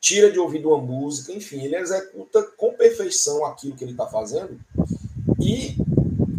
tira 0.00 0.30
de 0.30 0.38
ouvido 0.38 0.68
uma 0.68 0.78
música, 0.78 1.32
enfim, 1.32 1.62
ele 1.62 1.76
executa 1.76 2.42
com 2.56 2.74
perfeição 2.74 3.44
aquilo 3.44 3.74
que 3.74 3.82
ele 3.82 3.92
está 3.92 4.06
fazendo 4.06 4.60
e 5.40 5.76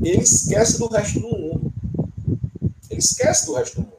ele 0.04 0.22
esquece 0.22 0.78
do 0.78 0.88
resto 0.88 1.20
do 1.20 1.28
mundo. 1.28 1.74
Ele 2.90 3.00
esquece 3.00 3.46
do 3.46 3.54
resto 3.54 3.82
do 3.82 3.82
mundo. 3.82 3.97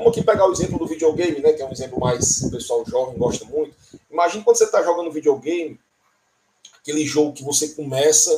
Vamos 0.00 0.16
aqui 0.16 0.24
pegar 0.24 0.48
o 0.48 0.52
exemplo 0.52 0.78
do 0.78 0.86
videogame, 0.86 1.40
né, 1.40 1.52
que 1.52 1.60
é 1.60 1.66
um 1.66 1.72
exemplo 1.72 2.00
mais 2.00 2.40
o 2.40 2.50
pessoal 2.50 2.82
jovem 2.86 3.18
gosta 3.18 3.44
muito. 3.44 3.76
Imagina 4.10 4.42
quando 4.42 4.56
você 4.56 4.64
está 4.64 4.82
jogando 4.82 5.12
videogame, 5.12 5.78
aquele 6.80 7.04
jogo 7.04 7.34
que 7.34 7.44
você 7.44 7.68
começa 7.68 8.30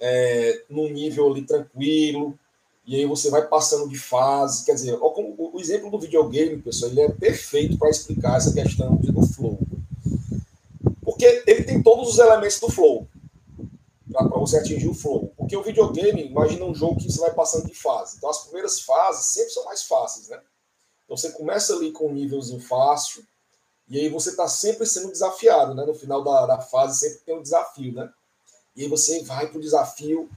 é, 0.00 0.62
num 0.70 0.88
nível 0.88 1.30
ali 1.30 1.42
tranquilo, 1.42 2.38
e 2.86 2.96
aí 2.96 3.04
você 3.04 3.28
vai 3.28 3.46
passando 3.46 3.86
de 3.86 3.98
fase. 3.98 4.64
Quer 4.64 4.72
dizer, 4.72 4.94
o, 4.94 5.52
o 5.52 5.60
exemplo 5.60 5.90
do 5.90 5.98
videogame, 5.98 6.62
pessoal, 6.62 6.90
ele 6.90 7.02
é 7.02 7.10
perfeito 7.10 7.76
para 7.76 7.90
explicar 7.90 8.38
essa 8.38 8.54
questão 8.54 8.96
do 8.96 9.26
flow. 9.26 9.58
Porque 11.02 11.44
ele 11.46 11.64
tem 11.64 11.82
todos 11.82 12.08
os 12.08 12.18
elementos 12.18 12.58
do 12.58 12.70
flow 12.70 13.06
para 14.24 14.38
você 14.38 14.58
atingir 14.58 14.88
o 14.88 14.94
flow. 14.94 15.32
Porque 15.36 15.56
o 15.56 15.62
videogame, 15.62 16.26
imagina 16.26 16.64
um 16.64 16.74
jogo 16.74 16.96
que 16.96 17.10
você 17.10 17.20
vai 17.20 17.32
passando 17.32 17.66
de 17.66 17.74
fase. 17.74 18.16
Então 18.16 18.30
as 18.30 18.44
primeiras 18.44 18.80
fases 18.80 19.26
sempre 19.26 19.50
são 19.50 19.64
mais 19.64 19.82
fáceis, 19.82 20.28
né? 20.28 20.40
Então 21.04 21.16
você 21.16 21.30
começa 21.30 21.74
ali 21.74 21.92
com 21.92 22.08
um 22.08 22.12
nívelzinho 22.12 22.60
fácil, 22.60 23.22
e 23.88 24.00
aí 24.00 24.08
você 24.08 24.30
está 24.30 24.48
sempre 24.48 24.84
sendo 24.84 25.12
desafiado, 25.12 25.74
né? 25.74 25.84
No 25.84 25.94
final 25.94 26.22
da, 26.22 26.46
da 26.46 26.60
fase 26.60 26.98
sempre 26.98 27.18
tem 27.24 27.36
um 27.36 27.42
desafio, 27.42 27.92
né? 27.92 28.10
E 28.74 28.82
aí 28.82 28.88
você 28.88 29.22
vai 29.22 29.46
para 29.46 29.58
o 29.58 29.60
desafio, 29.60 30.28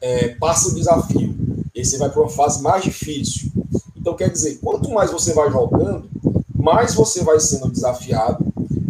é, 0.00 0.34
passa 0.34 0.68
o 0.68 0.74
desafio, 0.74 1.34
e 1.74 1.78
aí 1.78 1.84
você 1.84 1.96
vai 1.96 2.10
para 2.10 2.20
uma 2.20 2.28
fase 2.28 2.60
mais 2.60 2.82
difícil. 2.82 3.50
Então 3.96 4.16
quer 4.16 4.30
dizer, 4.30 4.58
quanto 4.58 4.90
mais 4.90 5.10
você 5.10 5.32
vai 5.32 5.50
jogando, 5.50 6.10
mais 6.54 6.94
você 6.94 7.22
vai 7.22 7.38
sendo 7.38 7.70
desafiado, 7.70 8.44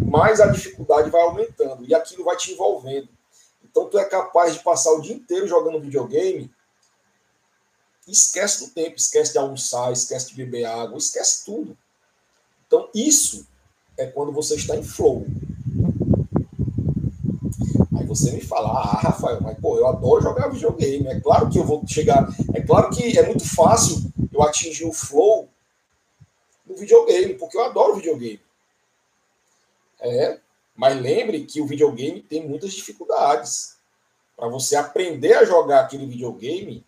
mais 0.05 0.41
a 0.41 0.47
dificuldade 0.47 1.11
vai 1.11 1.21
aumentando, 1.21 1.85
e 1.87 1.95
aquilo 1.95 2.25
vai 2.25 2.37
te 2.37 2.53
envolvendo. 2.53 3.09
Então 3.81 3.89
tu 3.89 3.99
é 3.99 4.05
capaz 4.05 4.53
de 4.53 4.63
passar 4.63 4.93
o 4.93 5.01
dia 5.01 5.15
inteiro 5.15 5.49
jogando 5.49 5.81
videogame, 5.81 6.51
esquece 8.07 8.67
do 8.67 8.71
tempo, 8.71 8.97
esquece 8.97 9.33
de 9.33 9.39
almoçar, 9.39 9.91
esquece 9.91 10.29
de 10.29 10.35
beber 10.35 10.67
água, 10.67 10.99
esquece 10.99 11.47
tudo. 11.47 11.77
Então 12.67 12.91
isso 12.95 13.47
é 13.97 14.07
quando 14.07 14.33
você 14.33 14.57
está 14.57 14.77
em 14.77 14.83
flow. 14.83 15.27
Aí 17.97 18.05
você 18.05 18.33
me 18.33 18.43
fala, 18.43 18.69
ah, 18.69 19.01
Rafael, 19.01 19.41
mas 19.41 19.59
pô, 19.59 19.79
eu 19.79 19.87
adoro 19.87 20.23
jogar 20.23 20.49
videogame. 20.49 21.07
É 21.07 21.19
claro 21.19 21.49
que 21.49 21.59
eu 21.59 21.65
vou 21.65 21.83
chegar. 21.87 22.29
É 22.53 22.61
claro 22.61 22.91
que 22.91 23.19
é 23.19 23.27
muito 23.27 23.49
fácil 23.49 24.13
eu 24.31 24.43
atingir 24.43 24.85
o 24.85 24.93
flow 24.93 25.49
no 26.67 26.77
videogame, 26.77 27.33
porque 27.35 27.57
eu 27.57 27.65
adoro 27.65 27.97
videogame. 27.97 28.43
É, 30.01 30.39
mas 30.81 30.99
lembre 30.99 31.45
que 31.45 31.61
o 31.61 31.67
videogame 31.67 32.23
tem 32.23 32.49
muitas 32.49 32.73
dificuldades. 32.73 33.77
Para 34.35 34.49
você 34.49 34.77
aprender 34.77 35.35
a 35.35 35.45
jogar 35.45 35.81
aquele 35.81 36.07
videogame, 36.07 36.83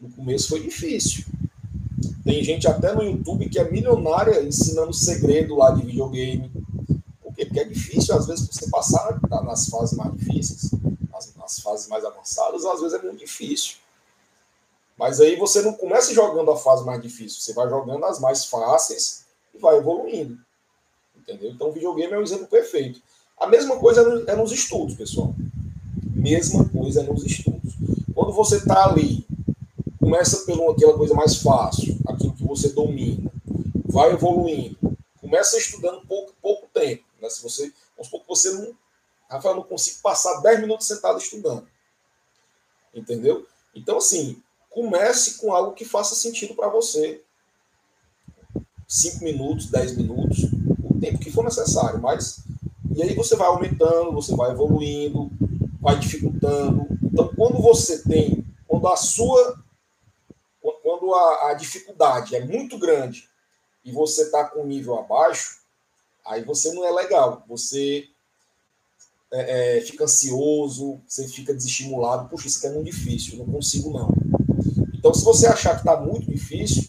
no 0.00 0.10
começo 0.10 0.48
foi 0.48 0.58
difícil. 0.58 1.24
Tem 2.24 2.42
gente 2.42 2.66
até 2.66 2.92
no 2.92 3.04
YouTube 3.04 3.48
que 3.48 3.60
é 3.60 3.70
milionária 3.70 4.42
ensinando 4.42 4.92
segredo 4.92 5.54
lá 5.54 5.70
de 5.70 5.86
videogame. 5.86 6.50
Porque 7.22 7.60
é 7.60 7.62
difícil, 7.62 8.16
às 8.16 8.26
vezes, 8.26 8.48
você 8.48 8.68
passar 8.68 9.20
nas 9.44 9.68
fases 9.68 9.96
mais 9.96 10.12
difíceis, 10.16 10.72
nas, 11.08 11.32
nas 11.36 11.60
fases 11.60 11.86
mais 11.86 12.04
avançadas, 12.04 12.64
às 12.64 12.80
vezes 12.80 12.98
é 12.98 13.02
muito 13.02 13.20
difícil. 13.20 13.76
Mas 14.98 15.20
aí 15.20 15.36
você 15.36 15.62
não 15.62 15.72
começa 15.72 16.12
jogando 16.12 16.50
a 16.50 16.56
fase 16.56 16.84
mais 16.84 17.00
difícil, 17.00 17.40
você 17.40 17.52
vai 17.52 17.68
jogando 17.68 18.06
as 18.06 18.18
mais 18.18 18.44
fáceis 18.44 19.24
e 19.54 19.58
vai 19.58 19.76
evoluindo. 19.76 20.36
Entendeu? 21.16 21.52
Então 21.52 21.68
o 21.68 21.72
videogame 21.72 22.12
é 22.12 22.18
um 22.18 22.22
exemplo 22.24 22.48
perfeito. 22.48 23.00
A 23.38 23.46
mesma 23.46 23.78
coisa 23.78 24.24
é 24.26 24.34
nos 24.34 24.50
estudos, 24.52 24.94
pessoal. 24.94 25.34
Mesma 26.02 26.68
coisa 26.68 27.00
é 27.00 27.02
nos 27.04 27.24
estudos. 27.24 27.74
Quando 28.14 28.32
você 28.32 28.56
está 28.56 28.88
ali, 28.88 29.26
começa 30.00 30.44
pela 30.46 30.72
aquela 30.72 30.96
coisa 30.96 31.14
mais 31.14 31.36
fácil, 31.36 31.98
aquilo 32.08 32.32
que 32.32 32.44
você 32.44 32.70
domina, 32.70 33.30
vai 33.84 34.12
evoluindo, 34.12 34.78
começa 35.20 35.58
estudando 35.58 36.06
pouco, 36.06 36.32
pouco 36.40 36.66
tempo. 36.72 37.04
Né? 37.20 37.28
Se 37.28 37.42
você, 37.42 37.72
vamos 37.96 38.06
supor 38.06 38.20
que 38.20 38.28
você 38.28 38.50
não, 38.52 38.74
Rafael, 39.28 39.56
não 39.56 39.62
consigo 39.64 39.98
passar 40.00 40.40
10 40.40 40.60
minutos 40.60 40.86
sentado 40.86 41.18
estudando. 41.18 41.66
Entendeu? 42.94 43.46
Então, 43.74 43.98
assim, 43.98 44.40
comece 44.70 45.38
com 45.38 45.52
algo 45.52 45.74
que 45.74 45.84
faça 45.84 46.14
sentido 46.14 46.54
para 46.54 46.68
você. 46.68 47.22
5 48.88 49.24
minutos, 49.24 49.66
10 49.66 49.96
minutos, 49.96 50.44
o 50.84 50.98
tempo 51.00 51.18
que 51.18 51.30
for 51.30 51.44
necessário, 51.44 52.00
mas 52.00 52.45
e 52.94 53.02
aí 53.02 53.14
você 53.14 53.36
vai 53.36 53.46
aumentando, 53.48 54.12
você 54.12 54.34
vai 54.34 54.50
evoluindo, 54.50 55.30
vai 55.80 55.98
dificultando. 55.98 56.86
Então, 57.02 57.28
quando 57.34 57.60
você 57.60 58.02
tem, 58.02 58.44
quando 58.66 58.86
a 58.88 58.96
sua, 58.96 59.62
quando 60.82 61.14
a, 61.14 61.50
a 61.50 61.54
dificuldade 61.54 62.34
é 62.34 62.44
muito 62.44 62.78
grande 62.78 63.28
e 63.84 63.92
você 63.92 64.22
está 64.22 64.44
com 64.44 64.62
um 64.62 64.66
nível 64.66 64.98
abaixo, 64.98 65.60
aí 66.24 66.42
você 66.42 66.72
não 66.72 66.84
é 66.84 66.90
legal. 66.90 67.44
Você 67.48 68.08
é, 69.32 69.78
é, 69.78 69.80
fica 69.80 70.04
ansioso, 70.04 71.00
você 71.06 71.28
fica 71.28 71.54
desestimulado. 71.54 72.28
Puxa, 72.28 72.48
isso 72.48 72.58
aqui 72.58 72.66
é 72.66 72.72
muito 72.72 72.90
difícil, 72.90 73.38
não 73.38 73.46
consigo 73.46 73.90
não. 73.90 74.10
Então, 74.94 75.12
se 75.14 75.24
você 75.24 75.46
achar 75.46 75.74
que 75.74 75.80
está 75.80 76.00
muito 76.00 76.30
difícil, 76.30 76.84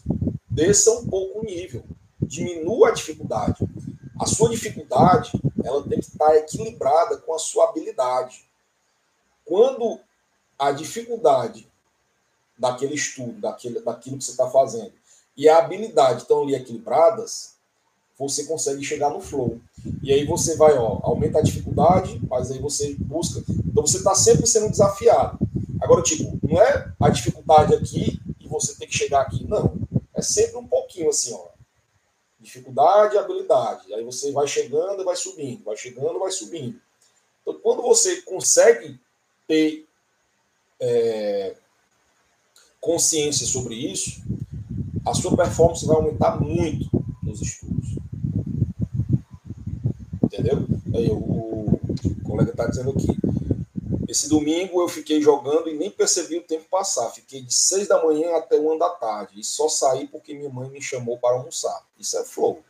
desça 0.49 0.91
um 0.91 1.05
pouco 1.05 1.39
o 1.39 1.43
nível, 1.43 1.83
diminua 2.21 2.89
a 2.89 2.91
dificuldade. 2.91 3.57
A 4.19 4.25
sua 4.25 4.49
dificuldade 4.49 5.31
ela 5.67 5.83
tem 5.83 5.99
que 5.99 6.07
estar 6.07 6.35
equilibrada 6.37 7.17
com 7.17 7.33
a 7.33 7.39
sua 7.39 7.69
habilidade. 7.69 8.45
Quando 9.45 9.99
a 10.57 10.71
dificuldade 10.71 11.69
daquele 12.57 12.95
estudo, 12.95 13.39
daquele, 13.41 13.81
daquilo 13.81 14.17
que 14.17 14.23
você 14.23 14.31
está 14.31 14.49
fazendo, 14.49 14.93
e 15.35 15.47
a 15.47 15.59
habilidade 15.59 16.21
estão 16.21 16.43
ali 16.43 16.55
equilibradas, 16.55 17.55
você 18.17 18.45
consegue 18.45 18.83
chegar 18.83 19.11
no 19.11 19.21
flow. 19.21 19.59
E 20.01 20.11
aí 20.11 20.25
você 20.25 20.55
vai, 20.55 20.73
ó, 20.75 20.99
aumenta 21.03 21.37
a 21.37 21.43
dificuldade, 21.43 22.19
mas 22.27 22.49
aí 22.49 22.59
você 22.59 22.95
busca. 22.95 23.43
Então 23.49 23.85
você 23.85 23.97
está 23.97 24.15
sempre 24.15 24.47
sendo 24.47 24.71
desafiado. 24.71 25.37
Agora, 25.79 26.01
tipo, 26.01 26.39
não 26.41 26.59
é 26.59 26.91
a 26.99 27.09
dificuldade 27.09 27.75
aqui 27.75 28.19
e 28.39 28.47
você 28.47 28.73
tem 28.75 28.87
que 28.87 28.97
chegar 28.97 29.21
aqui. 29.21 29.45
Não. 29.47 29.75
É 30.15 30.21
sempre 30.21 30.57
um 30.57 30.67
pouquinho 30.67 31.09
assim, 31.09 31.31
ó 31.33 31.56
dificuldade 32.47 33.15
e 33.15 33.17
habilidade. 33.17 33.93
Aí 33.93 34.03
você 34.03 34.31
vai 34.31 34.47
chegando 34.47 35.01
e 35.01 35.05
vai 35.05 35.15
subindo, 35.15 35.63
vai 35.63 35.75
chegando 35.75 36.19
vai 36.19 36.31
subindo. 36.31 36.79
Então, 37.41 37.59
quando 37.59 37.81
você 37.81 38.21
consegue 38.21 38.99
ter 39.47 39.85
é, 40.79 41.55
consciência 42.79 43.45
sobre 43.45 43.75
isso, 43.75 44.21
a 45.05 45.13
sua 45.13 45.35
performance 45.35 45.85
vai 45.85 45.95
aumentar 45.95 46.39
muito 46.39 46.89
nos 47.21 47.41
estudos. 47.41 47.97
Entendeu? 50.23 50.65
Aí, 50.95 51.09
o 51.09 51.79
colega 52.23 52.51
está 52.51 52.67
dizendo 52.67 52.91
aqui. 52.91 53.07
Esse 54.07 54.29
domingo 54.29 54.81
eu 54.81 54.87
fiquei 54.87 55.21
jogando 55.21 55.67
e 55.67 55.77
nem 55.77 55.91
percebi 55.91 56.37
o 56.37 56.43
tempo 56.43 56.65
passar. 56.69 57.09
Fiquei 57.11 57.41
de 57.41 57.53
seis 57.53 57.87
da 57.87 58.01
manhã 58.01 58.37
até 58.37 58.57
uma 58.57 58.77
da 58.79 58.89
tarde. 58.89 59.39
E 59.39 59.43
só 59.43 59.67
saí 59.67 60.07
porque 60.07 60.33
minha 60.33 60.49
mãe 60.49 60.69
me 60.69 60.81
chamou 60.81 61.17
para 61.17 61.35
almoçar. 61.35 61.85
Isso 61.99 62.17
é 62.17 62.23
flow. 62.23 62.63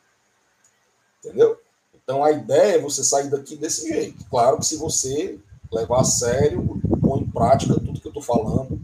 Entendeu? 1.19 1.59
Então 1.93 2.23
a 2.23 2.31
ideia 2.31 2.77
é 2.77 2.81
você 2.81 3.03
sair 3.03 3.29
daqui 3.29 3.55
desse 3.55 3.87
jeito. 3.87 4.25
Claro 4.29 4.57
que 4.57 4.65
se 4.65 4.77
você 4.77 5.37
levar 5.71 6.01
a 6.01 6.03
sério, 6.03 6.81
põe 7.01 7.21
em 7.21 7.29
prática 7.29 7.75
tudo 7.75 7.99
que 7.99 8.07
eu 8.07 8.11
estou 8.11 8.23
falando, 8.23 8.81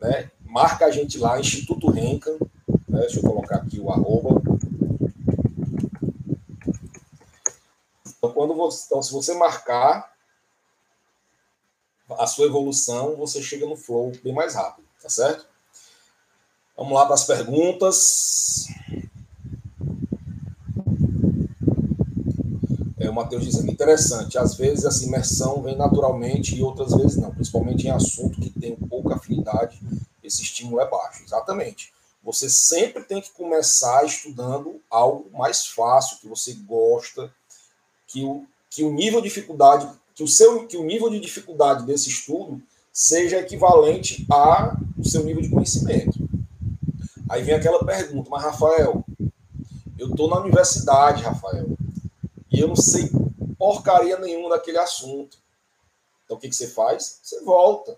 né? 0.00 0.30
Marca 0.44 0.86
a 0.86 0.90
gente 0.90 1.18
lá, 1.18 1.38
Instituto 1.38 1.90
Rencan. 1.90 2.36
Né? 2.88 3.00
Deixa 3.00 3.18
eu 3.18 3.22
colocar 3.22 3.56
aqui 3.56 3.78
o 3.78 3.90
arroba. 3.90 4.42
Então, 8.06 8.32
quando 8.32 8.54
você, 8.54 8.86
então, 8.86 9.00
se 9.00 9.12
você 9.12 9.34
marcar, 9.34 10.12
a 12.10 12.26
sua 12.26 12.46
evolução, 12.46 13.16
você 13.16 13.42
chega 13.42 13.66
no 13.66 13.76
flow 13.76 14.12
bem 14.22 14.32
mais 14.32 14.54
rápido, 14.54 14.86
tá 15.02 15.08
certo? 15.08 15.46
Vamos 16.76 16.92
lá 16.92 17.04
para 17.04 17.14
as 17.14 17.24
perguntas. 17.24 18.66
É, 22.98 23.10
o 23.10 23.12
Matheus 23.14 23.44
dizendo, 23.44 23.70
interessante. 23.70 24.38
Às 24.38 24.54
vezes 24.54 24.84
essa 24.84 25.04
imersão 25.04 25.62
vem 25.62 25.76
naturalmente 25.76 26.54
e 26.56 26.62
outras 26.62 26.94
vezes 26.94 27.16
não, 27.16 27.32
principalmente 27.32 27.86
em 27.86 27.90
assunto 27.90 28.40
que 28.40 28.50
tem 28.50 28.76
pouca 28.76 29.16
afinidade, 29.16 29.80
esse 30.22 30.42
estímulo 30.42 30.80
é 30.80 30.88
baixo. 30.88 31.24
Exatamente. 31.24 31.92
Você 32.22 32.48
sempre 32.48 33.02
tem 33.04 33.20
que 33.20 33.30
começar 33.30 34.04
estudando 34.04 34.80
algo 34.90 35.30
mais 35.36 35.66
fácil, 35.66 36.18
que 36.18 36.28
você 36.28 36.52
gosta, 36.54 37.32
que 38.06 38.22
o, 38.24 38.46
que 38.70 38.84
o 38.84 38.92
nível 38.92 39.20
de 39.20 39.28
dificuldade, 39.28 39.88
que 40.18 40.24
o 40.24 40.26
seu 40.26 40.66
que 40.66 40.76
o 40.76 40.82
nível 40.82 41.08
de 41.08 41.20
dificuldade 41.20 41.86
desse 41.86 42.08
estudo 42.08 42.60
seja 42.92 43.38
equivalente 43.38 44.26
ao 44.28 44.76
seu 45.04 45.22
nível 45.22 45.40
de 45.40 45.48
conhecimento. 45.48 46.18
Aí 47.30 47.44
vem 47.44 47.54
aquela 47.54 47.84
pergunta, 47.84 48.28
mas 48.28 48.42
Rafael, 48.42 49.04
eu 49.96 50.10
estou 50.10 50.28
na 50.28 50.40
universidade, 50.40 51.22
Rafael, 51.22 51.68
e 52.50 52.58
eu 52.58 52.66
não 52.66 52.74
sei 52.74 53.08
porcaria 53.56 54.18
nenhuma 54.18 54.50
daquele 54.50 54.78
assunto. 54.78 55.38
Então 56.24 56.36
o 56.36 56.40
que, 56.40 56.48
que 56.48 56.56
você 56.56 56.66
faz? 56.66 57.20
Você 57.22 57.40
volta. 57.44 57.96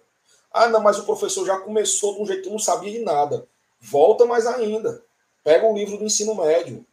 Ah, 0.53 0.69
não, 0.69 0.83
mas 0.83 0.99
o 0.99 1.05
professor 1.05 1.47
já 1.47 1.59
começou 1.59 2.17
de 2.17 2.21
um 2.21 2.27
jeito 2.27 2.43
que 2.43 2.49
eu 2.49 2.53
não 2.53 2.59
sabia 2.59 2.93
de 2.93 2.99
nada. 2.99 3.47
Volta 3.81 4.27
mais 4.27 4.47
ainda. 4.47 5.03
Pega 5.43 5.67
o 5.67 5.75
livro 5.75 5.97
do 5.97 6.05
ensino 6.05 6.35
médio. 6.35 6.85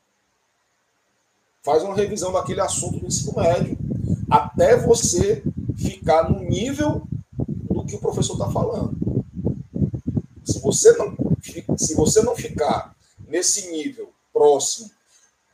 Faz 1.63 1.83
uma 1.83 1.95
revisão 1.95 2.31
daquele 2.31 2.61
assunto 2.61 2.99
do 2.99 3.07
ensino 3.07 3.33
médio. 3.35 3.76
Até 4.57 4.75
você 4.75 5.43
ficar 5.77 6.31
no 6.31 6.39
nível 6.39 7.03
do 7.47 7.85
que 7.85 7.95
o 7.95 7.99
professor 7.99 8.33
está 8.33 8.49
falando. 8.49 8.97
Se 10.43 10.59
você, 10.59 10.93
não, 10.93 11.15
se 11.77 11.93
você 11.93 12.23
não 12.23 12.35
ficar 12.35 12.95
nesse 13.27 13.69
nível 13.69 14.09
próximo 14.33 14.89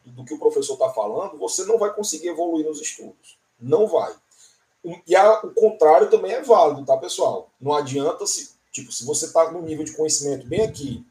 do 0.06 0.24
que 0.24 0.34
o 0.34 0.40
professor 0.40 0.76
está 0.76 0.90
falando, 0.92 1.38
você 1.38 1.66
não 1.66 1.78
vai 1.78 1.94
conseguir 1.94 2.30
evoluir 2.30 2.66
nos 2.66 2.80
estudos. 2.80 3.38
Não 3.60 3.88
vai. 3.88 4.16
E 5.06 5.14
a, 5.18 5.42
o 5.42 5.50
contrário 5.50 6.10
também 6.10 6.32
é 6.32 6.42
válido, 6.42 6.86
tá, 6.86 6.96
pessoal? 6.96 7.50
Não 7.60 7.74
adianta 7.74 8.26
se, 8.26 8.52
tipo, 8.72 8.90
se 8.90 9.04
você 9.04 9.26
está 9.26 9.52
no 9.52 9.62
nível 9.62 9.84
de 9.84 9.92
conhecimento 9.92 10.48
bem 10.48 10.62
aqui 10.62 11.06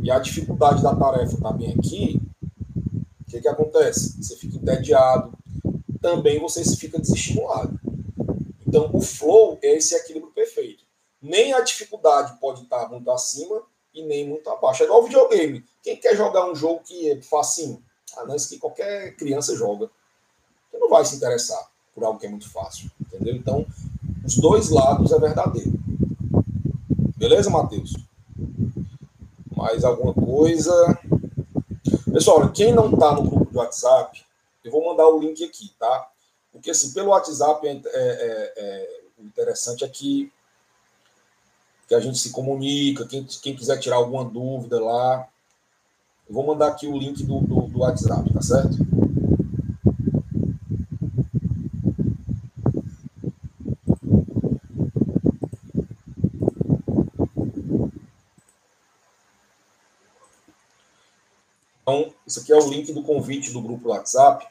e 0.00 0.12
a 0.12 0.20
dificuldade 0.20 0.80
da 0.80 0.94
tarefa 0.94 1.34
está 1.34 1.50
bem 1.50 1.74
aqui, 1.76 2.20
o 3.20 3.24
que, 3.28 3.40
que 3.40 3.48
acontece? 3.48 4.22
Você 4.22 4.36
fica 4.36 4.58
entediado, 4.58 5.36
também 6.02 6.40
você 6.40 6.64
fica 6.76 7.00
desestimulado. 7.00 7.80
Então, 8.66 8.90
o 8.92 9.00
flow 9.00 9.58
é 9.62 9.76
esse 9.76 9.94
equilíbrio 9.94 10.32
perfeito. 10.32 10.84
Nem 11.20 11.54
a 11.54 11.60
dificuldade 11.60 12.38
pode 12.40 12.62
estar 12.62 12.88
muito 12.88 13.08
acima 13.10 13.62
e 13.94 14.02
nem 14.02 14.28
muito 14.28 14.50
abaixo. 14.50 14.82
É 14.82 14.86
igual 14.86 15.04
videogame. 15.04 15.64
Quem 15.82 15.96
quer 15.96 16.16
jogar 16.16 16.50
um 16.50 16.54
jogo 16.54 16.80
que 16.84 17.10
é 17.10 17.22
facinho? 17.22 17.82
Ah, 18.16 18.24
não, 18.24 18.34
isso 18.34 18.48
que 18.48 18.58
qualquer 18.58 19.14
criança 19.16 19.54
joga. 19.54 19.88
Você 20.70 20.78
não 20.78 20.88
vai 20.88 21.04
se 21.04 21.16
interessar 21.16 21.70
por 21.94 22.02
algo 22.02 22.18
que 22.18 22.26
é 22.26 22.30
muito 22.30 22.50
fácil. 22.50 22.90
Entendeu? 23.00 23.36
Então, 23.36 23.66
os 24.24 24.36
dois 24.36 24.70
lados 24.70 25.12
é 25.12 25.18
verdadeiro. 25.18 25.72
Beleza, 27.16 27.50
Matheus? 27.50 27.92
Mais 29.54 29.84
alguma 29.84 30.12
coisa? 30.12 30.98
Pessoal, 32.12 32.50
quem 32.50 32.72
não 32.74 32.92
está 32.92 33.14
no 33.14 33.22
grupo 33.22 33.52
do 33.52 33.58
WhatsApp, 33.58 34.24
eu 34.64 34.70
vou 34.70 34.84
mandar 34.84 35.08
o 35.08 35.18
link 35.18 35.44
aqui, 35.44 35.72
tá? 35.78 36.08
Porque, 36.52 36.70
assim, 36.70 36.92
pelo 36.92 37.08
WhatsApp, 37.08 37.66
é, 37.66 37.70
é, 37.70 38.52
é, 38.56 39.00
o 39.18 39.24
interessante 39.24 39.84
é 39.84 39.88
que, 39.88 40.30
que 41.88 41.94
a 41.94 42.00
gente 42.00 42.18
se 42.18 42.30
comunica, 42.30 43.06
quem, 43.06 43.24
quem 43.24 43.56
quiser 43.56 43.78
tirar 43.78 43.96
alguma 43.96 44.24
dúvida 44.24 44.80
lá, 44.80 45.28
eu 46.28 46.34
vou 46.34 46.46
mandar 46.46 46.68
aqui 46.68 46.86
o 46.86 46.96
link 46.96 47.24
do, 47.24 47.40
do, 47.40 47.62
do 47.62 47.78
WhatsApp, 47.80 48.32
tá 48.32 48.42
certo? 48.42 48.76
Então, 61.82 62.14
isso 62.32 62.40
aqui 62.40 62.52
é 62.52 62.56
o 62.56 62.68
link 62.68 62.90
do 62.92 63.02
convite 63.02 63.52
do 63.52 63.60
grupo 63.60 63.90
WhatsApp. 63.90 64.46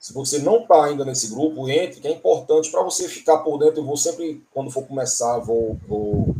Se 0.00 0.14
você 0.14 0.38
não 0.38 0.62
está 0.62 0.84
ainda 0.84 1.04
nesse 1.04 1.28
grupo, 1.28 1.68
entre, 1.68 2.00
que 2.00 2.08
é 2.08 2.12
importante 2.12 2.70
para 2.70 2.82
você 2.82 3.06
ficar 3.06 3.38
por 3.38 3.58
dentro. 3.58 3.80
Eu 3.80 3.84
vou 3.84 3.96
sempre, 3.96 4.42
quando 4.52 4.70
for 4.70 4.86
começar, 4.86 5.38
vou, 5.38 5.78
vou, 5.86 6.34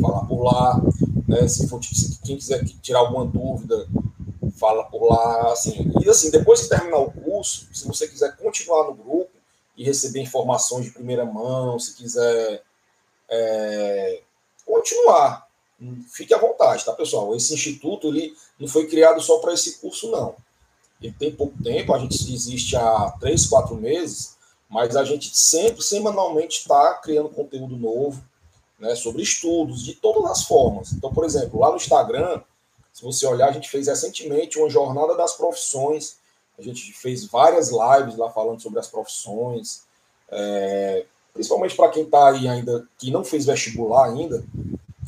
falar 0.00 0.24
por 0.24 0.42
lá. 0.42 0.80
Né? 1.28 1.46
Se, 1.48 1.68
for, 1.68 1.82
se 1.84 2.18
quem 2.22 2.36
quiser 2.36 2.64
tirar 2.80 3.00
alguma 3.00 3.26
dúvida, 3.26 3.86
fala 4.56 4.84
por 4.84 5.04
lá. 5.06 5.52
Assim. 5.52 5.92
E 6.02 6.08
assim, 6.08 6.30
depois 6.30 6.62
que 6.62 6.68
terminar 6.70 6.98
o 6.98 7.12
curso, 7.12 7.68
se 7.74 7.86
você 7.86 8.08
quiser 8.08 8.34
continuar 8.36 8.84
no 8.84 8.94
grupo 8.94 9.30
e 9.76 9.84
receber 9.84 10.20
informações 10.20 10.86
de 10.86 10.92
primeira 10.92 11.26
mão, 11.26 11.78
se 11.78 11.94
quiser 11.94 12.62
é, 13.28 14.22
continuar, 14.64 15.43
fique 16.10 16.32
à 16.34 16.38
vontade, 16.38 16.84
tá, 16.84 16.92
pessoal? 16.92 17.34
Esse 17.34 17.54
instituto 17.54 18.08
ele 18.08 18.34
não 18.58 18.68
foi 18.68 18.86
criado 18.86 19.20
só 19.20 19.38
para 19.38 19.52
esse 19.52 19.78
curso, 19.78 20.10
não. 20.10 20.36
Ele 21.00 21.14
tem 21.18 21.34
pouco 21.34 21.62
tempo, 21.62 21.94
a 21.94 21.98
gente 21.98 22.32
existe 22.32 22.76
há 22.76 23.12
três, 23.20 23.46
quatro 23.46 23.74
meses, 23.76 24.36
mas 24.68 24.96
a 24.96 25.04
gente 25.04 25.36
sempre, 25.36 25.82
semanalmente, 25.82 26.60
está 26.60 26.94
criando 26.94 27.28
conteúdo 27.28 27.76
novo 27.76 28.22
né, 28.78 28.94
sobre 28.94 29.22
estudos, 29.22 29.82
de 29.82 29.94
todas 29.94 30.30
as 30.30 30.44
formas. 30.44 30.92
Então, 30.92 31.12
por 31.12 31.24
exemplo, 31.24 31.60
lá 31.60 31.70
no 31.70 31.76
Instagram, 31.76 32.40
se 32.92 33.02
você 33.02 33.26
olhar, 33.26 33.48
a 33.48 33.52
gente 33.52 33.68
fez 33.68 33.86
recentemente 33.86 34.58
uma 34.58 34.70
jornada 34.70 35.16
das 35.16 35.36
profissões, 35.36 36.16
a 36.58 36.62
gente 36.62 36.92
fez 36.92 37.24
várias 37.24 37.70
lives 37.70 38.16
lá 38.16 38.30
falando 38.30 38.60
sobre 38.60 38.78
as 38.78 38.86
profissões, 38.86 39.82
é, 40.30 41.04
principalmente 41.32 41.74
para 41.74 41.90
quem 41.90 42.04
está 42.04 42.30
aí 42.30 42.46
ainda, 42.46 42.86
que 42.96 43.10
não 43.10 43.24
fez 43.24 43.44
vestibular 43.44 44.06
ainda, 44.06 44.44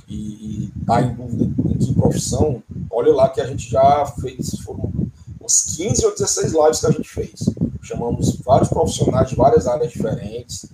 e 0.09 0.46
está 0.87 1.03
em 1.03 1.15
dúvida 1.15 1.53
em 1.69 1.95
profissão, 1.95 2.63
olha 2.89 3.13
lá 3.13 3.29
que 3.29 3.41
a 3.41 3.47
gente 3.47 3.69
já 3.69 4.07
fez, 4.21 4.61
foram 4.65 4.93
umas 5.41 5.63
15 5.77 6.07
ou 6.07 6.13
16 6.13 6.53
lives 6.53 6.81
que 6.81 6.87
a 6.87 6.91
gente 6.93 7.09
fez. 7.09 7.41
Chamamos 7.83 8.37
vários 8.37 8.69
profissionais 8.69 9.29
de 9.29 9.35
várias 9.35 9.67
áreas 9.67 9.93
diferentes, 9.93 10.67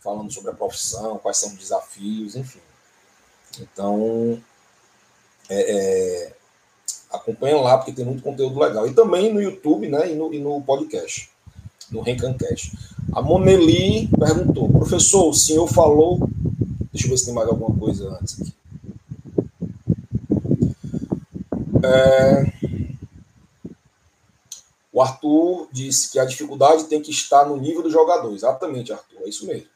falando 0.00 0.32
sobre 0.32 0.50
a 0.50 0.54
profissão, 0.54 1.18
quais 1.18 1.36
são 1.36 1.50
os 1.50 1.58
desafios, 1.58 2.34
enfim. 2.34 2.58
Então, 3.60 4.40
é, 5.48 5.76
é, 5.76 6.32
acompanha 7.10 7.56
lá, 7.58 7.78
porque 7.78 7.92
tem 7.92 8.04
muito 8.04 8.22
conteúdo 8.22 8.58
legal. 8.58 8.86
E 8.86 8.94
também 8.94 9.32
no 9.32 9.40
YouTube 9.40 9.88
né, 9.88 10.10
e, 10.10 10.14
no, 10.16 10.34
e 10.34 10.40
no 10.40 10.60
podcast, 10.62 11.30
no 11.90 12.00
Rencancast. 12.00 12.76
A 13.12 13.22
Moneli 13.22 14.08
perguntou, 14.08 14.68
professor, 14.70 15.28
o 15.28 15.34
senhor 15.34 15.68
falou. 15.68 16.28
Deixa 16.92 17.06
eu 17.06 17.10
ver 17.10 17.18
se 17.18 17.26
tem 17.26 17.34
mais 17.34 17.48
alguma 17.48 17.76
coisa 17.78 18.18
antes 18.20 18.40
aqui. 18.40 18.61
É... 21.82 22.52
O 24.92 25.00
Arthur 25.00 25.68
disse 25.72 26.10
que 26.10 26.18
a 26.18 26.24
dificuldade 26.24 26.84
tem 26.84 27.00
que 27.00 27.10
estar 27.10 27.46
no 27.46 27.56
nível 27.56 27.82
do 27.82 27.90
jogador. 27.90 28.34
Exatamente, 28.34 28.92
Arthur, 28.92 29.22
é 29.22 29.28
isso 29.28 29.46
mesmo. 29.46 29.66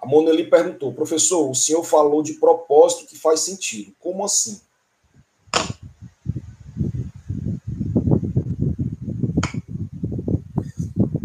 A 0.00 0.06
Moneli 0.06 0.50
perguntou, 0.50 0.92
professor, 0.92 1.48
o 1.48 1.54
senhor 1.54 1.84
falou 1.84 2.22
de 2.22 2.34
propósito 2.34 3.06
que 3.06 3.16
faz 3.16 3.40
sentido. 3.40 3.94
Como 4.00 4.24
assim? 4.24 4.60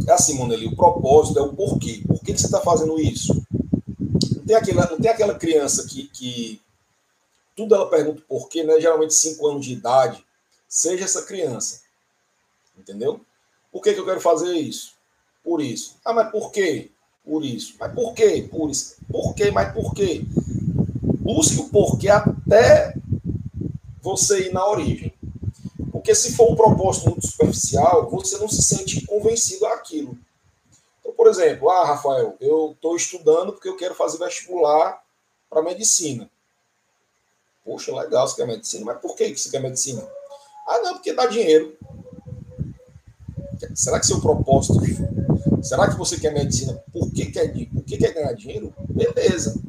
É 0.08 0.12
assim, 0.12 0.36
Moneli, 0.38 0.68
o 0.68 0.76
propósito 0.76 1.40
é 1.40 1.42
o 1.42 1.54
porquê. 1.54 2.04
Por 2.08 2.20
que, 2.22 2.34
que 2.34 2.40
você 2.40 2.46
está 2.46 2.62
fazendo 2.62 3.00
isso? 3.00 3.46
Não 4.36 4.46
tem 4.46 4.56
aquela, 4.56 4.90
não 4.90 4.98
tem 4.98 5.12
aquela 5.12 5.36
criança 5.36 5.88
que, 5.88 6.08
que 6.08 6.62
tudo 7.56 7.76
ela 7.76 7.90
pergunta 7.90 8.24
por 8.28 8.48
quê, 8.48 8.64
né? 8.64 8.80
Geralmente 8.80 9.14
5 9.14 9.46
anos 9.48 9.66
de 9.66 9.74
idade, 9.74 10.24
seja 10.70 11.04
essa 11.04 11.24
criança. 11.24 11.82
Entendeu? 12.78 13.20
Por 13.72 13.82
que, 13.82 13.94
que 13.94 14.00
eu 14.00 14.06
quero 14.06 14.22
fazer 14.22 14.54
isso? 14.54 14.94
Por 15.44 15.62
isso. 15.62 15.98
Ah, 16.06 16.14
mas 16.14 16.32
por 16.32 16.52
quê? 16.52 16.92
Por 17.26 17.44
isso. 17.44 17.76
Mas 17.80 17.94
por 17.94 18.14
quê? 18.14 18.48
Por 18.50 18.70
isso. 18.70 18.96
Por 19.12 19.34
quê? 19.34 19.52
Mas 19.52 19.74
por 19.74 19.94
quê? 19.94 20.24
Busque 21.20 21.60
o 21.60 21.70
porquê 21.70 22.10
até 22.10 22.94
você 24.02 24.48
ir 24.48 24.54
na 24.54 24.66
origem. 24.66 25.14
Porque 25.92 26.16
se 26.16 26.36
for 26.36 26.52
um 26.52 26.56
propósito 26.56 27.10
muito 27.10 27.28
superficial, 27.28 28.10
você 28.10 28.38
não 28.38 28.48
se 28.48 28.62
sente 28.62 29.06
convencido 29.06 29.66
àquilo. 29.66 30.18
Então, 31.00 31.14
por 31.14 31.28
exemplo, 31.28 31.70
ah, 31.70 31.86
Rafael, 31.86 32.38
eu 32.40 32.72
estou 32.72 32.96
estudando 32.96 33.54
porque 33.54 33.70
eu 33.70 33.76
quero 33.76 33.96
fazer 33.96 34.18
vestibular 34.18 35.04
para 35.50 35.62
medicina. 35.62 36.30
Poxa, 37.66 37.94
legal, 37.94 38.28
você 38.28 38.36
quer 38.36 38.48
medicina, 38.48 38.86
mas 38.86 39.00
por 39.00 39.16
que 39.16 39.36
você 39.36 39.50
quer 39.50 39.62
medicina? 39.62 40.08
Ah, 40.70 40.80
não, 40.84 40.94
porque 40.94 41.14
dá 41.14 41.26
dinheiro. 41.26 41.76
Será 43.74 44.00
que 44.00 44.06
seu 44.06 44.22
propósito. 44.22 44.80
Será 45.64 45.90
que 45.90 45.98
você 45.98 46.20
quer 46.20 46.32
medicina 46.32 46.82
por 46.94 47.12
que 47.12 47.26
quer, 47.26 47.52
por 47.70 47.84
que 47.84 47.98
quer 47.98 48.14
ganhar 48.14 48.34
dinheiro? 48.34 48.72
Beleza. 48.88 49.60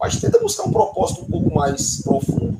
Mas 0.00 0.20
tenta 0.20 0.40
buscar 0.40 0.64
um 0.64 0.72
propósito 0.72 1.22
um 1.22 1.30
pouco 1.30 1.54
mais 1.54 2.02
profundo. 2.02 2.58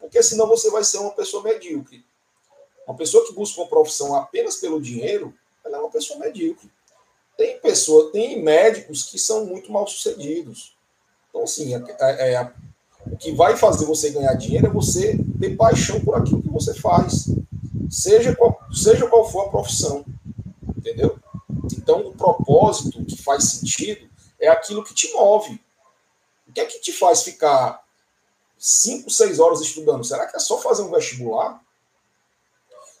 Porque 0.00 0.20
senão 0.20 0.48
você 0.48 0.68
vai 0.68 0.82
ser 0.82 0.98
uma 0.98 1.12
pessoa 1.12 1.44
medíocre. 1.44 2.04
Uma 2.86 2.96
pessoa 2.96 3.24
que 3.24 3.32
busca 3.32 3.60
uma 3.60 3.68
profissão 3.68 4.16
apenas 4.16 4.56
pelo 4.56 4.82
dinheiro, 4.82 5.32
ela 5.64 5.76
é 5.76 5.80
uma, 5.80 5.90
pessoa 5.90 6.18
medíocre. 6.18 6.68
Tem 7.36 7.58
pessoa, 7.60 8.10
tem 8.10 8.42
médicos 8.42 9.04
que 9.04 9.18
são 9.18 9.46
muito 9.46 9.70
mal 9.70 9.86
sucedidos. 9.86 10.76
Então, 11.28 11.44
assim, 11.44 11.72
é, 11.72 11.82
é, 12.00 12.34
é, 12.34 12.52
o 13.06 13.16
que 13.16 13.32
vai 13.32 13.56
fazer 13.56 13.84
você 13.86 14.10
ganhar 14.10 14.34
dinheiro 14.34 14.66
é 14.66 14.70
você 14.70 15.18
ter 15.40 15.56
paixão 15.56 16.00
por 16.00 16.14
aquilo 16.16 16.42
que 16.42 16.50
você 16.50 16.74
faz, 16.74 17.26
seja 17.90 18.34
qual, 18.34 18.58
seja 18.72 19.06
qual 19.06 19.30
for 19.30 19.46
a 19.46 19.50
profissão, 19.50 20.04
entendeu? 20.76 21.18
Então, 21.72 22.00
o 22.00 22.14
propósito 22.14 23.04
que 23.04 23.20
faz 23.22 23.44
sentido 23.44 24.08
é 24.40 24.48
aquilo 24.48 24.84
que 24.84 24.94
te 24.94 25.12
move. 25.12 25.60
O 26.48 26.52
que 26.52 26.60
é 26.60 26.66
que 26.66 26.80
te 26.80 26.92
faz 26.92 27.22
ficar 27.22 27.82
cinco, 28.58 29.10
seis 29.10 29.38
horas 29.38 29.60
estudando? 29.60 30.04
Será 30.04 30.26
que 30.26 30.36
é 30.36 30.40
só 30.40 30.58
fazer 30.58 30.82
um 30.82 30.90
vestibular? 30.90 31.60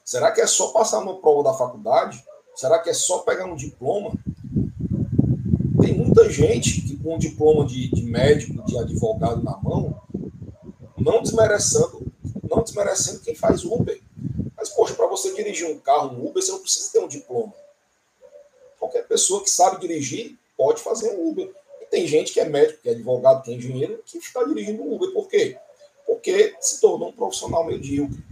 Será 0.04 0.30
que 0.32 0.40
é 0.40 0.46
só 0.46 0.68
passar 0.68 1.00
no 1.04 1.20
prova 1.20 1.44
da 1.44 1.54
faculdade? 1.54 2.22
Será 2.54 2.78
que 2.78 2.90
é 2.90 2.94
só 2.94 3.18
pegar 3.18 3.46
um 3.46 3.56
diploma? 3.56 4.12
Muita 6.14 6.30
gente 6.30 6.82
que 6.82 6.94
com 6.98 7.14
um 7.14 7.18
diploma 7.18 7.64
de, 7.64 7.88
de 7.88 8.02
médico, 8.02 8.62
de 8.66 8.76
advogado 8.76 9.42
na 9.42 9.56
mão, 9.56 9.98
não 10.98 11.22
desmerecendo, 11.22 12.06
não 12.50 12.62
desmerecendo 12.62 13.20
quem 13.20 13.34
faz 13.34 13.64
Uber. 13.64 13.98
Mas, 14.54 14.68
poxa, 14.68 14.92
para 14.92 15.06
você 15.06 15.34
dirigir 15.34 15.66
um 15.66 15.78
carro, 15.78 16.14
um 16.14 16.28
Uber, 16.28 16.42
você 16.42 16.52
não 16.52 16.58
precisa 16.58 16.92
ter 16.92 16.98
um 16.98 17.08
diploma. 17.08 17.54
Qualquer 18.78 19.08
pessoa 19.08 19.42
que 19.42 19.48
sabe 19.48 19.80
dirigir 19.80 20.36
pode 20.54 20.82
fazer 20.82 21.16
um 21.16 21.30
Uber. 21.30 21.50
E 21.80 21.86
tem 21.86 22.06
gente 22.06 22.30
que 22.30 22.40
é 22.40 22.44
médico, 22.46 22.82
que 22.82 22.90
é 22.90 22.92
advogado, 22.92 23.42
que 23.42 23.50
é 23.50 23.54
engenheiro, 23.54 23.98
que 24.04 24.18
está 24.18 24.44
dirigindo 24.44 24.82
um 24.82 24.94
Uber. 24.94 25.14
Por 25.14 25.28
quê? 25.28 25.56
Porque 26.06 26.54
se 26.60 26.78
tornou 26.78 27.08
um 27.08 27.12
profissional 27.12 27.64
medíocre. 27.64 28.22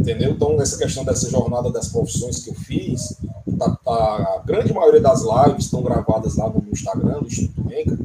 Entendeu? 0.00 0.30
Então, 0.30 0.56
nessa 0.56 0.78
questão 0.78 1.04
dessa 1.04 1.28
jornada 1.28 1.70
das 1.70 1.88
profissões 1.88 2.42
que 2.42 2.48
eu 2.48 2.54
fiz, 2.54 3.18
tá, 3.60 3.76
tá, 3.84 4.36
a 4.36 4.42
grande 4.44 4.72
maioria 4.72 5.00
das 5.00 5.20
lives 5.20 5.66
estão 5.66 5.82
gravadas 5.82 6.36
lá 6.36 6.48
no 6.48 6.66
Instagram, 6.72 7.20
do 7.20 7.26
Instituto 7.26 7.68
Renca. 7.68 7.98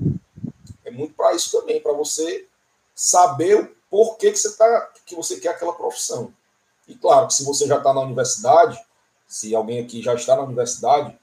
É 0.84 0.92
muito 0.92 1.14
para 1.14 1.34
isso 1.34 1.58
também, 1.58 1.82
para 1.82 1.94
você 1.94 2.46
saber 2.94 3.56
o 3.56 3.70
porquê 3.90 4.32
que 4.32 4.38
você, 4.38 4.52
tá, 4.58 4.90
que 5.06 5.16
você 5.16 5.40
quer 5.40 5.50
aquela 5.50 5.74
profissão. 5.74 6.34
E 6.88 6.96
claro 6.96 7.28
que 7.28 7.34
se 7.34 7.46
você 7.46 7.66
já 7.66 7.78
está 7.78 7.94
na 7.94 8.02
universidade, 8.02 8.80
se 9.28 9.56
alguém 9.56 9.80
aqui 9.80 10.02
já 10.02 10.14
está 10.14 10.36
na 10.36 10.44
universidade, 10.44 11.18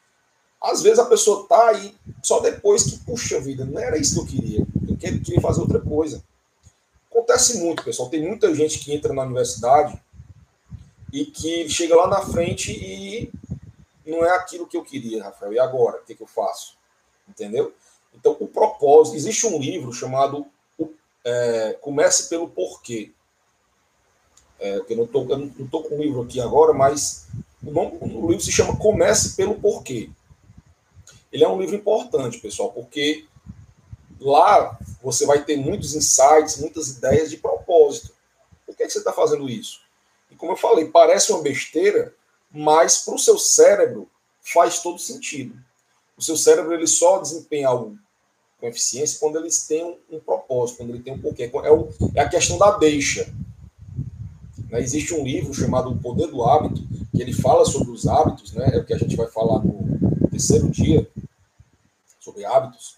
às 0.61 0.83
vezes 0.83 0.99
a 0.99 1.05
pessoa 1.05 1.43
está 1.43 1.69
aí 1.69 1.95
só 2.23 2.41
depois 2.41 2.85
que, 2.85 2.99
puxa 2.99 3.41
vida, 3.41 3.65
não 3.65 3.81
era 3.81 3.99
isso 3.99 4.15
que 4.15 4.21
eu 4.21 4.41
queria. 4.41 4.67
Eu 4.89 4.97
queria 4.97 5.41
fazer 5.41 5.61
outra 5.61 5.81
coisa. 5.81 6.23
Acontece 7.11 7.59
muito, 7.59 7.85
pessoal. 7.85 8.09
Tem 8.09 8.27
muita 8.27 8.55
gente 8.55 8.79
que 8.79 8.95
entra 8.95 9.13
na 9.13 9.23
universidade 9.23 10.01
e 11.13 11.27
que 11.27 11.69
chega 11.69 11.95
lá 11.95 12.07
na 12.07 12.23
frente 12.23 12.73
e 12.73 13.31
não 14.07 14.25
é 14.25 14.37
aquilo 14.37 14.67
que 14.67 14.77
eu 14.77 14.85
queria, 14.85 15.25
Rafael. 15.25 15.53
E 15.53 15.59
agora? 15.59 16.01
O 16.01 16.05
que, 16.05 16.15
que 16.15 16.23
eu 16.23 16.27
faço? 16.27 16.77
Entendeu? 17.29 17.73
Então, 18.15 18.37
o 18.41 18.47
propósito. 18.47 19.17
Existe 19.17 19.47
um 19.47 19.59
livro 19.59 19.93
chamado 19.93 20.47
é, 21.25 21.77
Comece 21.81 22.29
pelo 22.29 22.49
Porquê. 22.49 23.13
É, 24.59 24.81
eu 24.89 24.97
não 24.97 25.05
estou 25.05 25.83
com 25.83 25.97
o 25.97 26.03
livro 26.03 26.23
aqui 26.23 26.41
agora, 26.41 26.73
mas 26.73 27.27
o, 27.65 27.71
nome, 27.71 27.99
o 28.01 28.29
livro 28.29 28.41
se 28.41 28.53
chama 28.53 28.77
Comece 28.77 29.37
pelo 29.37 29.55
Porquê. 29.55 30.11
Ele 31.33 31.45
é 31.45 31.49
um 31.49 31.61
livro 31.61 31.75
importante, 31.75 32.39
pessoal, 32.39 32.71
porque 32.71 33.27
lá 34.21 34.79
você 35.03 35.27
vai 35.27 35.45
ter 35.45 35.57
muitos 35.57 35.95
insights, 35.95 36.59
muitas 36.59 36.89
ideias 36.91 37.31
de 37.31 37.39
propósito. 37.39 38.15
Por 38.67 38.77
que, 38.77 38.85
que 38.85 38.93
você 38.93 38.99
está 38.99 39.13
fazendo 39.13 39.49
isso? 39.49 39.81
como 40.43 40.53
eu 40.53 40.57
falei, 40.57 40.87
parece 40.87 41.31
uma 41.31 41.41
besteira, 41.41 42.13
mas 42.53 42.99
para 42.99 43.15
o 43.15 43.19
seu 43.19 43.39
cérebro 43.39 44.09
faz 44.41 44.81
todo 44.81 44.99
sentido. 44.99 45.57
O 46.17 46.23
seu 46.23 46.37
cérebro 46.37 46.75
ele 46.75 46.87
só 46.87 47.19
desempenha 47.19 47.69
algo 47.69 47.99
com 48.61 48.67
eficiência 48.67 49.19
quando 49.19 49.39
ele 49.39 49.49
tem 49.67 49.85
um, 49.85 49.97
um 50.17 50.21
propósito, 50.21 50.79
quando 50.79 50.91
ele 50.91 51.03
tem 51.03 51.15
um 51.15 51.21
porquê. 51.21 51.51
É, 51.53 51.71
o, 51.71 51.89
é 52.15 52.21
a 52.21 52.29
questão 52.29 52.59
da 52.59 52.77
deixa. 52.79 53.33
Né? 54.71 54.81
Existe 54.81 55.15
um 55.15 55.25
livro 55.25 55.53
chamado 55.53 55.91
O 55.91 55.99
Poder 55.99 56.29
do 56.29 56.45
Hábito, 56.45 56.83
que 57.15 57.21
ele 57.21 57.33
fala 57.33 57.65
sobre 57.65 57.91
os 57.91 58.07
hábitos, 58.07 58.53
né? 58.53 58.71
é 58.73 58.79
o 58.79 58.85
que 58.85 58.95
a 58.95 58.99
gente 58.99 59.17
vai 59.17 59.27
falar 59.29 59.65
no 59.65 60.29
terceiro 60.31 60.69
dia, 60.71 61.09
sobre 62.21 62.45
hábitos. 62.45 62.97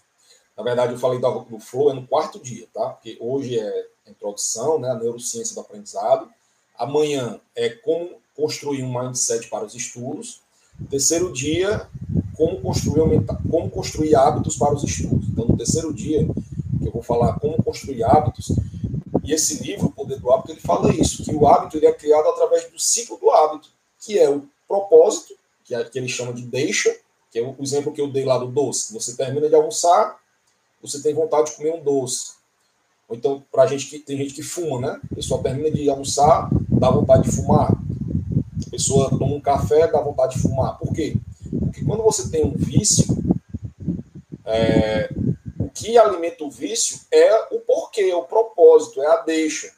Na 0.55 0.63
verdade, 0.63 0.93
eu 0.93 0.99
falei 0.99 1.19
do, 1.19 1.39
do 1.41 1.59
flow 1.59 1.91
é 1.91 1.93
no 1.93 2.07
quarto 2.07 2.39
dia, 2.39 2.67
tá? 2.73 2.89
Porque 2.89 3.17
hoje 3.19 3.59
é 3.59 3.87
a 4.07 4.09
introdução, 4.09 4.79
né? 4.79 4.89
a 4.89 4.95
neurociência 4.95 5.53
do 5.53 5.61
aprendizado. 5.61 6.29
Amanhã 6.77 7.39
é 7.55 7.69
como 7.69 8.21
construir 8.35 8.83
um 8.83 8.93
mindset 8.93 9.47
para 9.47 9.65
os 9.65 9.73
estudos. 9.73 10.41
Terceiro 10.89 11.31
dia, 11.31 11.87
como 12.35 12.59
construir, 12.61 13.23
como 13.49 13.69
construir 13.69 14.15
hábitos 14.15 14.57
para 14.57 14.73
os 14.73 14.83
estudos. 14.83 15.27
Então, 15.29 15.45
no 15.45 15.57
terceiro 15.57 15.93
dia, 15.93 16.27
que 16.79 16.87
eu 16.87 16.91
vou 16.91 17.01
falar 17.01 17.39
como 17.39 17.61
construir 17.63 18.03
hábitos, 18.03 18.55
e 19.23 19.33
esse 19.33 19.63
livro, 19.63 19.87
O 19.87 19.91
Poder 19.91 20.19
do 20.19 20.31
Hábito, 20.31 20.51
ele 20.51 20.59
fala 20.59 20.93
isso, 20.93 21.23
que 21.23 21.33
o 21.33 21.47
hábito 21.47 21.77
ele 21.77 21.87
é 21.87 21.93
criado 21.93 22.27
através 22.27 22.69
do 22.69 22.77
ciclo 22.77 23.17
do 23.17 23.31
hábito, 23.31 23.69
que 23.99 24.19
é 24.19 24.29
o 24.29 24.47
propósito, 24.67 25.33
que, 25.63 25.73
é, 25.73 25.83
que 25.83 25.97
ele 25.97 26.07
chama 26.07 26.31
de 26.31 26.43
deixa, 26.43 26.95
que 27.31 27.39
é 27.39 27.41
o 27.41 27.55
exemplo 27.59 27.91
que 27.91 27.99
eu 27.99 28.07
dei 28.07 28.23
lá 28.23 28.37
do 28.37 28.45
doce. 28.45 28.93
Você 28.93 29.15
termina 29.15 29.49
de 29.49 29.55
almoçar, 29.55 30.19
você 30.79 31.01
tem 31.01 31.13
vontade 31.13 31.49
de 31.49 31.57
comer 31.57 31.73
um 31.73 31.83
doce. 31.83 32.33
Ou 33.09 33.15
então, 33.15 33.43
para 33.51 33.65
gente 33.65 33.87
que 33.87 33.97
tem 33.97 34.17
gente 34.17 34.33
que 34.33 34.43
fuma, 34.43 34.79
né? 34.79 35.01
A 35.11 35.15
pessoa 35.15 35.41
termina 35.41 35.71
de 35.71 35.89
almoçar, 35.89 36.49
dá 36.69 36.91
vontade 36.91 37.23
de 37.23 37.35
fumar. 37.35 37.75
A 38.67 38.69
pessoa 38.69 39.09
toma 39.09 39.35
um 39.35 39.41
café, 39.41 39.87
dá 39.87 39.99
vontade 39.99 40.35
de 40.35 40.41
fumar. 40.41 40.77
Por 40.77 40.93
quê? 40.93 41.15
Porque 41.59 41.83
quando 41.83 42.03
você 42.03 42.29
tem 42.29 42.45
um 42.45 42.55
vício, 42.55 43.05
é, 44.45 45.09
o 45.59 45.69
que 45.69 45.97
alimenta 45.97 46.43
o 46.43 46.51
vício 46.51 46.99
é 47.11 47.53
o 47.53 47.59
porquê, 47.59 48.13
o 48.13 48.23
propósito, 48.23 49.01
é 49.01 49.07
a 49.07 49.21
deixa. 49.21 49.73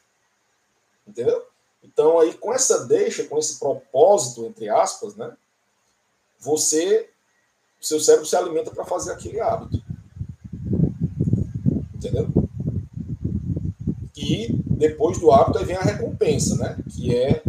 Entendeu? 1.06 1.42
Então, 1.82 2.20
aí, 2.20 2.34
com 2.34 2.52
essa 2.52 2.86
deixa, 2.86 3.24
com 3.24 3.38
esse 3.38 3.58
propósito, 3.58 4.46
entre 4.46 4.68
aspas, 4.68 5.16
né? 5.16 5.36
Você, 6.38 7.10
seu 7.80 7.98
cérebro 7.98 8.26
se 8.26 8.36
alimenta 8.36 8.70
para 8.70 8.84
fazer 8.84 9.12
aquele 9.12 9.40
hábito. 9.40 9.82
Entendeu? 11.94 12.28
E 14.16 14.52
depois 14.66 15.18
do 15.18 15.32
hábito 15.32 15.58
aí 15.58 15.64
vem 15.64 15.76
a 15.76 15.82
recompensa, 15.82 16.56
né? 16.56 16.78
Que 16.88 17.14
é 17.16 17.42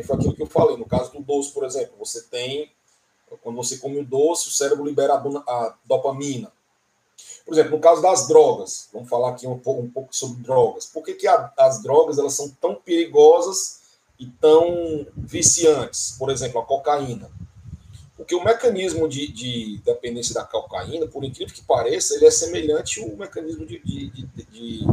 também 0.00 0.02
foi 0.02 0.16
aquilo 0.16 0.34
que 0.34 0.42
eu 0.42 0.46
falei. 0.46 0.76
No 0.76 0.86
caso 0.86 1.12
do 1.12 1.20
doce, 1.20 1.52
por 1.52 1.64
exemplo, 1.64 1.94
você 1.98 2.22
tem 2.22 2.70
quando 3.42 3.54
você 3.54 3.78
come 3.78 4.00
o 4.00 4.04
doce, 4.04 4.48
o 4.48 4.50
cérebro 4.50 4.84
libera 4.84 5.14
a, 5.14 5.76
dopamina. 5.84 6.50
Por 7.44 7.54
exemplo, 7.54 7.70
no 7.70 7.78
caso 7.78 8.02
das 8.02 8.26
drogas, 8.26 8.88
vamos 8.92 9.08
falar 9.08 9.30
aqui 9.30 9.46
um 9.46 9.56
pouco, 9.56 9.82
um 9.82 9.90
pouco 9.90 10.14
sobre 10.14 10.42
drogas. 10.42 10.86
Por 10.86 11.04
que, 11.04 11.14
que 11.14 11.28
a, 11.28 11.52
as 11.56 11.80
drogas 11.80 12.18
elas 12.18 12.34
são 12.34 12.48
tão 12.60 12.74
perigosas 12.74 13.82
e 14.18 14.26
tão 14.26 15.06
viciantes? 15.16 16.16
Por 16.18 16.28
exemplo, 16.28 16.60
a 16.60 16.64
cocaína. 16.66 17.30
Porque 18.16 18.34
o 18.34 18.42
mecanismo 18.42 19.08
de, 19.08 19.30
de 19.30 19.80
dependência 19.84 20.34
da 20.34 20.42
cocaína, 20.42 21.06
por 21.06 21.22
incrível 21.22 21.54
que 21.54 21.62
pareça, 21.62 22.16
ele 22.16 22.26
é 22.26 22.32
semelhante 22.32 23.00
ao 23.00 23.16
mecanismo 23.16 23.64
de, 23.64 23.78
de, 23.78 24.10
de 24.10 24.86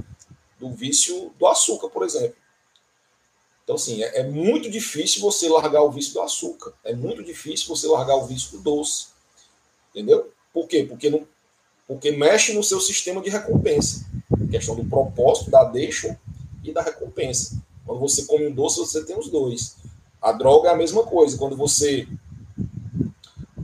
do 0.60 0.70
vício 0.70 1.34
do 1.40 1.48
açúcar, 1.48 1.90
por 1.90 2.06
exemplo. 2.06 2.36
Então, 3.68 3.76
assim, 3.76 4.02
é, 4.02 4.22
é, 4.22 4.23
muito 4.23 4.72
difícil 4.72 5.19
você 5.19 5.49
largar 5.49 5.84
o 5.84 5.91
vício 5.91 6.14
do 6.14 6.22
açúcar. 6.22 6.72
É 6.85 6.95
muito 6.95 7.22
difícil 7.22 7.68
você 7.68 7.85
largar 7.85 8.15
o 8.15 8.26
vício 8.26 8.52
do 8.52 8.64
doce. 8.64 9.07
Entendeu? 9.94 10.31
Por 10.53 10.69
quê? 10.69 10.85
Porque, 10.88 11.10
não, 11.10 11.27
porque 11.85 12.11
mexe 12.11 12.53
no 12.53 12.64
seu 12.64 12.80
sistema 12.80 13.22
de 13.22 13.30
recompensa. 13.30 14.06
A 14.31 14.49
questão 14.49 14.73
do 14.73 14.85
propósito, 14.85 15.52
da 15.52 15.65
deixa 15.65 16.18
e 16.64 16.72
da 16.72 16.81
recompensa. 16.81 17.61
Quando 17.85 17.99
você 17.99 18.23
come 18.23 18.48
um 18.48 18.53
doce, 18.53 18.80
você 18.80 19.03
tem 19.03 19.19
os 19.19 19.30
dois. 19.30 19.76
A 20.22 20.31
droga 20.31 20.69
é 20.69 20.72
a 20.72 20.77
mesma 20.77 21.03
coisa. 21.03 21.38
Quando 21.38 21.57
você 21.57 22.07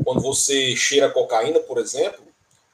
quando 0.04 0.20
você 0.20 0.76
cheira 0.76 1.10
cocaína, 1.10 1.62
por 1.62 1.78
exemplo, 1.78 2.26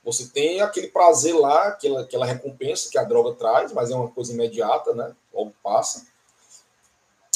você 0.04 0.28
tem 0.30 0.62
aquele 0.62 0.88
prazer 0.88 1.36
lá, 1.36 1.68
aquela, 1.68 2.02
aquela 2.02 2.26
recompensa 2.26 2.90
que 2.90 2.98
a 2.98 3.04
droga 3.04 3.36
traz, 3.36 3.72
mas 3.72 3.92
é 3.92 3.96
uma 3.96 4.10
coisa 4.10 4.34
imediata, 4.34 4.96
né? 4.96 5.16
Logo 5.32 5.54
passa. 5.62 6.09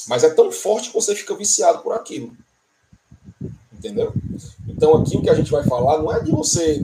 Mas 0.07 0.23
é 0.23 0.29
tão 0.29 0.51
forte 0.51 0.89
que 0.89 0.95
você 0.95 1.15
fica 1.15 1.35
viciado 1.35 1.79
por 1.79 1.93
aquilo. 1.93 2.35
Entendeu? 3.71 4.13
Então 4.67 4.95
aqui 4.95 5.17
o 5.17 5.21
que 5.21 5.29
a 5.29 5.35
gente 5.35 5.51
vai 5.51 5.63
falar 5.63 5.99
não 5.99 6.13
é 6.13 6.19
de 6.21 6.31
você 6.31 6.81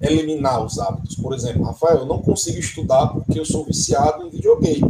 eliminar 0.00 0.64
os 0.64 0.78
hábitos. 0.78 1.16
Por 1.16 1.34
exemplo, 1.34 1.62
Rafael, 1.62 1.98
eu 1.98 2.06
não 2.06 2.22
consigo 2.22 2.58
estudar 2.58 3.08
porque 3.08 3.38
eu 3.38 3.44
sou 3.44 3.64
viciado 3.64 4.26
em 4.26 4.30
videogame. 4.30 4.80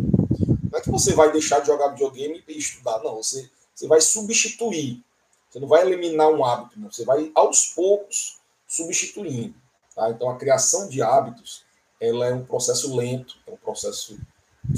Não 0.71 0.79
é 0.79 0.83
que 0.83 0.91
você 0.91 1.15
vai 1.15 1.33
deixar 1.33 1.61
de 1.61 1.67
jogar 1.67 1.89
videogame 1.89 2.43
e 2.47 2.59
estudar, 2.59 3.03
não. 3.03 3.17
Você, 3.17 3.49
você 3.75 3.87
vai 3.87 4.01
substituir. 4.01 5.03
Você 5.51 5.59
não 5.59 5.69
vai 5.69 5.87
eliminar 5.87 6.31
um 6.31 6.45
hábito, 6.45 6.79
não. 6.79 6.91
Você 6.91 7.05
vai 7.05 7.31
aos 7.35 7.67
poucos 7.67 8.39
substituindo. 8.67 9.55
Tá? 9.95 10.11
Então, 10.11 10.29
a 10.29 10.37
criação 10.37 10.89
de 10.89 11.03
hábitos 11.03 11.63
ela 12.01 12.27
é 12.27 12.35
um 12.35 12.45
processo 12.45 12.95
lento, 12.95 13.35
é 13.47 13.51
um 13.51 13.57
processo 13.57 14.17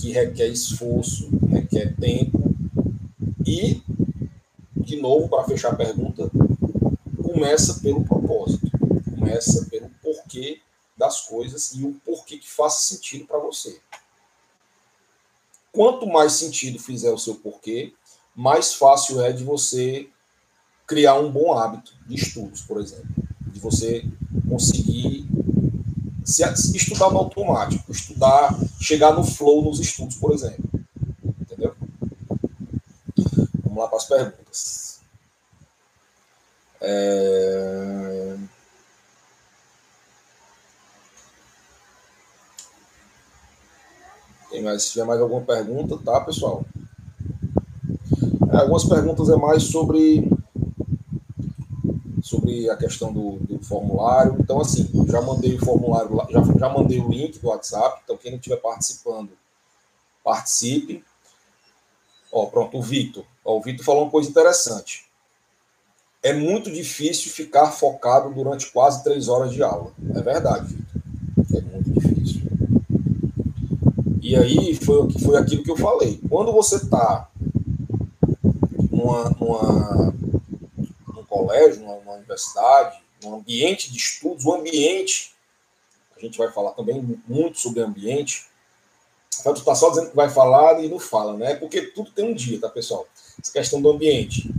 que 0.01 0.13
requer 0.13 0.47
esforço, 0.47 1.29
requer 1.51 1.95
tempo 1.97 2.50
e 3.47 3.83
de 4.77 5.01
novo, 5.01 5.29
para 5.29 5.45
fechar 5.45 5.73
a 5.73 5.77
pergunta, 5.77 6.31
começa 7.23 7.75
pelo 7.81 8.05
propósito, 8.05 8.69
começa 9.15 9.67
pelo 9.67 9.89
porquê 10.03 10.61
das 10.97 11.23
coisas 11.23 11.73
e 11.75 11.85
o 11.85 11.95
porquê 12.05 12.39
que 12.39 12.51
faça 12.51 12.83
sentido 12.83 13.27
para 13.27 13.39
você. 13.39 13.81
Quanto 15.73 16.07
mais 16.07 16.33
sentido 16.33 16.79
fizer 16.79 17.13
o 17.13 17.19
seu 17.19 17.37
porquê, 17.37 17.93
mais 18.35 18.75
fácil 18.75 19.21
é 19.21 19.33
de 19.33 19.45
você 19.45 20.09
criar 20.87 21.21
um 21.21 21.31
bom 21.31 21.53
hábito 21.53 21.93
de 22.07 22.17
estudos, 22.17 22.63
por 22.63 22.81
exemplo, 22.81 23.07
de 23.47 23.61
você 23.61 24.05
conseguir 24.49 25.25
se 26.25 26.43
estudar 26.77 27.11
no 27.11 27.19
automático, 27.19 27.91
estudar, 27.93 28.59
chegar 28.81 29.15
no 29.15 29.25
flow 29.25 29.65
nos 29.65 29.79
estudos, 29.79 30.17
por 30.17 30.33
exemplo. 30.33 30.69
Entendeu? 31.41 31.75
Lá 33.81 33.89
para 33.89 33.97
as 33.97 34.05
perguntas. 34.05 35.01
É... 36.83 38.37
Tem 44.51 44.63
mais, 44.63 44.83
se 44.83 44.93
tiver 44.93 45.05
mais 45.05 45.19
alguma 45.19 45.41
pergunta, 45.41 45.97
tá, 45.97 46.21
pessoal? 46.21 46.63
É, 48.53 48.57
algumas 48.59 48.85
perguntas 48.85 49.31
é 49.31 49.37
mais 49.37 49.63
sobre 49.63 50.29
sobre 52.23 52.69
a 52.69 52.77
questão 52.77 53.15
do, 53.15 53.39
do, 53.39 53.65
formulário. 53.65 54.37
Então, 54.41 54.61
assim, 54.61 54.91
já 55.09 55.23
mandei 55.23 55.55
o 55.55 55.65
formulário, 55.65 56.15
já, 56.29 56.43
já 56.59 56.69
mandei 56.69 57.01
o 57.01 57.09
link 57.09 57.39
do 57.39 57.49
WhatsApp. 57.49 58.03
Então, 58.05 58.19
quem 58.19 58.31
não 58.31 58.39
estiver 58.39 58.57
participando, 58.57 59.31
participe. 60.23 61.03
Ó, 62.33 62.47
pronto, 62.47 62.79
o 62.79 62.83
Vitor. 62.83 63.25
Ó, 63.45 63.59
o 63.59 63.63
Vitor 63.63 63.85
falou 63.85 64.05
uma 64.05 64.11
coisa 64.11 64.29
interessante. 64.29 65.05
É 66.23 66.33
muito 66.33 66.71
difícil 66.71 67.33
ficar 67.33 67.71
focado 67.73 68.33
durante 68.33 68.71
quase 68.71 69.03
três 69.03 69.29
horas 69.29 69.53
de 69.53 69.63
aula. 69.63 69.93
É 70.15 70.21
verdade, 70.21 70.75
Vitor. 70.75 71.03
É 71.57 71.61
muito 71.61 71.91
difícil. 71.93 72.43
E 74.21 74.37
aí 74.37 74.75
foi, 74.77 75.11
foi 75.13 75.37
aquilo 75.39 75.63
que 75.63 75.71
eu 75.71 75.77
falei. 75.77 76.21
Quando 76.29 76.53
você 76.53 76.77
está 76.77 77.29
numa, 78.91 79.31
numa 79.31 80.11
colégio, 81.31 81.83
numa, 81.83 82.15
universidade, 82.15 82.99
num 83.23 83.37
ambiente 83.37 83.91
de 83.91 83.99
estudos, 83.99 84.45
o 84.45 84.53
ambiente, 84.53 85.33
a 86.17 86.21
gente 86.21 86.37
vai 86.37 86.51
falar 86.53 86.73
também 86.73 87.19
muito 87.27 87.59
sobre 87.59 87.81
ambiente. 87.81 88.47
Então, 89.41 89.55
tu 89.55 89.61
está 89.61 89.75
só 89.75 89.91
dizendo 89.91 90.11
que 90.11 90.17
vai 90.17 90.29
falar 90.29 90.83
e 90.85 90.89
não 90.89 90.99
fala, 90.99 91.37
né? 91.37 91.55
Porque 91.55 91.83
tudo 91.83 92.11
tem 92.11 92.31
um 92.31 92.35
dia, 92.35 92.61
tá, 92.61 92.69
pessoal? 92.69 93.07
Essa 93.41 93.53
questão 93.53 93.81
do 93.81 93.91
ambiente. 93.91 94.53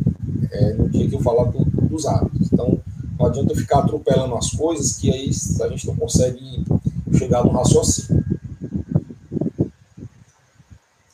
É 0.52 0.74
no 0.74 0.90
dia 0.90 1.08
que 1.08 1.16
eu 1.16 1.22
falar 1.22 1.46
do, 1.46 1.64
dos 1.64 2.06
hábitos. 2.06 2.52
Então, 2.52 2.82
não 3.18 3.26
adianta 3.28 3.54
eu 3.54 3.58
ficar 3.58 3.80
atropelando 3.80 4.36
as 4.36 4.50
coisas 4.52 4.98
que 4.98 5.12
aí 5.12 5.30
a 5.62 5.68
gente 5.70 5.86
não 5.88 5.96
consegue 5.96 6.66
chegar 7.18 7.44
no 7.44 7.52
raciocínio. 7.52 8.26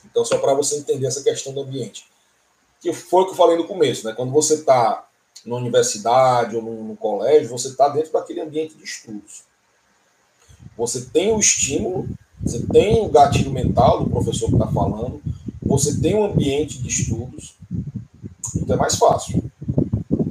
Então, 0.09 0.23
só 0.23 0.37
para 0.37 0.53
você 0.53 0.77
entender 0.77 1.05
essa 1.05 1.21
questão 1.21 1.53
do 1.53 1.61
ambiente. 1.61 2.05
Que 2.79 2.93
foi 2.93 3.23
o 3.23 3.25
que 3.25 3.31
eu 3.31 3.35
falei 3.35 3.57
no 3.57 3.67
começo, 3.67 4.07
né? 4.07 4.13
Quando 4.13 4.31
você 4.31 4.55
está 4.55 5.07
na 5.45 5.55
universidade 5.55 6.55
ou 6.55 6.61
no, 6.61 6.83
no 6.83 6.95
colégio, 6.95 7.49
você 7.49 7.67
está 7.67 7.89
dentro 7.89 8.13
daquele 8.13 8.41
ambiente 8.41 8.75
de 8.75 8.83
estudos. 8.83 9.43
Você 10.77 11.01
tem 11.01 11.33
o 11.33 11.39
estímulo, 11.39 12.07
você 12.47 12.65
tem 12.65 13.01
o 13.01 13.09
gatilho 13.09 13.51
mental 13.51 14.03
do 14.03 14.09
professor 14.09 14.47
que 14.47 14.55
está 14.55 14.67
falando, 14.67 15.21
você 15.61 15.99
tem 15.99 16.15
um 16.15 16.23
ambiente 16.23 16.81
de 16.81 16.87
estudos, 16.87 17.55
então 18.55 18.75
é 18.75 18.79
mais 18.79 18.95
fácil. 18.95 19.43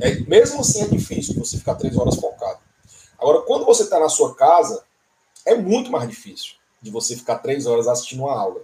É, 0.00 0.20
mesmo 0.20 0.60
assim 0.60 0.82
é 0.82 0.88
difícil 0.88 1.34
você 1.34 1.58
ficar 1.58 1.74
três 1.74 1.96
horas 1.96 2.16
focado. 2.16 2.58
Agora, 3.18 3.42
quando 3.42 3.64
você 3.64 3.82
está 3.82 4.00
na 4.00 4.08
sua 4.08 4.34
casa, 4.34 4.82
é 5.44 5.54
muito 5.54 5.90
mais 5.90 6.08
difícil 6.08 6.54
de 6.80 6.90
você 6.90 7.16
ficar 7.16 7.38
três 7.38 7.66
horas 7.66 7.86
assistindo 7.86 8.20
uma 8.20 8.38
aula. 8.38 8.62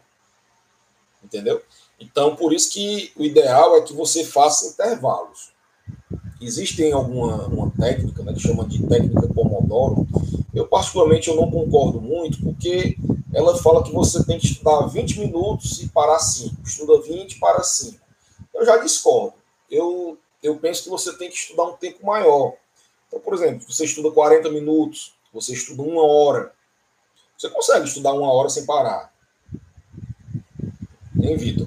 Entendeu? 1.22 1.62
Então, 1.98 2.34
por 2.34 2.52
isso 2.52 2.70
que 2.70 3.12
o 3.16 3.24
ideal 3.24 3.76
é 3.76 3.82
que 3.82 3.92
você 3.92 4.24
faça 4.24 4.68
intervalos. 4.68 5.52
Existem 6.40 6.92
alguma 6.92 7.46
uma 7.46 7.70
técnica, 7.70 8.22
né, 8.22 8.32
que 8.32 8.40
chama 8.40 8.64
de 8.64 8.84
técnica 8.86 9.28
Pomodoro. 9.28 10.06
Eu, 10.54 10.66
particularmente, 10.68 11.28
eu 11.28 11.36
não 11.36 11.50
concordo 11.50 12.00
muito, 12.00 12.42
porque 12.42 12.96
ela 13.32 13.56
fala 13.58 13.82
que 13.82 13.92
você 13.92 14.22
tem 14.24 14.38
que 14.38 14.46
estudar 14.46 14.86
20 14.86 15.20
minutos 15.20 15.82
e 15.82 15.88
parar 15.88 16.18
5. 16.18 16.56
Estuda 16.62 17.00
20 17.00 17.32
e 17.32 17.38
para 17.38 17.62
5. 17.62 17.98
Eu 18.54 18.66
já 18.66 18.76
discordo. 18.76 19.34
Eu, 19.70 20.18
eu 20.42 20.56
penso 20.56 20.84
que 20.84 20.90
você 20.90 21.16
tem 21.16 21.30
que 21.30 21.36
estudar 21.36 21.64
um 21.64 21.76
tempo 21.76 22.04
maior. 22.04 22.54
Então, 23.08 23.20
por 23.20 23.34
exemplo, 23.34 23.64
você 23.66 23.84
estuda 23.84 24.10
40 24.10 24.50
minutos, 24.50 25.14
você 25.32 25.54
estuda 25.54 25.82
uma 25.82 26.02
hora. 26.02 26.52
Você 27.38 27.48
consegue 27.48 27.86
estudar 27.86 28.12
uma 28.12 28.30
hora 28.30 28.50
sem 28.50 28.66
parar. 28.66 29.12
Hein, 31.20 31.36
Vitor? 31.36 31.66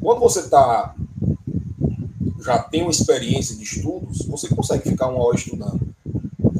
Quando 0.00 0.20
você 0.20 0.40
está 0.40 0.94
já 2.44 2.62
tem 2.62 2.82
uma 2.82 2.92
experiência 2.92 3.56
de 3.56 3.64
estudos, 3.64 4.24
você 4.26 4.48
consegue 4.48 4.88
ficar 4.88 5.08
uma 5.08 5.24
hora 5.24 5.36
estudando. 5.36 5.95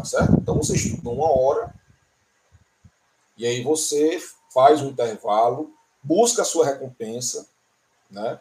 Certo? 0.06 0.36
Então 0.40 0.54
você 0.56 0.74
estuda 0.74 1.10
uma 1.10 1.30
hora 1.30 1.74
e 3.36 3.44
aí 3.44 3.62
você 3.62 4.18
faz 4.54 4.80
um 4.80 4.88
intervalo, 4.88 5.70
busca 6.02 6.42
a 6.42 6.44
sua 6.44 6.64
recompensa, 6.64 7.46
né? 8.10 8.38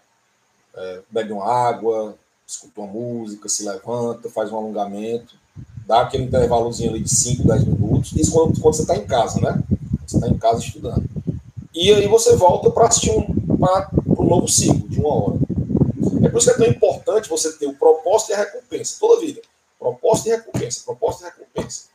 É, 0.74 1.02
bebe 1.10 1.34
uma 1.34 1.46
água, 1.46 2.18
escuta 2.48 2.82
uma 2.82 2.88
música, 2.88 3.50
se 3.50 3.66
levanta, 3.66 4.30
faz 4.30 4.52
um 4.52 4.58
alongamento, 4.58 5.36
dá 5.86 6.02
aquele 6.02 6.24
intervalozinho 6.24 6.92
ali 6.92 7.02
de 7.02 7.10
5, 7.10 7.48
10 7.48 7.64
minutos. 7.66 8.14
Isso 8.14 8.32
quando, 8.32 8.60
quando 8.62 8.76
você 8.76 8.84
está 8.84 8.96
em 8.96 9.06
casa, 9.06 9.42
né? 9.42 9.62
Você 10.06 10.18
está 10.18 10.28
em 10.28 10.38
casa 10.38 10.60
estudando. 10.60 11.04
E 11.74 11.94
aí 11.94 12.08
você 12.08 12.36
volta 12.36 12.70
para 12.72 12.88
assistir 12.88 13.12
um, 13.12 13.26
para 13.58 13.90
um 14.18 14.26
novo 14.26 14.48
ciclo 14.48 14.88
de 14.88 15.00
uma 15.00 15.14
hora. 15.14 15.40
É 16.24 16.30
por 16.30 16.38
isso 16.38 16.48
que 16.48 16.62
é 16.62 16.66
tão 16.66 16.74
importante 16.74 17.30
você 17.30 17.52
ter 17.54 17.68
o 17.68 17.76
propósito 17.76 18.32
e 18.32 18.34
a 18.34 18.38
recompensa, 18.38 18.98
toda 19.00 19.18
a 19.18 19.26
vida. 19.26 19.42
Propósito 19.86 20.30
e 20.30 20.32
recompensa, 20.32 20.82
propósito 20.84 21.22
e 21.22 21.26
recompensa. 21.26 21.90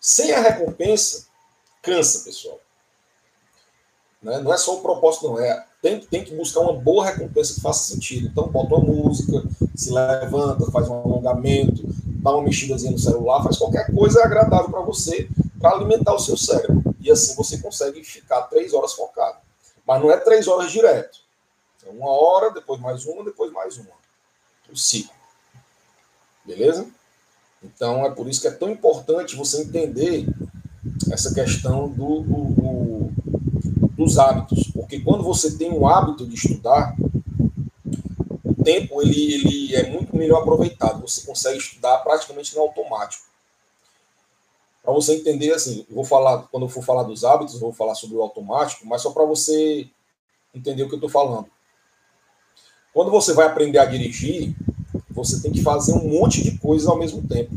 Sem 0.00 0.32
a 0.32 0.40
recompensa, 0.40 1.26
cansa, 1.82 2.20
pessoal. 2.20 2.58
Né? 4.22 4.38
Não 4.38 4.54
é 4.54 4.56
só 4.56 4.78
o 4.78 4.80
propósito, 4.80 5.28
não. 5.28 5.38
É, 5.38 5.66
tem, 5.82 6.00
tem 6.00 6.24
que 6.24 6.34
buscar 6.34 6.60
uma 6.60 6.72
boa 6.72 7.04
recompensa 7.04 7.56
que 7.56 7.60
faça 7.60 7.92
sentido. 7.92 8.28
Então, 8.28 8.48
bota 8.48 8.74
uma 8.74 8.86
música, 8.86 9.42
se 9.76 9.92
levanta, 9.92 10.70
faz 10.70 10.88
um 10.88 10.94
alongamento, 10.94 11.82
dá 12.22 12.32
uma 12.32 12.42
mexidazinha 12.42 12.92
no 12.92 12.98
celular, 12.98 13.42
faz 13.42 13.58
qualquer 13.58 13.94
coisa 13.94 14.24
agradável 14.24 14.70
para 14.70 14.80
você, 14.80 15.28
para 15.60 15.76
alimentar 15.76 16.14
o 16.14 16.18
seu 16.18 16.38
cérebro. 16.38 16.82
E 17.00 17.10
assim 17.10 17.34
você 17.34 17.58
consegue 17.58 18.02
ficar 18.02 18.44
três 18.44 18.72
horas 18.72 18.94
focado. 18.94 19.36
Mas 19.86 20.00
não 20.00 20.10
é 20.10 20.16
três 20.16 20.48
horas 20.48 20.72
direto. 20.72 21.18
Então, 21.76 21.92
uma 21.92 22.12
hora, 22.12 22.50
depois 22.50 22.80
mais 22.80 23.04
uma, 23.04 23.22
depois 23.22 23.52
mais 23.52 23.76
uma. 23.76 23.92
O 24.70 24.76
ciclo. 24.76 25.12
Beleza? 26.46 26.88
Então, 27.62 28.04
é 28.04 28.10
por 28.10 28.28
isso 28.28 28.40
que 28.40 28.48
é 28.48 28.52
tão 28.52 28.70
importante 28.70 29.36
você 29.36 29.62
entender 29.62 30.26
essa 31.12 31.34
questão 31.34 31.88
do, 31.88 32.20
do, 32.20 32.44
do, 32.54 33.10
dos 33.96 34.18
hábitos. 34.18 34.70
Porque 34.72 35.00
quando 35.00 35.22
você 35.22 35.56
tem 35.56 35.70
um 35.70 35.86
hábito 35.86 36.26
de 36.26 36.34
estudar, 36.34 36.96
o 38.42 38.64
tempo 38.64 39.02
ele, 39.02 39.34
ele 39.34 39.76
é 39.76 39.90
muito 39.90 40.16
melhor 40.16 40.42
aproveitado. 40.42 41.00
Você 41.02 41.26
consegue 41.26 41.58
estudar 41.58 41.98
praticamente 41.98 42.54
no 42.54 42.62
automático. 42.62 43.24
Para 44.82 44.94
você 44.94 45.16
entender, 45.16 45.52
assim, 45.52 45.86
vou 45.90 46.04
falar, 46.04 46.48
quando 46.50 46.64
eu 46.64 46.68
for 46.68 46.82
falar 46.82 47.02
dos 47.02 47.24
hábitos, 47.24 47.60
vou 47.60 47.72
falar 47.72 47.94
sobre 47.94 48.16
o 48.16 48.22
automático, 48.22 48.86
mas 48.86 49.02
só 49.02 49.10
para 49.10 49.24
você 49.26 49.86
entender 50.54 50.82
o 50.82 50.88
que 50.88 50.94
eu 50.94 50.98
estou 50.98 51.10
falando. 51.10 51.46
Quando 52.92 53.10
você 53.10 53.34
vai 53.34 53.46
aprender 53.46 53.78
a 53.78 53.84
dirigir, 53.84 54.56
você 55.24 55.40
tem 55.40 55.52
que 55.52 55.62
fazer 55.62 55.92
um 55.92 56.08
monte 56.08 56.42
de 56.42 56.56
coisas 56.58 56.88
ao 56.88 56.98
mesmo 56.98 57.22
tempo. 57.28 57.52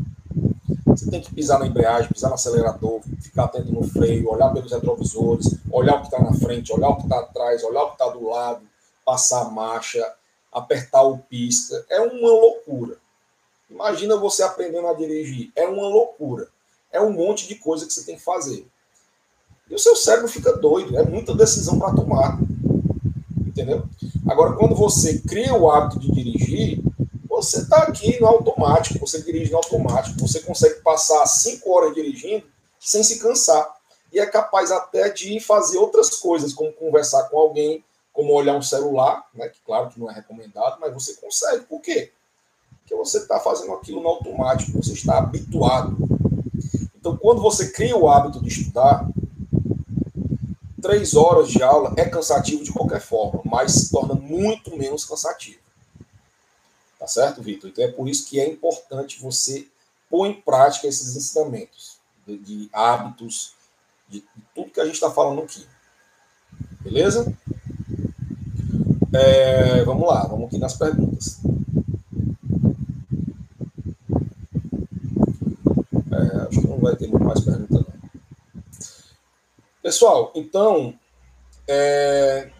Você 0.86 1.10
tem 1.10 1.20
que 1.20 1.34
pisar 1.34 1.58
na 1.58 1.66
embreagem, 1.66 2.12
pisar 2.12 2.28
no 2.28 2.34
acelerador, 2.34 3.00
ficar 3.20 3.44
atento 3.44 3.72
no 3.72 3.82
freio, 3.82 4.30
olhar 4.30 4.52
pelos 4.52 4.70
retrovisores, 4.70 5.56
olhar 5.70 5.96
o 5.96 6.00
que 6.00 6.06
está 6.06 6.20
na 6.22 6.34
frente, 6.34 6.72
olhar 6.72 6.90
o 6.90 6.96
que 6.96 7.04
está 7.04 7.20
atrás, 7.20 7.64
olhar 7.64 7.82
o 7.84 7.86
que 7.88 7.94
está 7.94 8.08
do 8.10 8.28
lado, 8.28 8.60
passar 9.04 9.46
a 9.46 9.50
marcha, 9.50 10.06
apertar 10.52 11.02
o 11.02 11.18
pista. 11.18 11.84
É 11.88 12.00
uma 12.00 12.28
loucura. 12.28 12.98
Imagina 13.70 14.16
você 14.16 14.42
aprendendo 14.42 14.86
a 14.86 14.94
dirigir. 14.94 15.50
É 15.56 15.66
uma 15.66 15.88
loucura. 15.88 16.48
É 16.92 17.00
um 17.00 17.12
monte 17.12 17.48
de 17.48 17.54
coisa 17.54 17.86
que 17.86 17.92
você 17.92 18.04
tem 18.04 18.16
que 18.16 18.22
fazer. 18.22 18.66
E 19.70 19.74
o 19.74 19.78
seu 19.78 19.96
cérebro 19.96 20.28
fica 20.28 20.52
doido. 20.52 20.98
É 20.98 21.02
muita 21.02 21.34
decisão 21.34 21.78
para 21.78 21.94
tomar 21.94 22.38
entendeu? 23.54 23.84
Agora, 24.26 24.54
quando 24.54 24.74
você 24.74 25.20
cria 25.20 25.54
o 25.54 25.70
hábito 25.70 26.00
de 26.00 26.10
dirigir, 26.10 26.82
você 27.44 27.60
está 27.60 27.82
aqui 27.82 28.18
no 28.20 28.26
automático, 28.26 28.98
você 28.98 29.22
dirige 29.22 29.50
no 29.50 29.58
automático, 29.58 30.18
você 30.18 30.40
consegue 30.40 30.80
passar 30.80 31.26
cinco 31.26 31.70
horas 31.70 31.94
dirigindo 31.94 32.44
sem 32.80 33.02
se 33.02 33.18
cansar. 33.18 33.74
E 34.12 34.18
é 34.18 34.26
capaz 34.26 34.70
até 34.70 35.10
de 35.10 35.38
fazer 35.40 35.76
outras 35.78 36.10
coisas, 36.10 36.54
como 36.54 36.72
conversar 36.72 37.24
com 37.24 37.38
alguém, 37.38 37.84
como 38.12 38.32
olhar 38.32 38.56
um 38.56 38.62
celular, 38.62 39.24
né, 39.34 39.48
que 39.48 39.60
claro 39.60 39.90
que 39.90 39.98
não 40.00 40.10
é 40.10 40.14
recomendado, 40.14 40.78
mas 40.80 40.94
você 40.94 41.14
consegue. 41.14 41.64
Por 41.64 41.80
quê? 41.80 42.12
Porque 42.80 42.94
você 42.94 43.18
está 43.18 43.40
fazendo 43.40 43.72
aquilo 43.72 44.00
no 44.00 44.08
automático, 44.08 44.80
você 44.80 44.92
está 44.92 45.18
habituado. 45.18 45.96
Então, 46.96 47.16
quando 47.16 47.42
você 47.42 47.70
cria 47.72 47.96
o 47.96 48.08
hábito 48.08 48.40
de 48.40 48.48
estudar, 48.48 49.06
três 50.80 51.14
horas 51.14 51.48
de 51.48 51.62
aula 51.62 51.92
é 51.96 52.04
cansativo 52.04 52.62
de 52.62 52.72
qualquer 52.72 53.00
forma, 53.00 53.42
mas 53.44 53.72
se 53.72 53.90
torna 53.90 54.14
muito 54.14 54.76
menos 54.76 55.04
cansativo. 55.04 55.63
Tá 57.04 57.08
certo, 57.08 57.42
Vitor? 57.42 57.68
Então 57.68 57.84
é 57.84 57.88
por 57.88 58.08
isso 58.08 58.26
que 58.26 58.40
é 58.40 58.48
importante 58.48 59.20
você 59.20 59.68
pôr 60.08 60.26
em 60.26 60.40
prática 60.40 60.86
esses 60.86 61.14
ensinamentos 61.14 61.98
de, 62.26 62.38
de 62.38 62.70
hábitos, 62.72 63.52
de, 64.08 64.20
de, 64.20 64.42
tudo 64.54 64.70
que 64.70 64.80
a 64.80 64.86
gente 64.86 64.94
está 64.94 65.10
falando 65.10 65.42
aqui. 65.42 65.66
Beleza? 66.80 67.36
É, 69.12 69.84
vamos 69.84 70.08
lá, 70.08 70.26
vamos 70.26 70.46
aqui 70.46 70.56
nas 70.56 70.78
perguntas. 70.78 71.40
É, 76.10 76.48
acho 76.48 76.58
que 76.62 76.66
não 76.66 76.78
vai 76.78 76.96
ter 76.96 77.06
muito 77.06 77.26
mais 77.26 77.40
perguntas. 77.40 77.84
Pessoal, 79.82 80.32
então, 80.34 80.98
é... 81.68 82.50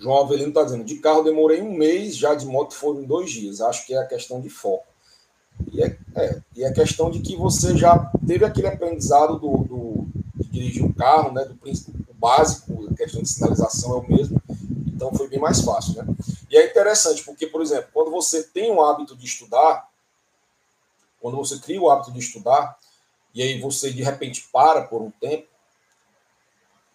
João 0.00 0.24
Avelino 0.24 0.48
está 0.48 0.64
dizendo, 0.64 0.84
de 0.84 0.96
carro 0.96 1.22
demorei 1.22 1.60
um 1.60 1.72
mês, 1.72 2.16
já 2.16 2.34
de 2.34 2.46
moto 2.46 2.74
foram 2.74 3.04
dois 3.04 3.30
dias. 3.30 3.60
Acho 3.60 3.86
que 3.86 3.94
é 3.94 3.98
a 3.98 4.06
questão 4.06 4.40
de 4.40 4.48
foco. 4.48 4.86
E 5.70 5.82
é, 5.82 5.98
é, 6.16 6.40
e 6.56 6.64
é 6.64 6.72
questão 6.72 7.10
de 7.10 7.20
que 7.20 7.36
você 7.36 7.76
já 7.76 8.10
teve 8.26 8.44
aquele 8.44 8.66
aprendizado 8.66 9.38
do, 9.38 9.58
do 9.58 10.06
de 10.34 10.48
dirigir 10.48 10.82
um 10.82 10.92
carro, 10.92 11.32
né, 11.32 11.44
do 11.44 11.54
princípio 11.54 11.94
básico, 12.14 12.88
a 12.90 12.94
questão 12.94 13.22
de 13.22 13.28
sinalização 13.28 13.92
é 13.94 13.96
o 13.98 14.08
mesmo, 14.08 14.40
então 14.86 15.12
foi 15.14 15.28
bem 15.28 15.38
mais 15.38 15.60
fácil, 15.60 15.94
né? 15.94 16.14
E 16.50 16.56
é 16.56 16.66
interessante 16.66 17.24
porque, 17.24 17.46
por 17.46 17.62
exemplo, 17.62 17.88
quando 17.92 18.10
você 18.10 18.42
tem 18.42 18.70
o 18.70 18.82
hábito 18.82 19.16
de 19.16 19.24
estudar, 19.24 19.88
quando 21.20 21.36
você 21.36 21.58
cria 21.58 21.80
o 21.80 21.90
hábito 21.90 22.12
de 22.12 22.18
estudar, 22.18 22.78
e 23.34 23.42
aí 23.42 23.60
você 23.60 23.92
de 23.92 24.02
repente 24.02 24.48
para 24.52 24.82
por 24.82 25.00
um 25.00 25.10
tempo, 25.10 25.46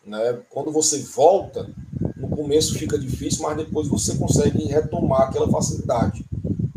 né? 0.03 0.43
Quando 0.49 0.71
você 0.71 1.01
volta, 1.01 1.69
começo 2.35 2.77
fica 2.77 2.97
difícil, 2.97 3.43
mas 3.43 3.57
depois 3.57 3.87
você 3.87 4.15
consegue 4.17 4.65
retomar 4.65 5.29
aquela 5.29 5.49
facilidade, 5.49 6.25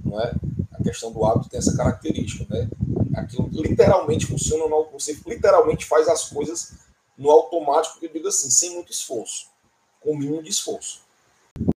não 0.05 0.21
é? 0.21 0.35
A 0.73 0.83
questão 0.83 1.13
do 1.13 1.25
hábito 1.25 1.49
tem 1.49 1.59
essa 1.59 1.77
característica, 1.77 2.47
né? 2.49 2.69
Aquilo 3.15 3.49
literalmente 3.53 4.27
funciona, 4.27 4.69
no, 4.69 4.89
você 4.93 5.19
literalmente 5.27 5.85
faz 5.85 6.09
as 6.09 6.29
coisas 6.29 6.75
no 7.17 7.31
automático, 7.31 7.99
eu 8.01 8.13
digo 8.13 8.29
assim, 8.29 8.49
sem 8.49 8.75
muito 8.75 8.93
esforço, 8.93 9.49
com 10.01 10.13
o 10.13 10.17
mínimo 10.17 10.43
de 10.43 10.51
esforço. 10.51 11.01